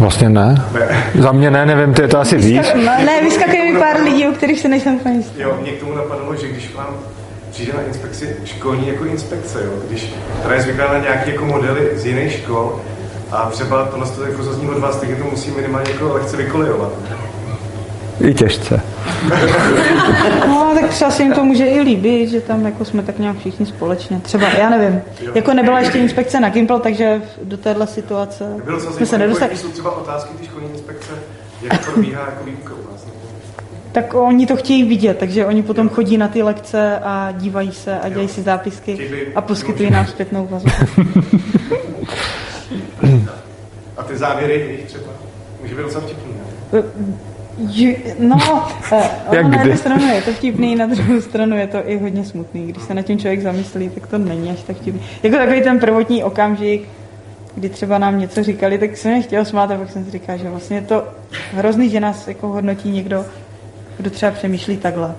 Vlastně 0.00 0.28
ne. 0.28 0.64
ne. 0.74 1.04
Za 1.18 1.32
mě 1.32 1.50
ne, 1.50 1.66
nevím, 1.66 1.94
ty 1.94 2.08
to 2.08 2.18
asi 2.18 2.36
víš. 2.36 2.72
Ne, 2.84 3.20
vyskakuje 3.22 3.72
mi 3.72 3.78
pár 3.78 4.00
lidí, 4.02 4.28
o 4.28 4.32
kterých 4.32 4.60
se 4.60 4.68
nejsem 4.68 4.94
úplně 4.94 5.14
jistý. 5.14 5.40
Jo, 5.40 5.58
mě 5.60 5.72
k 5.72 5.80
tomu 5.80 5.94
napadlo, 5.94 6.36
že 6.36 6.48
když 6.48 6.74
vám 6.74 6.94
přijde 7.50 7.72
na 7.72 7.82
inspekci 7.82 8.36
školní 8.44 8.88
jako 8.88 9.04
inspekce, 9.04 9.58
jo, 9.64 9.70
když 9.88 10.12
která 10.38 10.54
je 10.54 10.62
zvyklá 10.62 10.92
na 10.92 10.98
nějaké 10.98 11.30
jako 11.30 11.44
modely 11.44 11.90
z 11.94 12.06
jiných 12.06 12.32
škol 12.32 12.80
a 13.32 13.50
třeba 13.50 13.84
tohle 13.84 14.06
to 14.06 14.24
jako 14.24 14.42
zazní 14.42 14.68
od 14.68 14.78
vás, 14.78 14.96
tak 14.96 15.08
je 15.08 15.16
to 15.16 15.24
musí 15.24 15.50
minimálně 15.50 15.90
jako 15.92 16.12
lehce 16.12 16.36
vykolejovat. 16.36 16.92
I 18.28 18.34
těžce. 18.34 18.80
No, 20.48 20.72
tak 20.80 20.90
třeba 20.90 21.10
se 21.10 21.22
jim 21.22 21.32
to 21.32 21.44
může 21.44 21.66
i 21.66 21.80
líbit, 21.80 22.30
že 22.30 22.40
tam 22.40 22.64
jako 22.66 22.84
jsme 22.84 23.02
tak 23.02 23.18
nějak 23.18 23.38
všichni 23.38 23.66
společně. 23.66 24.20
Třeba, 24.20 24.48
já 24.48 24.70
nevím. 24.70 25.00
Jako 25.34 25.54
nebyla 25.54 25.80
ještě 25.80 25.98
inspekce 25.98 26.40
na 26.40 26.48
Gimpel, 26.48 26.78
takže 26.78 27.22
do 27.42 27.56
téhle 27.56 27.86
situace 27.86 28.54
Bylo 28.64 28.80
jsme 28.80 29.06
se 29.06 29.18
nedostali. 29.18 29.56
jsou 29.56 29.68
třeba 29.68 29.96
otázky 29.96 30.30
ty 30.40 30.44
školní 30.46 30.68
inspekce, 30.70 31.12
jak 31.62 31.86
to 31.86 31.90
probíhá 31.92 32.20
jako 32.20 32.44
výuka 32.44 32.74
u 32.74 32.92
vás. 32.92 33.06
Tak 33.92 34.14
oni 34.14 34.46
to 34.46 34.56
chtějí 34.56 34.84
vidět, 34.84 35.18
takže 35.18 35.46
oni 35.46 35.62
potom 35.62 35.88
chodí 35.88 36.18
na 36.18 36.28
ty 36.28 36.42
lekce 36.42 36.98
a 37.02 37.32
dívají 37.32 37.72
se 37.72 38.00
a 38.00 38.08
dělají 38.08 38.28
si 38.28 38.42
zápisky 38.42 39.10
a 39.34 39.40
poskytují 39.40 39.90
nám 39.90 40.06
zpětnou 40.06 40.46
vazbu. 40.50 40.70
A 43.96 44.02
ty 44.02 44.16
závěry 44.16 44.52
jejich 44.52 44.84
třeba, 44.86 45.04
může 45.62 45.74
být 45.74 45.82
docela 45.82 46.04
vtipný, 46.04 46.32
ne? 46.72 46.82
Ju- 47.58 47.96
No, 48.18 48.38
eh, 48.92 49.10
Jak 49.32 49.46
na 49.46 49.60
jednu 49.62 49.76
stranu 49.76 50.06
je 50.14 50.22
to 50.22 50.32
vtipný, 50.32 50.76
na 50.76 50.86
druhou 50.86 51.20
stranu 51.20 51.56
je 51.56 51.66
to 51.66 51.78
i 51.90 51.98
hodně 51.98 52.24
smutný. 52.24 52.66
Když 52.66 52.82
se 52.82 52.94
na 52.94 53.02
tím 53.02 53.18
člověk 53.18 53.42
zamyslí, 53.42 53.88
tak 53.88 54.06
to 54.06 54.18
není 54.18 54.50
až 54.50 54.62
tak 54.62 54.76
vtipný. 54.76 55.00
Jako 55.22 55.36
takový 55.36 55.62
ten 55.62 55.78
prvotní 55.78 56.24
okamžik, 56.24 56.88
kdy 57.54 57.68
třeba 57.68 57.98
nám 57.98 58.18
něco 58.18 58.42
říkali, 58.42 58.78
tak 58.78 58.96
jsem 58.96 59.12
je 59.12 59.22
chtěl 59.22 59.44
smát 59.44 59.70
a 59.70 59.76
pak 59.78 59.90
jsem 59.90 60.04
si 60.04 60.10
říkal, 60.10 60.38
že 60.38 60.50
vlastně 60.50 60.76
je 60.76 60.82
to 60.82 61.04
hrozný, 61.54 61.90
že 61.90 62.00
nás 62.00 62.28
jako 62.28 62.48
hodnotí 62.48 62.90
někdo, 62.90 63.24
kdo 63.96 64.10
třeba 64.10 64.32
přemýšlí 64.32 64.76
takhle. 64.76 65.14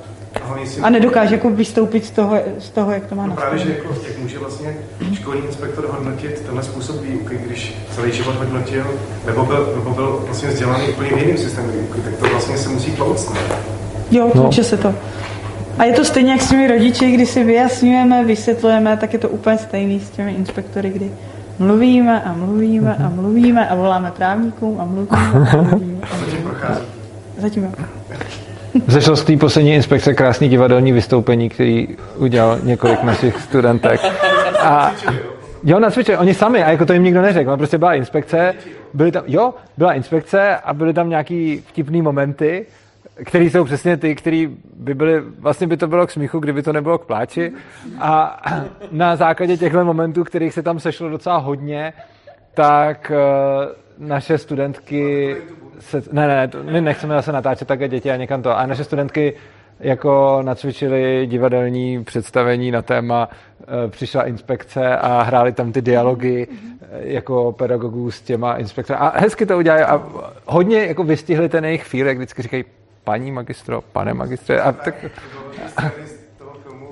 A 0.81 0.89
nedokáže 0.89 1.35
jako 1.35 1.49
vystoupit 1.49 2.05
z 2.05 2.11
toho, 2.11 2.35
z 2.59 2.69
toho 2.69 2.91
jak 2.91 3.05
to 3.05 3.15
má 3.15 3.27
No 3.27 3.35
právě, 3.35 3.59
že 3.59 3.69
jako, 3.69 3.95
jak 4.07 4.17
může 4.19 4.39
vlastně 4.39 4.75
školní 5.13 5.41
inspektor 5.45 5.85
hodnotit 5.91 6.41
tenhle 6.41 6.63
způsob 6.63 7.01
výuky, 7.01 7.39
když 7.45 7.75
celý 7.91 8.11
život 8.11 8.35
hodnotil, 8.35 8.85
nebo 9.25 9.45
byl, 9.45 9.73
nebo 9.75 9.89
byl 9.89 10.21
vlastně 10.25 10.49
vzdělaný 10.49 10.87
úplně 10.87 11.09
v 11.09 11.17
jiném 11.17 11.37
systému 11.37 11.71
výuky, 11.71 12.01
tak 12.01 12.13
to 12.15 12.25
vlastně 12.29 12.57
se 12.57 12.69
musí 12.69 12.91
tlouct. 12.91 13.33
ne? 13.33 13.39
Jo, 14.11 14.31
No. 14.35 14.41
tluče 14.41 14.63
se 14.63 14.77
to. 14.77 14.93
A 15.77 15.83
je 15.83 15.93
to 15.93 16.05
stejně 16.05 16.31
jak 16.31 16.41
s 16.41 16.49
těmi 16.49 16.67
rodiči, 16.67 17.11
kdy 17.11 17.25
si 17.25 17.43
vyjasňujeme, 17.43 18.25
vysvětlujeme, 18.25 18.97
tak 18.97 19.13
je 19.13 19.19
to 19.19 19.29
úplně 19.29 19.57
stejný 19.57 19.99
s 19.99 20.09
těmi 20.09 20.31
inspektory, 20.31 20.89
kdy 20.89 21.11
mluvíme 21.59 22.21
a 22.23 22.33
mluvíme 22.33 22.95
a 22.95 23.09
mluvíme 23.09 23.69
a 23.69 23.75
voláme 23.75 24.11
právníkům 24.11 24.81
a 24.81 24.85
mluvíme 24.85 25.49
a 25.51 25.61
mluvíme. 25.61 25.99
A 26.11 26.17
Zatím 26.17 26.43
prochází. 26.43 26.81
Zatím 27.37 27.63
jo. 27.63 27.71
Zešlo 28.87 29.15
z 29.15 29.23
té 29.23 29.37
poslední 29.37 29.73
inspekce 29.73 30.13
krásný 30.13 30.49
divadelní 30.49 30.91
vystoupení, 30.91 31.49
který 31.49 31.87
udělal 32.17 32.59
několik 32.63 33.03
našich 33.03 33.41
studentek. 33.41 34.01
A 34.61 34.91
jo, 35.63 35.79
na 35.79 35.91
cvičení, 35.91 36.17
oni 36.17 36.33
sami, 36.33 36.63
a 36.63 36.71
jako 36.71 36.85
to 36.85 36.93
jim 36.93 37.03
nikdo 37.03 37.21
neřekl, 37.21 37.57
prostě 37.57 37.77
byla 37.77 37.93
inspekce, 37.93 38.53
byly 38.93 39.11
tam, 39.11 39.23
jo, 39.27 39.53
byla 39.77 39.93
inspekce 39.93 40.57
a 40.57 40.73
byly 40.73 40.93
tam 40.93 41.09
nějaký 41.09 41.63
vtipný 41.67 42.01
momenty, 42.01 42.65
které 43.25 43.45
jsou 43.45 43.63
přesně 43.63 43.97
ty, 43.97 44.15
které 44.15 44.47
by 44.73 44.93
byly, 44.93 45.21
vlastně 45.39 45.67
by 45.67 45.77
to 45.77 45.87
bylo 45.87 46.07
k 46.07 46.11
smíchu, 46.11 46.39
kdyby 46.39 46.63
to 46.63 46.73
nebylo 46.73 46.97
k 46.97 47.05
pláči. 47.05 47.51
A 47.99 48.41
na 48.91 49.15
základě 49.15 49.57
těchto 49.57 49.85
momentů, 49.85 50.23
kterých 50.23 50.53
se 50.53 50.63
tam 50.63 50.79
sešlo 50.79 51.09
docela 51.09 51.37
hodně, 51.37 51.93
tak 52.53 53.11
eh, 53.11 53.75
naše 53.97 54.37
studentky 54.37 55.35
se, 55.81 56.03
ne, 56.11 56.27
ne, 56.27 56.49
my 56.63 56.81
nechceme 56.81 57.15
zase 57.15 57.31
natáčet 57.31 57.67
takhle 57.67 57.87
děti 57.87 58.11
a 58.11 58.15
někam 58.15 58.41
to, 58.41 58.57
a 58.57 58.65
naše 58.65 58.83
studentky 58.83 59.33
jako 59.79 60.39
nacvičili 60.41 61.27
divadelní 61.27 62.03
představení 62.03 62.71
na 62.71 62.81
téma 62.81 63.29
eh, 63.61 63.65
přišla 63.89 64.23
inspekce 64.23 64.97
a 64.97 65.21
hráli 65.21 65.51
tam 65.51 65.71
ty 65.71 65.81
dialogy 65.81 66.47
eh, 66.47 66.87
jako 66.91 67.51
pedagogů 67.51 68.11
s 68.11 68.21
těma 68.21 68.55
inspektory. 68.55 68.99
A 68.99 69.19
hezky 69.19 69.45
to 69.45 69.57
udělali 69.57 69.83
a 69.83 70.03
hodně 70.45 70.85
jako 70.85 71.03
vystihli 71.03 71.49
ten 71.49 71.65
jejich 71.65 71.83
fíl, 71.83 72.07
jak 72.07 72.17
vždycky 72.17 72.41
říkají 72.41 72.65
paní 73.03 73.31
magistro, 73.31 73.81
pane 73.81 74.13
magistře. 74.13 74.61
A 74.61 74.71
tak... 74.71 75.05
toho 76.37 76.53
filmu 76.63 76.89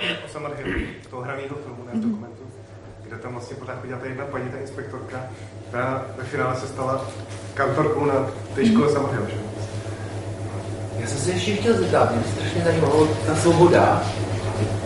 eh, 0.00 1.10
toho 1.10 1.22
hraného 1.22 1.56
filmu, 1.56 1.84
ne 1.92 2.00
z 2.00 2.04
dokumentu, 2.04 2.42
kde 3.02 3.11
tam 3.22 3.32
vlastně 3.32 3.56
pořád 3.56 3.80
chodila 3.80 3.98
ta 3.98 4.06
jedna 4.06 4.24
paní, 4.24 4.48
ta 4.48 4.58
inspektorka, 4.58 5.16
která 5.68 6.04
ve 6.18 6.24
finále 6.24 6.56
se 6.56 6.66
stala 6.66 7.04
kantorkou 7.54 8.04
na 8.04 8.14
té 8.54 8.66
škole 8.66 8.88
Hill, 8.88 9.26
že? 9.28 9.36
Já 10.98 11.06
jsem 11.06 11.18
se 11.18 11.30
ještě 11.30 11.52
chtěl 11.52 11.74
zeptat, 11.74 12.14
mě 12.14 12.22
strašně 12.34 12.64
zajímalo 12.64 13.08
ta 13.26 13.34
svoboda, 13.34 14.02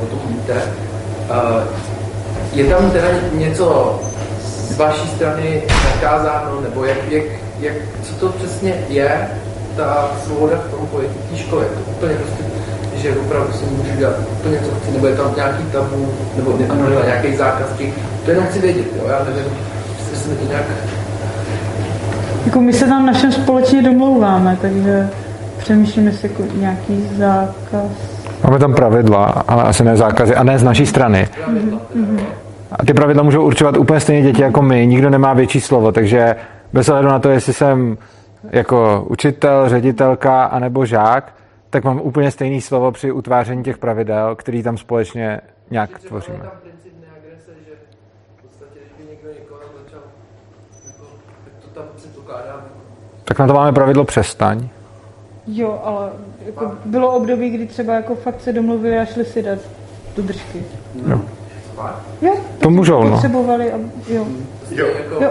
o 0.02 0.06
tom 0.06 0.20
víte. 0.28 0.62
Uh, 1.30 1.62
je 2.52 2.64
tam 2.64 2.90
teda 2.90 3.08
něco 3.32 4.00
z 4.40 4.76
vaší 4.76 5.08
strany 5.08 5.62
zakázáno, 5.94 6.60
nebo 6.60 6.84
jak, 6.84 7.08
jak, 7.08 7.24
jak, 7.60 7.74
co 8.02 8.14
to 8.14 8.28
přesně 8.28 8.84
je, 8.88 9.30
ta 9.76 10.10
svoboda 10.24 10.56
v 10.56 10.70
tom 10.70 10.86
pojetí 10.86 11.18
té 11.30 11.36
školy? 11.36 11.66
To 11.66 11.90
úplně 11.90 12.14
prostě, 12.14 12.55
že 12.96 13.16
opravdu 13.16 13.52
si 13.52 13.64
můžu 13.64 13.98
dělat 13.98 14.14
úplně 14.32 14.58
co 14.58 14.74
chci, 14.74 14.92
nebo 14.92 15.06
je 15.06 15.16
tam 15.16 15.34
nějaký 15.36 15.62
tabu, 15.62 16.08
nebo, 16.36 16.56
ne, 16.60 16.68
nebo 16.68 17.02
nějaký 17.04 17.36
zákaz 17.36 17.66
těch, 17.78 17.94
to 18.24 18.30
jenom 18.30 18.46
chci 18.46 18.58
vědět, 18.58 18.86
jo, 18.96 19.08
já 19.08 19.24
nevím, 19.24 19.52
jestli 20.10 20.36
to 20.36 20.48
nějak 20.48 20.64
Jako 22.46 22.60
my 22.60 22.72
se 22.72 22.86
tam 22.86 23.06
našem 23.06 23.32
společně 23.32 23.82
domlouváme, 23.82 24.58
takže 24.62 25.08
přemýšlím, 25.58 26.06
jestli 26.06 26.28
jako 26.28 26.42
nějaký 26.56 27.08
zákaz. 27.18 27.90
Máme 28.44 28.58
tam 28.58 28.74
pravidla, 28.74 29.24
ale 29.24 29.62
asi 29.62 29.84
ne 29.84 29.96
zákazy, 29.96 30.34
a 30.34 30.42
ne 30.42 30.58
z 30.58 30.62
naší 30.62 30.86
strany. 30.86 31.28
A 32.72 32.84
ty 32.86 32.94
pravidla 32.94 33.22
můžou 33.22 33.42
určovat 33.42 33.76
úplně 33.76 34.00
stejně 34.00 34.22
děti 34.22 34.42
jako 34.42 34.62
my, 34.62 34.86
nikdo 34.86 35.10
nemá 35.10 35.32
větší 35.32 35.60
slovo, 35.60 35.92
takže 35.92 36.36
bez 36.72 36.88
ohledu 36.88 37.08
na 37.08 37.18
to, 37.18 37.30
jestli 37.30 37.52
jsem 37.52 37.98
jako 38.50 39.06
učitel, 39.08 39.68
ředitelka 39.68 40.44
anebo 40.44 40.86
žák, 40.86 41.32
tak 41.76 41.84
mám 41.84 42.00
úplně 42.00 42.30
stejný 42.30 42.60
slovo 42.60 42.92
při 42.92 43.12
utváření 43.12 43.62
těch 43.64 43.78
pravidel, 43.78 44.34
který 44.36 44.62
tam 44.62 44.76
společně 44.78 45.40
nějak 45.70 45.98
tvoříme. 45.98 46.38
tam 46.38 46.50
princip 46.62 46.92
neagrese, 47.00 47.50
že 47.68 47.72
v 48.38 48.42
podstatě, 48.42 48.80
když 48.80 49.06
by 49.06 49.10
někdo 49.10 49.28
někoho 49.40 49.60
začal, 49.84 50.00
jako, 50.86 51.04
tak 51.44 51.52
to 51.64 51.80
tam 51.80 51.84
předpokládám. 51.96 52.60
Tak 53.24 53.38
na 53.38 53.46
to 53.46 53.54
máme 53.54 53.72
pravidlo 53.72 54.04
přestaň. 54.04 54.68
Jo, 55.46 55.80
ale 55.84 56.10
jako 56.46 56.72
bylo 56.84 57.12
období, 57.16 57.50
kdy 57.50 57.66
třeba 57.66 57.94
jako 57.94 58.14
fakt 58.14 58.40
se 58.40 58.52
domluvili 58.52 58.98
a 58.98 59.04
šli 59.04 59.24
si 59.24 59.42
dát 59.42 59.58
do 60.16 60.22
držky. 60.22 60.64
Jo. 61.08 61.20
Jo, 62.22 62.34
To 62.60 62.70
můžou, 62.70 63.04
no. 63.04 63.10
potřebovali, 63.10 63.72
a, 63.72 63.76
jo. 64.08 64.26
Jo. 64.70 64.86
Jako, 64.86 65.24
Jo. 65.24 65.30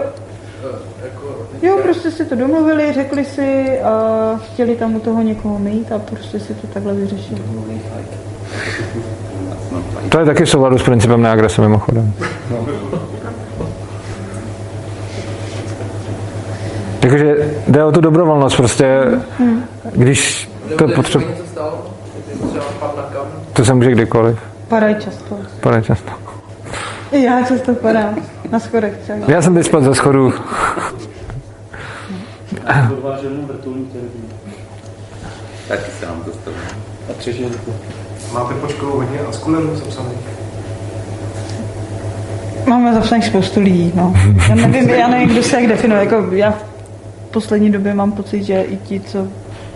Jo, 1.62 1.78
prostě 1.82 2.10
si 2.10 2.24
to 2.24 2.34
domluvili, 2.36 2.92
řekli 2.92 3.24
si 3.24 3.80
a 3.80 4.40
chtěli 4.44 4.76
tam 4.76 4.94
u 4.96 5.00
toho 5.00 5.22
někoho 5.22 5.58
mít 5.58 5.92
a 5.92 5.98
prostě 5.98 6.40
si 6.40 6.54
to 6.54 6.66
takhle 6.66 6.94
vyřešili. 6.94 7.40
To 10.08 10.18
je 10.18 10.26
taky 10.26 10.44
v 10.44 10.50
souladu 10.50 10.78
s 10.78 10.82
principem 10.82 11.22
neagrese 11.22 11.62
mimochodem. 11.62 12.12
Takže 17.00 17.36
jde 17.68 17.84
o 17.84 17.92
tu 17.92 18.00
dobrovolnost, 18.00 18.56
prostě 18.56 19.00
když 19.92 20.50
to 20.78 20.88
potřebuje, 20.88 21.34
to 23.52 23.64
se 23.64 23.74
může 23.74 23.90
kdykoliv. 23.90 24.38
Padají 24.68 24.96
často. 25.00 25.38
Pane 25.60 25.82
často. 25.82 26.12
I 27.12 27.22
já 27.22 27.42
často 27.42 27.74
padám. 27.74 28.16
Na 28.52 28.58
schodech 28.58 28.96
třeba. 29.02 29.18
Já 29.28 29.42
jsem 29.42 29.54
teď 29.54 29.66
spadl 29.66 29.84
ze 29.84 29.94
schodů. 29.94 30.32
Odváženou 32.92 33.46
vrtulník 33.46 33.92
termín. 33.92 34.28
Taky 35.68 35.90
se 36.00 36.06
nám 36.06 36.22
dostalo. 36.26 36.56
A 37.10 37.12
třeželku. 37.12 37.74
Máte 38.32 38.54
pod 38.54 38.70
školou 38.70 38.92
hodně 38.92 39.18
anskulerů 39.20 39.76
zapsaných? 39.76 40.18
Máme 42.66 42.94
zapsaných 42.94 43.24
spoustu 43.24 43.60
lidí, 43.60 43.92
no. 43.94 44.14
Já 44.48 44.54
nevím, 44.54 44.88
já 44.88 45.08
nevím, 45.08 45.28
kdo 45.28 45.42
se 45.42 45.56
jak 45.60 45.66
definuje. 45.66 46.00
Jako 46.00 46.34
já 46.34 46.50
v 46.50 46.64
poslední 47.30 47.70
době 47.70 47.94
mám 47.94 48.12
pocit, 48.12 48.44
že 48.44 48.62
i 48.62 48.76
ti, 48.76 49.00
co 49.00 49.26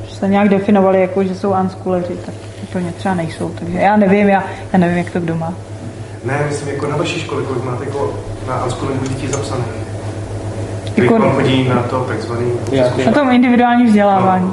se 0.09 0.29
nějak 0.29 0.49
definovali, 0.49 1.01
jako 1.01 1.25
že 1.25 1.35
jsou 1.35 1.53
anskuleři, 1.53 2.17
tak 2.27 2.35
úplně 2.63 2.93
třeba 2.93 3.15
nejsou. 3.15 3.49
Takže 3.49 3.79
já 3.79 3.97
nevím, 3.97 4.29
já, 4.29 4.45
já 4.73 4.79
nevím, 4.79 4.99
jak 4.99 5.11
to 5.11 5.21
kdo 5.21 5.35
má. 5.35 5.55
Ne, 6.25 6.45
myslím 6.49 6.69
jako 6.69 6.87
na 6.87 6.97
vaší 6.97 7.21
škole, 7.21 7.43
kolik 7.43 7.65
máte 7.65 7.85
jako 7.85 8.15
na 8.51 8.57
anskulerů 8.57 8.99
dětí? 9.03 9.29
Kolik 10.95 11.11
Jako- 11.11 11.23
vám 11.23 11.33
chodí 11.33 11.69
na 11.69 11.83
to 11.83 12.01
takzvaný... 12.01 12.53
Na 13.07 13.13
tom 13.13 13.31
individuální 13.31 13.87
vzdělávání. 13.87 14.53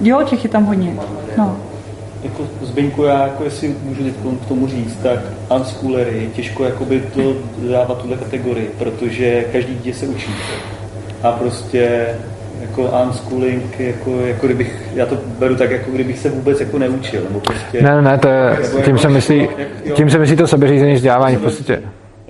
Jo, 0.00 0.22
těch 0.22 0.44
je 0.44 0.50
tam 0.50 0.64
hodně. 0.64 0.94
No. 1.38 1.56
Jako 2.22 2.42
Zbyňku, 2.62 3.02
já 3.04 3.22
jako 3.22 3.44
jestli 3.44 3.74
můžu 3.82 4.04
teď 4.04 4.14
k 4.44 4.48
tomu 4.48 4.66
říct, 4.66 4.96
tak 5.02 5.18
unschoolery, 5.56 6.30
těžko 6.34 6.64
jakoby 6.64 7.00
to 7.14 7.32
dávat 7.72 7.98
tuhle 7.98 8.16
kategorii, 8.16 8.70
protože 8.78 9.44
každý 9.52 9.74
dítě 9.74 9.94
se 9.94 10.06
učí. 10.06 10.30
A 11.22 11.32
prostě 11.32 12.06
jako 12.60 12.82
unschooling, 13.04 13.80
jako, 13.80 14.10
jako 14.20 14.46
kdybych, 14.46 14.82
já 14.94 15.06
to 15.06 15.18
beru 15.38 15.56
tak, 15.56 15.70
jako 15.70 15.90
kdybych 15.90 16.18
se 16.18 16.30
vůbec 16.30 16.60
jako 16.60 16.78
neučil, 16.78 17.22
nebo 17.28 17.40
prostě... 17.40 17.82
Ne, 17.82 17.94
ne, 17.96 18.02
ne, 18.02 18.18
to 18.18 18.28
je, 18.28 18.56
tím 18.72 18.80
jako- 18.84 18.98
se 18.98 19.08
myslí, 19.08 19.38
jak- 19.58 19.68
jo. 19.84 19.94
tím 19.94 20.10
se 20.10 20.18
myslí 20.18 20.36
to 20.36 20.46
sebeřízení 20.46 20.94
vzdělávání 20.94 21.36
v 21.36 21.40
podstatě. 21.40 21.82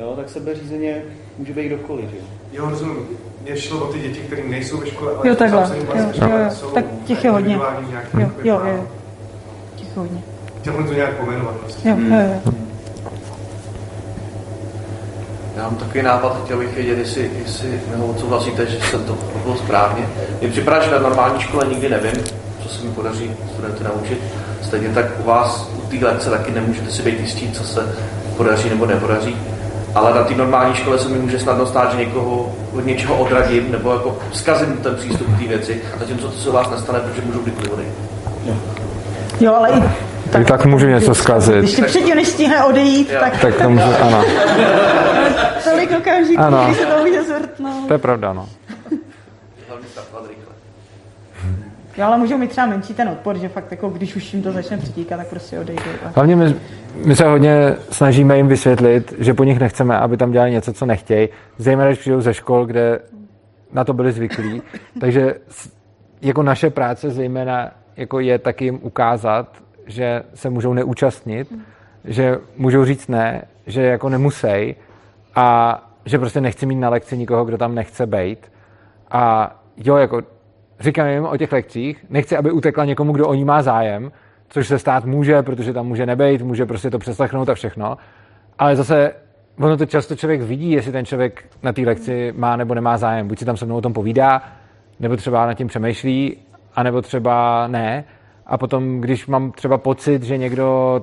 Jo, 0.09 0.17
tak 0.17 0.29
sebeřízeně 0.31 1.03
může 1.39 1.53
být 1.53 1.67
kdokoliv, 1.67 2.11
že 2.11 2.17
jo. 2.17 2.23
Jo, 2.53 2.71
rozumím. 2.71 3.07
Mě 3.43 3.57
šlo 3.57 3.89
o 3.89 3.93
ty 3.93 3.99
děti, 3.99 4.21
které 4.21 4.43
nejsou 4.49 4.77
ve 4.81 4.87
škole, 4.87 5.13
ale 5.17 5.29
Jo, 5.29 5.35
jsou 5.35 5.39
takhle. 5.39 5.59
vlastně 5.59 5.79
Jo, 5.79 6.07
ve 6.07 6.15
škole, 6.15 6.31
jo, 6.31 6.39
jo. 6.45 6.51
jsou 6.51 6.71
Tak 6.71 6.85
těch 7.05 7.25
je 7.25 7.31
hodně. 7.31 7.55
Jo, 7.55 7.63
takový 7.93 8.49
jo, 8.49 8.57
plán. 8.59 8.69
jo. 8.77 8.85
Těch 9.77 9.87
je 9.87 9.93
hodně. 9.97 10.23
Chtěl 10.61 10.73
to 10.87 10.93
nějak 10.95 11.17
pomenovat 11.17 11.55
prostě. 11.55 11.89
Jo, 11.89 11.97
jo, 11.99 12.17
jo. 12.45 12.53
Já 15.57 15.63
mám 15.63 15.77
takový 15.77 16.03
nápad, 16.03 16.41
chtěl 16.45 16.59
bych 16.59 16.75
vědět, 16.77 16.99
jestli, 16.99 17.31
jestli 17.45 17.81
nebo 17.91 18.07
odsouhlasíte, 18.07 18.67
že 18.67 18.79
jsem 18.81 19.05
to 19.05 19.19
bylo 19.43 19.57
správně. 19.57 20.07
Mně 20.41 20.51
připadá, 20.51 20.85
že 20.85 20.91
na 20.91 20.99
normální 20.99 21.41
škole 21.41 21.67
nikdy 21.69 21.89
nevím, 21.89 22.25
co 22.63 22.69
se 22.69 22.85
mi 22.85 22.91
podaří 22.93 23.31
studenty 23.53 23.85
naučit. 23.85 24.19
Stejně 24.63 24.89
tak 24.89 25.07
u 25.21 25.23
vás, 25.23 25.71
u 25.77 25.81
té 25.99 26.07
lekce 26.07 26.31
taky 26.31 26.51
nemůžete 26.53 26.91
si 26.91 27.03
být 27.03 27.21
jistí, 27.21 27.53
co 27.53 27.65
se 27.65 27.97
podaří 28.37 28.71
nebo 28.71 28.87
nepodaří. 28.87 29.37
Ale 29.95 30.15
na 30.15 30.25
té 30.25 30.35
normální 30.35 30.75
škole 30.75 30.99
se 30.99 31.09
mi 31.09 31.19
může 31.19 31.39
snadno 31.39 31.67
stát, 31.67 31.93
že 31.93 31.99
někoho 31.99 32.57
od 32.77 32.87
něčeho 32.87 33.17
odradím 33.17 33.73
nebo 33.73 33.93
jako 33.93 34.19
zkazím 34.33 34.77
ten 34.77 34.97
přístup 34.97 35.27
k 35.37 35.39
té 35.39 35.45
věci, 35.49 35.81
zatímco 35.99 36.29
to 36.29 36.39
se 36.39 36.49
u 36.49 36.53
vás 36.53 36.71
nestane, 36.71 37.01
protože 37.01 37.23
můžu 37.23 37.39
kdykoliv 37.41 37.73
odejít. 37.73 37.93
Jo, 39.41 39.55
ale 39.55 39.71
i 39.71 39.83
Tak, 40.31 40.47
tak 40.47 40.65
můžu 40.67 40.87
něco 40.87 41.15
zkazit. 41.15 41.55
ještě 41.57 41.83
předtím, 41.83 42.15
než 42.17 42.29
stihne 42.29 42.65
odejít, 42.65 43.11
tak 43.21 43.41
Tak 43.41 43.55
to 43.63 43.71
můžu, 43.71 43.85
ano. 44.03 44.25
tolik 45.65 45.91
okamžiků, 45.99 46.43
Ano. 46.43 46.65
když 46.67 46.77
se 46.79 46.87
to 46.87 46.99
může 47.05 47.23
zvrtnout. 47.23 47.87
To 47.89 47.93
je 47.95 47.99
pravda, 47.99 48.33
no. 48.33 48.49
Hlavně 49.69 49.87
startovat 49.93 50.25
rychle. 50.29 50.55
Jo, 51.99 52.05
ale 52.05 52.19
můžou 52.19 52.39
mít 52.39 52.51
třeba 52.51 52.67
menší 52.67 52.95
ten 52.95 53.09
odpor, 53.09 53.39
že 53.39 53.49
fakt 53.49 53.71
jako, 53.71 53.89
když 53.89 54.17
už 54.17 54.35
jim 54.35 54.43
to 54.43 54.53
začne 54.53 54.79
přitíkat, 54.79 55.19
tak 55.19 55.29
prostě 55.29 55.61
odejdou. 55.61 55.91
A... 56.05 56.09
Hlavně 56.15 56.37
my, 56.37 56.55
my 57.05 57.17
se 57.17 57.25
hodně 57.25 57.77
snažíme 57.91 58.37
jim 58.37 58.49
vysvětlit, 58.49 59.15
že 59.19 59.35
po 59.35 59.45
nich 59.45 59.59
nechceme, 59.59 59.99
aby 59.99 60.17
tam 60.17 60.31
dělali 60.31 60.51
něco, 60.51 60.73
co 60.73 60.87
nechtějí, 60.87 61.29
zejména 61.59 61.89
když 61.89 61.99
přijdou 61.99 62.21
ze 62.21 62.35
škol, 62.35 62.67
kde 62.67 63.01
na 63.73 63.85
to 63.85 63.93
byli 63.93 64.13
zvyklí. 64.13 64.63
Takže 65.01 65.35
jako 66.23 66.43
naše 66.43 66.71
práce 66.71 67.11
zejména 67.11 67.71
jako 67.97 68.21
je 68.21 68.39
taky 68.39 68.65
jim 68.65 68.79
ukázat, 68.83 69.57
že 69.87 70.23
se 70.35 70.51
můžou 70.51 70.73
neúčastnit, 70.73 71.53
že 72.05 72.39
můžou 72.57 72.85
říct 72.85 73.09
ne, 73.09 73.43
že 73.67 73.83
jako 73.83 74.09
nemusej 74.09 74.75
a 75.35 75.79
že 76.05 76.19
prostě 76.19 76.41
nechci 76.41 76.67
mít 76.67 76.77
na 76.77 76.89
lekci 76.89 77.17
nikoho, 77.19 77.45
kdo 77.45 77.59
tam 77.59 77.75
nechce 77.75 78.07
být. 78.07 78.53
A 79.11 79.55
jo, 79.77 79.97
jako 79.97 80.23
říkám 80.81 81.07
jim 81.07 81.25
o 81.25 81.37
těch 81.37 81.53
lekcích, 81.53 82.05
nechci, 82.11 82.37
aby 82.37 82.51
utekla 82.51 82.85
někomu, 82.85 83.13
kdo 83.13 83.29
o 83.29 83.35
ní 83.35 83.45
má 83.45 83.63
zájem, 83.63 84.13
což 84.49 84.69
se 84.69 84.79
stát 84.79 85.05
může, 85.05 85.43
protože 85.43 85.73
tam 85.73 85.87
může 85.87 86.07
nebejt, 86.07 86.43
může 86.43 86.67
prostě 86.67 86.91
to 86.91 86.99
přeslechnout 86.99 87.49
a 87.49 87.55
všechno. 87.55 87.97
Ale 88.59 88.77
zase 88.77 89.13
ono 89.61 89.77
to 89.77 89.87
často 89.87 90.17
člověk 90.17 90.43
vidí, 90.43 90.71
jestli 90.71 90.93
ten 90.93 91.05
člověk 91.05 91.45
na 91.63 91.73
té 91.73 91.83
lekci 91.83 92.33
má 92.37 92.57
nebo 92.57 92.75
nemá 92.75 92.97
zájem. 92.97 93.29
Buď 93.29 93.39
si 93.39 93.45
tam 93.45 93.57
se 93.57 93.67
mnou 93.67 93.77
o 93.77 93.81
tom 93.81 93.93
povídá, 93.93 94.43
nebo 95.01 95.17
třeba 95.17 95.47
nad 95.47 95.55
tím 95.55 95.67
přemýšlí, 95.67 96.37
anebo 96.75 97.03
třeba 97.03 97.67
ne. 97.67 98.05
A 98.47 98.59
potom, 98.59 99.01
když 99.01 99.27
mám 99.27 99.53
třeba 99.53 99.79
pocit, 99.79 100.23
že 100.23 100.39
někdo 100.39 101.01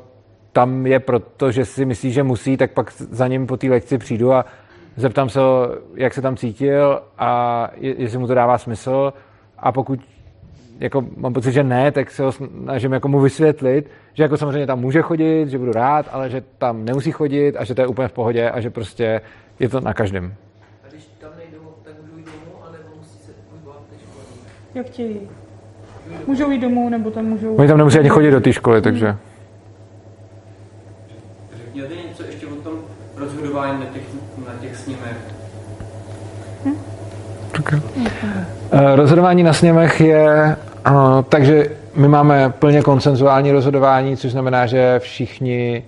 tam 0.51 0.87
je 0.87 0.99
proto, 0.99 1.51
že 1.51 1.65
si 1.65 1.85
myslí, 1.85 2.11
že 2.11 2.23
musí, 2.23 2.57
tak 2.57 2.71
pak 2.71 2.91
za 2.91 3.27
ním 3.27 3.47
po 3.47 3.57
té 3.57 3.67
lekci 3.67 3.97
přijdu 3.97 4.33
a 4.33 4.45
zeptám 4.95 5.29
se 5.29 5.39
jak 5.95 6.13
se 6.13 6.21
tam 6.21 6.35
cítil 6.35 7.01
a 7.17 7.69
je- 7.75 8.01
jestli 8.01 8.17
mu 8.17 8.27
to 8.27 8.33
dává 8.33 8.57
smysl. 8.57 9.13
A 9.59 9.71
pokud 9.71 9.99
jako 10.79 11.05
mám 11.17 11.33
pocit, 11.33 11.51
že 11.51 11.63
ne, 11.63 11.91
tak 11.91 12.11
se 12.11 12.23
ho 12.23 12.31
snažím 12.31 12.93
jako 12.93 13.07
mu 13.07 13.19
vysvětlit, 13.19 13.89
že 14.13 14.23
jako 14.23 14.37
samozřejmě 14.37 14.67
tam 14.67 14.79
může 14.79 15.01
chodit, 15.01 15.49
že 15.49 15.57
budu 15.57 15.71
rád, 15.71 16.05
ale 16.11 16.29
že 16.29 16.43
tam 16.57 16.85
nemusí 16.85 17.11
chodit 17.11 17.57
a 17.57 17.63
že 17.63 17.75
to 17.75 17.81
je 17.81 17.87
úplně 17.87 18.07
v 18.07 18.13
pohodě 18.13 18.49
a 18.49 18.61
že 18.61 18.69
prostě 18.69 19.21
je 19.59 19.69
to 19.69 19.81
na 19.81 19.93
každém. 19.93 20.33
A 20.83 20.87
když 20.91 21.09
tam 21.19 21.31
nejdou, 21.37 21.73
tak 21.83 21.93
můžou 22.01 22.17
jít 22.17 22.25
domů, 22.25 22.63
anebo 22.67 22.83
musí 22.97 23.17
se 23.17 23.31
v 23.31 23.89
té 23.89 23.95
škole? 24.03 24.25
Jak 24.75 24.85
chtějí. 24.85 25.19
Můžou 26.27 26.51
jít 26.51 26.59
domů, 26.59 26.89
nebo 26.89 27.11
tam 27.11 27.25
můžou... 27.25 27.55
Oni 27.55 27.67
tam 27.67 27.77
nemusí 27.77 27.99
ani 27.99 28.09
chodit 28.09 28.31
do 28.31 28.41
té 28.41 28.53
školy, 28.53 28.81
takže... 28.81 29.15
Řekněte 31.57 31.95
něco 32.09 32.23
ještě 32.23 32.47
o 32.47 32.55
tom 32.55 32.73
rozhodování 33.15 33.79
na 33.79 33.85
těch, 33.85 34.03
na 34.47 34.53
těch 34.61 34.75
sněmech. 34.75 35.17
Eh, 38.71 38.95
Rozhodování 38.95 39.43
na 39.43 39.53
sněmech 39.53 40.01
je 40.01 40.55
eh, 40.87 40.91
takže 41.29 41.65
my 41.95 42.07
máme 42.07 42.49
plně 42.49 42.81
konsenzuální 42.81 43.51
rozhodování, 43.51 44.17
což 44.17 44.31
znamená, 44.31 44.65
že 44.65 44.99
všichni 44.99 45.83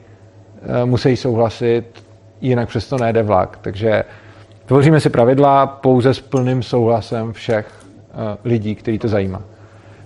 eh, 0.62 0.86
musí 0.86 1.16
souhlasit, 1.16 1.84
jinak 2.42 2.68
přesto 2.70 2.98
nejde 2.98 3.24
vlak. 3.24 3.60
Takže 3.62 4.04
tvoříme 4.66 5.00
si 5.00 5.10
pravidla 5.10 5.68
pouze 5.68 6.14
s 6.14 6.20
plným 6.20 6.64
souhlasem 6.64 7.34
všech 7.34 7.66
lidí, 8.44 8.76
který 8.76 9.00
to 9.00 9.08
zajímá. 9.08 9.42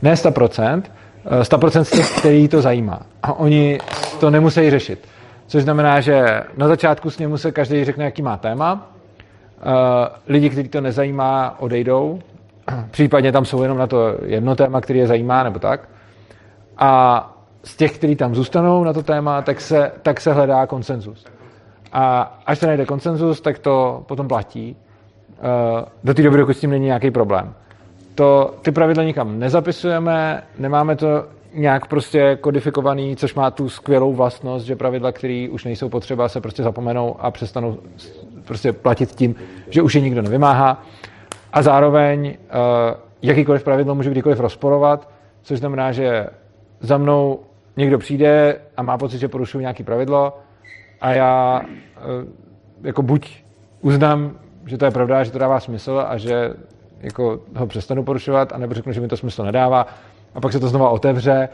Ne 0.01 0.13
100%, 0.13 0.83
100% 1.41 1.81
z 1.81 1.91
těch, 1.91 2.17
který 2.17 2.47
to 2.47 2.61
zajímá. 2.61 2.99
A 3.23 3.33
oni 3.33 3.79
to 4.19 4.29
nemusí 4.29 4.69
řešit. 4.69 5.07
Což 5.47 5.63
znamená, 5.63 6.01
že 6.01 6.43
na 6.57 6.67
začátku 6.67 7.09
sněmu 7.09 7.38
se 7.38 7.51
každý 7.51 7.83
řekne, 7.85 8.05
jaký 8.05 8.21
má 8.21 8.38
téma, 8.38 8.91
lidi, 10.27 10.49
kteří 10.49 10.69
to 10.69 10.81
nezajímá, 10.81 11.55
odejdou, 11.59 12.19
případně 12.91 13.31
tam 13.31 13.45
jsou 13.45 13.61
jenom 13.61 13.77
na 13.77 13.88
to 13.88 14.17
jedno 14.25 14.55
téma, 14.55 14.81
který 14.81 14.99
je 14.99 15.07
zajímá, 15.07 15.43
nebo 15.43 15.59
tak. 15.59 15.89
A 16.77 17.33
z 17.63 17.75
těch, 17.75 17.97
kteří 17.97 18.15
tam 18.15 18.35
zůstanou 18.35 18.83
na 18.83 18.93
to 18.93 19.03
téma, 19.03 19.41
tak 19.41 19.61
se, 19.61 19.91
tak 20.01 20.21
se 20.21 20.33
hledá 20.33 20.67
konsenzus. 20.67 21.25
A 21.93 22.21
až 22.45 22.59
se 22.59 22.67
najde 22.67 22.85
konsenzus, 22.85 23.41
tak 23.41 23.59
to 23.59 24.03
potom 24.07 24.27
platí. 24.27 24.75
Do 26.03 26.13
té 26.13 26.23
doby, 26.23 26.38
dokud 26.38 26.53
s 26.53 26.59
tím 26.59 26.69
není 26.69 26.85
nějaký 26.85 27.11
problém. 27.11 27.53
To, 28.15 28.53
ty 28.61 28.71
pravidla 28.71 29.03
nikam 29.03 29.39
nezapisujeme, 29.39 30.43
nemáme 30.59 30.95
to 30.95 31.25
nějak 31.53 31.88
prostě 31.88 32.38
kodifikovaný, 32.41 33.15
což 33.15 33.33
má 33.33 33.51
tu 33.51 33.69
skvělou 33.69 34.13
vlastnost, 34.13 34.65
že 34.65 34.75
pravidla, 34.75 35.11
které 35.11 35.47
už 35.51 35.65
nejsou 35.65 35.89
potřeba, 35.89 36.29
se 36.29 36.41
prostě 36.41 36.63
zapomenou 36.63 37.15
a 37.19 37.31
přestanou 37.31 37.77
prostě 38.52 38.73
platit 38.73 39.11
tím, 39.11 39.36
že 39.69 39.82
už 39.82 39.95
je 39.95 40.02
nikdo 40.02 40.22
nevymáhá. 40.22 40.84
A 41.53 41.61
zároveň 41.61 42.28
uh, 42.28 42.36
jakýkoliv 43.22 43.64
pravidlo 43.64 43.95
může 43.95 44.10
kdykoliv 44.10 44.40
rozporovat, 44.40 45.10
což 45.41 45.60
znamená, 45.60 45.91
že 45.91 46.28
za 46.80 46.98
mnou 46.98 47.40
někdo 47.78 47.98
přijde 47.98 48.60
a 48.78 48.84
má 48.84 48.98
pocit, 48.98 49.19
že 49.19 49.28
porušuju 49.28 49.61
nějaké 49.61 49.84
pravidlo 49.84 50.38
a 51.02 51.14
já 51.14 51.61
uh, 51.61 52.28
jako 52.84 53.02
buď 53.02 53.44
uznám, 53.82 54.36
že 54.65 54.78
to 54.78 54.86
je 54.86 54.91
pravda, 54.91 55.23
že 55.23 55.32
to 55.32 55.40
dává 55.40 55.60
smysl 55.60 56.03
a 56.07 56.18
že 56.18 56.53
jako 56.99 57.40
ho 57.56 57.68
přestanu 57.68 58.03
porušovat, 58.03 58.53
anebo 58.53 58.73
řeknu, 58.73 58.91
že 58.91 59.02
mi 59.02 59.07
to 59.07 59.18
smysl 59.18 59.44
nedává 59.44 59.88
a 60.36 60.41
pak 60.41 60.52
se 60.52 60.60
to 60.60 60.68
znova 60.68 60.90
otevře 60.90 61.49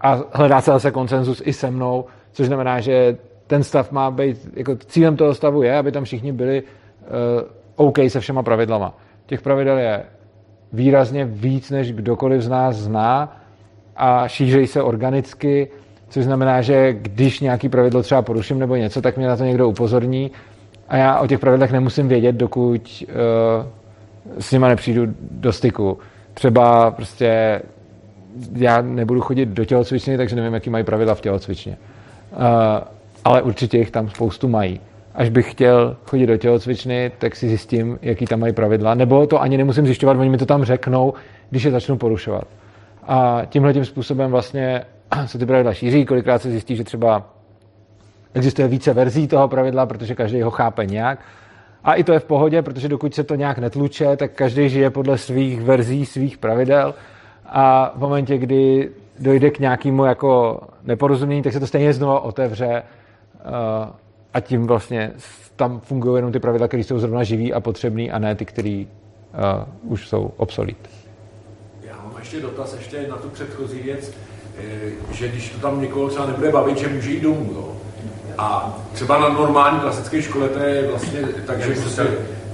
a 0.00 0.18
hledá 0.32 0.60
se 0.60 0.70
zase 0.70 0.90
konsenzus 0.90 1.42
i 1.44 1.52
se 1.52 1.70
mnou, 1.70 2.04
což 2.32 2.46
znamená, 2.46 2.80
že 2.80 3.16
ten 3.52 3.62
stav 3.62 3.92
má 3.92 4.10
být, 4.10 4.48
jako 4.56 4.76
cílem 4.76 5.16
toho 5.16 5.34
stavu 5.34 5.62
je, 5.62 5.76
aby 5.76 5.92
tam 5.92 6.04
všichni 6.04 6.32
byli 6.32 6.62
uh, 6.62 7.86
OK 7.86 7.98
se 8.08 8.20
všema 8.20 8.42
pravidlama. 8.42 8.96
Těch 9.26 9.42
pravidel 9.42 9.78
je 9.78 10.02
výrazně 10.72 11.24
víc, 11.24 11.70
než 11.70 11.92
kdokoliv 11.92 12.42
z 12.42 12.48
nás 12.48 12.76
zná 12.76 13.36
a 13.96 14.28
šířejí 14.28 14.66
se 14.66 14.82
organicky, 14.82 15.68
což 16.08 16.24
znamená, 16.24 16.62
že 16.62 16.92
když 16.92 17.40
nějaký 17.40 17.68
pravidlo 17.68 18.02
třeba 18.02 18.22
poruším 18.22 18.58
nebo 18.58 18.76
něco, 18.76 19.02
tak 19.02 19.16
mě 19.16 19.28
na 19.28 19.36
to 19.36 19.44
někdo 19.44 19.68
upozorní 19.68 20.30
a 20.88 20.96
já 20.96 21.20
o 21.20 21.26
těch 21.26 21.38
pravidlech 21.38 21.72
nemusím 21.72 22.08
vědět, 22.08 22.32
dokud 22.32 23.04
uh, 23.04 24.38
s 24.38 24.52
nima 24.52 24.68
nepřijdu 24.68 25.02
do 25.30 25.52
styku. 25.52 25.98
Třeba 26.34 26.90
prostě 26.90 27.62
já 28.52 28.82
nebudu 28.82 29.20
chodit 29.20 29.48
do 29.48 29.64
tělocvičny, 29.64 30.16
takže 30.16 30.36
nevím, 30.36 30.54
jaký 30.54 30.70
mají 30.70 30.84
pravidla 30.84 31.14
v 31.14 31.20
tělocvičně. 31.20 31.76
Uh, 32.32 33.01
ale 33.24 33.42
určitě 33.42 33.78
jich 33.78 33.90
tam 33.90 34.08
spoustu 34.08 34.48
mají. 34.48 34.80
Až 35.14 35.28
bych 35.28 35.50
chtěl 35.50 35.96
chodit 36.04 36.26
do 36.26 36.36
tělocvičny, 36.36 37.12
tak 37.18 37.36
si 37.36 37.48
zjistím, 37.48 37.98
jaký 38.02 38.24
tam 38.24 38.40
mají 38.40 38.52
pravidla. 38.52 38.94
Nebo 38.94 39.26
to 39.26 39.40
ani 39.40 39.56
nemusím 39.56 39.86
zjišťovat, 39.86 40.16
oni 40.16 40.30
mi 40.30 40.38
to 40.38 40.46
tam 40.46 40.64
řeknou, 40.64 41.14
když 41.50 41.62
je 41.62 41.70
začnu 41.70 41.96
porušovat. 41.96 42.44
A 43.06 43.42
tímhle 43.48 43.72
tím 43.72 43.84
způsobem 43.84 44.30
vlastně 44.30 44.84
se 45.26 45.38
ty 45.38 45.46
pravidla 45.46 45.74
šíří. 45.74 46.04
Kolikrát 46.04 46.42
se 46.42 46.50
zjistí, 46.50 46.76
že 46.76 46.84
třeba 46.84 47.22
existuje 48.34 48.68
více 48.68 48.92
verzí 48.92 49.28
toho 49.28 49.48
pravidla, 49.48 49.86
protože 49.86 50.14
každý 50.14 50.42
ho 50.42 50.50
chápe 50.50 50.86
nějak. 50.86 51.18
A 51.84 51.94
i 51.94 52.04
to 52.04 52.12
je 52.12 52.18
v 52.18 52.24
pohodě, 52.24 52.62
protože 52.62 52.88
dokud 52.88 53.14
se 53.14 53.24
to 53.24 53.34
nějak 53.34 53.58
netluče, 53.58 54.16
tak 54.16 54.32
každý 54.32 54.68
žije 54.68 54.90
podle 54.90 55.18
svých 55.18 55.60
verzí, 55.60 56.06
svých 56.06 56.38
pravidel. 56.38 56.94
A 57.46 57.92
v 57.96 58.00
momentě, 58.00 58.38
kdy 58.38 58.90
dojde 59.18 59.50
k 59.50 59.58
nějakému 59.58 60.04
jako 60.04 60.60
neporozumění, 60.84 61.42
tak 61.42 61.52
se 61.52 61.60
to 61.60 61.66
stejně 61.66 61.92
znovu 61.92 62.18
otevře 62.18 62.82
a 64.34 64.40
tím 64.40 64.66
vlastně 64.66 65.12
tam 65.56 65.80
fungují 65.80 66.18
jenom 66.18 66.32
ty 66.32 66.40
pravidla, 66.40 66.68
které 66.68 66.84
jsou 66.84 66.98
zrovna 66.98 67.24
živý 67.24 67.52
a 67.52 67.60
potřebný 67.60 68.10
a 68.10 68.18
ne 68.18 68.34
ty, 68.34 68.44
které 68.44 68.84
uh, 69.84 69.92
už 69.92 70.08
jsou 70.08 70.30
obsolit. 70.36 70.76
Já 71.82 71.96
mám 71.96 72.14
ještě 72.18 72.40
dotaz 72.40 72.74
ještě 72.74 73.06
na 73.10 73.16
tu 73.16 73.28
předchozí 73.28 73.78
věc, 73.78 74.12
eh, 74.58 74.90
že 75.12 75.28
když 75.28 75.50
to 75.50 75.58
tam 75.58 75.80
někoho 75.80 76.08
třeba 76.08 76.26
nebude 76.26 76.50
bavit, 76.52 76.78
že 76.78 76.88
může 76.88 77.10
jít 77.10 77.22
domů. 77.22 77.50
Jo? 77.54 77.72
A 78.38 78.78
třeba 78.92 79.18
na 79.18 79.28
normální 79.28 79.80
klasické 79.80 80.22
škole 80.22 80.48
to 80.48 80.58
je 80.58 80.88
vlastně 80.88 81.20
tak, 81.46 81.60
že 81.60 81.74
prostě, 81.74 82.02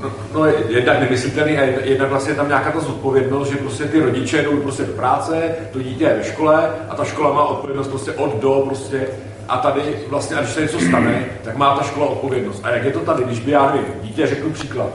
no, 0.00 0.12
no 0.34 0.46
jednak 0.68 1.00
nemyslitelný 1.00 1.58
a 1.58 1.62
jednak 1.62 2.10
vlastně 2.10 2.34
tam 2.34 2.48
nějaká 2.48 2.70
ta 2.70 2.80
zodpovědnost, 2.80 3.50
že 3.50 3.56
prostě 3.56 3.84
ty 3.84 4.00
rodiče 4.00 4.42
jdou 4.42 4.60
prostě 4.60 4.84
do 4.84 4.92
práce, 4.92 5.54
to 5.72 5.82
dítě 5.82 6.04
je 6.04 6.14
ve 6.14 6.24
škole 6.24 6.70
a 6.88 6.94
ta 6.94 7.04
škola 7.04 7.32
má 7.32 7.44
odpovědnost 7.44 7.88
prostě 7.88 8.12
od 8.12 8.40
do 8.40 8.62
prostě 8.66 9.06
a 9.48 9.56
tady 9.56 9.80
vlastně, 10.08 10.36
a 10.36 10.40
když 10.40 10.52
se 10.52 10.60
něco 10.60 10.80
stane, 10.80 11.24
tak 11.44 11.56
má 11.56 11.76
ta 11.76 11.82
škola 11.82 12.06
odpovědnost. 12.06 12.60
A 12.64 12.70
jak 12.70 12.84
je 12.84 12.92
to 12.92 12.98
tady, 12.98 13.24
když 13.24 13.40
by 13.40 13.50
já 13.50 13.66
nevím, 13.66 14.02
dítě 14.02 14.26
řeknu 14.26 14.50
příklad, 14.50 14.90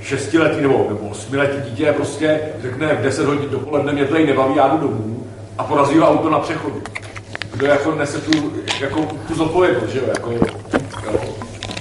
šestiletý 0.00 0.60
nebo, 0.60 0.86
nebo 0.88 1.08
osmiletý 1.08 1.70
dítě 1.70 1.92
prostě 1.92 2.40
řekne 2.62 2.94
v 2.94 3.02
10 3.02 3.26
hodin 3.26 3.50
dopoledne, 3.50 3.92
mě 3.92 4.04
to 4.04 4.14
nebaví, 4.14 4.56
já 4.56 4.68
jdu 4.68 4.78
domů 4.78 5.26
a 5.58 5.64
porazí 5.64 5.98
ho 5.98 6.08
auto 6.08 6.30
na 6.30 6.38
přechodu. 6.38 6.82
Kdo 7.54 7.66
jako 7.66 7.94
nese 7.94 8.20
tu, 8.20 8.52
jako, 8.80 9.00
tu 9.28 9.34
zodpovědnost, 9.34 9.88
že 9.88 9.98
jo? 9.98 10.04
Jako, 10.08 10.30
jo. 10.30 10.40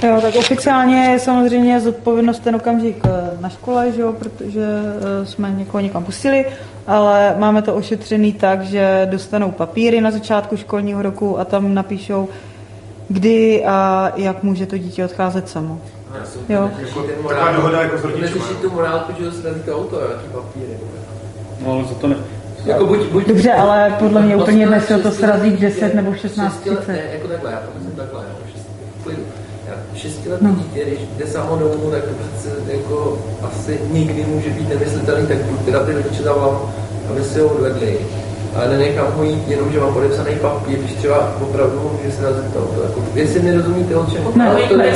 Jo, 0.03 0.21
tak 0.21 0.35
oficiálně 0.35 0.95
je 0.95 1.19
samozřejmě 1.19 1.79
zodpovědnost 1.79 2.39
ten 2.39 2.55
okamžik 2.55 2.97
eh, 3.05 3.37
na 3.41 3.49
škole, 3.49 3.91
že 3.91 4.01
jo, 4.01 4.13
protože 4.13 4.61
eh, 4.61 5.25
jsme 5.25 5.51
někoho 5.51 5.81
někam 5.81 6.03
pustili, 6.03 6.45
ale 6.87 7.35
máme 7.37 7.61
to 7.61 7.75
ošetřený 7.75 8.33
tak, 8.33 8.61
že 8.61 9.07
dostanou 9.11 9.51
papíry 9.51 10.01
na 10.01 10.11
začátku 10.11 10.57
školního 10.57 11.01
roku 11.01 11.39
a 11.39 11.45
tam 11.45 11.73
napíšou, 11.73 12.29
kdy 13.09 13.65
a 13.65 14.11
jak 14.15 14.43
může 14.43 14.65
to 14.65 14.77
dítě 14.77 15.05
odcházet 15.05 15.49
samo. 15.49 15.81
Jo. 16.49 16.71
Taková 17.27 17.51
dohoda 17.51 17.81
jako 17.81 17.97
s 17.97 18.03
rodičem. 18.03 18.21
Neřešit 18.21 18.57
tu 18.57 18.69
morálku, 18.69 19.23
že 19.23 19.31
srazí 19.31 19.59
to 19.59 19.77
auto, 19.77 19.99
jaký 19.99 20.27
papíry. 20.33 20.77
No, 21.65 21.71
ale 21.71 21.83
za 21.83 21.95
to 21.95 22.07
ne. 22.07 22.15
Jako 22.65 22.85
buď, 22.85 22.99
buď, 23.11 23.27
Dobře, 23.27 23.53
ale 23.53 23.95
podle 23.99 24.21
mě 24.21 24.35
úplně 24.35 24.67
dnes 24.67 24.85
se 24.85 24.97
to 24.97 25.11
srazí 25.11 25.49
v 25.49 25.59
10 25.59 25.95
nebo 25.95 26.11
v 26.11 26.15
16.30. 26.15 26.87
Ne, 26.87 27.01
jako 27.13 27.27
takhle, 27.27 27.51
já 27.51 27.57
to 27.57 27.67
myslím 27.75 27.95
takhle, 27.95 28.23
jako. 28.23 28.43
Já 29.09 29.42
šestiletý 29.95 30.45
no. 30.45 30.55
dítě, 30.55 30.85
když 30.85 30.99
jde 31.17 31.27
samo 31.27 31.55
domů, 31.55 31.91
tak 31.91 32.03
to 32.03 32.09
přece 32.13 32.49
jako 32.71 33.17
asi 33.43 33.79
nikdy 33.91 34.25
může 34.27 34.49
být 34.49 34.69
nemyslitelný, 34.69 35.27
tak 35.27 35.37
buď 35.37 35.59
teda 35.65 35.85
ty 35.85 35.93
rodiče 35.93 36.23
zavolám, 36.23 36.61
aby 37.09 37.23
si 37.23 37.39
ho 37.39 37.47
odvedli. 37.47 37.97
Ale 38.55 38.69
nenechám 38.69 39.07
ho 39.15 39.23
jít, 39.23 39.47
jenom 39.47 39.71
že 39.71 39.79
mám 39.79 39.93
podepsaný 39.93 40.35
papír, 40.35 40.79
když 40.79 40.93
třeba 40.93 41.33
opravdu 41.41 41.91
může 41.91 42.15
se 42.15 42.23
razit 42.23 42.53
to. 42.53 42.59
Jako, 42.83 43.03
jestli 43.15 43.43
nerozumíte, 43.43 43.95
o 43.95 44.05
čem 44.05 44.23
Ne, 44.35 44.49
ale 44.49 44.61
to 44.61 44.77
ne, 44.77 44.93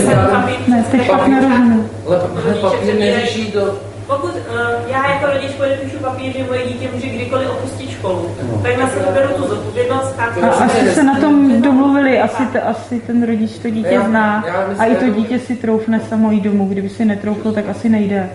ne, 0.68 0.86
teď 0.91 1.07
fakt 1.07 1.28
nerozumím. 1.28 1.90
Ale 2.07 2.19
papír 2.61 2.99
neřeší 2.99 3.52
to, 3.52 3.76
Pokud 4.08 4.32
uh, 4.36 4.40
já 4.88 5.12
jako 5.14 5.26
rodič 5.34 5.52
podepíšu 5.52 5.98
papír, 5.98 6.34
že 6.38 6.44
moje 6.44 6.68
dítě 6.68 6.90
může 6.94 7.08
kdykoliv 7.08 7.50
opustit 7.50 7.90
školu, 7.90 8.26
tak 8.64 8.78
na 8.80 8.90
sebe 8.90 9.06
beru 9.14 9.34
tu 9.34 9.48
zodpovědnost 9.48 10.16
a 10.20 10.48
asi 10.50 10.90
se 10.92 11.04
na 11.04 11.20
tom 11.20 11.62
domluvili, 11.62 12.20
asi, 12.20 12.46
t- 12.46 12.62
asi 12.62 13.00
ten 13.00 13.24
rodič 13.26 13.58
to 13.58 13.70
dítě 13.70 13.94
Já- 13.94 14.08
zná 14.10 14.44
já 14.48 14.68
myslím, 14.68 14.82
a 14.82 14.86
i 14.86 14.96
to 14.96 15.10
dítě 15.10 15.40
si 15.40 15.56
troufne 15.56 16.00
samo 16.00 16.32
jít 16.32 16.42
domů. 16.42 16.66
Kdyby 16.68 16.90
si 16.90 17.06
netroufl, 17.06 17.52
tak 17.52 17.70
asi 17.70 17.90
nejde. 17.90 18.30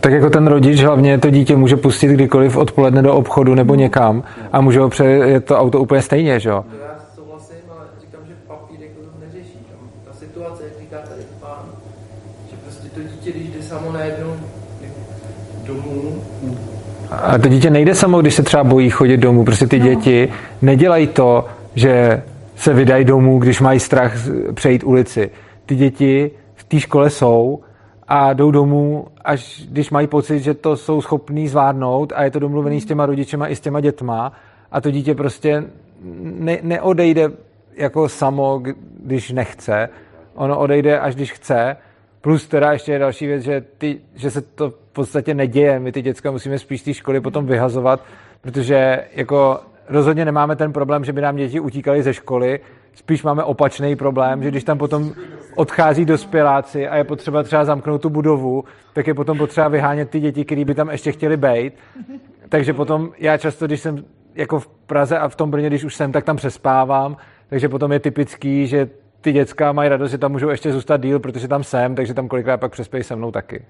Tak 0.00 0.12
jako 0.12 0.30
ten 0.30 0.46
rodič 0.46 0.80
hlavně 0.82 1.18
to 1.18 1.30
dítě 1.30 1.56
může 1.56 1.76
pustit 1.76 2.06
kdykoliv 2.08 2.56
odpoledne 2.56 3.02
do 3.02 3.14
obchodu 3.14 3.54
nebo 3.54 3.74
někam 3.74 4.22
a 4.52 4.60
může 4.60 4.80
ho 4.80 4.88
přejet 4.88 5.44
to 5.44 5.58
auto 5.58 5.80
úplně 5.80 6.02
stejně, 6.02 6.40
že 6.40 6.48
jo? 6.48 6.64
To 6.70 6.76
já 6.76 6.94
souhlasím, 7.16 7.56
ale 7.70 7.86
říkám, 8.00 8.20
že 8.28 8.32
papír 8.48 8.80
jako 8.80 9.00
to 9.00 9.26
neřeší. 9.26 9.58
Tam 9.70 9.78
ta 10.12 10.18
situace, 10.18 10.62
jak 10.62 10.72
říká 10.80 10.96
tady 11.08 11.22
pán, 11.40 11.62
že 12.50 12.56
prostě 12.64 12.88
to 12.94 13.00
dítě, 13.00 13.38
když 13.38 13.48
jde 13.50 13.62
samo 13.62 13.92
najednou 13.92 14.35
domů, 15.66 16.22
A 17.10 17.38
to 17.38 17.48
dítě 17.48 17.70
nejde 17.70 17.94
samo, 17.94 18.20
když 18.20 18.34
se 18.34 18.42
třeba 18.42 18.64
bojí 18.64 18.90
chodit 18.90 19.16
domů. 19.16 19.44
Prostě 19.44 19.66
ty 19.66 19.78
no. 19.78 19.86
děti 19.86 20.28
nedělají 20.62 21.06
to, 21.06 21.44
že 21.74 22.22
se 22.56 22.74
vydají 22.74 23.04
domů, 23.04 23.38
když 23.38 23.60
mají 23.60 23.80
strach 23.80 24.12
přejít 24.54 24.84
ulici. 24.84 25.30
Ty 25.66 25.76
děti 25.76 26.30
v 26.54 26.64
té 26.64 26.80
škole 26.80 27.10
jsou 27.10 27.60
a 28.08 28.32
jdou 28.32 28.50
domů, 28.50 29.06
až 29.24 29.62
když 29.68 29.90
mají 29.90 30.06
pocit, 30.06 30.40
že 30.40 30.54
to 30.54 30.76
jsou 30.76 31.00
schopní 31.00 31.48
zvládnout 31.48 32.12
a 32.16 32.24
je 32.24 32.30
to 32.30 32.38
domluvený 32.38 32.80
s 32.80 32.84
těma 32.84 33.06
rodičema 33.06 33.48
i 33.48 33.56
s 33.56 33.60
těma 33.60 33.80
dětma 33.80 34.32
a 34.72 34.80
to 34.80 34.90
dítě 34.90 35.14
prostě 35.14 35.64
ne, 36.22 36.58
neodejde 36.62 37.30
jako 37.76 38.08
samo, 38.08 38.62
když 39.04 39.30
nechce. 39.30 39.88
Ono 40.34 40.58
odejde, 40.58 41.00
až 41.00 41.14
když 41.14 41.32
chce. 41.32 41.76
Plus 42.26 42.46
teda 42.48 42.72
ještě 42.72 42.92
je 42.92 42.98
další 42.98 43.26
věc, 43.26 43.42
že, 43.42 43.64
ty, 43.78 44.00
že 44.14 44.30
se 44.30 44.40
to 44.40 44.70
v 44.70 44.92
podstatě 44.92 45.34
neděje. 45.34 45.80
My 45.80 45.92
ty 45.92 46.02
děcka 46.02 46.30
musíme 46.30 46.58
spíš 46.58 46.82
té 46.82 46.94
školy 46.94 47.20
potom 47.20 47.46
vyhazovat, 47.46 48.04
protože 48.40 49.04
jako 49.14 49.60
rozhodně 49.88 50.24
nemáme 50.24 50.56
ten 50.56 50.72
problém, 50.72 51.04
že 51.04 51.12
by 51.12 51.20
nám 51.20 51.36
děti 51.36 51.60
utíkaly 51.60 52.02
ze 52.02 52.14
školy, 52.14 52.60
spíš 52.94 53.22
máme 53.22 53.44
opačný 53.44 53.96
problém, 53.96 54.42
že 54.42 54.50
když 54.50 54.64
tam 54.64 54.78
potom 54.78 55.12
odchází 55.54 56.04
dospěláci 56.04 56.88
a 56.88 56.96
je 56.96 57.04
potřeba 57.04 57.42
třeba 57.42 57.64
zamknout 57.64 58.02
tu 58.02 58.10
budovu, 58.10 58.64
tak 58.92 59.06
je 59.06 59.14
potom 59.14 59.38
potřeba 59.38 59.68
vyhánět 59.68 60.10
ty 60.10 60.20
děti, 60.20 60.44
které 60.44 60.64
by 60.64 60.74
tam 60.74 60.90
ještě 60.90 61.12
chtěli 61.12 61.36
být. 61.36 61.72
Takže 62.48 62.72
potom 62.72 63.10
já 63.18 63.36
často, 63.36 63.66
když 63.66 63.80
jsem 63.80 64.04
jako 64.34 64.60
v 64.60 64.66
Praze 64.66 65.18
a 65.18 65.28
v 65.28 65.36
tom 65.36 65.50
Brně, 65.50 65.66
když 65.66 65.84
už 65.84 65.94
jsem, 65.94 66.12
tak 66.12 66.24
tam 66.24 66.36
přespávám, 66.36 67.16
takže 67.48 67.68
potom 67.68 67.92
je 67.92 68.00
typický, 68.00 68.66
že 68.66 68.88
ty 69.26 69.32
děcka 69.32 69.72
mají 69.72 69.88
radost, 69.88 70.10
že 70.10 70.18
tam 70.18 70.32
můžou 70.32 70.48
ještě 70.48 70.72
zůstat 70.72 71.00
díl, 71.00 71.18
protože 71.18 71.48
tam 71.48 71.64
jsem, 71.64 71.94
takže 71.94 72.14
tam 72.14 72.28
kolikrát 72.28 72.60
pak 72.60 72.72
přespějí 72.72 73.04
se 73.04 73.16
mnou 73.16 73.30
taky. 73.30 73.64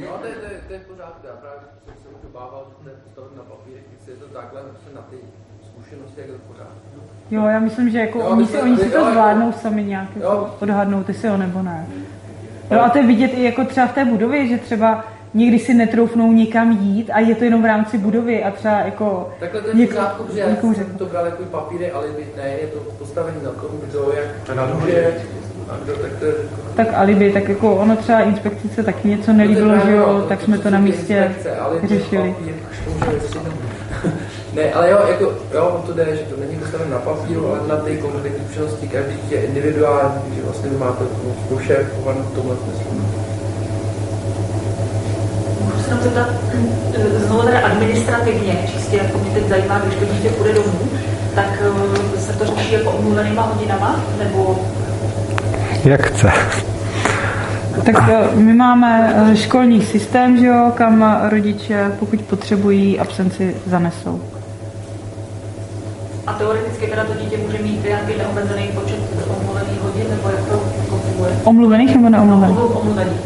No, 0.00 0.06
to 0.06 0.26
je, 0.26 0.32
to 0.32 0.44
je, 0.44 0.60
to 0.68 0.72
je 0.72 0.78
pořád, 0.78 1.20
já 1.24 1.32
právě 1.32 1.60
jsem 1.84 1.94
se 2.02 2.08
už 2.08 2.30
obával, 2.30 2.66
že 2.68 2.84
to 2.84 2.90
je 2.90 2.96
postavit 3.04 3.36
na 3.36 3.42
papír, 3.42 3.74
když 3.88 4.08
je 4.08 4.14
to 4.14 4.34
takhle, 4.34 4.60
na 4.94 5.00
ty 5.10 5.16
zkušenosti, 5.66 6.20
jak 6.20 6.28
je 6.28 6.34
to 6.34 6.40
pořád. 6.52 6.68
Jo, 7.30 7.46
já 7.46 7.58
myslím, 7.58 7.90
že 7.90 7.98
jako 7.98 8.18
jo, 8.18 8.24
oni, 8.26 8.46
si, 8.46 8.58
oni 8.58 8.76
si 8.76 8.90
to 8.90 9.10
zvládnou 9.10 9.52
sami 9.52 9.84
nějak 9.84 10.16
jako 10.16 10.56
odhadnout, 10.60 11.06
ty 11.06 11.14
si 11.14 11.28
ho 11.28 11.36
nebo 11.36 11.62
ne. 11.62 11.86
Jo, 12.70 12.80
a 12.80 12.88
to 12.88 12.98
je 12.98 13.06
vidět 13.06 13.30
i 13.34 13.44
jako 13.44 13.64
třeba 13.64 13.86
v 13.86 13.94
té 13.94 14.04
budově, 14.04 14.46
že 14.46 14.58
třeba 14.58 15.04
někdy 15.34 15.58
si 15.58 15.74
netroufnou 15.74 16.32
nikam 16.32 16.70
jít 16.70 17.10
a 17.10 17.20
je 17.20 17.34
to 17.34 17.44
jenom 17.44 17.62
v 17.62 17.66
rámci 17.66 17.98
budovy 17.98 18.44
a 18.44 18.50
třeba 18.50 18.80
jako... 18.80 19.32
Takhle 19.40 19.60
to 19.60 19.68
je 19.68 19.74
něko, 19.74 19.96
protože 20.18 20.40
já 20.40 20.46
jsem 20.56 20.98
to 20.98 21.06
bral 21.06 21.24
jako 21.24 21.42
papíry, 21.44 21.90
alibi, 21.90 22.26
ne, 22.36 22.48
je 22.60 22.66
to 22.66 22.78
postavený 22.98 23.36
na 23.44 23.50
tom, 23.50 23.70
kdo 23.88 24.12
jak 24.16 24.74
může, 24.74 25.14
a 25.68 25.76
kdo, 25.84 25.92
tak 25.92 26.12
to 26.18 26.24
je... 26.24 26.34
Tak 26.76 26.88
alibi, 26.94 27.32
tak 27.32 27.48
jako 27.48 27.76
ono 27.76 27.96
třeba 27.96 28.20
inspekci 28.20 28.68
se 28.68 28.82
taky 28.82 29.08
něco 29.08 29.32
nelíbilo, 29.32 29.78
že 29.86 29.92
jo, 29.92 30.26
tak 30.28 30.42
jsme 30.42 30.58
to 30.58 30.70
na 30.70 30.78
místě 30.78 31.32
řešili. 31.84 32.34
Ne, 34.54 34.72
ale 34.72 34.90
jo, 34.90 34.98
jako, 35.08 35.24
jo, 35.54 35.82
to 35.86 35.92
jde, 35.92 36.16
že 36.16 36.22
to 36.22 36.40
není 36.40 36.56
postavené 36.58 36.90
na 36.90 36.98
papíru, 36.98 37.48
ale 37.48 37.68
na 37.68 37.76
ty 37.76 37.96
konkrétní 37.96 38.44
zkušenosti, 38.44 38.88
každý 38.88 39.18
je 39.30 39.42
individuální, 39.42 40.22
že 40.36 40.42
vlastně 40.42 40.70
máte 40.78 41.04
zkušenou 41.46 41.84
v 42.04 42.34
tomhle 42.34 42.56
smyslu 42.56 43.00
se 43.14 43.19
jenom 45.90 46.04
zeptat 46.04 46.28
eh, 46.94 47.18
znovu 47.18 47.42
teda 47.42 47.58
administrativně, 47.58 48.56
čistě 48.72 48.96
jako 48.96 49.18
mě 49.18 49.30
teď 49.30 49.48
zajímá, 49.48 49.78
když 49.78 49.94
to 49.94 50.04
dítě 50.14 50.28
půjde 50.28 50.54
domů, 50.54 50.78
tak 51.34 51.62
eh, 52.14 52.20
se 52.20 52.32
to 52.32 52.44
řeší 52.44 52.72
jako 52.72 52.90
omluvenýma 52.90 53.42
hodinama, 53.42 54.00
nebo... 54.18 54.58
Jak 55.84 56.06
chce. 56.06 56.32
Tak 57.84 58.08
eh, 58.08 58.36
my 58.36 58.52
máme 58.52 59.14
školní 59.34 59.82
systém, 59.82 60.36
že 60.38 60.46
jo, 60.46 60.72
kam 60.74 61.20
rodiče, 61.30 61.92
pokud 61.98 62.22
potřebují, 62.22 62.98
absenci 62.98 63.56
zanesou. 63.66 64.20
A 66.26 66.32
teoreticky 66.32 66.86
teda 66.86 67.04
to 67.04 67.12
dítě 67.14 67.36
může 67.46 67.58
mít 67.58 67.84
nějaký 67.84 68.12
neomezený 68.18 68.68
počet 68.74 69.00
omluvených 69.40 69.80
hodin, 69.82 70.06
nebo 70.10 70.28
jak 70.28 70.44
to 70.44 70.58
funguje? 70.88 71.30
Omluvených 71.44 71.94
nebo 71.94 72.08
neomluvených? 72.08 72.56
No, 72.56 72.66
omluvených, 72.66 73.20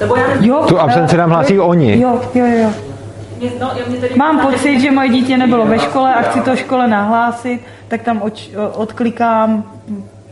nebo 0.00 0.16
já 0.16 0.26
jo, 0.40 0.64
tu 0.68 0.80
absenci 0.80 1.16
nám 1.16 1.30
hlásí 1.30 1.60
oni. 1.60 2.00
Jo, 2.00 2.20
jo, 2.34 2.46
jo. 2.46 2.70
No, 3.60 3.70
Mám 4.16 4.40
pocit, 4.40 4.80
že 4.80 4.90
moje 4.90 5.08
dítě 5.08 5.36
nebylo 5.36 5.66
ve 5.66 5.78
škole 5.78 6.14
a 6.14 6.22
chci 6.22 6.40
to 6.40 6.56
škole 6.56 6.88
nahlásit, 6.88 7.60
tak 7.88 8.02
tam 8.02 8.22
od, 8.22 8.40
odklikám 8.74 9.64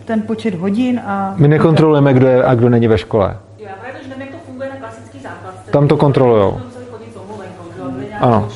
ten 0.05 0.23
počet 0.23 0.55
hodin 0.55 1.01
a... 1.07 1.35
My 1.36 1.49
nekontrolujeme, 1.49 2.15
kdo 2.15 2.27
je 2.27 2.45
a 2.45 2.55
kdo 2.55 2.69
není 2.69 2.89
ve 2.89 2.99
škole. 2.99 3.36
Já 3.59 3.69
právě, 3.81 4.03
že 4.03 4.09
nevím, 4.09 4.23
jak 4.23 4.31
to 4.31 4.36
funguje 4.47 4.69
na 4.70 4.77
klasický 4.77 5.19
základ. 5.20 5.55
Tam 5.70 5.89
to 5.89 5.97
kontrolujou. 5.97 6.61
Ano. 8.20 8.49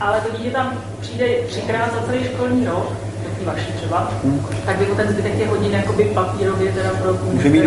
Ale 0.00 0.20
to 0.20 0.36
dítě 0.36 0.50
tam 0.50 0.72
přijde 1.00 1.26
třikrát 1.46 1.94
za 1.94 2.02
celý 2.06 2.24
školní 2.24 2.66
rok 2.66 3.07
vaší 3.44 3.72
třeba, 3.72 4.12
hmm. 4.24 4.40
tak 4.66 4.76
by 4.76 4.86
ten 4.86 5.08
zbytek 5.08 5.36
těch 5.36 5.48
hodin 5.48 5.72
jakoby 5.72 6.04
papírově 6.04 6.72
teda 6.72 6.90
pro 7.02 7.12
Může 7.32 7.48
mít 7.48 7.62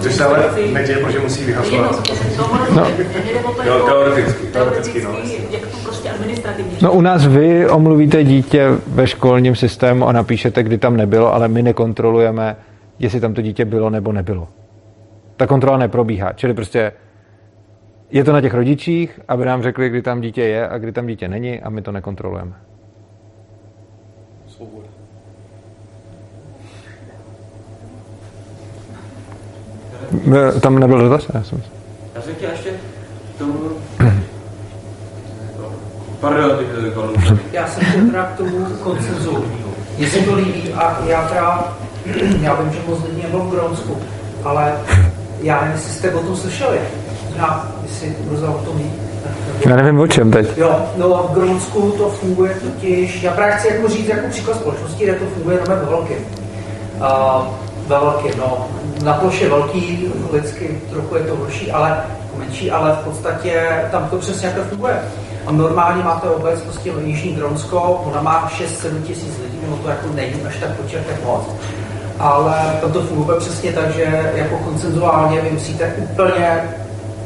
Což 0.00 0.14
se 0.14 0.24
ale 0.24 0.50
neděje, 0.72 0.98
protože 0.98 1.18
musí 1.18 1.44
vyhlasovat. 1.44 2.08
No, 2.38 2.86
no. 3.66 3.86
teoreticky, 3.86 4.46
teoreticky, 4.46 5.02
no. 5.02 5.10
Jak 5.50 5.62
to 5.62 5.76
prostě 5.82 6.10
administrativně. 6.10 6.76
No 6.82 6.92
u 6.92 7.00
nás 7.00 7.26
vy 7.26 7.68
omluvíte 7.68 8.24
dítě 8.24 8.68
ve 8.86 9.06
školním 9.06 9.56
systému 9.56 10.08
a 10.08 10.12
napíšete, 10.12 10.62
kdy 10.62 10.78
tam 10.78 10.96
nebylo, 10.96 11.34
ale 11.34 11.48
my 11.48 11.62
nekontrolujeme, 11.62 12.56
jestli 12.98 13.20
tam 13.20 13.34
to 13.34 13.42
dítě 13.42 13.64
bylo 13.64 13.90
nebo 13.90 14.12
nebylo. 14.12 14.48
Ta 15.36 15.46
kontrola 15.46 15.78
neprobíhá, 15.78 16.32
čili 16.32 16.54
prostě 16.54 16.92
je 18.10 18.24
to 18.24 18.32
na 18.32 18.40
těch 18.40 18.54
rodičích, 18.54 19.20
aby 19.28 19.44
nám 19.44 19.62
řekli, 19.62 19.88
kdy 19.88 20.02
tam 20.02 20.20
dítě 20.20 20.42
je 20.42 20.68
a 20.68 20.78
kdy 20.78 20.92
tam 20.92 21.06
dítě 21.06 21.28
není 21.28 21.60
a 21.60 21.70
my 21.70 21.82
to 21.82 21.92
nekontrolujeme. 21.92 22.52
Tam 30.60 30.78
nebyl 30.78 30.98
dotaz? 30.98 31.26
Já 31.34 31.42
jsem... 31.42 31.62
Já 32.14 32.22
jsem 32.22 32.34
chtěl 32.34 32.50
ještě 32.50 32.70
tomu... 33.38 33.54
Pardon, 36.20 36.58
Já 37.52 37.68
jsem 37.68 37.84
chtěl 37.84 38.06
teda 38.06 38.24
k 38.24 38.36
tomu 38.36 38.66
koncenzu. 38.82 39.44
Mně 39.98 40.06
se 40.06 40.18
to 40.18 40.34
líbí 40.34 40.72
a 40.72 40.98
já 41.06 41.28
teda, 41.28 41.74
já 42.40 42.54
vím, 42.54 42.72
že 42.72 42.78
moc 42.88 42.98
lidí 43.04 43.22
nebyl 43.22 43.40
v 43.40 43.50
Grónsku, 43.50 43.98
ale 44.44 44.72
já 45.42 45.60
nevím, 45.60 45.74
jestli 45.74 45.92
jste 45.92 46.14
o 46.14 46.20
tom 46.20 46.36
slyšeli. 46.36 46.78
Já, 47.36 47.72
jestli 47.82 48.16
Ruza 48.30 48.50
o 48.50 48.58
tom 48.58 48.78
ví. 48.78 48.92
Já 49.66 49.76
nevím 49.76 50.00
o 50.00 50.06
čem 50.06 50.30
teď. 50.30 50.58
Jo, 50.58 50.80
no 50.96 51.28
v 51.30 51.34
Grónsku 51.34 51.90
to 51.90 52.08
funguje 52.08 52.54
totiž, 52.54 53.22
já 53.22 53.32
právě 53.32 53.54
chci 53.56 53.68
jako 53.68 53.88
říct 53.88 54.08
jako 54.08 54.28
příklad 54.28 54.56
společnosti, 54.56 55.04
kde 55.04 55.14
to 55.14 55.24
funguje 55.24 55.56
jenom 55.56 55.78
ve 55.78 55.90
velkém. 55.90 56.18
Uh, 56.96 57.46
ve 57.86 57.98
velkém, 57.98 58.38
no 58.38 58.68
na 59.02 59.14
ploše 59.14 59.48
velký, 59.48 60.12
lidsky 60.32 60.80
trochu 60.90 61.16
je 61.16 61.22
to 61.22 61.36
horší, 61.36 61.72
ale 61.72 62.04
menší, 62.38 62.70
ale 62.70 62.92
v 62.92 63.04
podstatě 63.04 63.82
tam 63.90 64.08
to 64.08 64.18
přesně 64.18 64.48
jako 64.48 64.60
funguje. 64.68 64.98
A 65.46 65.52
normálně 65.52 66.04
máte 66.04 66.28
obec, 66.28 66.60
prostě 66.60 66.92
Jižní 67.04 67.34
Gronsko, 67.34 67.80
ona 67.80 68.22
má 68.22 68.48
6-7 68.48 69.02
tisíc 69.02 69.38
lidí, 69.42 69.58
no 69.70 69.76
to 69.76 69.88
jako 69.88 70.08
není 70.14 70.42
až 70.46 70.56
tak 70.56 70.70
počet, 70.70 71.24
moc. 71.24 71.42
Ale 72.18 72.78
tam 72.80 72.92
to 72.92 73.02
funguje 73.02 73.38
přesně 73.38 73.72
tak, 73.72 73.90
že 73.94 74.32
jako 74.34 74.58
koncenzuálně 74.58 75.40
vy 75.40 75.50
musíte 75.50 75.94
úplně 75.98 76.68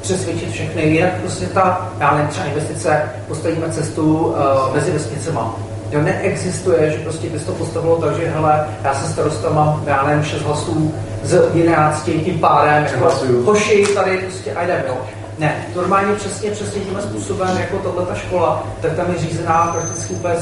přesvědčit 0.01 0.51
všechny, 0.51 0.83
jinak 0.83 1.13
prostě 1.21 1.47
ta, 1.47 1.93
já 2.01 2.15
nevím, 2.15 2.29
třeba 2.29 2.47
investice, 2.47 3.03
postavíme 3.29 3.69
cestu 3.69 4.17
uh, 4.17 4.35
mezi 4.75 4.91
vesnicema 4.91 5.55
Jo, 5.93 6.03
neexistuje, 6.03 6.91
že 6.91 6.99
prostě 6.99 7.29
bys 7.29 7.45
to 7.45 7.53
postavilo 7.53 7.97
tak, 7.97 8.17
že 8.17 8.31
hele, 8.31 8.67
já 8.85 8.95
jsem 8.95 9.13
starosta, 9.13 9.51
mám, 9.51 9.83
já 9.87 10.07
nevím, 10.07 10.25
6 10.25 10.43
hlasů 10.43 10.95
z 11.23 11.43
11, 11.55 12.05
tím 12.05 12.39
pádem, 12.39 12.85
jako, 12.85 13.13
hoši, 13.45 13.87
tady 13.95 14.19
prostě 14.19 14.53
a 14.53 14.63
jdem, 14.63 14.83
jo. 14.89 14.97
Ne, 15.39 15.67
normálně 15.77 16.13
přesně, 16.13 16.51
přesně 16.51 16.81
tím 16.81 17.01
způsobem, 17.01 17.59
jako 17.59 17.77
tahle 17.77 18.07
ta 18.07 18.15
škola, 18.15 18.67
tak 18.81 18.93
tam 18.93 19.07
je 19.13 19.19
řízená 19.19 19.77
prakticky 19.77 20.15
úplně 20.15 20.35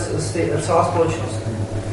celá 0.60 0.84
společnost. 0.84 1.40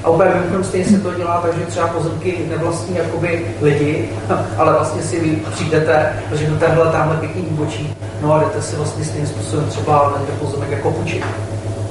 A 0.04 0.10
úplně 0.10 0.30
mimochodem 0.30 0.64
stejně 0.64 0.86
se 0.86 1.00
to 1.00 1.14
dělá, 1.14 1.42
takže 1.42 1.66
třeba 1.66 1.88
pozemky 1.88 2.46
nevlastní 2.50 2.96
jakoby 2.96 3.56
lidi, 3.62 4.10
ale 4.58 4.74
vlastně 4.74 5.02
si 5.02 5.20
vy 5.20 5.42
přijdete, 5.52 6.14
protože 6.30 6.48
do 6.48 6.56
téhle 6.56 6.92
tamhle 6.92 7.18
pěkný 7.18 7.42
úbočí, 7.42 7.96
no 8.22 8.34
a 8.34 8.40
jdete 8.40 8.62
si 8.62 8.76
vlastně 8.76 9.06
stejným 9.06 9.28
způsobem 9.28 9.66
třeba 9.70 10.14
na 10.18 10.26
ten 10.26 10.36
pozemek 10.36 10.72
jako 10.72 10.92
půjčit 10.92 11.24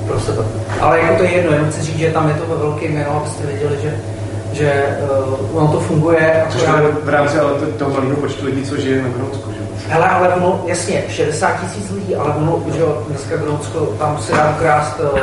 pro 0.07 0.21
sebe. 0.21 0.45
Ale 0.81 1.01
jako 1.01 1.17
to 1.17 1.23
je 1.23 1.31
jedno, 1.31 1.53
jenom 1.53 1.71
chci 1.71 1.83
říct, 1.83 1.99
že 1.99 2.11
tam 2.11 2.29
je 2.29 2.35
to 2.35 2.47
ve 2.47 2.57
velkém 2.57 2.93
jméno, 2.93 3.17
abyste 3.17 3.47
věděli, 3.47 3.79
že 3.83 3.95
že 4.55 4.99
uh, 5.03 5.57
ono 5.57 5.69
to 5.73 5.81
funguje. 5.81 6.45
Což 6.51 6.63
je 6.63 6.69
v 7.05 7.09
rámci 7.09 7.39
ale 7.39 7.53
toho 7.79 7.91
malého 7.91 8.17
počtu 8.17 8.47
lidí, 8.47 8.63
co 8.63 8.81
žije 8.81 9.03
na 9.03 9.09
Grónsku, 9.09 9.53
že? 9.53 9.59
Hele, 9.89 10.09
ale 10.09 10.35
ono, 10.35 10.63
jasně, 10.67 11.05
60 11.09 11.61
tisíc 11.61 11.91
lidí, 11.91 12.17
ale 12.17 12.35
ono, 12.35 12.63
že 12.75 12.81
jo, 12.81 13.03
dneska 13.09 13.37
Grónsko, 13.37 13.79
tam 13.81 14.19
se 14.19 14.33
dá 14.33 14.57
krást 14.59 15.01
uh, 15.01 15.19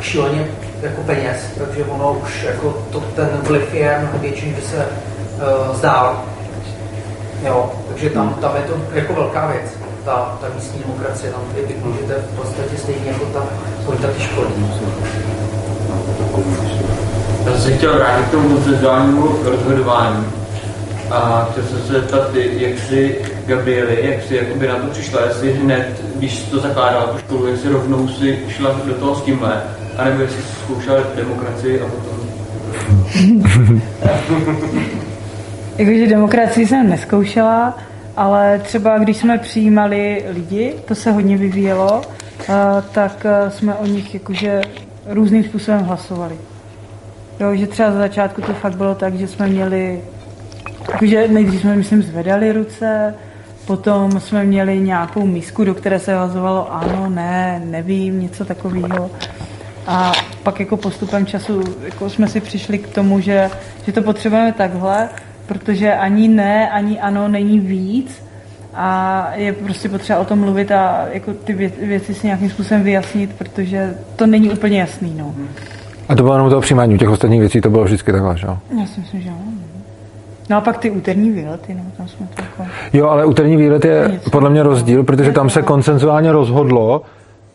šíleně 0.00 0.46
jako 0.82 1.02
peněz, 1.02 1.36
takže 1.58 1.84
ono 1.84 2.12
už 2.22 2.42
jako 2.42 2.76
to, 2.90 3.00
ten 3.00 3.28
vliv 3.42 3.74
je 3.74 3.98
mnohem 4.00 4.20
větší, 4.20 4.46
než 4.46 4.54
by 4.54 4.62
se 4.62 4.76
uh, 4.76 5.76
zdál. 5.76 6.22
Jo, 7.46 7.72
takže 7.88 8.10
tam, 8.10 8.34
tam 8.34 8.56
je 8.56 8.62
to 8.62 8.74
jako 8.94 9.14
velká 9.14 9.46
věc, 9.46 9.66
ta, 10.04 10.38
ta 10.40 10.46
místní 10.54 10.82
demokracie, 10.82 11.32
tam 11.32 11.40
vy 11.54 11.74
můžete 11.84 12.14
v 12.14 12.36
podstatě 12.36 12.76
stejně 12.76 13.10
jako 13.10 13.24
ta 13.24 13.46
polita 13.86 14.08
ty 14.08 14.22
školy. 14.22 14.48
Já 17.44 17.52
jsem 17.52 17.60
se 17.60 17.76
chtěl 17.76 17.94
vrátit 17.96 18.26
k 18.26 18.30
tomu 18.30 18.48
koncenzuálnímu 18.48 19.28
rozhodování. 19.44 20.24
A 21.10 21.48
chtěl 21.50 21.64
jsem 21.64 21.78
se 21.78 21.92
zeptat, 21.92 22.30
ty, 22.32 22.50
jak 22.56 22.78
si 22.78 23.16
Gabrieli, 23.46 24.10
jak 24.10 24.22
si 24.22 24.36
jakoby 24.36 24.68
na 24.68 24.74
to 24.74 24.86
přišla, 24.86 25.24
jestli 25.24 25.52
hned, 25.52 26.02
když 26.16 26.38
jsi 26.38 26.50
to 26.50 26.60
zakládala 26.60 27.06
tu 27.06 27.18
školu, 27.18 27.46
jestli 27.46 27.70
rovnou 27.70 28.08
si 28.08 28.38
šla 28.48 28.80
do 28.84 28.94
toho 28.94 29.14
s 29.14 29.22
tímhle, 29.22 29.62
anebo 29.98 30.22
jestli 30.22 30.42
jsi 30.42 30.48
zkoušela 30.64 31.00
demokracii 31.16 31.80
a 31.80 31.84
potom... 31.84 32.12
Jakože 35.78 36.06
demokracii 36.06 36.66
jsem 36.66 36.90
neskoušela, 36.90 37.78
ale 38.16 38.58
třeba 38.58 38.98
když 38.98 39.16
jsme 39.16 39.38
přijímali 39.38 40.24
lidi, 40.28 40.74
to 40.84 40.94
se 40.94 41.12
hodně 41.12 41.36
vyvíjelo, 41.36 42.02
eh, 42.40 42.54
tak 42.92 43.26
eh, 43.26 43.50
jsme 43.50 43.74
o 43.74 43.86
nich 43.86 44.14
jakože 44.14 44.60
různým 45.06 45.44
způsobem 45.44 45.80
hlasovali. 45.80 46.36
Jo, 47.40 47.56
že 47.56 47.66
třeba 47.66 47.92
za 47.92 47.98
začátku 47.98 48.40
to 48.40 48.54
fakt 48.54 48.76
bylo 48.76 48.94
tak, 48.94 49.14
že 49.14 49.28
jsme 49.28 49.46
měli, 49.46 50.00
jakože 50.92 51.28
nejdřív 51.28 51.60
jsme, 51.60 51.76
myslím, 51.76 52.02
zvedali 52.02 52.52
ruce, 52.52 53.14
potom 53.66 54.20
jsme 54.20 54.44
měli 54.44 54.78
nějakou 54.80 55.26
misku, 55.26 55.64
do 55.64 55.74
které 55.74 55.98
se 55.98 56.14
hlasovalo 56.14 56.72
ano, 56.72 57.10
ne, 57.10 57.62
nevím, 57.64 58.20
něco 58.20 58.44
takového. 58.44 59.10
A 59.86 60.12
pak 60.42 60.60
jako 60.60 60.76
postupem 60.76 61.26
času 61.26 61.62
jako 61.84 62.10
jsme 62.10 62.28
si 62.28 62.40
přišli 62.40 62.78
k 62.78 62.88
tomu, 62.88 63.20
že, 63.20 63.50
že 63.86 63.92
to 63.92 64.02
potřebujeme 64.02 64.52
takhle, 64.52 65.08
protože 65.52 65.94
ani 65.94 66.28
ne, 66.28 66.70
ani 66.70 67.00
ano 67.00 67.28
není 67.28 67.60
víc 67.60 68.24
a 68.74 69.28
je 69.34 69.52
prostě 69.52 69.88
potřeba 69.88 70.18
o 70.18 70.24
tom 70.24 70.38
mluvit 70.38 70.70
a 70.72 71.06
jako 71.12 71.34
ty 71.34 71.54
vě- 71.54 71.86
věci 71.86 72.14
si 72.14 72.26
nějakým 72.26 72.50
způsobem 72.50 72.82
vyjasnit, 72.82 73.34
protože 73.38 73.94
to 74.16 74.26
není 74.26 74.50
úplně 74.50 74.80
jasný. 74.80 75.14
No. 75.18 75.34
A 76.08 76.14
to 76.14 76.22
bylo 76.22 76.34
jenom 76.34 76.50
toho 76.50 76.60
přijímání, 76.60 76.94
u 76.94 76.98
těch 76.98 77.08
ostatních 77.08 77.40
věcí 77.40 77.60
to 77.60 77.70
bylo 77.70 77.84
vždycky 77.84 78.12
takhle, 78.12 78.38
že 78.38 78.46
jo? 78.46 78.58
Já 78.80 78.86
si 78.86 79.00
myslím, 79.00 79.20
že 79.20 79.28
jo. 79.28 79.34
No 80.50 80.56
a 80.56 80.60
pak 80.60 80.78
ty 80.78 80.90
úterní 80.90 81.30
výlety, 81.30 81.74
no, 81.74 81.82
tam 81.96 82.08
jsme 82.08 82.26
to 82.34 82.42
jako... 82.42 82.70
Jo, 82.92 83.08
ale 83.08 83.24
úterní 83.24 83.56
výlet 83.56 83.84
je 83.84 84.20
podle 84.32 84.50
mě 84.50 84.62
rozdíl, 84.62 85.04
protože 85.04 85.32
tam 85.32 85.50
se 85.50 85.62
koncenzuálně 85.62 86.32
rozhodlo, 86.32 87.02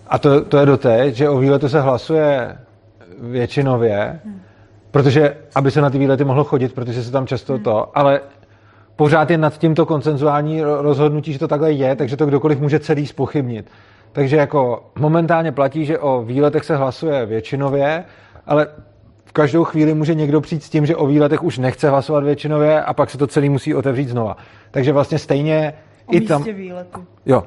a 0.07 0.17
to, 0.19 0.41
to 0.41 0.57
je 0.57 0.65
doteď, 0.65 1.15
že 1.15 1.29
o 1.29 1.37
výletu 1.37 1.69
se 1.69 1.81
hlasuje 1.81 2.55
většinově, 3.21 4.19
protože 4.97 5.37
aby 5.55 5.71
se 5.71 5.81
na 5.81 5.89
ty 5.89 5.97
výlety 5.97 6.23
mohlo 6.23 6.43
chodit, 6.43 6.73
protože 6.73 7.03
se 7.03 7.11
tam 7.11 7.27
často 7.27 7.57
to, 7.57 7.97
ale 7.97 8.21
pořád 8.95 9.31
je 9.31 9.37
nad 9.37 9.57
tímto 9.57 9.85
koncenzuální 9.85 10.63
ro- 10.63 10.81
rozhodnutí, 10.81 11.33
že 11.33 11.39
to 11.39 11.47
takhle 11.47 11.71
je, 11.71 11.95
takže 11.95 12.17
to 12.17 12.25
kdokoliv 12.25 12.59
může 12.59 12.79
celý 12.79 13.07
spochybnit. 13.07 13.69
Takže 14.11 14.37
jako 14.37 14.83
momentálně 14.99 15.51
platí, 15.51 15.85
že 15.85 15.99
o 15.99 16.23
výletech 16.23 16.63
se 16.63 16.75
hlasuje 16.75 17.25
většinově, 17.25 18.03
ale 18.45 18.67
v 19.25 19.31
každou 19.31 19.63
chvíli 19.63 19.93
může 19.93 20.13
někdo 20.13 20.41
přijít 20.41 20.63
s 20.63 20.69
tím, 20.69 20.85
že 20.85 20.95
o 20.95 21.07
výletech 21.07 21.43
už 21.43 21.57
nechce 21.57 21.89
hlasovat 21.89 22.23
většinově 22.23 22.81
a 22.81 22.93
pak 22.93 23.09
se 23.09 23.17
to 23.17 23.27
celý 23.27 23.49
musí 23.49 23.75
otevřít 23.75 24.09
znova. 24.09 24.37
Takže 24.71 24.93
vlastně 24.93 25.19
stejně 25.19 25.73
O 26.05 26.15
i 26.15 26.21
tam... 26.21 26.43
výletu. 26.43 27.05
Jo. 27.25 27.43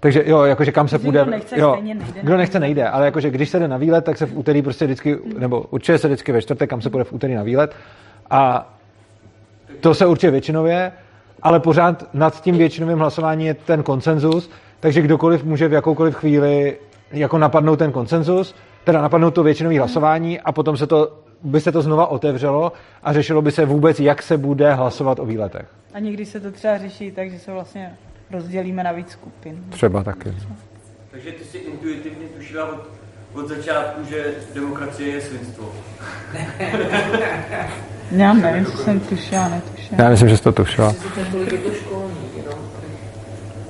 Takže 0.00 0.22
jo, 0.26 0.42
jakože 0.42 0.72
kam 0.72 0.88
se 0.88 0.96
Když 0.96 1.04
půjde. 1.04 1.18
někdo 1.18 1.30
nechce, 1.30 1.60
jo, 1.60 1.72
stejně 1.72 1.94
nejde 1.94 2.20
Kdo 2.22 2.36
nechce, 2.36 2.60
nejde, 2.60 2.88
ale 2.88 3.04
jakože 3.04 3.30
když 3.30 3.48
se 3.48 3.58
jde 3.58 3.68
na 3.68 3.76
výlet, 3.76 4.04
tak 4.04 4.18
se 4.18 4.26
v 4.26 4.38
úterý 4.38 4.62
prostě 4.62 4.84
vždycky, 4.84 5.18
nebo 5.38 5.60
určitě 5.60 5.98
se 5.98 6.08
vždycky 6.08 6.32
ve 6.32 6.42
čtvrtek, 6.42 6.70
kam 6.70 6.82
se 6.82 6.90
půjde 6.90 7.04
v 7.04 7.12
úterý 7.12 7.34
na 7.34 7.42
výlet. 7.42 7.74
A 8.30 8.72
to 9.80 9.94
se 9.94 10.06
určitě 10.06 10.30
většinově, 10.30 10.92
ale 11.42 11.60
pořád 11.60 12.14
nad 12.14 12.40
tím 12.40 12.58
většinovým 12.58 12.98
hlasováním 12.98 13.46
je 13.46 13.54
ten 13.54 13.82
konsenzus, 13.82 14.50
takže 14.80 15.02
kdokoliv 15.02 15.44
může 15.44 15.68
v 15.68 15.72
jakoukoliv 15.72 16.14
chvíli 16.14 16.76
jako 17.12 17.38
napadnout 17.38 17.76
ten 17.76 17.92
konsenzus, 17.92 18.54
teda 18.84 19.02
napadnout 19.02 19.30
to 19.34 19.42
většinové 19.42 19.78
hlasování 19.78 20.40
a 20.40 20.52
potom 20.52 20.76
se 20.76 20.86
to, 20.86 21.18
by 21.42 21.60
se 21.60 21.72
to 21.72 21.82
znova 21.82 22.06
otevřelo 22.06 22.72
a 23.02 23.12
řešilo 23.12 23.42
by 23.42 23.52
se 23.52 23.64
vůbec, 23.64 24.00
jak 24.00 24.22
se 24.22 24.36
bude 24.36 24.74
hlasovat 24.74 25.18
o 25.18 25.26
výletech. 25.26 25.66
A 25.94 25.98
někdy 25.98 26.26
se 26.26 26.40
to 26.40 26.50
třeba 26.50 26.78
řeší 26.78 27.10
tak, 27.10 27.30
že 27.30 27.38
se 27.38 27.52
vlastně 27.52 27.96
rozdělíme 28.30 28.84
na 28.84 28.92
víc 28.92 29.10
skupin. 29.10 29.64
Třeba 29.70 30.04
taky. 30.04 30.34
Takže 31.10 31.32
ty 31.32 31.44
si 31.44 31.58
intuitivně 31.58 32.26
tušila 32.36 32.72
od, 32.72 32.88
od 33.34 33.48
začátku, 33.48 34.04
že 34.04 34.34
demokracie 34.54 35.14
je 35.14 35.20
svinstvo. 35.20 35.72
Já 38.10 38.32
nevím, 38.32 38.66
co 38.66 38.76
jsem 38.76 39.00
tušila, 39.00 39.48
netušila. 39.48 40.02
Já 40.02 40.10
myslím, 40.10 40.28
že 40.28 40.36
jsi 40.36 40.42
to 40.42 40.52
tušila. 40.52 40.94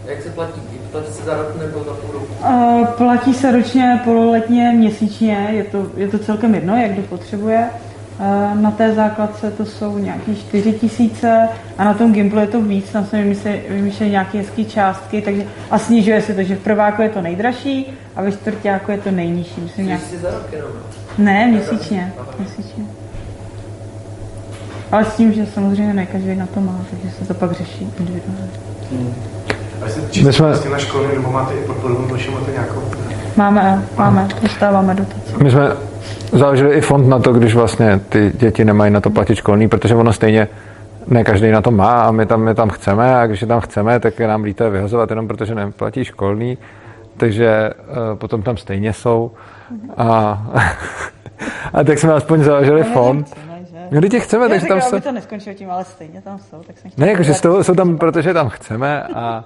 Jak 0.07 0.23
se 0.23 0.31
platí? 0.31 0.61
Platí 0.93 1.13
se 1.13 1.23
za 1.23 1.37
rok 1.37 1.57
nebo 1.59 1.85
za 1.85 1.95
půl 1.95 2.13
roku? 2.13 2.27
Uh, 2.49 2.87
platí 2.87 3.35
se 3.35 3.53
ročně, 3.53 4.01
pololetně, 4.05 4.73
měsíčně, 4.77 5.49
je 5.51 5.65
to, 5.65 5.91
je 5.97 6.09
to 6.09 6.19
celkem 6.19 6.55
jedno, 6.55 6.77
jak 6.77 6.91
kdo 6.91 7.03
potřebuje. 7.03 7.71
Uh, 8.21 8.61
na 8.61 8.71
té 8.71 8.95
základce 8.95 9.51
to 9.51 9.67
jsou 9.67 9.99
nějaký 9.99 10.37
4 10.37 10.73
tisíce 10.73 11.49
a 11.79 11.85
na 11.85 11.95
tom 11.95 12.13
Gimplu 12.13 12.41
je 12.41 12.47
to 12.47 12.63
víc, 12.63 12.91
tam 12.91 13.07
jsme 13.07 13.23
vymysleli 13.69 14.11
nějaké 14.11 14.39
hezké 14.39 14.65
částky, 14.65 15.23
takže 15.23 15.45
a 15.71 15.79
snižuje 15.79 16.23
se 16.23 16.35
to, 16.35 16.43
že 16.43 16.57
v 16.57 16.59
prváku 16.61 17.03
je 17.03 17.09
to 17.09 17.21
nejdražší 17.23 17.87
a 18.17 18.23
ve 18.23 18.33
čtvrtáku 18.33 18.91
je 18.91 18.99
to 18.99 19.11
nejnižší. 19.11 19.61
Myslím, 19.61 19.87
nějak... 19.87 20.01
Za 20.23 20.31
rok 20.31 20.53
jenom. 20.53 20.71
no. 20.75 21.25
Ne, 21.25 21.47
měsíčně, 21.47 22.13
měsíčně. 22.39 22.85
Ale 24.93 25.05
s 25.05 25.15
tím, 25.15 25.33
že 25.33 25.47
samozřejmě 25.47 25.95
ne 25.95 26.07
každý 26.07 26.35
na 26.37 26.47
to 26.47 26.61
má, 26.61 26.85
takže 26.91 27.17
se 27.19 27.25
to 27.25 27.35
pak 27.35 27.53
řeší 27.53 27.93
individuálně. 27.99 28.51
A 29.85 29.89
jste 29.89 30.01
čistě 30.11 30.33
jsme- 30.33 30.47
vlastně 30.47 30.71
na 30.71 30.79
školy, 30.79 31.07
nebo 31.17 31.31
máte 31.31 31.55
i 31.55 31.65
podporu, 31.67 32.03
nebo 32.03 32.15
máte 32.33 32.53
nějakou? 32.53 32.83
Máme, 33.39 33.85
máme, 33.99 34.29
dostáváme 34.43 34.95
dotace. 34.95 35.45
My 35.45 35.51
jsme 35.51 35.69
založili 36.33 36.75
i 36.75 36.81
fond 36.81 37.09
na 37.09 37.19
to, 37.19 37.33
když 37.33 37.55
vlastně 37.55 38.01
ty 38.09 38.33
děti 38.35 38.65
nemají 38.65 38.93
na 38.93 39.01
to 39.01 39.11
platit 39.11 39.35
školní, 39.35 39.69
protože 39.69 39.95
ono 39.95 40.13
stejně 40.13 40.49
ne 41.07 41.25
každý 41.25 41.51
na 41.51 41.63
to 41.63 41.71
má 41.71 42.03
a 42.03 42.11
my 42.11 42.27
tam 42.27 42.49
je 42.49 42.55
tam 42.55 42.69
chceme 42.69 43.17
a 43.17 43.27
když 43.27 43.41
je 43.41 43.47
tam 43.47 43.61
chceme, 43.61 44.01
tak 44.01 44.19
je 44.19 44.27
nám 44.27 44.43
líto 44.43 44.65
je 44.65 44.71
vyhazovat 44.71 45.11
jenom 45.11 45.29
protože 45.29 45.55
neplatí 45.55 46.05
školní, 46.05 46.59
takže 47.17 47.71
uh, 47.89 48.19
potom 48.19 48.43
tam 48.43 48.57
stejně 48.57 48.93
jsou 48.93 49.31
a, 49.97 50.43
a 51.73 51.85
tak 51.85 51.99
jsme 51.99 52.13
aspoň 52.13 52.43
založili 52.43 52.85
fond. 52.85 53.37
No, 53.91 54.01
když 54.01 54.23
chceme, 54.23 54.45
Já 54.45 54.49
takže 54.49 54.67
tam 54.67 54.81
jsou... 54.81 55.01
to 55.01 55.13
neskončilo 55.13 55.55
tím, 55.55 55.71
ale 55.71 55.85
stejně 55.85 56.23
tam 56.23 56.39
jsou, 56.39 56.63
tak 56.67 56.79
jsem 56.79 56.91
Ne, 56.97 57.11
jakože 57.11 57.35
jsou, 57.35 57.63
jsou 57.63 57.75
tam, 57.75 57.99
protože 57.99 58.35
tam 58.35 58.49
chceme 58.49 59.03
a, 59.03 59.45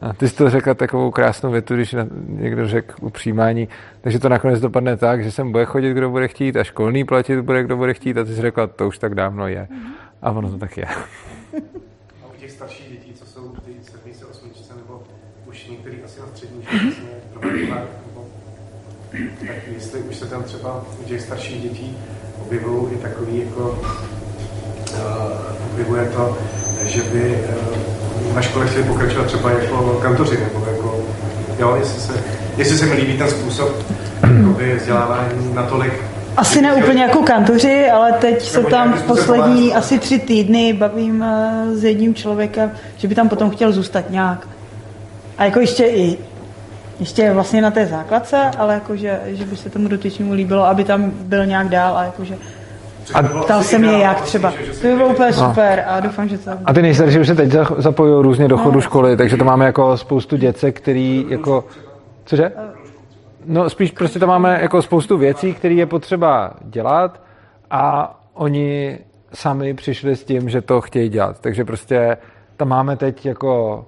a 0.00 0.12
ty 0.12 0.28
jsi 0.28 0.36
to 0.36 0.50
řekla 0.50 0.74
takovou 0.74 1.10
krásnou 1.10 1.50
větu, 1.50 1.74
když 1.74 1.92
na- 1.92 2.06
někdo 2.26 2.68
řekl 2.68 2.94
u 3.00 3.10
přijímání, 3.10 3.68
takže 4.00 4.18
to 4.18 4.28
nakonec 4.28 4.60
dopadne 4.60 4.96
tak, 4.96 5.24
že 5.24 5.30
sem 5.30 5.52
bude 5.52 5.64
chodit, 5.64 5.92
kdo 5.92 6.10
bude 6.10 6.28
chtít 6.28 6.56
a 6.56 6.64
školný 6.64 7.04
platit 7.04 7.40
bude, 7.40 7.62
kdo 7.62 7.76
bude 7.76 7.94
chtít 7.94 8.18
a 8.18 8.24
ty 8.24 8.34
jsi 8.34 8.40
řekla, 8.40 8.66
to 8.66 8.88
už 8.88 8.98
tak 8.98 9.14
dávno 9.14 9.48
je. 9.48 9.68
A 10.22 10.30
ono 10.30 10.50
to 10.50 10.58
tak 10.58 10.76
je. 10.76 10.86
A 12.24 12.26
u 12.36 12.40
těch 12.40 12.50
starších 12.50 12.88
dětí, 12.90 13.12
co 13.14 13.26
jsou 13.26 13.48
ty 13.48 13.72
sedmice, 13.82 14.24
osmičce, 14.24 14.74
nebo 14.76 15.02
už 15.46 15.66
některý 15.68 16.02
asi 16.04 16.20
na 16.20 16.26
střední, 16.26 16.62
nebo 17.34 18.26
tak 19.46 19.56
jestli 19.74 20.00
už 20.00 20.16
se 20.16 20.26
tam 20.26 20.42
třeba 20.42 20.84
u 21.00 21.04
těch 21.04 21.20
starších 21.20 21.62
dětí 21.62 21.96
objevují 22.46 22.94
i 22.94 22.96
takový 22.96 23.38
jako 23.38 23.70
uh, 23.70 25.00
objevuje 25.72 26.08
to, 26.08 26.38
že 26.84 27.02
by 27.02 27.44
uh, 27.48 28.15
na 28.36 28.42
škole 28.42 28.66
chtěli 28.66 28.84
pokračovat 28.84 29.26
třeba 29.26 29.50
jako 29.50 29.98
kantoři, 30.02 30.38
nebo 30.44 30.66
jako, 30.66 31.04
jo, 31.58 31.76
jestli 31.78 32.00
se, 32.00 32.12
jestli 32.56 32.78
se 32.78 32.86
mi 32.86 32.94
líbí 32.94 33.18
ten 33.18 33.28
způsob 33.28 33.68
vzdělávání 34.76 35.54
natolik, 35.54 35.92
Asi 36.36 36.62
ne 36.62 36.74
úplně 36.74 37.02
jako 37.02 37.22
kantoři, 37.22 37.90
ale 37.90 38.12
teď 38.12 38.42
se 38.42 38.62
tam 38.62 38.92
v 38.92 39.02
poslední 39.02 39.74
asi 39.74 39.98
tři 39.98 40.18
týdny 40.18 40.72
bavím 40.72 41.22
eh, 41.22 41.76
s 41.76 41.84
jedním 41.84 42.14
člověkem, 42.14 42.72
že 42.96 43.08
by 43.08 43.14
tam 43.14 43.28
potom 43.28 43.50
chtěl 43.50 43.72
zůstat 43.72 44.10
nějak. 44.10 44.48
A 45.38 45.44
jako 45.44 45.60
ještě 45.60 45.84
i 45.84 46.18
ještě 47.00 47.32
vlastně 47.32 47.62
na 47.62 47.70
té 47.70 47.86
základce, 47.86 48.50
ale 48.58 48.74
jako, 48.74 48.96
že, 48.96 49.20
by 49.50 49.56
se 49.56 49.70
tomu 49.70 49.88
dotyčnému 49.88 50.32
líbilo, 50.32 50.66
aby 50.66 50.84
tam 50.84 51.10
byl 51.10 51.46
nějak 51.46 51.68
dál 51.68 51.96
a 51.96 52.04
jakože 52.04 52.36
A- 53.14 53.22
ptal 53.22 53.62
se 53.62 53.78
mě 53.78 53.98
jak 53.98 54.20
třeba. 54.20 54.50
To 54.80 54.86
by 54.86 54.96
bylo 54.96 55.08
úplně 55.08 55.28
No. 55.30 55.48
super 55.48 55.84
a 55.88 56.00
doufám, 56.00 56.28
že 56.28 56.38
to 56.38 56.50
A 56.64 56.72
ty 56.72 56.82
nejstarší 56.82 57.18
už 57.18 57.26
se 57.26 57.34
teď 57.34 57.50
za- 57.50 57.66
zapojují 57.78 58.22
různě 58.22 58.48
do 58.48 58.58
chodu 58.58 58.80
školy, 58.80 59.16
takže 59.16 59.36
to 59.36 59.44
máme 59.44 59.64
jako 59.66 59.96
spoustu 59.96 60.36
děcek, 60.36 60.76
který 60.80 61.26
jako... 61.28 61.64
Cože? 62.24 62.52
No 63.46 63.70
spíš 63.70 63.90
prostě 63.90 64.18
tam 64.18 64.28
máme 64.28 64.58
jako 64.62 64.82
spoustu 64.82 65.18
věcí, 65.18 65.54
které 65.54 65.74
je 65.74 65.86
potřeba 65.86 66.54
dělat 66.64 67.20
a 67.70 68.14
oni 68.34 68.98
sami 69.32 69.74
přišli 69.74 70.16
s 70.16 70.24
tím, 70.24 70.48
že 70.50 70.60
to 70.60 70.80
chtějí 70.80 71.08
dělat. 71.08 71.40
Takže 71.40 71.64
prostě 71.64 72.16
tam 72.56 72.68
máme 72.68 72.96
teď 72.96 73.26
jako 73.26 73.84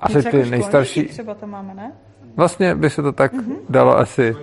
asi 0.00 0.16
Něco 0.16 0.30
ty 0.30 0.36
jako 0.38 0.50
nejstarší... 0.50 1.04
třeba 1.04 1.34
tam 1.34 1.50
máme, 1.50 1.74
ne? 1.74 1.92
Vlastně 2.36 2.74
by 2.74 2.90
se 2.90 3.02
to 3.02 3.12
tak 3.12 3.32
dalo 3.68 3.98
asi, 3.98 4.36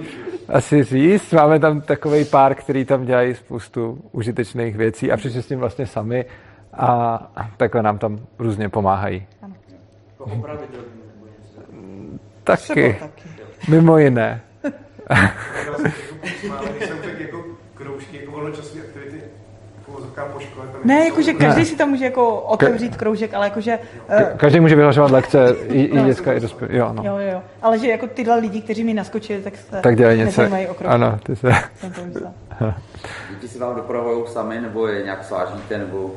asi 0.49 0.84
říct. 0.84 1.34
Máme 1.34 1.60
tam 1.60 1.82
takový 1.82 2.26
pár, 2.26 2.56
který 2.56 2.86
tam 2.86 3.06
dělají 3.06 3.36
spoustu 3.36 4.02
užitečných 4.11 4.76
věcí 4.76 5.11
a 5.11 5.18
přišli 5.18 5.44
s 5.44 5.48
tím 5.48 5.60
vlastně 5.60 5.86
sami 5.86 6.26
A 6.74 7.52
takhle 7.57 7.84
nám 7.84 7.98
tam 7.98 8.19
různě 8.40 8.69
pomáhají. 8.69 9.28
Taky. 12.44 12.98
Mimo 13.69 13.98
jiné. 13.98 14.41
Máme, 16.48 16.69
když 16.78 16.88
jsem 16.88 16.98
tak 16.98 17.19
jako 17.19 17.44
kroužky, 17.74 18.18
jako 18.18 18.32
volnočasové 18.32 18.82
aktivity, 18.82 19.22
po 20.34 20.39
škole. 20.39 20.68
Tam 20.72 20.81
Ne, 20.84 21.05
jakože 21.05 21.34
každý 21.34 21.65
si 21.65 21.76
tam 21.76 21.89
může 21.89 22.05
jako 22.05 22.35
otevřít 22.35 22.95
kroužek, 22.97 23.34
ale 23.34 23.45
jakože... 23.45 23.80
eh, 24.09 24.34
Každý 24.38 24.59
může 24.59 24.76
vyhlašovat 24.76 25.11
lekce, 25.11 25.55
i, 25.69 25.81
i 25.81 26.01
děcka, 26.03 26.34
i 26.34 26.39
dospělí. 26.39 26.77
Jo, 26.77 26.89
no. 26.93 27.03
Jo, 27.05 27.18
jo, 27.31 27.41
ale 27.61 27.80
že 27.80 27.88
jako 27.88 28.07
tyhle 28.07 28.39
lidi, 28.39 28.61
kteří 28.61 28.84
mi 28.84 28.93
naskočili, 28.93 29.41
tak 29.41 29.53
se 29.57 29.81
Tak 29.81 29.95
dělají 29.95 30.19
něco. 30.19 30.41
Ano, 30.85 31.19
ty 31.23 31.35
se... 31.35 31.51
Děti 33.30 33.47
si 33.47 33.59
vám 33.59 33.76
dopravují 33.76 34.23
sami, 34.27 34.61
nebo 34.61 34.88
je 34.88 35.03
nějak 35.03 35.23
svážíte, 35.23 35.77
nebo 35.77 36.11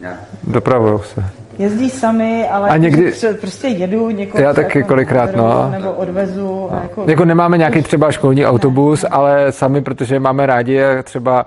nějak... 0.00 0.16
Dopravujou 0.44 0.98
se. 0.98 1.24
Jezdí 1.58 1.90
sami, 1.90 2.48
ale 2.48 2.68
A 2.68 2.76
někdy- 2.76 3.12
prostě 3.40 3.68
jedu 3.68 4.10
někoho 4.10 4.44
Já 4.44 4.52
taky 4.54 4.78
jako 4.78 4.88
kolikrát, 4.88 5.36
no. 5.36 5.68
Nebo 5.70 5.92
odvezu. 5.92 6.68
A 6.72 6.82
jako, 6.82 7.04
Jako 7.08 7.24
nemáme 7.24 7.58
nějaký 7.58 7.82
třeba 7.82 8.12
školní 8.12 8.46
autobus, 8.46 9.04
ale 9.10 9.52
sami, 9.52 9.82
protože 9.82 10.20
máme 10.20 10.46
rádi 10.46 10.84
a 10.84 11.02
třeba 11.02 11.46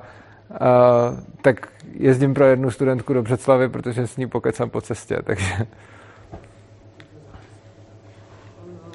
uh, 0.62 1.20
tak 1.42 1.68
jezdím 1.94 2.34
pro 2.34 2.46
jednu 2.46 2.72
studentku 2.72 3.14
do 3.14 3.24
Břeclavy, 3.24 3.70
protože 3.70 4.08
s 4.08 4.18
ní 4.18 4.28
pokecám 4.28 4.70
po 4.70 4.82
cestě, 4.82 5.18
takže 5.24 5.54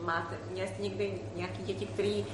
Máte, 0.07 0.35
měli 0.53 0.69
jste 0.69 0.83
někdy 0.83 1.11
nějaký 1.37 1.63
děti, 1.63 1.87
který 1.87 2.25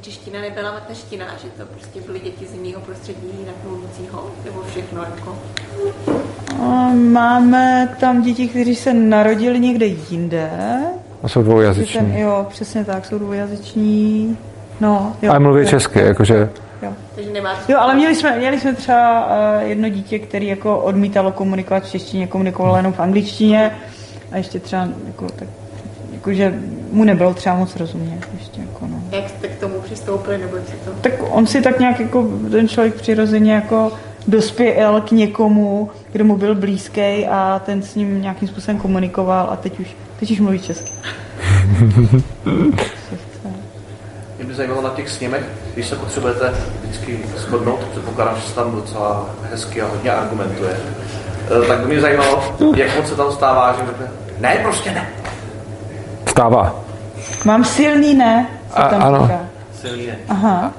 čeština 0.00 0.40
nebyla 0.40 0.72
mateřština, 0.72 1.26
že 1.42 1.48
to 1.48 1.66
prostě 1.66 2.00
byly 2.00 2.20
děti 2.20 2.46
z 2.46 2.54
jiného 2.54 2.80
prostředí 2.80 3.26
jinak 3.40 3.54
mluvícího, 3.64 4.30
nebo 4.44 4.62
všechno 4.62 5.02
jako? 5.02 5.38
Máme 6.94 7.96
tam 8.00 8.22
děti, 8.22 8.48
kteří 8.48 8.74
se 8.74 8.94
narodili 8.94 9.60
někde 9.60 9.86
jinde. 9.86 10.50
a 11.22 11.28
jsou 11.28 11.42
dvoujazyční. 11.42 12.00
Ten, 12.00 12.16
jo, 12.16 12.46
přesně 12.48 12.84
tak, 12.84 13.06
jsou 13.06 13.18
dvoujazyční. 13.18 14.38
No, 14.80 15.16
jo. 15.22 15.30
Ale 15.30 15.38
mluví 15.38 15.62
jo, 15.62 15.68
česky, 15.68 15.98
jakože 15.98 16.48
Jo. 16.82 16.92
Jo, 17.68 17.78
ale 17.78 17.94
měli 17.94 18.14
jsme, 18.14 18.38
měli 18.38 18.60
jsme 18.60 18.74
třeba 18.74 19.26
uh, 19.26 19.68
jedno 19.68 19.88
dítě, 19.88 20.18
který 20.18 20.46
jako 20.46 20.78
odmítalo 20.78 21.32
komunikovat 21.32 21.84
v 21.84 21.90
češtině, 21.90 22.26
komunikovalo 22.26 22.76
jenom 22.76 22.92
v 22.92 23.00
angličtině 23.00 23.76
a 24.32 24.36
ještě 24.36 24.60
třeba 24.60 24.88
jako, 25.06 25.26
tak, 25.26 25.48
jako, 26.12 26.32
že 26.32 26.54
mu 26.92 27.04
nebylo 27.04 27.34
třeba 27.34 27.56
moc 27.56 27.76
rozumět. 27.76 28.28
Ještě, 28.38 28.60
jako, 28.60 28.86
no. 28.86 29.02
Jak 29.12 29.28
jste 29.28 29.48
k 29.48 29.60
tomu 29.60 29.80
přistoupili, 29.80 30.38
nebo 30.38 30.56
to... 30.84 30.90
Tak 31.00 31.12
on 31.30 31.46
si 31.46 31.62
tak 31.62 31.78
nějak 31.80 32.00
jako 32.00 32.28
ten 32.50 32.68
člověk 32.68 32.94
přirozeně 32.94 33.52
jako 33.52 33.92
dospěl 34.28 35.00
k 35.00 35.10
někomu, 35.10 35.90
kdo 36.12 36.24
mu 36.24 36.36
byl 36.36 36.54
blízký 36.54 37.26
a 37.26 37.62
ten 37.64 37.82
s 37.82 37.94
ním 37.94 38.22
nějakým 38.22 38.48
způsobem 38.48 38.78
komunikoval 38.78 39.48
a 39.50 39.56
teď 39.56 39.80
už, 39.80 39.96
teď 40.20 40.30
už 40.30 40.40
mluví 40.40 40.58
česky. 40.58 40.92
Zajímalo 44.56 44.82
na 44.82 44.90
těch 44.90 45.08
sněmech, 45.10 45.44
když 45.74 45.86
se 45.86 45.96
potřebujete 45.96 46.52
vždycky 46.82 47.18
shodnout, 47.36 47.80
předpokládám, 47.90 48.36
že 48.36 48.42
se 48.42 48.54
tam 48.54 48.72
docela 48.72 49.26
hezky 49.50 49.82
a 49.82 49.86
hodně 49.88 50.10
argumentuje, 50.12 50.70
eh, 51.64 51.66
tak 51.68 51.78
by 51.78 51.86
mě 51.86 52.00
zajímalo, 52.00 52.44
jak 52.76 52.96
moc 52.96 53.08
se 53.08 53.14
tam 53.16 53.32
stává, 53.32 53.72
že 53.80 53.86
řekne, 53.86 54.06
ne, 54.40 54.58
prostě 54.62 54.90
ne. 54.90 55.08
stává. 56.28 56.74
Mám 57.44 57.64
silný 57.64 58.14
ne, 58.14 58.46
co 58.72 58.78
A- 58.78 58.88
tam 58.88 59.02
ano. 59.02 59.22
říká. 59.22 59.38
Silný 59.80 60.06
ne. 60.06 60.16
Aha. 60.28 60.70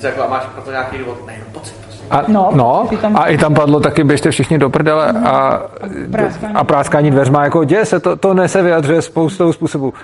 Jako, 0.00 0.22
a 0.22 0.28
máš 0.28 0.42
pro 0.54 0.62
to 0.62 0.70
nějaký 0.70 0.98
důvod, 0.98 1.26
ne, 1.26 1.32
no 1.38 1.44
pocit 1.52 1.74
prostě. 1.84 2.04
A, 2.10 2.22
No, 2.28 2.50
no, 2.52 2.88
a 3.14 3.26
i 3.26 3.38
tam 3.38 3.54
padlo 3.54 3.80
taky, 3.80 4.04
běžte 4.04 4.30
všichni 4.30 4.58
do 4.58 4.70
prdele 4.70 5.08
a, 5.12 5.62
práskání. 6.12 6.54
a 6.54 6.64
práskání 6.64 7.10
dveřma, 7.10 7.44
jako 7.44 7.64
děje 7.64 7.84
se, 7.84 8.00
to, 8.00 8.16
to 8.16 8.34
ne 8.34 8.48
se 8.48 8.62
vyjadřuje 8.62 9.02
spoustou 9.02 9.52
způsobů. 9.52 9.94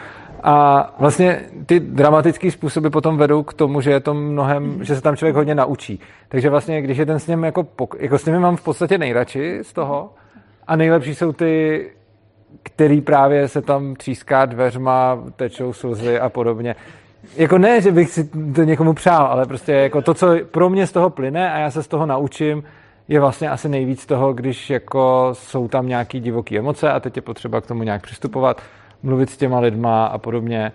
A 0.46 0.90
vlastně 0.98 1.40
ty 1.66 1.80
dramatické 1.80 2.50
způsoby 2.50 2.88
potom 2.88 3.16
vedou 3.16 3.42
k 3.42 3.54
tomu, 3.54 3.80
že 3.80 3.90
je 3.90 4.00
to 4.00 4.14
mnohem, 4.14 4.84
že 4.84 4.94
se 4.94 5.00
tam 5.00 5.16
člověk 5.16 5.36
hodně 5.36 5.54
naučí. 5.54 6.00
Takže 6.28 6.50
vlastně, 6.50 6.82
když 6.82 6.98
je 6.98 7.06
ten 7.06 7.18
s 7.18 7.26
ním 7.26 7.44
jako, 7.44 7.66
jako 7.98 8.18
s 8.18 8.24
nimi 8.24 8.38
mám 8.38 8.56
v 8.56 8.62
podstatě 8.62 8.98
nejradši 8.98 9.58
z 9.62 9.72
toho 9.72 10.10
a 10.66 10.76
nejlepší 10.76 11.14
jsou 11.14 11.32
ty, 11.32 11.90
který 12.62 13.00
právě 13.00 13.48
se 13.48 13.62
tam 13.62 13.94
tříská 13.94 14.44
dveřma, 14.44 15.18
tečou 15.36 15.72
slzy 15.72 16.20
a 16.20 16.28
podobně. 16.28 16.76
Jako 17.36 17.58
ne, 17.58 17.80
že 17.80 17.92
bych 17.92 18.10
si 18.10 18.24
to 18.54 18.62
někomu 18.62 18.92
přál, 18.92 19.26
ale 19.26 19.46
prostě 19.46 19.72
jako 19.72 20.02
to, 20.02 20.14
co 20.14 20.36
pro 20.50 20.70
mě 20.70 20.86
z 20.86 20.92
toho 20.92 21.10
plyne 21.10 21.52
a 21.52 21.58
já 21.58 21.70
se 21.70 21.82
z 21.82 21.88
toho 21.88 22.06
naučím, 22.06 22.64
je 23.08 23.20
vlastně 23.20 23.50
asi 23.50 23.68
nejvíc 23.68 24.06
toho, 24.06 24.32
když 24.32 24.70
jako 24.70 25.30
jsou 25.32 25.68
tam 25.68 25.88
nějaký 25.88 26.20
divoký 26.20 26.58
emoce 26.58 26.90
a 26.90 27.00
teď 27.00 27.16
je 27.16 27.22
potřeba 27.22 27.60
k 27.60 27.66
tomu 27.66 27.82
nějak 27.82 28.02
přistupovat, 28.02 28.60
mluvit 29.04 29.30
s 29.30 29.36
těma 29.36 29.58
lidma 29.58 30.06
a 30.06 30.18
podobně. 30.18 30.72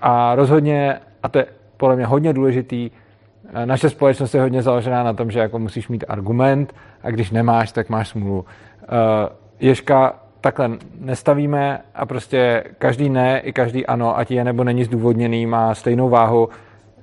A 0.00 0.34
rozhodně, 0.34 1.00
a 1.22 1.28
to 1.28 1.38
je 1.38 1.46
podle 1.76 1.96
mě 1.96 2.06
hodně 2.06 2.32
důležitý, 2.32 2.90
eh, 3.54 3.66
naše 3.66 3.90
společnost 3.90 4.34
je 4.34 4.40
hodně 4.40 4.62
založená 4.62 5.02
na 5.02 5.12
tom, 5.12 5.30
že 5.30 5.38
jako 5.38 5.58
musíš 5.58 5.88
mít 5.88 6.04
argument 6.08 6.74
a 7.02 7.10
když 7.10 7.30
nemáš, 7.30 7.72
tak 7.72 7.88
máš 7.88 8.08
smůlu. 8.08 8.44
Eh, 8.82 8.86
Ježka 9.60 10.14
takhle 10.40 10.70
nestavíme 11.00 11.80
a 11.94 12.06
prostě 12.06 12.64
každý 12.78 13.08
ne 13.08 13.40
i 13.40 13.52
každý 13.52 13.86
ano, 13.86 14.18
ať 14.18 14.30
je 14.30 14.44
nebo 14.44 14.64
není 14.64 14.84
zdůvodněný, 14.84 15.46
má 15.46 15.74
stejnou 15.74 16.08
váhu. 16.08 16.48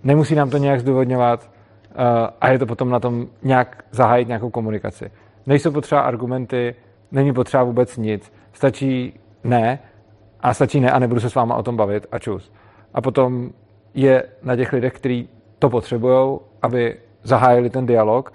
Nemusí 0.04 0.36
nám 0.36 0.50
to 0.50 0.58
nějak 0.58 0.80
zdůvodňovat 0.80 1.50
eh, 1.92 1.96
a 2.42 2.50
je 2.50 2.60
to 2.60 2.66
potom 2.66 2.90
na 2.90 3.00
tom 3.00 3.28
nějak 3.44 3.84
zahájit 3.92 4.28
nějakou 4.28 4.50
komunikaci. 4.50 5.12
Nejsou 5.46 5.72
potřeba 5.72 6.02
argumenty, 6.02 6.76
není 7.12 7.34
potřeba 7.34 7.64
vůbec 7.64 7.98
nic. 7.98 8.34
Stačí 8.54 9.14
ne 9.44 9.80
a 10.42 10.54
stačí 10.54 10.80
ne 10.80 10.92
a 10.92 11.00
nebudu 11.00 11.20
se 11.20 11.30
s 11.30 11.36
váma 11.36 11.56
o 11.56 11.64
tom 11.64 11.78
bavit 11.78 12.08
a 12.12 12.20
čus. 12.20 12.52
A 12.94 13.02
potom 13.02 13.50
je 13.94 14.24
na 14.44 14.56
těch 14.56 14.74
lidech, 14.74 14.94
kteří 14.94 15.30
to 15.60 15.70
potřebují, 15.70 16.40
aby 16.62 16.98
zahájili 17.24 17.70
ten 17.70 17.86
dialog 17.86 18.34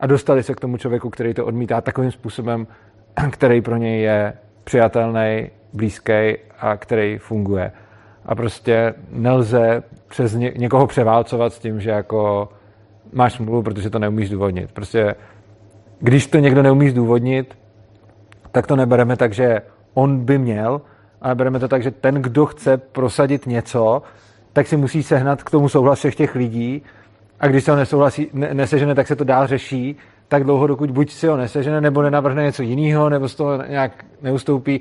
a 0.00 0.06
dostali 0.06 0.42
se 0.42 0.54
k 0.54 0.60
tomu 0.60 0.76
člověku, 0.76 1.10
který 1.10 1.34
to 1.34 1.46
odmítá 1.46 1.80
takovým 1.80 2.10
způsobem, 2.10 2.66
který 3.30 3.60
pro 3.60 3.76
něj 3.76 4.02
je 4.02 4.32
přijatelný, 4.64 5.50
blízký 5.72 6.36
a 6.58 6.76
který 6.76 7.18
funguje. 7.18 7.72
A 8.26 8.34
prostě 8.34 8.94
nelze 9.10 9.82
přes 10.08 10.34
ně, 10.34 10.52
někoho 10.56 10.86
převálcovat 10.86 11.52
s 11.52 11.58
tím, 11.58 11.80
že 11.80 11.90
jako 11.90 12.48
máš 13.12 13.32
smůlu, 13.32 13.62
protože 13.62 13.90
to 13.90 13.98
neumíš 13.98 14.28
zdůvodnit. 14.28 14.72
Prostě 14.72 15.14
když 16.00 16.26
to 16.26 16.38
někdo 16.38 16.62
neumí 16.62 16.90
zdůvodnit, 16.90 17.58
tak 18.52 18.66
to 18.66 18.76
nebereme 18.76 19.16
tak, 19.16 19.32
že 19.32 19.62
on 19.94 20.24
by 20.24 20.38
měl, 20.38 20.80
ale 21.20 21.34
bereme 21.34 21.58
to 21.58 21.68
tak, 21.68 21.82
že 21.82 21.90
ten, 21.90 22.14
kdo 22.14 22.46
chce 22.46 22.76
prosadit 22.76 23.46
něco, 23.46 24.02
tak 24.52 24.66
si 24.66 24.76
musí 24.76 25.02
sehnat 25.02 25.42
k 25.42 25.50
tomu 25.50 25.68
souhlas 25.68 25.98
všech 25.98 26.14
těch 26.14 26.34
lidí 26.34 26.82
a 27.40 27.46
když 27.46 27.64
se 27.64 27.70
ho 27.70 27.76
nesouhlasí, 27.76 28.30
ne, 28.32 28.54
nesežene, 28.54 28.94
tak 28.94 29.06
se 29.06 29.16
to 29.16 29.24
dál 29.24 29.46
řeší 29.46 29.96
tak 30.28 30.44
dlouho, 30.44 30.66
dokud 30.66 30.90
buď 30.90 31.10
si 31.10 31.26
ho 31.26 31.36
nesežene, 31.36 31.80
nebo 31.80 32.02
nenavrhne 32.02 32.42
něco 32.42 32.62
jiného, 32.62 33.08
nebo 33.08 33.28
z 33.28 33.34
toho 33.34 33.62
nějak 33.62 34.04
neustoupí. 34.22 34.80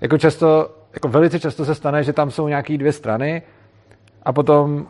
Jako 0.00 0.18
často, 0.18 0.70
jako 0.94 1.08
velice 1.08 1.40
často 1.40 1.64
se 1.64 1.74
stane, 1.74 2.02
že 2.02 2.12
tam 2.12 2.30
jsou 2.30 2.48
nějaké 2.48 2.78
dvě 2.78 2.92
strany 2.92 3.42
a 4.22 4.32
potom 4.32 4.86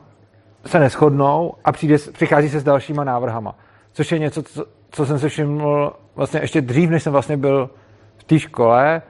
se 0.67 0.79
neschodnou 0.79 1.55
a 1.65 1.73
přijde, 1.73 1.97
přichází 2.13 2.49
se 2.49 2.61
s 2.61 2.65
dalšíma 2.65 3.05
návrhama. 3.05 3.55
Což 3.93 4.13
je 4.13 4.19
něco, 4.19 4.43
co, 4.43 4.65
co 4.91 5.07
jsem 5.07 5.19
se 5.19 5.29
všiml 5.29 5.93
vlastně 6.17 6.41
ještě 6.41 6.61
dřív, 6.61 6.91
než 6.91 7.03
jsem 7.03 7.13
vlastně 7.13 7.37
byl 7.37 7.71
v 8.17 8.25
té 8.25 8.39
škole, 8.39 9.03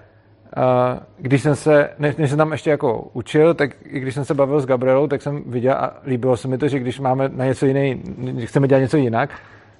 když 1.18 1.43
jsem 1.43 1.56
se, 1.56 1.90
než, 1.98 2.16
než 2.16 2.31
jsem 2.31 2.39
tam 2.39 2.52
ještě 2.52 2.70
jako 2.70 3.09
učil, 3.12 3.55
tak 3.55 3.70
i 3.85 4.01
když 4.01 4.14
jsem 4.14 4.24
se 4.24 4.35
bavil 4.35 4.60
s 4.60 4.66
Gabrielou, 4.66 5.06
tak 5.06 5.22
jsem 5.22 5.43
viděl 5.47 5.72
a 5.72 5.97
líbilo 6.06 6.36
se 6.36 6.48
mi 6.48 6.59
to, 6.59 6.68
že 6.68 6.78
když 6.78 7.01
máme 7.01 7.28
na 7.28 7.44
něco 7.44 7.66
jiný, 7.66 8.02
chceme 8.44 8.68
dělat 8.68 8.81
něco 8.81 8.97
jinak, 8.97 9.31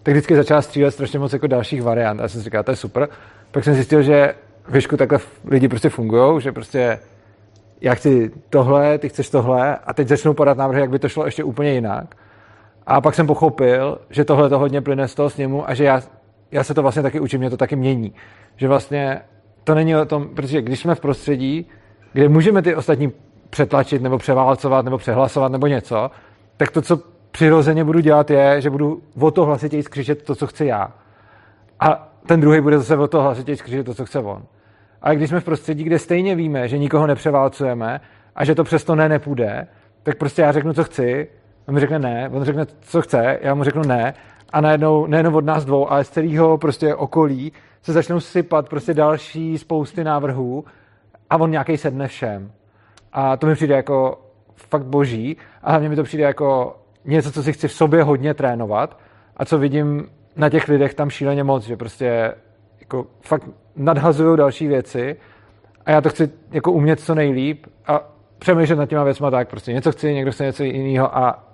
tak 0.03 0.15
vždycky 0.15 0.37
začala 0.37 0.63
střílet 0.63 0.91
strašně 0.91 1.19
moc 1.19 1.33
jako 1.33 1.47
dalších 1.47 1.83
variant. 1.83 2.21
A 2.21 2.23
já 2.23 2.29
jsem 2.29 2.41
si 2.41 2.45
říkal, 2.45 2.63
to 2.63 2.71
je 2.71 2.77
super. 2.77 3.09
Pak 3.51 3.65
jsem 3.65 3.75
zjistil, 3.75 4.03
že 4.03 4.35
věšku 4.69 4.97
takhle 4.97 5.19
lidi 5.47 5.69
prostě 5.69 5.89
fungují, 5.89 6.41
že 6.41 6.53
prostě 6.53 6.99
já 7.81 7.95
chci 7.95 8.31
tohle, 8.51 8.99
ty 8.99 9.09
chceš 9.09 9.31
tohle 9.31 9.77
a 9.77 9.95
teď 9.95 10.09
začnou 10.09 10.35
podat 10.35 10.59
návrhy, 10.59 10.81
jak 10.81 10.91
by 10.91 10.99
to 10.99 11.09
šlo 11.09 11.25
ještě 11.25 11.45
úplně 11.45 11.73
jinak. 11.73 12.15
A 12.87 13.01
pak 13.01 13.15
jsem 13.15 13.27
pochopil, 13.27 13.99
že 14.11 14.25
tohle 14.25 14.49
to 14.49 14.59
hodně 14.59 14.81
plyne 14.81 15.09
z 15.09 15.15
toho 15.15 15.31
sněmu 15.31 15.71
a 15.71 15.75
že 15.75 15.85
já, 15.85 16.03
já 16.51 16.65
se 16.65 16.75
to 16.75 16.83
vlastně 16.83 17.03
taky 17.03 17.21
učím, 17.21 17.41
mě 17.41 17.51
to 17.51 17.57
taky 17.57 17.77
mění. 17.77 18.15
Že 18.57 18.69
vlastně 18.69 19.21
to 19.65 19.75
není 19.75 19.97
o 19.97 20.05
tom, 20.05 20.29
protože 20.29 20.63
když 20.63 20.81
jsme 20.81 20.95
v 20.95 21.01
prostředí, 21.01 21.67
kde 22.13 22.29
můžeme 22.29 22.63
ty 22.63 22.75
ostatní 22.75 23.13
přetlačit 23.51 24.03
nebo 24.03 24.19
převálcovat 24.19 24.85
nebo 24.85 24.99
přehlasovat 24.99 25.53
nebo 25.53 25.67
něco, 25.67 26.11
tak 26.57 26.71
to, 26.71 26.83
co 26.83 27.01
přirozeně 27.31 27.85
budu 27.85 28.01
dělat, 28.01 28.31
je, 28.31 28.61
že 28.61 28.71
budu 28.71 29.03
o 29.21 29.31
to 29.31 29.45
hlasitěji 29.45 29.83
skřičet 29.83 30.23
to, 30.23 30.35
co 30.35 30.47
chci 30.47 30.67
já. 30.67 30.93
A 31.81 32.09
ten 32.27 32.41
druhý 32.41 32.61
bude 32.61 32.79
zase 32.79 32.97
o 32.97 33.09
to 33.09 33.23
hlasitěji 33.23 33.57
skřičet 33.57 33.87
to, 33.87 33.95
co 33.95 34.05
chce 34.05 34.19
on. 34.19 34.43
Ale 35.03 35.17
když 35.17 35.31
jsme 35.31 35.41
v 35.41 35.45
prostředí, 35.45 35.85
kde 35.85 35.99
stejně 35.99 36.35
víme, 36.35 36.69
že 36.69 36.79
nikoho 36.79 37.07
nepřeválcujeme 37.07 38.01
a 38.37 38.45
že 38.45 38.55
to 38.55 38.65
přesto 38.65 38.95
ne 38.95 39.09
nepůjde, 39.09 39.67
tak 40.03 40.19
prostě 40.19 40.43
já 40.43 40.53
řeknu, 40.53 40.73
co 40.73 40.85
chci, 40.85 41.29
on 41.69 41.75
mi 41.75 41.81
řekne 41.81 41.99
ne, 41.99 42.31
on 42.33 42.45
řekne, 42.45 42.67
co 42.81 43.03
chce, 43.03 43.39
já 43.43 43.55
mu 43.55 43.65
řeknu 43.65 43.83
ne 43.83 44.15
a 44.53 44.61
najednou 44.61 45.07
nejenom 45.07 45.35
od 45.35 45.45
nás 45.45 45.65
dvou, 45.65 45.91
ale 45.91 46.05
z 46.05 46.11
celého 46.11 46.59
prostě 46.59 46.95
okolí 46.95 47.53
se 47.85 47.93
začnou 47.93 48.21
sypat 48.21 48.69
prostě 48.69 48.95
další 48.95 49.59
spousty 49.59 50.05
návrhů 50.05 50.65
a 51.31 51.37
on 51.37 51.51
nějaký 51.51 51.77
sedne 51.77 52.09
všem. 52.09 52.53
A 53.13 53.37
to 53.37 53.47
mi 53.47 53.55
přijde 53.55 53.75
jako 53.75 54.21
fakt 54.57 54.85
boží 54.85 55.37
a 55.63 55.71
hlavně 55.71 55.89
mi 55.89 55.97
to 55.97 56.03
přijde 56.03 56.25
jako 56.25 56.77
něco, 57.05 57.33
co 57.33 57.43
si 57.43 57.53
chci 57.53 57.69
v 57.69 57.73
sobě 57.73 58.03
hodně 58.03 58.35
trénovat 58.35 58.99
a 59.37 59.45
co 59.45 59.59
vidím 59.59 60.09
na 60.37 60.49
těch 60.49 60.69
lidech 60.69 60.95
tam 60.95 61.11
šíleně 61.11 61.45
moc, 61.45 61.65
že 61.65 61.77
prostě 61.77 62.35
jako 62.81 63.07
fakt 63.21 63.49
nadhazují 63.77 64.39
další 64.39 64.67
věci 64.67 65.17
a 65.87 65.91
já 65.91 66.01
to 66.01 66.09
chci 66.09 66.31
jako 66.51 66.73
umět 66.73 67.01
co 67.01 67.15
nejlíp 67.15 67.67
a 67.87 68.01
přemýšlet 68.39 68.77
nad 68.77 68.87
těma 68.87 69.05
věcma 69.05 69.31
tak, 69.31 69.49
prostě 69.49 69.73
něco 69.73 69.93
chci, 69.93 70.15
někdo 70.15 70.33
chce 70.33 70.45
něco 70.45 70.65
jiného 70.65 71.17
a 71.17 71.45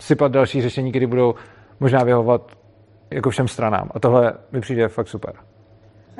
sypat 0.00 0.32
další 0.32 0.62
řešení, 0.62 0.92
které 0.92 1.06
budou 1.06 1.34
možná 1.80 2.04
vyhovovat 2.04 2.52
jako 3.10 3.30
všem 3.30 3.48
stranám. 3.48 3.90
A 3.94 4.00
tohle 4.00 4.32
mi 4.52 4.60
přijde 4.60 4.88
fakt 4.88 5.08
super. 5.08 5.49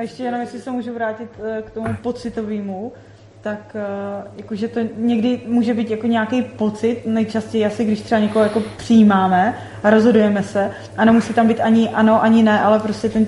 A 0.01 0.03
ještě 0.03 0.23
jenom, 0.23 0.41
jestli 0.41 0.61
se 0.61 0.71
můžu 0.71 0.95
vrátit 0.95 1.29
eh, 1.45 1.63
k 1.63 1.71
tomu 1.71 1.95
pocitovému, 2.03 2.93
tak 3.41 3.77
eh, 3.77 4.25
jakože 4.37 4.69
to 4.69 4.81
někdy 4.97 5.41
může 5.47 5.75
být 5.75 5.91
jako 5.91 6.07
nějaký 6.07 6.43
pocit, 6.43 7.07
nejčastěji 7.07 7.67
asi, 7.67 7.85
když 7.85 8.01
třeba 8.01 8.21
někoho 8.21 8.43
jako 8.43 8.63
přijímáme 8.77 9.55
a 9.83 9.91
rozhodujeme 9.91 10.43
se 10.43 10.71
a 10.97 11.05
nemusí 11.05 11.35
tam 11.35 11.49
být 11.49 11.61
ani 11.61 11.89
ano, 11.89 12.23
ani 12.23 12.43
ne, 12.43 12.61
ale 12.61 12.79
prostě 12.79 13.09
ten 13.09 13.27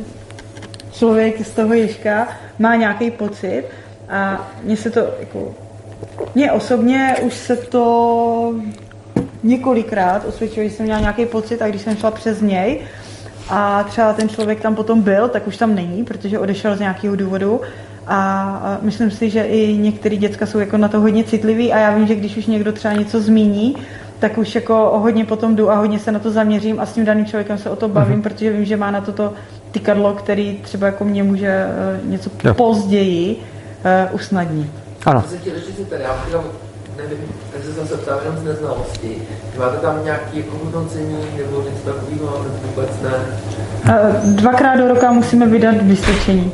člověk 0.93 1.47
z 1.47 1.51
toho 1.51 1.75
ježka 1.75 2.29
má 2.59 2.75
nějaký 2.75 3.11
pocit 3.11 3.65
a 4.09 4.51
mně 4.63 4.77
se 4.77 4.91
to 4.91 5.01
jako 5.21 5.55
mně 6.35 6.53
osobně 6.53 7.17
už 7.23 7.35
se 7.35 7.57
to 7.57 8.55
několikrát 9.43 10.25
osvědčilo, 10.25 10.69
že 10.69 10.75
jsem 10.75 10.85
měla 10.85 11.01
nějaký 11.01 11.27
pocit 11.27 11.63
a 11.63 11.69
když 11.69 11.83
jsem 11.83 11.97
šla 11.97 12.11
přes 12.11 12.41
něj 12.41 12.81
a 13.49 13.85
třeba 13.85 14.13
ten 14.13 14.29
člověk 14.29 14.61
tam 14.61 14.75
potom 14.75 15.03
byl, 15.03 15.29
tak 15.29 15.47
už 15.47 15.57
tam 15.57 15.75
není, 15.75 16.05
protože 16.05 16.39
odešel 16.39 16.77
z 16.77 16.81
nějakého 16.81 17.17
důvodu 17.17 17.61
a 18.07 18.79
myslím 18.83 19.11
si, 19.11 19.31
že 19.31 19.43
i 19.43 19.77
některé 19.77 20.17
děcka 20.17 20.47
jsou 20.47 20.59
jako 20.59 20.77
na 20.77 20.89
to 20.89 21.01
hodně 21.01 21.25
citliví 21.25 21.73
a 21.73 21.79
já 21.79 21.91
vím, 21.97 22.07
že 22.07 22.15
když 22.15 22.37
už 22.37 22.47
někdo 22.47 22.73
třeba 22.73 22.95
něco 22.95 23.21
zmíní, 23.21 23.77
tak 24.19 24.39
už 24.39 24.55
jako 24.55 24.99
hodně 25.03 25.25
potom 25.25 25.57
jdu 25.57 25.71
a 25.71 25.75
hodně 25.75 25.99
se 25.99 26.13
na 26.13 26.19
to 26.19 26.31
zaměřím 26.31 26.81
a 26.81 26.87
s 26.87 26.93
tím 26.93 27.05
daným 27.05 27.27
člověkem 27.27 27.59
se 27.59 27.71
o 27.71 27.77
to 27.77 27.89
bavím, 27.89 28.19
mm-hmm. 28.19 28.23
protože 28.23 28.53
vím, 28.53 28.65
že 28.65 28.77
má 28.77 28.91
na 28.91 29.01
toto 29.01 29.33
tykadlo, 29.71 30.13
který 30.13 30.59
třeba 30.63 30.87
jako 30.87 31.05
mě 31.05 31.23
může 31.23 31.47
eh, 31.47 32.01
něco 32.05 32.31
jo. 32.45 32.55
později 32.55 33.37
uh, 33.37 34.15
usnadnit. 34.15 34.71
Ano. 35.07 35.25
Nevím, 36.97 37.19
tak 37.53 37.65
se 37.65 37.73
zase 37.73 37.97
ptám 37.97 38.19
jenom 38.25 38.39
z 38.39 38.45
neznalosti. 38.45 39.17
Máte 39.59 39.77
tam 39.77 40.05
nějaké 40.05 40.39
jako 40.39 40.57
hodnocení 40.65 41.17
nebo 41.37 41.63
něco 41.63 41.93
takového, 41.93 42.43
nebo 42.43 42.55
vůbec 42.67 42.91
ne? 43.03 43.11
Uh, 43.85 44.35
dvakrát 44.35 44.77
do 44.77 44.89
roka 44.89 45.13
musíme 45.13 45.47
vydat 45.47 45.83
vysvědčení. 45.83 46.53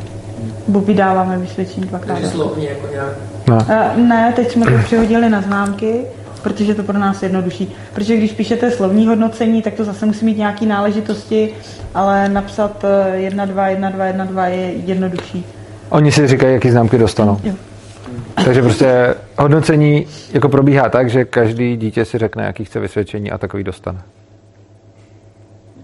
Bo 0.68 0.80
vydáváme 0.80 1.38
vysvědčení 1.38 1.86
dvakrát. 1.86 2.14
Takže 2.14 2.30
slovně 2.30 2.68
jako 2.68 2.86
nějak... 2.92 3.12
No. 3.48 3.56
Uh, 3.56 4.08
ne, 4.08 4.32
teď 4.36 4.52
jsme 4.52 4.66
to 4.66 4.78
přihodili 4.84 5.28
na 5.28 5.40
známky, 5.40 6.04
protože 6.42 6.74
to 6.74 6.82
pro 6.82 6.98
nás 6.98 7.22
je 7.22 7.26
jednodušší. 7.26 7.72
Protože 7.94 8.16
když 8.16 8.32
píšete 8.32 8.70
slovní 8.70 9.06
hodnocení, 9.06 9.62
tak 9.62 9.74
to 9.74 9.84
zase 9.84 10.06
musí 10.06 10.24
mít 10.24 10.38
nějaké 10.38 10.66
náležitosti, 10.66 11.54
ale 11.94 12.28
napsat 12.28 12.84
1, 13.14 13.44
2, 13.44 13.68
1, 13.68 13.90
2, 13.90 14.04
1, 14.06 14.24
2 14.24 14.46
je 14.46 14.72
jednodušší. 14.72 15.46
Oni 15.90 16.12
si 16.12 16.26
říkají, 16.26 16.54
jaký 16.54 16.70
známky 16.70 16.98
dostanou. 16.98 17.40
Jo. 17.44 17.54
Takže 18.44 18.62
prostě 18.62 19.14
hodnocení 19.38 20.06
jako 20.32 20.48
probíhá 20.48 20.88
tak, 20.88 21.10
že 21.10 21.24
každý 21.24 21.76
dítě 21.76 22.04
si 22.04 22.18
řekne, 22.18 22.44
jaký 22.44 22.64
chce 22.64 22.80
vysvědčení 22.80 23.30
a 23.30 23.38
takový 23.38 23.64
dostane. 23.64 24.02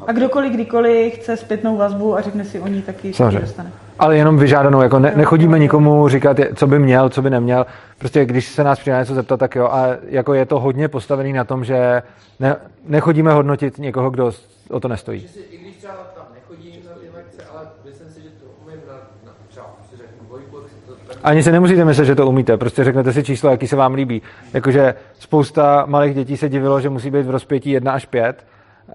A 0.07 0.13
kdokoliv, 0.13 0.53
kdykoliv 0.53 1.15
chce 1.15 1.37
zpětnou 1.37 1.77
vazbu 1.77 2.17
a 2.17 2.21
řekne 2.21 2.45
si 2.45 2.61
o 2.61 2.69
ní, 2.69 2.83
taky 2.83 3.13
Samozřejmě. 3.13 3.41
dostane. 3.41 3.73
Ale 3.99 4.17
jenom 4.17 4.39
vyžádanou, 4.39 4.83
jako 4.83 4.99
ne, 4.99 5.13
nechodíme 5.17 5.59
nikomu 5.59 6.09
říkat, 6.09 6.37
co 6.55 6.67
by 6.67 6.79
měl, 6.79 7.09
co 7.09 7.23
by 7.23 7.31
neměl. 7.31 7.67
Prostě 7.99 8.25
když 8.25 8.49
se 8.49 8.65
nás 8.65 8.79
přijde 8.79 8.99
něco 8.99 9.15
zeptat, 9.15 9.37
tak 9.37 9.55
jo. 9.57 9.69
A 9.73 9.87
jako 10.09 10.35
je 10.35 10.47
to 10.47 10.61
hodně 10.61 10.89
postavený 10.89 11.33
na 11.33 11.45
tom, 11.45 11.65
že 11.65 12.03
ne, 12.41 12.57
nechodíme 12.87 13.33
hodnotit 13.33 13.79
někoho, 13.79 14.11
kdo 14.11 14.33
o 14.71 14.81
to 14.81 14.89
nestojí. 14.89 15.21
Že 15.21 15.29
si, 15.29 15.39
I 15.39 15.59
když 15.59 15.77
třeba 15.77 15.95
tam 16.15 16.25
nechodím 16.35 16.81
na 16.85 16.93
ty 17.01 17.17
lekce, 17.17 17.43
ale 17.55 17.67
myslím 17.85 18.09
si, 18.11 18.23
že 18.23 18.29
to 18.29 18.47
umím 18.65 18.81
na, 18.89 18.95
na 19.27 19.33
třeba 19.49 19.67
si 19.91 19.97
řeknu 19.97 20.27
dvojku, 20.27 20.61
tak 20.61 20.71
si 20.71 20.77
to 20.87 20.93
tak 20.95 21.07
Ani 21.25 21.43
si 21.43 21.53
nemusíte 21.53 21.85
myslet, 21.85 22.05
že 22.05 22.15
to 22.15 22.27
umíte, 22.27 22.57
prostě 22.57 22.85
řeknete 22.85 23.13
si 23.13 23.23
číslo, 23.25 23.51
jaký 23.51 23.67
se 23.67 23.77
vám 23.77 23.95
líbí. 23.95 24.23
Jakože 24.53 24.95
spousta 25.19 25.85
malých 25.87 26.15
dětí 26.15 26.37
se 26.37 26.49
divilo, 26.49 26.81
že 26.81 26.91
musí 26.91 27.11
být 27.11 27.27
v 27.27 27.31
rozpětí 27.31 27.71
1 27.71 27.93
až 27.93 28.07
5. 28.07 28.47
Uh, 28.89 28.95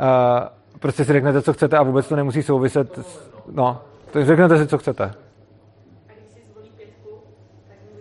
prostě 0.80 1.06
si 1.06 1.14
řeknete, 1.14 1.42
co 1.42 1.54
chcete 1.54 1.78
a 1.78 1.84
vůbec 1.84 2.08
to 2.08 2.16
nemusí 2.16 2.44
souviset. 2.44 2.98
s- 3.02 3.30
No, 3.52 3.82
tak 4.12 4.26
řeknete 4.26 4.58
si, 4.58 4.68
co 4.68 4.78
chcete. 4.78 5.12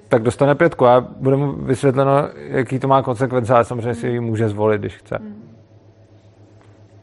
Tak 0.09 0.23
dostane 0.23 0.55
pětku 0.55 0.87
a 0.87 1.01
bude 1.01 1.37
mu 1.37 1.53
vysvětleno, 1.53 2.29
jaký 2.37 2.79
to 2.79 2.89
má 2.89 3.03
konsekvence, 3.03 3.55
ale 3.55 3.65
samozřejmě 3.65 3.95
si 3.95 4.09
ji 4.09 4.21
může 4.21 4.49
zvolit, 4.49 4.79
když 4.81 4.97
chce. 4.97 5.19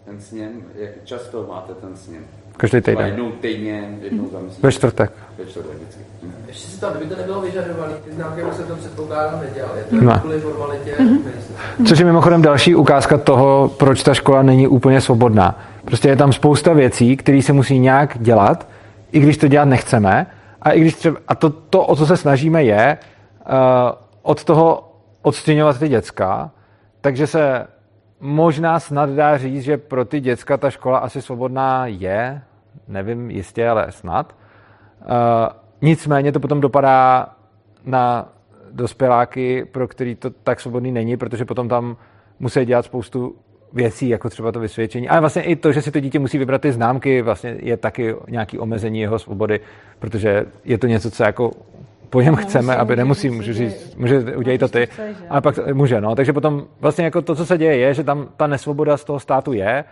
Ten 0.06 0.22
sněm, 0.22 0.52
jak 0.76 0.90
často 1.04 1.46
máte 1.50 1.74
ten 1.74 1.96
sněm? 1.96 2.24
Každý 2.58 2.82
týden. 2.82 3.06
Jednou 3.06 3.32
týdně, 3.32 3.90
jednou 4.02 4.30
za 4.32 4.40
měsíc. 4.40 4.64
Ve 4.64 4.72
čtvrtek. 4.72 5.12
Ve 5.38 5.46
čtvrtek 5.46 5.72
vždycky. 5.78 6.02
Hm. 6.24 6.32
Ještě 6.48 6.68
si 6.68 6.80
tam, 6.80 6.94
kdyby 6.94 7.16
to 7.16 7.22
nebylo 7.22 7.42
vyžadované, 7.42 7.94
ty 8.06 8.12
známky 8.12 8.42
se 8.52 8.64
to 8.64 8.76
předpokládám 8.76 9.42
nedělal. 9.42 9.72
Je 9.78 9.84
to 9.84 10.06
Ne. 10.06 10.20
kvůli 10.20 10.40
formalitě 10.40 10.96
Mhm. 11.00 11.10
ministerstva. 11.10 11.56
Což 11.88 12.00
je 12.00 12.06
mimochodem 12.06 12.42
další 12.42 12.76
ukázka 12.76 13.18
toho, 13.18 13.72
proč 13.78 14.04
ta 14.04 14.14
škola 14.14 14.42
není 14.44 14.68
úplně 14.68 15.02
svobodná. 15.02 15.60
Prostě 15.86 16.10
je 16.10 16.16
tam 16.16 16.34
spousta 16.34 16.74
věcí, 16.74 17.18
které 17.18 17.42
se 17.42 17.54
musí 17.54 17.80
nějak 17.80 18.18
dělat, 18.22 18.68
i 19.12 19.20
když 19.20 19.38
to 19.38 19.48
dělat 19.48 19.66
nechceme. 19.66 20.28
A, 20.62 20.72
i 20.72 20.82
když 20.82 20.96
třeba, 20.96 21.18
a 21.28 21.36
to, 21.36 21.50
to, 21.50 21.84
o 21.86 21.96
co 21.96 22.06
se 22.06 22.18
snažíme, 22.18 22.64
je 22.64 22.98
uh, 23.48 23.54
od 24.22 24.44
toho 24.44 24.92
odstřiňovat 25.22 25.80
ty 25.80 25.88
děcka, 25.90 26.52
takže 27.02 27.28
se 27.28 27.68
možná 28.26 28.80
snad 28.80 29.10
dá 29.10 29.38
říct, 29.38 29.64
že 29.64 29.78
pro 29.78 30.06
ty 30.06 30.20
děcka 30.20 30.58
ta 30.58 30.70
škola 30.70 30.98
asi 30.98 31.22
svobodná 31.22 31.88
je, 31.88 32.42
nevím 32.88 33.32
jistě, 33.32 33.70
ale 33.70 33.92
snad. 33.92 34.36
Uh, 35.02 35.10
nicméně 35.82 36.32
to 36.32 36.40
potom 36.40 36.62
dopadá 36.62 37.30
na 37.86 38.30
dospěláky, 38.72 39.66
pro 39.66 39.88
který 39.88 40.16
to 40.16 40.30
tak 40.30 40.60
svobodný 40.60 40.92
není, 40.92 41.18
protože 41.18 41.46
potom 41.46 41.70
tam 41.70 41.98
musí 42.40 42.66
dělat 42.66 42.86
spoustu 42.86 43.36
věcí, 43.74 44.10
jako 44.10 44.30
třeba 44.30 44.52
to 44.52 44.60
vysvědčení. 44.60 45.10
Ale 45.10 45.20
vlastně 45.20 45.42
i 45.42 45.56
to, 45.56 45.72
že 45.72 45.82
si 45.82 45.92
to 45.92 46.00
dítě 46.00 46.20
musí 46.20 46.38
vybrat 46.38 46.62
ty 46.62 46.72
známky, 46.72 47.22
vlastně 47.22 47.58
je 47.60 47.78
taky 47.78 48.16
nějaký 48.28 48.60
omezení 48.60 49.02
jeho 49.02 49.20
svobody, 49.20 49.60
protože 50.00 50.46
je 50.66 50.78
to 50.78 50.88
něco, 50.88 51.12
co 51.12 51.24
jako 51.24 51.52
po 52.10 52.22
něm 52.22 52.36
No, 52.36 52.42
chceme, 52.42 52.76
aby 52.76 52.96
nemusí, 52.96 53.44
že- 53.44 53.54
říct, 53.54 53.96
může 53.96 54.20
udělat 54.36 54.60
to 54.60 54.68
ty, 54.68 54.88
ale 55.30 55.42
pak 55.42 55.68
může, 55.74 56.02
no. 56.02 56.16
Takže 56.16 56.34
potom 56.34 56.64
vlastně 56.80 57.06
jako 57.06 57.22
to, 57.22 57.36
co 57.36 57.46
se 57.46 57.58
děje, 57.58 57.78
je, 57.78 57.94
že 57.94 58.04
tam 58.04 58.28
ta 58.38 58.48
nesvoboda 58.48 58.98
z 58.98 59.04
toho 59.04 59.20
státu 59.20 59.54
je 59.54 59.84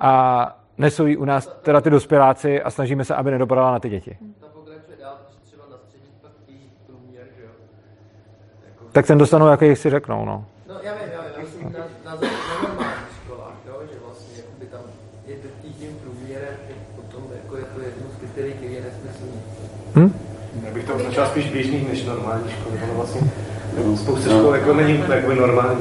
a 0.00 0.56
nesou 0.78 1.06
ji 1.06 1.16
u 1.16 1.24
nás 1.24 1.56
teda 1.62 1.80
ty 1.80 1.90
dospěláci 1.90 2.62
a 2.62 2.70
snažíme 2.70 3.04
se, 3.04 3.14
aby 3.14 3.30
nedopadala 3.30 3.72
na 3.72 3.78
ty 3.80 3.88
děti. 3.88 4.18
Že 7.36 7.42
jo. 7.42 7.48
Tak 8.92 9.06
ten 9.06 9.18
dostanou, 9.18 9.46
jaký 9.46 9.76
si 9.76 9.90
řeknou, 9.90 10.24
no. 10.24 10.44
No 10.68 10.74
já 10.82 10.94
vím, 10.94 11.02
já 11.12 11.20
vím, 11.22 11.30
já 11.36 11.42
myslím 11.42 11.72
na, 11.72 11.78
na, 12.04 12.14
na 12.14 12.68
normálních 12.68 13.08
školách, 13.24 13.54
jo, 13.68 13.74
že 13.92 13.98
vlastně 14.06 14.36
jakoby 14.36 14.66
tam 14.66 14.80
je 15.26 15.36
to 15.36 15.48
tím 15.78 15.96
průměrem, 16.02 16.54
že 16.68 16.74
potom 16.96 17.22
jako 17.42 17.56
je 17.56 17.64
to 17.64 17.80
jedno 17.80 18.06
z 18.14 18.18
kritérií, 18.20 18.52
který 18.54 18.74
je 18.74 18.80
nesmyslný. 18.82 19.40
Hm? 19.96 20.25
To 20.86 20.94
označoval 20.94 21.28
spíš 21.30 21.46
běžných 21.50 21.88
než 21.88 22.04
normální 22.04 22.44
školy. 22.50 22.80
Ono 22.84 22.94
vlastně 22.94 23.20
spousta 23.96 24.30
škol 24.30 24.54
jako 24.54 24.74
není 24.74 24.98
úplně 24.98 25.14
jako 25.18 25.34
normální. 25.34 25.80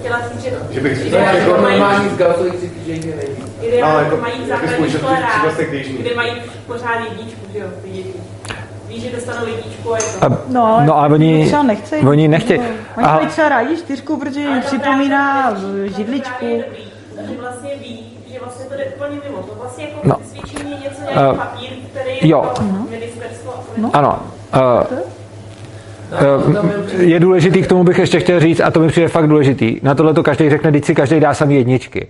Chtěla 0.00 0.20
říct, 0.28 0.42
že, 0.44 0.50
Že 0.70 0.80
bych 0.80 1.10
To 1.10 1.16
je 1.16 1.22
jako 1.22 1.60
normální 1.62 2.08
z 2.10 2.16
Gaussových 2.16 2.54
cyklů, 2.60 2.80
že 2.86 2.92
jich 2.92 3.04
je 3.04 3.16
nejvíc. 3.16 3.38
Ideálně 3.62 3.94
No, 3.94 4.04
jako, 4.04 4.16
mají 4.16 4.34
v 4.44 4.48
jako 4.48 4.66
základní 4.66 4.90
škole 4.90 5.20
rád, 5.20 5.54
kde 5.98 6.14
mají 6.14 6.32
pořád 6.66 7.00
jedničku, 7.10 7.40
že 7.52 7.58
jo, 7.58 7.66
ty 7.82 7.90
děti. 7.90 8.12
Víš, 8.88 9.02
že 9.02 9.10
dostanou 9.16 9.46
jedničku 9.46 9.92
a 9.94 9.96
je 9.96 10.02
to. 10.20 10.24
A, 10.26 10.38
No, 10.48 10.66
ale 10.66 10.86
no, 10.86 10.96
ale 10.98 11.14
oni, 11.14 11.46
třeba 11.46 11.62
nechcejí. 11.62 12.06
oni 12.06 12.28
nechtějí. 12.28 12.60
Oni 12.96 13.06
A, 13.06 13.14
mají 13.14 13.26
třeba 13.26 13.48
rádi 13.48 13.76
čtyřku, 13.76 14.16
protože 14.16 14.40
jim 14.40 14.60
připomíná 14.60 15.54
židličku. 15.96 16.46
Že 17.28 17.34
vlastně 17.40 17.70
ví, 17.80 18.06
že 18.32 18.38
vlastně 18.40 18.64
to 18.64 18.74
jde 18.74 18.84
úplně 18.84 19.20
mimo. 19.28 19.42
To 19.42 19.54
vlastně 19.60 19.84
jako 19.84 20.00
No. 20.04 20.16
je 20.58 20.64
něco 20.74 21.00
nějaký 21.12 21.38
papír, 21.38 21.70
který 21.90 22.30
jo. 22.30 22.42
jako 22.42 22.54
to 22.54 22.62
No. 23.80 23.90
ano. 23.92 24.18
Uh, 24.54 24.82
je 26.98 27.20
důležitý, 27.20 27.62
k 27.62 27.66
tomu 27.66 27.84
bych 27.84 27.98
ještě 27.98 28.20
chtěl 28.20 28.40
říct, 28.40 28.60
a 28.60 28.70
to 28.70 28.80
mi 28.80 28.88
přijde 28.88 29.08
fakt 29.08 29.28
důležitý. 29.28 29.80
Na 29.82 29.94
tohle 29.94 30.14
to 30.14 30.22
každý 30.22 30.50
řekne, 30.50 30.72
teď 30.72 30.84
si 30.84 30.94
každý 30.94 31.20
dá 31.20 31.34
samý 31.34 31.54
jedničky. 31.54 32.08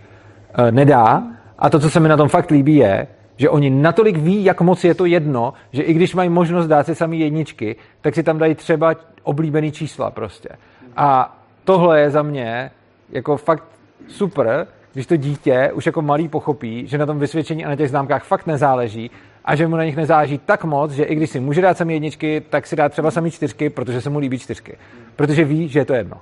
Eh, 0.54 0.72
Nedá. 0.72 1.22
A 1.58 1.70
to, 1.70 1.80
co 1.80 1.90
se 1.90 2.00
mi 2.00 2.08
na 2.08 2.16
tom 2.16 2.28
fakt 2.28 2.50
líbí, 2.50 2.76
je, 2.76 3.06
že 3.36 3.50
oni 3.50 3.70
natolik 3.70 4.16
ví, 4.16 4.44
jak 4.44 4.60
moc 4.60 4.84
je 4.84 4.94
to 4.94 5.04
jedno, 5.04 5.52
že 5.72 5.82
i 5.82 5.92
když 5.92 6.14
mají 6.14 6.28
možnost 6.28 6.66
dát 6.66 6.86
si 6.86 6.94
samý 6.94 7.20
jedničky, 7.20 7.76
tak 8.00 8.14
si 8.14 8.22
tam 8.22 8.38
dají 8.38 8.54
třeba 8.54 8.94
oblíbený 9.22 9.72
čísla 9.72 10.10
prostě. 10.10 10.48
A 10.96 11.38
tohle 11.64 12.00
je 12.00 12.10
za 12.10 12.22
mě 12.22 12.70
jako 13.10 13.36
fakt 13.36 13.64
super, 14.08 14.66
když 14.92 15.06
to 15.06 15.16
dítě 15.16 15.70
už 15.74 15.86
jako 15.86 16.02
malý 16.02 16.28
pochopí, 16.28 16.86
že 16.86 16.98
na 16.98 17.06
tom 17.06 17.18
vysvědčení 17.18 17.64
a 17.64 17.68
na 17.68 17.76
těch 17.76 17.90
známkách 17.90 18.24
fakt 18.24 18.46
nezáleží 18.46 19.10
a 19.48 19.56
že 19.56 19.68
mu 19.68 19.76
na 19.76 19.84
nich 19.84 19.96
nezáleží 19.96 20.38
tak 20.38 20.64
moc, 20.64 20.92
že 20.92 21.04
i 21.04 21.14
když 21.14 21.30
si 21.30 21.40
může 21.40 21.60
dát 21.60 21.76
samý 21.76 21.94
jedničky, 21.94 22.42
tak 22.50 22.66
si 22.66 22.76
dá 22.76 22.88
třeba 22.88 23.10
samý 23.10 23.30
čtyřky, 23.30 23.70
protože 23.70 24.00
se 24.00 24.10
mu 24.10 24.18
líbí 24.18 24.38
čtyřky. 24.38 24.78
Protože 25.16 25.44
ví, 25.44 25.68
že 25.68 25.78
je 25.78 25.84
to 25.84 25.94
jedno. 25.94 26.20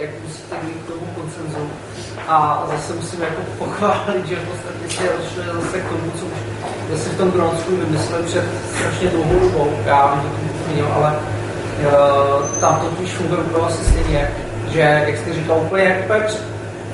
Jak 0.00 0.10
musíte 0.22 0.56
k 0.56 0.86
tomu. 0.86 1.70
A 2.28 2.66
zase 2.70 2.94
musím 2.94 3.22
jako 3.22 3.42
pochválit, 3.58 4.26
že 4.26 4.36
v 4.36 4.48
podstatě 4.48 4.88
se 4.88 5.16
rozšli 5.16 5.42
zase 5.44 5.80
k 5.80 5.88
tomu, 5.88 6.10
co 6.10 6.24
už 6.26 6.32
zase 6.90 7.10
v 7.10 7.18
tom 7.18 7.30
Gronsku 7.30 7.76
vymysleli 7.76 8.24
před 8.24 8.44
strašně 8.74 9.08
dlouhou 9.08 9.40
dobou. 9.40 9.70
Já 9.86 10.14
vím, 10.14 10.22
že 10.22 10.28
to 10.28 10.64
zmínil, 10.64 10.86
ale 10.92 11.20
tam 12.60 12.80
to 12.80 12.86
totiž 12.86 13.12
funguje 13.12 13.40
úplně 13.40 13.66
asi 13.66 13.84
stejně, 13.84 14.30
že, 14.72 15.02
jak 15.06 15.16
jste 15.18 15.32
říkal, 15.32 15.58
úplně, 15.66 16.02
úplně 16.04 16.20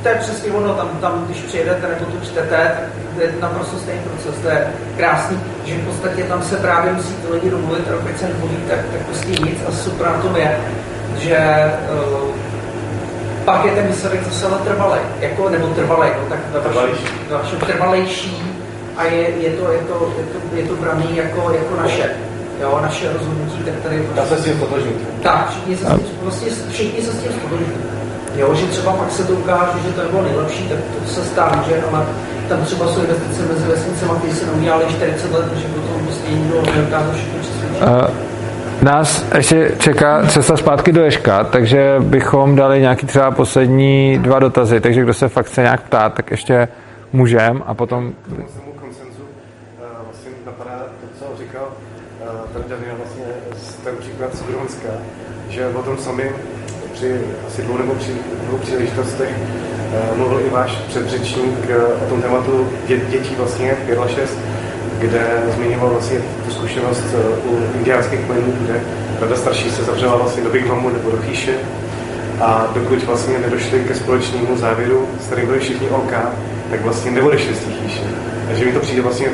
to 0.03 0.09
je 0.09 0.15
přesně 0.15 0.53
ono, 0.53 0.75
tam, 0.75 0.89
tam 1.01 1.25
když 1.27 1.43
přijedete 1.43 1.89
nebo 1.89 2.05
to 2.05 2.27
čtete, 2.27 2.57
tak 2.57 3.15
to 3.15 3.21
je 3.21 3.33
naprosto 3.41 3.79
stejný 3.79 4.03
proces, 4.03 4.41
to 4.43 4.49
je 4.49 4.69
krásný, 4.97 5.41
že 5.65 5.75
v 5.75 5.87
podstatě 5.87 6.23
tam 6.23 6.43
se 6.43 6.57
právě 6.57 6.93
musí 6.93 7.15
ty 7.15 7.33
lidi 7.33 7.51
domluvit 7.51 7.89
a 7.89 7.97
pokud 7.97 8.19
se 8.19 8.29
nemluví, 8.29 8.57
tak, 8.69 8.79
tak 8.93 9.01
prostě 9.01 9.31
nic 9.31 9.59
a 9.69 9.73
super 9.73 10.07
na 10.07 10.23
tom 10.23 10.37
je, 10.37 10.61
že 11.19 11.39
uh, 11.93 12.29
pak 13.45 13.65
je 13.65 13.71
ten 13.71 13.87
výsledek 13.87 14.25
zase 14.25 14.47
ale 14.47 14.59
trvalý, 14.59 15.01
jako, 15.21 15.49
nebo 15.49 15.67
trvalý, 15.67 16.11
no, 16.23 16.29
tak 16.29 16.39
ve 17.29 17.37
vašem 17.37 17.59
trvalejší 17.59 18.61
a 18.97 19.05
je, 19.05 19.21
je, 19.21 19.51
to, 19.51 19.73
je, 19.73 19.79
to, 19.79 20.13
je, 20.19 20.25
to, 20.25 20.57
je 20.57 20.63
to 20.63 20.75
braný 20.75 21.17
jako, 21.17 21.51
jako 21.51 21.83
naše, 21.83 22.11
jo, 22.61 22.79
naše 22.83 23.13
rozhodnutí, 23.13 23.63
tak 23.65 23.75
tady... 23.83 24.09
Já 24.17 24.27
se 24.27 24.37
s 24.37 24.45
tím 24.45 24.57
stotožním. 24.57 24.93
Tak, 25.23 25.51
všichni 25.51 25.77
se, 25.77 25.85
s 25.85 25.89
tím, 25.89 26.19
vlastně 26.23 26.49
všichni 26.71 27.03
se 27.03 27.13
s 27.13 27.23
tím 27.23 27.33
stotožní. 27.33 27.73
Jo, 28.37 28.55
že 28.55 28.67
třeba 28.67 28.93
pak 28.93 29.11
se 29.11 29.25
to 29.25 29.33
ukáže, 29.33 29.79
že 29.87 29.93
to 29.93 30.09
bylo 30.11 30.23
nejlepší, 30.23 30.69
tak 30.69 30.79
to 30.79 31.11
se 31.11 31.25
stane, 31.25 31.63
že 31.69 31.83
ale 31.93 32.07
tam 32.49 32.65
třeba 32.65 32.87
jsou 32.87 33.01
investice 33.01 33.43
mezi 33.43 33.67
vesnicemi, 33.69 34.13
které 34.19 34.35
se 34.35 34.47
neudělali 34.47 34.85
40 34.89 35.33
let, 35.33 35.45
že 35.57 35.69
potom 35.69 36.07
prostě 36.07 36.31
nikdo 36.31 36.63
nedokázal 36.63 37.13
všechno 37.15 37.41
přesvědčit. 37.41 38.31
Nás 38.83 39.25
ještě 39.37 39.73
čeká 39.79 40.27
cesta 40.27 40.57
zpátky 40.57 40.93
do 40.93 41.05
Ješka, 41.05 41.45
takže 41.45 41.97
bychom 41.99 42.57
dali 42.57 42.81
nějaký 42.81 43.07
třeba 43.07 43.31
poslední 43.31 44.19
dva 44.19 44.39
dotazy, 44.39 44.81
takže 44.81 45.03
kdo 45.03 45.15
se 45.15 45.29
fakt 45.29 45.47
chce 45.47 45.63
nějak 45.63 45.83
ptát, 45.83 46.15
tak 46.15 46.31
ještě 46.31 46.69
můžem 47.13 47.63
a 47.67 47.75
potom... 47.75 48.13
K 48.13 48.29
tomu 48.29 48.49
svému 48.49 48.73
koncenzu 48.73 49.23
uh, 49.23 49.87
vlastně 50.05 50.31
napadá 50.47 50.79
to, 51.01 51.07
co 51.19 51.43
říkal 51.43 51.69
uh, 52.21 52.29
ten 52.53 52.63
Daniel 52.69 52.97
vlastně 52.97 53.25
z 53.57 53.75
ten 53.75 53.97
příklad 53.97 54.35
z 54.35 54.43
Grónska, 54.43 54.89
že 55.61 55.67
o 55.77 55.83
tom 55.83 55.99
sami 55.99 56.33
při 56.93 57.21
asi 57.49 57.63
dvou 57.63 57.79
nebo 57.79 57.95
při 57.95 58.13
dvou 58.49 58.59
příležitostech 58.59 59.29
uh, 59.29 60.19
mluvil 60.19 60.41
i 60.41 60.51
váš 60.51 60.71
předřečník 60.89 61.59
uh, 61.69 62.03
o 62.03 62.09
tom 62.09 62.23
tématu 62.23 62.69
dě, 62.89 62.97
dětí 62.97 63.35
vlastně 63.39 63.77
5 63.87 63.99
a 63.99 64.09
6, 64.09 64.39
kde 64.99 65.21
zmiňoval 65.55 65.91
vlastně 65.91 66.19
tu 66.45 66.51
zkušenost 66.51 67.05
uh, 67.45 67.53
u 67.53 67.59
indiánských 67.79 68.21
kmenů, 68.21 68.53
kde 68.61 68.81
rada 69.21 69.37
starší 69.37 69.71
se 69.71 69.85
zavřela 69.85 70.17
vlastně 70.17 70.43
do 70.43 70.51
Bigvamu 70.51 70.89
nebo 70.89 71.11
do 71.11 71.17
chýše 71.17 71.55
a 72.41 72.67
dokud 72.75 73.05
vlastně 73.05 73.39
nedošli 73.39 73.81
ke 73.81 73.95
společnému 73.95 74.57
závěru, 74.57 75.07
s 75.21 75.27
kterým 75.27 75.47
byli 75.47 75.61
všichni 75.61 75.89
OK, 75.89 76.13
tak 76.71 76.83
vlastně 76.83 77.11
neodešli 77.11 77.55
z 77.55 77.59
té 77.59 77.71
chýše. 77.71 78.03
Takže 78.49 78.65
mi 78.65 78.73
to 78.73 78.81
přijde 78.81 79.03
vlastně 79.03 79.27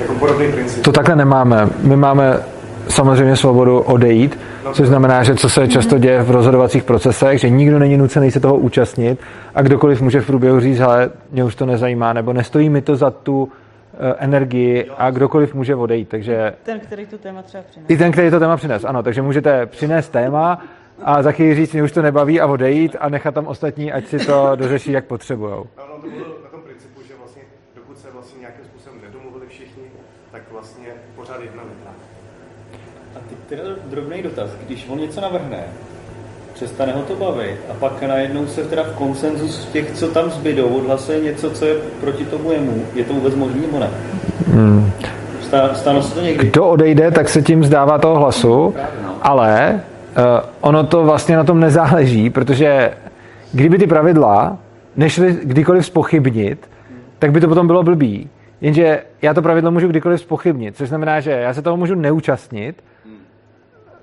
jako 0.00 0.14
podobný 0.14 0.52
princip. 0.52 0.82
To 0.82 0.92
takhle 0.92 1.16
nemáme. 1.16 1.68
My 1.82 1.96
máme 1.96 2.53
samozřejmě 2.88 3.36
svobodu 3.36 3.80
odejít, 3.80 4.38
což 4.72 4.88
znamená, 4.88 5.22
že 5.22 5.34
co 5.34 5.48
se 5.48 5.68
často 5.68 5.98
děje 5.98 6.22
v 6.22 6.30
rozhodovacích 6.30 6.84
procesech, 6.84 7.40
že 7.40 7.50
nikdo 7.50 7.78
není 7.78 7.96
nucený 7.96 8.30
se 8.30 8.40
toho 8.40 8.56
účastnit 8.56 9.20
a 9.54 9.62
kdokoliv 9.62 10.00
může 10.00 10.20
v 10.20 10.26
průběhu 10.26 10.60
říct, 10.60 10.80
ale 10.80 11.10
mě 11.30 11.44
už 11.44 11.54
to 11.54 11.66
nezajímá, 11.66 12.12
nebo 12.12 12.32
nestojí 12.32 12.68
mi 12.68 12.82
to 12.82 12.96
za 12.96 13.10
tu 13.10 13.48
eh, 13.94 14.14
energii 14.18 14.90
a 14.98 15.10
kdokoliv 15.10 15.54
může 15.54 15.74
odejít. 15.74 16.08
Takže 16.08 16.52
Ten, 16.62 16.80
který 16.80 17.06
to 17.06 17.18
téma 17.18 17.42
třeba 17.42 17.62
přinese. 17.70 17.92
i 17.92 17.96
ten, 17.96 18.12
který 18.12 18.30
to 18.30 18.38
téma 18.40 18.56
přines, 18.56 18.84
ano, 18.84 19.02
takže 19.02 19.22
můžete 19.22 19.66
přinést 19.66 20.08
téma 20.08 20.58
a 21.02 21.22
za 21.22 21.32
chvíli 21.32 21.54
říct, 21.54 21.72
mě 21.72 21.82
už 21.82 21.92
to 21.92 22.02
nebaví 22.02 22.40
a 22.40 22.46
odejít 22.46 22.96
a 23.00 23.08
nechat 23.08 23.34
tam 23.34 23.46
ostatní, 23.46 23.92
ať 23.92 24.06
si 24.06 24.18
to 24.18 24.52
dořeší, 24.54 24.92
jak 24.92 25.04
potřebujou. 25.04 25.66
Ano, 25.76 25.94
to 26.02 26.10
bylo 26.10 26.24
na 26.44 26.50
tom 26.50 26.60
principu, 26.60 27.00
že 27.08 27.14
vlastně 27.18 27.42
dokud 27.76 27.98
se 27.98 28.08
vlastně 28.12 28.40
nějakým 28.40 28.64
způsobem 28.64 28.98
nedomluvili 29.06 29.46
všichni, 29.48 29.82
tak 30.32 30.42
vlastně 30.52 30.86
pořád 31.16 31.40
jednali. 31.42 31.63
Teda 33.48 33.62
drobný 33.90 34.22
dotaz. 34.22 34.50
Když 34.66 34.86
on 34.88 34.98
něco 34.98 35.20
navrhne, 35.20 35.58
přestane 36.54 36.92
ho 36.92 37.02
to 37.02 37.14
bavit 37.14 37.56
a 37.70 37.74
pak 37.74 38.02
najednou 38.02 38.46
se 38.46 38.64
teda 38.64 38.82
v 38.82 38.94
konsenzus 38.94 39.66
těch, 39.72 39.92
co 39.92 40.08
tam 40.08 40.30
zbydou, 40.30 40.68
odhlasuje 40.68 41.20
něco, 41.20 41.50
co 41.50 41.64
je 41.64 41.74
proti 42.00 42.24
tomu 42.24 42.52
jemu. 42.52 42.84
Je 42.94 43.04
to 43.04 43.12
vůbec 43.12 43.34
možný 43.34 43.60
nebo 43.60 43.78
ne? 43.78 43.90
Hmm. 44.46 44.90
Stalo 45.74 46.02
se 46.02 46.14
to 46.14 46.20
někdy? 46.20 46.46
Kdo 46.46 46.66
odejde, 46.66 47.10
tak 47.10 47.28
se 47.28 47.42
tím 47.42 47.60
vzdává 47.60 47.98
toho 47.98 48.18
hlasu, 48.18 48.74
ale 49.22 49.80
uh, 50.16 50.22
ono 50.60 50.86
to 50.86 51.04
vlastně 51.04 51.36
na 51.36 51.44
tom 51.44 51.60
nezáleží, 51.60 52.30
protože 52.30 52.90
kdyby 53.52 53.78
ty 53.78 53.86
pravidla 53.86 54.58
nešly 54.96 55.38
kdykoliv 55.42 55.86
spochybnit, 55.86 56.70
tak 57.18 57.32
by 57.32 57.40
to 57.40 57.48
potom 57.48 57.66
bylo 57.66 57.82
blbý. 57.82 58.30
Jenže 58.60 59.02
já 59.22 59.34
to 59.34 59.42
pravidlo 59.42 59.70
můžu 59.70 59.88
kdykoliv 59.88 60.20
spochybnit, 60.20 60.76
což 60.76 60.88
znamená, 60.88 61.20
že 61.20 61.30
já 61.30 61.54
se 61.54 61.62
toho 61.62 61.76
můžu 61.76 61.94
neúčastnit, 61.94 62.82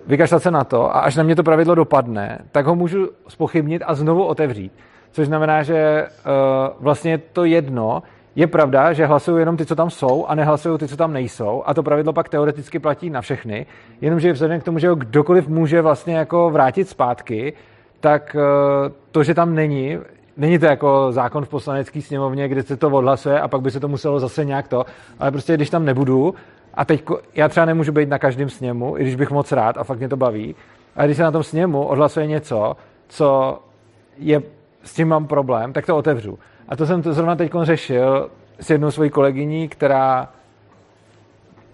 vykašlat 0.08 0.44
se 0.44 0.52
na 0.52 0.64
to 0.64 0.96
a 0.96 1.00
až 1.00 1.16
na 1.16 1.24
mě 1.24 1.36
to 1.36 1.44
pravidlo 1.44 1.76
dopadne, 1.76 2.40
tak 2.52 2.66
ho 2.66 2.76
můžu 2.76 3.10
spochybnit 3.28 3.84
a 3.86 3.96
znovu 3.96 4.24
otevřít. 4.24 4.72
Což 5.12 5.28
znamená, 5.28 5.64
že 5.64 6.08
uh, 6.08 6.32
vlastně 6.80 7.18
to 7.18 7.46
jedno, 7.46 8.04
je 8.36 8.48
pravda, 8.48 8.94
že 8.94 9.06
hlasují 9.06 9.40
jenom 9.40 9.58
ty, 9.58 9.66
co 9.66 9.76
tam 9.76 9.90
jsou 9.90 10.26
a 10.26 10.36
nehlasují 10.36 10.78
ty, 10.78 10.88
co 10.88 10.98
tam 10.98 11.14
nejsou. 11.14 11.64
A 11.66 11.74
to 11.74 11.84
pravidlo 11.84 12.14
pak 12.14 12.30
teoreticky 12.30 12.80
platí 12.80 13.10
na 13.10 13.22
všechny, 13.22 13.66
jenomže 14.02 14.34
vzhledem 14.34 14.62
k 14.62 14.64
tomu, 14.64 14.80
že 14.80 14.90
ho 14.90 14.96
kdokoliv 14.96 15.48
může 15.48 15.82
vlastně 15.82 16.16
jako 16.16 16.50
vrátit 16.50 16.90
zpátky, 16.90 17.54
tak 18.00 18.36
uh, 18.36 18.92
to, 19.12 19.24
že 19.24 19.34
tam 19.34 19.56
není, 19.56 19.98
Není 20.38 20.60
to 20.60 20.66
jako 20.66 21.08
zákon 21.12 21.46
v 21.46 21.50
poslanecké 21.50 22.02
sněmovně, 22.02 22.48
kde 22.48 22.64
se 22.64 22.78
to 22.78 22.90
odhlasuje 22.90 23.40
a 23.40 23.48
pak 23.48 23.62
by 23.62 23.72
se 23.72 23.80
to 23.80 23.88
muselo 23.88 24.20
zase 24.20 24.46
nějak 24.46 24.68
to, 24.68 24.86
ale 25.20 25.32
prostě 25.32 25.54
když 25.54 25.70
tam 25.70 25.86
nebudu 25.86 26.36
a 26.74 26.86
teď 26.86 27.06
já 27.36 27.48
třeba 27.48 27.66
nemůžu 27.66 27.92
být 27.92 28.10
na 28.10 28.20
každém 28.20 28.50
sněmu, 28.50 28.98
i 28.98 29.02
když 29.02 29.16
bych 29.16 29.32
moc 29.32 29.52
rád 29.52 29.78
a 29.78 29.84
fakt 29.84 29.98
mě 29.98 30.10
to 30.10 30.18
baví, 30.18 30.56
a 30.96 31.06
když 31.06 31.18
se 31.18 31.24
na 31.24 31.32
tom 31.32 31.44
sněmu 31.44 31.84
odhlasuje 31.84 32.28
něco, 32.28 32.78
co 33.08 33.60
je, 34.18 34.42
s 34.84 34.94
tím 34.94 35.08
mám 35.08 35.28
problém, 35.28 35.74
tak 35.74 35.86
to 35.86 35.98
otevřu. 35.98 36.40
A 36.70 36.76
to 36.76 36.86
jsem 36.86 37.02
to 37.02 37.14
zrovna 37.14 37.36
teď 37.36 37.52
řešil 37.62 38.30
s 38.60 38.70
jednou 38.70 38.92
svojí 38.92 39.10
kolegyní, 39.10 39.68
která 39.68 40.30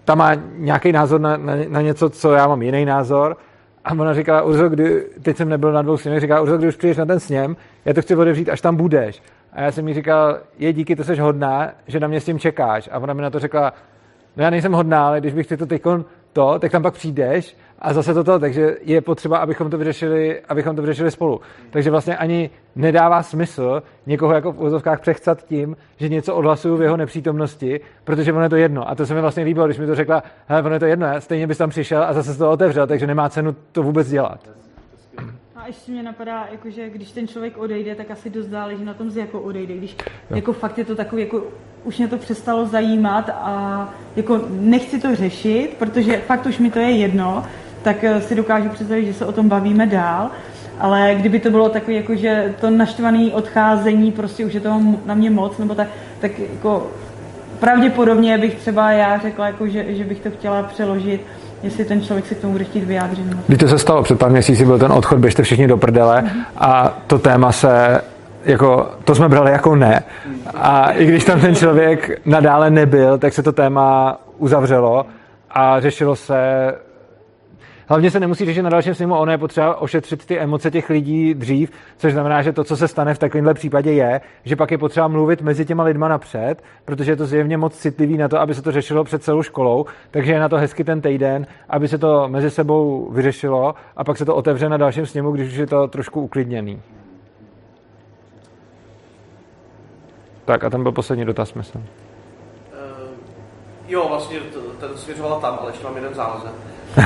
tam 0.04 0.18
má 0.18 0.34
nějaký 0.56 0.92
názor 0.92 1.20
na, 1.20 1.36
na, 1.36 1.54
na 1.68 1.80
něco, 1.80 2.10
co 2.10 2.32
já 2.32 2.48
mám 2.48 2.62
jiný 2.62 2.84
názor. 2.84 3.36
A 3.84 3.92
ona 3.92 4.14
říkala, 4.14 4.42
Urzo, 4.42 4.68
kdy, 4.68 5.04
teď 5.22 5.36
jsem 5.36 5.48
nebyl 5.48 5.72
na 5.72 5.82
dvou 5.82 5.96
sněmech, 5.96 6.20
říkala, 6.20 6.40
Urzo, 6.40 6.58
když 6.58 6.76
přijdeš 6.76 6.96
na 6.96 7.06
ten 7.06 7.20
sněm, 7.20 7.56
já 7.84 7.94
to 7.94 8.02
chci 8.02 8.16
otevřít, 8.16 8.48
až 8.48 8.60
tam 8.60 8.76
budeš. 8.76 9.22
A 9.52 9.60
já 9.60 9.72
jsem 9.72 9.88
jí 9.88 9.94
říkal, 9.94 10.38
je 10.58 10.72
díky, 10.72 10.96
to 10.96 11.04
jsi 11.04 11.16
hodná, 11.16 11.70
že 11.86 12.00
na 12.00 12.08
mě 12.08 12.20
s 12.20 12.24
tím 12.24 12.38
čekáš. 12.38 12.88
A 12.92 12.98
ona 12.98 13.14
mi 13.14 13.22
na 13.22 13.30
to 13.30 13.38
řekla, 13.38 13.72
no 14.38 14.44
já 14.44 14.50
nejsem 14.50 14.72
hodná, 14.72 15.06
ale 15.06 15.20
když 15.20 15.34
bych 15.34 15.46
ty 15.46 15.56
to 15.56 15.66
teď 15.66 15.82
to, 16.32 16.58
tak 16.58 16.72
tam 16.72 16.82
pak 16.82 16.94
přijdeš 16.94 17.56
a 17.78 17.92
zase 17.92 18.14
toto, 18.14 18.38
takže 18.38 18.76
je 18.80 19.00
potřeba, 19.00 19.38
abychom 19.38 19.70
to 19.70 19.78
vyřešili, 19.78 20.40
abychom 20.48 20.76
to 20.76 20.82
vyřešili 20.82 21.10
spolu. 21.10 21.40
Takže 21.70 21.90
vlastně 21.90 22.16
ani 22.16 22.50
nedává 22.76 23.22
smysl 23.22 23.82
někoho 24.06 24.34
jako 24.34 24.52
v 24.52 24.60
úzovkách 24.60 25.00
přechcat 25.00 25.42
tím, 25.42 25.76
že 25.96 26.08
něco 26.08 26.34
odhlasuju 26.34 26.76
v 26.76 26.82
jeho 26.82 26.96
nepřítomnosti, 26.96 27.80
protože 28.04 28.32
ono 28.32 28.42
je 28.42 28.48
to 28.48 28.56
jedno. 28.56 28.90
A 28.90 28.94
to 28.94 29.06
se 29.06 29.14
mi 29.14 29.20
vlastně 29.20 29.44
líbilo, 29.44 29.66
když 29.66 29.78
mi 29.78 29.86
to 29.86 29.94
řekla, 29.94 30.22
hele, 30.46 30.62
ono 30.62 30.74
je 30.74 30.80
to 30.80 30.86
jedno, 30.86 31.06
stejně 31.18 31.46
bys 31.46 31.58
tam 31.58 31.70
přišel 31.70 32.02
a 32.02 32.12
zase 32.12 32.32
se 32.32 32.38
to 32.38 32.50
otevřel, 32.50 32.86
takže 32.86 33.06
nemá 33.06 33.28
cenu 33.28 33.56
to 33.72 33.82
vůbec 33.82 34.08
dělat. 34.08 34.40
A 35.68 35.70
ještě 35.70 35.92
mě 35.92 36.02
napadá, 36.02 36.48
jako, 36.52 36.70
že 36.70 36.90
když 36.90 37.10
ten 37.10 37.28
člověk 37.28 37.58
odejde, 37.58 37.94
tak 37.94 38.10
asi 38.10 38.30
dost 38.30 38.46
záleží 38.46 38.84
na 38.84 38.94
tom, 38.94 39.10
z 39.10 39.16
jako 39.16 39.40
odejde. 39.40 39.76
Když 39.76 39.96
jako 40.30 40.52
fakt 40.52 40.78
je 40.78 40.84
to 40.84 40.94
takový, 40.94 41.22
jako 41.22 41.42
už 41.84 41.98
mě 41.98 42.08
to 42.08 42.16
přestalo 42.16 42.66
zajímat 42.66 43.30
a 43.30 43.94
jako 44.16 44.40
nechci 44.50 45.00
to 45.00 45.16
řešit, 45.16 45.76
protože 45.78 46.16
fakt 46.16 46.46
už 46.46 46.58
mi 46.58 46.70
to 46.70 46.78
je 46.78 46.90
jedno, 46.90 47.44
tak 47.82 48.04
eh, 48.04 48.20
si 48.20 48.34
dokážu 48.34 48.68
představit, 48.68 49.06
že 49.06 49.14
se 49.14 49.26
o 49.26 49.32
tom 49.32 49.48
bavíme 49.48 49.86
dál. 49.86 50.30
Ale 50.78 51.14
kdyby 51.18 51.40
to 51.40 51.50
bylo 51.50 51.68
takové, 51.68 51.92
jako, 51.92 52.14
že 52.14 52.54
to 52.60 52.70
naštvané 52.70 53.32
odcházení, 53.32 54.12
prostě 54.12 54.44
už 54.44 54.54
je 54.54 54.60
toho 54.60 54.80
na 55.06 55.14
mě 55.14 55.30
moc, 55.30 55.58
nebo 55.58 55.74
tak, 55.74 55.88
tak 56.20 56.38
jako 56.38 56.90
pravděpodobně 57.60 58.38
bych 58.38 58.54
třeba 58.54 58.90
já 58.90 59.18
řekla, 59.18 59.46
jako, 59.46 59.68
že, 59.68 59.94
že 59.94 60.04
bych 60.04 60.20
to 60.20 60.30
chtěla 60.30 60.62
přeložit, 60.62 61.20
jestli 61.62 61.84
ten 61.84 62.02
člověk 62.02 62.26
si 62.26 62.34
k 62.34 62.40
tomu 62.40 62.52
bude 62.52 62.64
chtít 62.64 62.84
vyjádřit. 62.84 63.24
Když 63.46 63.58
to 63.58 63.68
se 63.68 63.78
stalo, 63.78 64.02
před 64.02 64.18
pár 64.18 64.30
měsíci 64.30 64.64
byl 64.64 64.78
ten 64.78 64.92
odchod, 64.92 65.18
běžte 65.18 65.42
všichni 65.42 65.66
do 65.66 65.76
prdele 65.76 66.24
a 66.56 66.98
to 67.06 67.18
téma 67.18 67.52
se 67.52 68.00
jako, 68.44 68.90
to 69.04 69.14
jsme 69.14 69.28
brali 69.28 69.50
jako 69.50 69.76
ne. 69.76 70.02
A 70.54 70.90
i 70.90 71.06
když 71.06 71.24
tam 71.24 71.40
ten 71.40 71.54
člověk 71.54 72.20
nadále 72.26 72.70
nebyl, 72.70 73.18
tak 73.18 73.32
se 73.32 73.42
to 73.42 73.52
téma 73.52 74.18
uzavřelo 74.38 75.06
a 75.50 75.80
řešilo 75.80 76.16
se 76.16 76.38
Hlavně 77.88 78.10
se 78.10 78.20
nemusí 78.20 78.44
řešit 78.44 78.62
na 78.62 78.70
dalším 78.70 78.94
sněmu, 78.94 79.14
ono 79.14 79.32
je 79.32 79.38
potřeba 79.38 79.80
ošetřit 79.80 80.26
ty 80.26 80.38
emoce 80.38 80.70
těch 80.70 80.90
lidí 80.90 81.34
dřív, 81.34 81.70
což 81.96 82.12
znamená, 82.12 82.42
že 82.42 82.52
to, 82.52 82.64
co 82.64 82.76
se 82.76 82.88
stane 82.88 83.14
v 83.14 83.18
takovémhle 83.18 83.54
případě, 83.54 83.92
je, 83.92 84.20
že 84.44 84.56
pak 84.56 84.70
je 84.70 84.78
potřeba 84.78 85.08
mluvit 85.08 85.42
mezi 85.42 85.64
těma 85.64 85.82
lidma 85.82 86.08
napřed, 86.08 86.54
protože 86.84 87.12
je 87.12 87.16
to 87.16 87.26
zjevně 87.26 87.56
moc 87.56 87.76
citlivý 87.76 88.16
na 88.16 88.28
to, 88.28 88.40
aby 88.40 88.54
se 88.54 88.62
to 88.62 88.72
řešilo 88.72 89.04
před 89.04 89.22
celou 89.22 89.42
školou, 89.42 89.86
takže 90.10 90.32
je 90.32 90.40
na 90.40 90.48
to 90.48 90.56
hezky 90.56 90.84
ten 90.84 91.00
týden, 91.00 91.46
aby 91.68 91.88
se 91.88 91.98
to 91.98 92.28
mezi 92.28 92.50
sebou 92.50 93.10
vyřešilo 93.12 93.74
a 93.96 94.04
pak 94.04 94.16
se 94.16 94.24
to 94.24 94.34
otevře 94.34 94.68
na 94.68 94.76
dalším 94.76 95.06
sněmu, 95.06 95.32
když 95.32 95.48
už 95.48 95.58
je 95.58 95.66
to 95.66 95.88
trošku 95.88 96.20
uklidněný. 96.20 96.82
Tak 100.44 100.64
a 100.64 100.70
ten 100.70 100.82
byl 100.82 100.92
poslední 100.92 101.24
dotaz, 101.24 101.54
myslím. 101.54 101.82
Uh, 101.82 101.88
jo, 103.88 104.08
vlastně 104.08 104.38
ten 104.80 104.90
směřovala 104.96 105.40
tam, 105.40 105.58
ale 105.60 105.70
ještě 105.70 105.84
mám 105.84 105.96
jeden 105.96 106.14
zálezen. 106.14 106.52
Uh, 106.96 107.04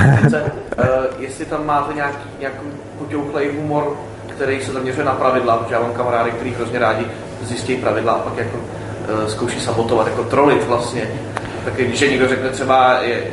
jestli 1.19 1.45
tam 1.45 1.65
máte 1.65 1.93
nějaký, 1.93 2.29
nějaký 2.39 2.65
potěuchlej 2.97 3.51
humor, 3.57 3.97
který 4.27 4.61
se 4.61 4.71
zaměřuje 4.71 5.05
na 5.05 5.11
pravidla, 5.11 5.55
protože 5.55 5.75
já 5.75 5.81
mám 5.81 5.93
kamarády, 5.93 6.31
kteří 6.31 6.51
hrozně 6.51 6.79
rádi 6.79 7.05
zjistí 7.41 7.75
pravidla 7.75 8.13
a 8.13 8.19
pak 8.19 8.37
jako 8.37 8.57
uh, 8.57 9.27
zkouší 9.27 9.59
sabotovat, 9.59 10.07
jako 10.07 10.23
trolit 10.23 10.67
vlastně. 10.67 11.07
Tak 11.65 11.73
když 11.73 12.01
je 12.01 12.09
někdo 12.09 12.27
řekne 12.27 12.49
třeba, 12.49 12.99
je, 13.01 13.23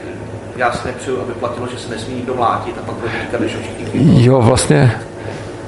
já 0.56 0.72
si 0.72 0.88
nepřeju, 0.88 1.20
aby 1.20 1.32
platilo, 1.32 1.66
že 1.66 1.78
se 1.78 1.90
nesmí 1.90 2.14
nikdo 2.14 2.34
mlátit 2.34 2.78
a 2.78 2.82
pak 2.86 2.94
bude 2.94 3.12
říkat, 3.20 3.40
že 3.42 3.58
všichni 3.58 4.24
Jo, 4.24 4.40
vlastně. 4.40 4.92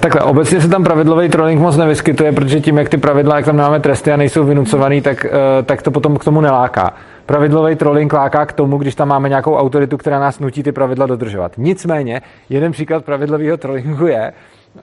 Takhle, 0.02 0.20
obecně 0.20 0.60
se 0.60 0.68
tam 0.68 0.84
pravidlový 0.84 1.28
trolling 1.28 1.60
moc 1.60 1.76
nevyskytuje, 1.76 2.32
protože 2.32 2.60
tím, 2.60 2.78
jak 2.78 2.88
ty 2.88 2.96
pravidla, 2.96 3.36
jak 3.36 3.44
tam 3.44 3.56
máme 3.56 3.80
tresty 3.80 4.12
a 4.12 4.16
nejsou 4.16 4.44
vynucovaný, 4.44 5.00
tak, 5.00 5.24
eh, 5.24 5.62
tak 5.62 5.82
to 5.82 5.90
potom 5.90 6.16
k 6.16 6.24
tomu 6.24 6.40
neláká. 6.40 6.90
Pravidlový 7.32 7.76
trolling 7.76 8.12
láká 8.12 8.46
k 8.46 8.52
tomu, 8.52 8.78
když 8.78 8.94
tam 8.94 9.08
máme 9.08 9.28
nějakou 9.28 9.56
autoritu, 9.56 9.96
která 9.96 10.18
nás 10.18 10.38
nutí 10.38 10.62
ty 10.62 10.72
pravidla 10.72 11.06
dodržovat. 11.06 11.52
Nicméně, 11.56 12.22
jeden 12.48 12.72
příklad 12.72 13.04
pravidlového 13.04 13.56
trollingu 13.56 14.06
je, 14.06 14.32
uh, 14.76 14.82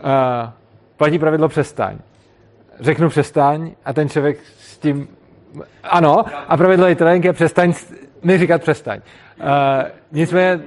platí 0.98 1.20
pravidlo 1.20 1.48
přestaň. 1.48 1.98
Řeknu 2.80 3.10
přestaň 3.10 3.72
a 3.86 3.94
ten 3.94 4.10
člověk 4.10 4.38
s 4.60 4.78
tím... 4.78 5.08
Ano, 5.84 6.26
a 6.48 6.58
pravidlový 6.58 6.96
trolling 6.96 7.26
je 7.26 7.34
přestaň, 7.34 7.74
s- 7.74 7.94
mi 8.24 8.38
říkat 8.38 8.62
přestaň. 8.62 9.00
Uh, 9.40 9.46
nicméně, 10.12 10.60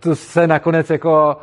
to 0.00 0.16
se 0.16 0.46
nakonec 0.46 0.90
jako 0.90 1.36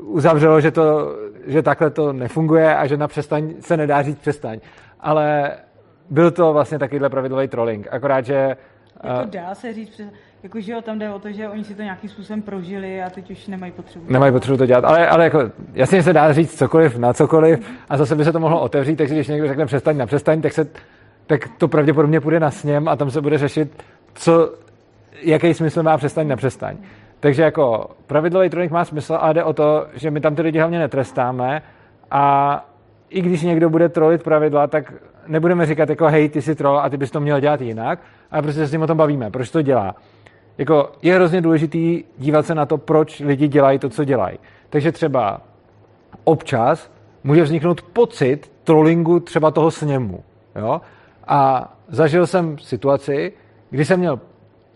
uzavřelo, 0.00 0.60
že, 0.60 0.70
to, 0.70 1.16
že 1.46 1.62
takhle 1.62 1.90
to 1.90 2.12
nefunguje 2.12 2.76
a 2.76 2.86
že 2.86 2.96
na 2.96 3.08
přestaň 3.08 3.54
se 3.60 3.76
nedá 3.76 4.02
říct 4.02 4.18
přestaň. 4.18 4.58
Ale 5.00 5.52
byl 6.10 6.30
to 6.30 6.52
vlastně 6.52 6.78
takovýhle 6.78 7.08
pravidlový 7.08 7.48
trolling. 7.48 7.88
Akorát, 7.90 8.24
že... 8.24 8.56
Jako 9.04 9.22
eh, 9.24 9.26
dá 9.26 9.54
se 9.54 9.72
říct, 9.72 9.90
přes- 9.90 10.10
jako 10.42 10.60
že 10.60 10.72
jo, 10.72 10.82
tam 10.82 10.98
jde 10.98 11.10
o 11.10 11.18
to, 11.18 11.32
že 11.32 11.48
oni 11.48 11.64
si 11.64 11.74
to 11.74 11.82
nějakým 11.82 12.10
způsobem 12.10 12.42
prožili 12.42 13.02
a 13.02 13.10
teď 13.10 13.30
už 13.30 13.46
nemají 13.46 13.72
potřebu. 13.72 14.04
Nemají 14.08 14.32
potřebu 14.32 14.58
to 14.58 14.66
dělat, 14.66 14.84
ale, 14.84 15.08
ale 15.08 15.24
jako, 15.24 15.40
jasně 15.72 16.02
se 16.02 16.12
dá 16.12 16.32
říct 16.32 16.58
cokoliv 16.58 16.98
na 16.98 17.12
cokoliv 17.12 17.70
a 17.88 17.96
zase 17.96 18.16
by 18.16 18.24
se 18.24 18.32
to 18.32 18.40
mohlo 18.40 18.60
otevřít, 18.60 18.96
takže 18.96 19.14
když 19.14 19.28
někdo 19.28 19.48
řekne 19.48 19.66
přestaň 19.66 19.96
na 19.96 20.06
přestaň, 20.06 20.42
tak, 20.42 20.52
se, 20.52 20.66
tak 21.26 21.48
to 21.58 21.68
pravděpodobně 21.68 22.20
půjde 22.20 22.40
na 22.40 22.50
sněm 22.50 22.88
a 22.88 22.96
tam 22.96 23.10
se 23.10 23.20
bude 23.20 23.38
řešit, 23.38 23.82
co, 24.14 24.54
jaký 25.22 25.54
smysl 25.54 25.82
má 25.82 25.96
přestaň 25.96 26.28
na 26.28 26.36
přestaň. 26.36 26.76
Takže 27.20 27.42
jako 27.42 27.90
pravidlový 28.06 28.50
trolling 28.50 28.72
má 28.72 28.84
smysl, 28.84 29.18
ale 29.20 29.34
jde 29.34 29.44
o 29.44 29.52
to, 29.52 29.86
že 29.94 30.10
my 30.10 30.20
tam 30.20 30.34
ty 30.34 30.42
lidi 30.42 30.58
hlavně 30.58 30.78
netrestáme 30.78 31.62
a 32.10 32.54
i 33.10 33.22
když 33.22 33.42
někdo 33.42 33.70
bude 33.70 33.88
trolit 33.88 34.22
pravidla, 34.22 34.66
tak 34.66 34.92
nebudeme 35.30 35.66
říkat 35.66 35.88
jako 35.88 36.06
hej, 36.06 36.28
ty 36.28 36.42
jsi 36.42 36.54
troll 36.54 36.80
a 36.80 36.88
ty 36.88 36.96
bys 36.96 37.10
to 37.10 37.20
měl 37.20 37.40
dělat 37.40 37.60
jinak, 37.60 37.98
ale 38.30 38.42
prostě 38.42 38.60
se 38.60 38.66
s 38.66 38.72
ním 38.72 38.82
o 38.82 38.86
tom 38.86 38.96
bavíme, 38.96 39.30
proč 39.30 39.50
to 39.50 39.62
dělá. 39.62 39.94
Jako 40.58 40.92
je 41.02 41.14
hrozně 41.14 41.40
důležitý 41.40 42.04
dívat 42.18 42.46
se 42.46 42.54
na 42.54 42.66
to, 42.66 42.78
proč 42.78 43.20
lidi 43.20 43.48
dělají 43.48 43.78
to, 43.78 43.88
co 43.88 44.04
dělají. 44.04 44.38
Takže 44.70 44.92
třeba 44.92 45.40
občas 46.24 46.90
může 47.24 47.42
vzniknout 47.42 47.82
pocit 47.82 48.52
trollingu 48.64 49.20
třeba 49.20 49.50
toho 49.50 49.70
sněmu. 49.70 50.24
Jo? 50.56 50.80
A 51.26 51.72
zažil 51.88 52.26
jsem 52.26 52.58
situaci, 52.58 53.32
kdy 53.70 53.84
jsem 53.84 54.00
měl, 54.00 54.20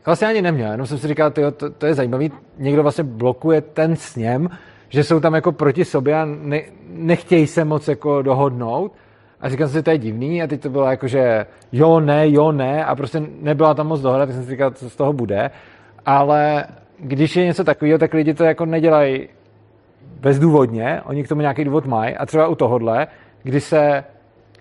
vlastně 0.06 0.28
ani 0.28 0.42
neměl, 0.42 0.70
jenom 0.70 0.86
jsem 0.86 0.98
si 0.98 1.08
říkal, 1.08 1.30
tyjo, 1.30 1.50
to, 1.50 1.70
to 1.70 1.86
je 1.86 1.94
zajímavý, 1.94 2.32
někdo 2.58 2.82
vlastně 2.82 3.04
blokuje 3.04 3.60
ten 3.60 3.96
sněm, 3.96 4.48
že 4.88 5.04
jsou 5.04 5.20
tam 5.20 5.34
jako 5.34 5.52
proti 5.52 5.84
sobě 5.84 6.14
a 6.14 6.24
ne, 6.24 6.62
nechtějí 6.88 7.46
se 7.46 7.64
moc 7.64 7.88
jako 7.88 8.22
dohodnout. 8.22 8.92
A 9.40 9.48
říkal 9.48 9.68
jsem 9.68 9.80
si, 9.80 9.82
to 9.82 9.90
je 9.90 9.98
divný 9.98 10.42
a 10.42 10.46
teď 10.46 10.60
to 10.60 10.70
bylo 10.70 10.84
jako, 10.84 11.08
že 11.08 11.46
jo, 11.72 12.00
ne, 12.00 12.30
jo, 12.30 12.52
ne 12.52 12.84
a 12.84 12.94
prostě 12.94 13.22
nebyla 13.40 13.74
tam 13.74 13.86
moc 13.86 14.00
dohoda, 14.00 14.26
tak 14.26 14.34
jsem 14.34 14.44
si 14.44 14.50
říkal, 14.50 14.70
co 14.70 14.90
z 14.90 14.96
toho 14.96 15.12
bude. 15.12 15.50
Ale 16.06 16.64
když 16.98 17.36
je 17.36 17.44
něco 17.44 17.64
takového, 17.64 17.98
tak 17.98 18.14
lidi 18.14 18.34
to 18.34 18.44
jako 18.44 18.66
nedělají 18.66 19.28
bezdůvodně, 20.20 21.00
oni 21.04 21.24
k 21.24 21.28
tomu 21.28 21.40
nějaký 21.40 21.64
důvod 21.64 21.86
mají 21.86 22.16
a 22.16 22.26
třeba 22.26 22.48
u 22.48 22.54
tohohle, 22.54 23.06
kdy 23.42 23.60
se 23.60 24.04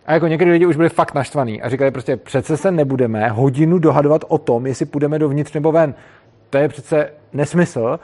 a 0.05 0.13
jako 0.13 0.27
někdy 0.27 0.51
lidi 0.51 0.65
už 0.65 0.75
byli 0.75 0.89
fakt 0.89 1.13
naštvaný 1.13 1.61
a 1.61 1.69
říkali 1.69 1.91
prostě, 1.91 2.17
přece 2.17 2.57
se 2.57 2.71
nebudeme 2.71 3.29
hodinu 3.29 3.79
dohadovat 3.79 4.25
o 4.27 4.37
tom, 4.37 4.67
jestli 4.67 4.85
půjdeme 4.85 5.19
dovnitř 5.19 5.53
nebo 5.53 5.71
ven. 5.71 5.95
To 6.49 6.57
je 6.57 6.67
přece 6.67 7.09
nesmysl. 7.33 7.99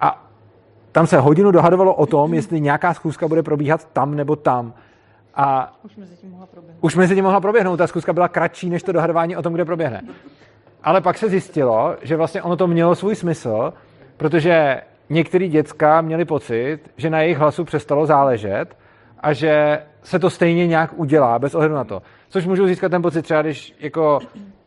A 0.00 0.28
tam 0.92 1.06
se 1.06 1.18
hodinu 1.18 1.50
dohadovalo 1.50 1.94
o 1.94 2.06
tom, 2.06 2.34
jestli 2.34 2.60
nějaká 2.60 2.94
schůzka 2.94 3.28
bude 3.28 3.42
probíhat 3.42 3.88
tam 3.92 4.14
nebo 4.14 4.36
tam. 4.36 4.72
A 5.36 5.76
Už 5.82 5.96
mezi 5.96 6.16
tím 6.16 6.30
mohla 6.30 6.46
proběhnout. 6.46 6.78
už 6.84 6.96
mezi 6.96 7.14
tím 7.14 7.24
mohla 7.24 7.40
proběhnout. 7.40 7.76
Ta 7.76 7.86
schůzka 7.86 8.12
byla 8.12 8.28
kratší 8.28 8.70
než 8.70 8.82
to 8.82 8.92
dohadování 8.92 9.36
o 9.36 9.42
tom, 9.42 9.52
kde 9.54 9.64
proběhne. 9.64 10.02
Ale 10.82 11.00
pak 11.00 11.18
se 11.18 11.28
zjistilo, 11.28 11.96
že 12.02 12.16
vlastně 12.16 12.42
ono 12.42 12.56
to 12.56 12.66
mělo 12.66 12.94
svůj 12.94 13.14
smysl, 13.16 13.72
protože 14.16 14.80
některý 15.10 15.48
děcka 15.48 16.00
měli 16.00 16.24
pocit, 16.24 16.78
že 16.96 17.10
na 17.10 17.20
jejich 17.20 17.38
hlasu 17.38 17.64
přestalo 17.64 18.06
záležet 18.06 18.76
a 19.20 19.32
že 19.32 19.78
se 20.02 20.18
to 20.18 20.30
stejně 20.30 20.66
nějak 20.66 20.90
udělá, 20.96 21.38
bez 21.38 21.54
ohledu 21.54 21.74
na 21.74 21.84
to. 21.84 22.02
Což 22.28 22.46
můžou 22.46 22.66
získat 22.66 22.88
ten 22.88 23.02
pocit 23.02 23.22
třeba, 23.22 23.42
když 23.42 23.74
jako 23.80 24.18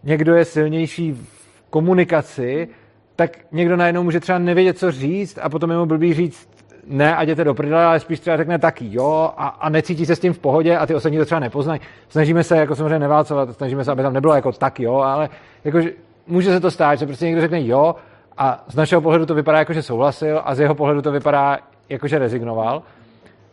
někdo 0.04 0.36
je 0.36 0.46
silnější 0.46 1.12
v 1.12 1.64
komunikaci, 1.70 2.68
tak 3.16 3.38
někdo 3.52 3.76
najednou 3.76 4.04
může 4.04 4.20
třeba 4.20 4.40
nevědět, 4.40 4.78
co 4.78 4.92
říct 4.92 5.40
a 5.42 5.50
potom 5.50 5.72
je 5.72 5.78
mu 5.78 5.86
blbý 5.86 6.14
říct 6.14 6.50
ne 6.88 7.16
a 7.16 7.24
jděte 7.24 7.44
do 7.44 7.54
prdele, 7.54 7.86
ale 7.86 8.00
spíš 8.00 8.20
třeba 8.20 8.38
řekne 8.38 8.60
taky 8.60 8.88
jo 8.92 9.32
a, 9.38 9.48
a 9.48 9.70
necítí 9.70 10.06
se 10.06 10.16
s 10.16 10.20
tím 10.20 10.34
v 10.34 10.40
pohodě 10.40 10.78
a 10.78 10.86
ty 10.86 10.96
ostatní 10.96 11.18
to 11.18 11.26
třeba 11.26 11.40
nepoznají. 11.40 11.82
Snažíme 12.10 12.44
se 12.44 12.58
jako 12.58 12.76
samozřejmě 12.76 13.00
neválcovat, 13.00 13.56
snažíme 13.56 13.84
se, 13.84 13.92
aby 13.92 14.04
tam 14.04 14.14
nebylo 14.14 14.34
jako 14.34 14.52
tak 14.52 14.80
jo, 14.80 14.96
ale 14.96 15.30
jakože 15.64 15.92
může 16.28 16.52
se 16.52 16.60
to 16.60 16.72
stát, 16.72 17.00
že 17.00 17.06
prostě 17.06 17.26
někdo 17.26 17.42
řekne 17.42 17.66
jo 17.66 17.96
a 18.38 18.64
z 18.68 18.76
našeho 18.76 19.02
pohledu 19.02 19.26
to 19.26 19.36
vypadá 19.36 19.60
jako, 19.60 19.74
že 19.74 19.84
souhlasil 19.84 20.42
a 20.46 20.56
z 20.56 20.60
jeho 20.60 20.76
pohledu 20.76 21.02
to 21.02 21.12
vypadá 21.12 21.58
jako, 21.90 22.08
že 22.08 22.20
rezignoval. 22.20 22.84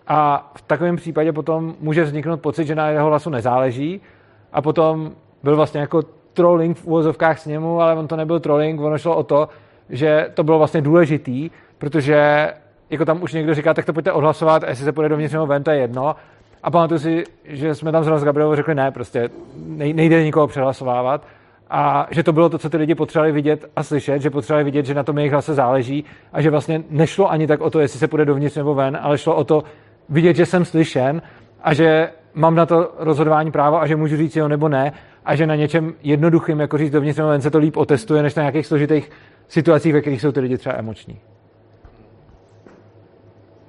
A 0.07 0.51
v 0.57 0.63
takovém 0.63 0.97
případě 0.97 1.33
potom 1.33 1.75
může 1.81 2.05
vzniknout 2.05 2.41
pocit, 2.41 2.67
že 2.67 2.75
na 2.75 2.89
jeho 2.89 3.09
hlasu 3.09 3.31
nezáleží 3.31 4.01
a 4.53 4.63
potom 4.63 5.13
byl 5.43 5.57
vlastně 5.57 5.81
jako 5.81 6.03
trolling 6.33 6.77
v 6.77 6.87
úvozovkách 6.87 7.39
sněmu, 7.39 7.81
ale 7.81 7.95
on 7.95 8.09
to 8.09 8.17
nebyl 8.17 8.41
trolling, 8.41 8.81
ono 8.81 8.99
šlo 8.99 9.17
o 9.17 9.23
to, 9.23 9.49
že 9.91 10.31
to 10.35 10.45
bylo 10.45 10.59
vlastně 10.59 10.81
důležitý, 10.81 11.51
protože 11.79 12.53
jako 12.95 13.05
tam 13.05 13.23
už 13.23 13.33
někdo 13.33 13.55
říká, 13.55 13.75
tak 13.75 13.85
to 13.85 13.93
pojďte 13.93 14.13
odhlasovat 14.13 14.65
a 14.65 14.69
jestli 14.69 14.85
se 14.85 14.93
půjde 14.93 15.09
dovnitř 15.09 15.33
nebo 15.33 15.47
ven, 15.47 15.63
to 15.63 15.71
je 15.71 15.79
jedno. 15.79 16.17
A 16.63 16.71
pamatuju 16.71 16.99
si, 16.99 17.25
že 17.45 17.75
jsme 17.75 17.93
tam 17.93 18.05
s 18.05 18.25
Gabrielou 18.25 18.55
řekli, 18.55 18.75
ne, 18.75 18.91
prostě 18.91 19.29
nej- 19.57 19.95
nejde 19.95 20.25
nikoho 20.25 20.47
přehlasovávat. 20.47 21.27
A 21.71 22.07
že 22.11 22.23
to 22.23 22.33
bylo 22.33 22.49
to, 22.49 22.59
co 22.59 22.71
ty 22.71 22.77
lidi 22.77 22.95
potřebovali 22.95 23.33
vidět 23.33 23.71
a 23.77 23.83
slyšet, 23.83 24.23
že 24.23 24.31
potřebovali 24.31 24.65
vidět, 24.65 24.87
že 24.87 24.95
na 24.95 25.03
tom 25.03 25.19
jejich 25.19 25.33
hlase 25.33 25.55
záleží 25.55 26.05
a 26.33 26.41
že 26.41 26.51
vlastně 26.51 26.83
nešlo 26.91 27.31
ani 27.31 27.47
tak 27.47 27.61
o 27.61 27.71
to, 27.71 27.81
jestli 27.81 27.99
se 27.99 28.09
půjde 28.09 28.25
dovnitř 28.25 28.57
nebo 28.57 28.75
ven, 28.75 28.99
ale 29.03 29.19
šlo 29.19 29.35
o 29.37 29.45
to 29.45 29.65
vidět, 30.09 30.37
že 30.37 30.47
jsem 30.47 30.65
slyšen 30.65 31.23
a 31.63 31.75
že 31.75 32.11
mám 32.35 32.55
na 32.55 32.67
to 32.67 32.93
rozhodování 32.99 33.51
právo 33.51 33.81
a 33.81 33.87
že 33.87 33.97
můžu 33.97 34.17
říct 34.17 34.37
jo 34.37 34.49
nebo 34.49 34.69
ne 34.69 34.93
a 35.25 35.37
že 35.37 35.47
na 35.47 35.55
něčem 35.55 35.95
jednoduchým, 36.03 36.61
jako 36.61 36.79
říct 36.79 36.91
dovnitř 36.91 37.19
nebo 37.19 37.29
ven, 37.29 37.41
se 37.41 37.51
to 37.51 37.59
líp 37.59 37.77
otestuje, 37.77 38.23
než 38.23 38.35
na 38.35 38.43
nějakých 38.43 38.67
složitých 38.67 39.11
situacích, 39.49 39.93
ve 39.93 40.01
kterých 40.01 40.21
jsou 40.21 40.33
ty 40.33 40.41
lidi 40.41 40.59
třeba 40.59 40.75
emoční. 40.75 41.21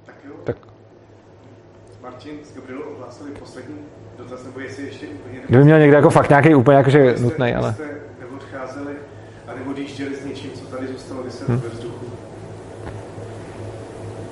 Tak 0.06 0.14
jo. 0.24 0.34
Tak. 0.44 0.56
Martin 2.02 2.44
s 2.44 2.54
Gabrielou 2.54 2.82
ohlásili 2.82 3.30
poslední 3.30 3.76
dotaz, 4.18 4.44
nebo 4.44 4.60
jestli 4.60 4.84
ještě 4.84 5.06
úplně... 5.06 5.35
Kdyby 5.48 5.64
měl 5.64 5.78
někde 5.78 5.96
jako 5.96 6.10
fakt 6.10 6.28
nějaký 6.28 6.54
úplně 6.54 6.76
jakože 6.76 7.14
nutný, 7.18 7.54
ale... 7.54 7.72
Jste 7.72 7.84
neodcházeli 8.30 8.92
a 9.48 9.50
neodjížděli 9.64 10.10
s 10.22 10.24
něčím, 10.24 10.50
co 10.54 10.76
tady 10.76 10.86
zůstalo 10.88 11.22
vyset 11.22 11.48
Hm. 11.48 11.60
ve 11.64 11.68
vzduchu. 11.68 12.06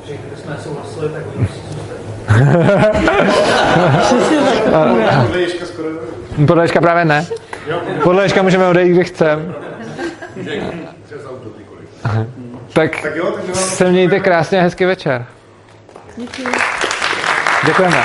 Že 0.06 0.12
kdyby 0.16 0.36
jsme 0.36 0.56
souhlasili, 0.62 1.08
tak 1.08 1.22
oni 1.34 1.42
musí 1.42 1.60
zůstat. 1.68 1.94
Podle 5.26 5.40
Ježka 5.40 5.66
skoro... 5.66 5.88
Podle 6.46 6.64
Ježka 6.64 6.80
právě 6.80 7.04
ne. 7.04 7.26
Podle 8.02 8.22
Ježka 8.22 8.42
můžeme 8.42 8.66
odejít, 8.68 8.92
kde 8.92 9.04
chceme. 9.04 9.42
Přes 11.06 11.20
auto 11.30 11.48
kdykoliv. 11.56 11.88
Tak, 12.72 13.02
Tak 13.02 13.16
jo, 13.16 13.34
se 13.52 13.90
mějte 13.90 14.20
krásně 14.20 14.58
a 14.60 14.62
hezký 14.62 14.84
večer. 14.84 15.26
Díky. 16.16 16.42
Děkujeme. 17.66 17.96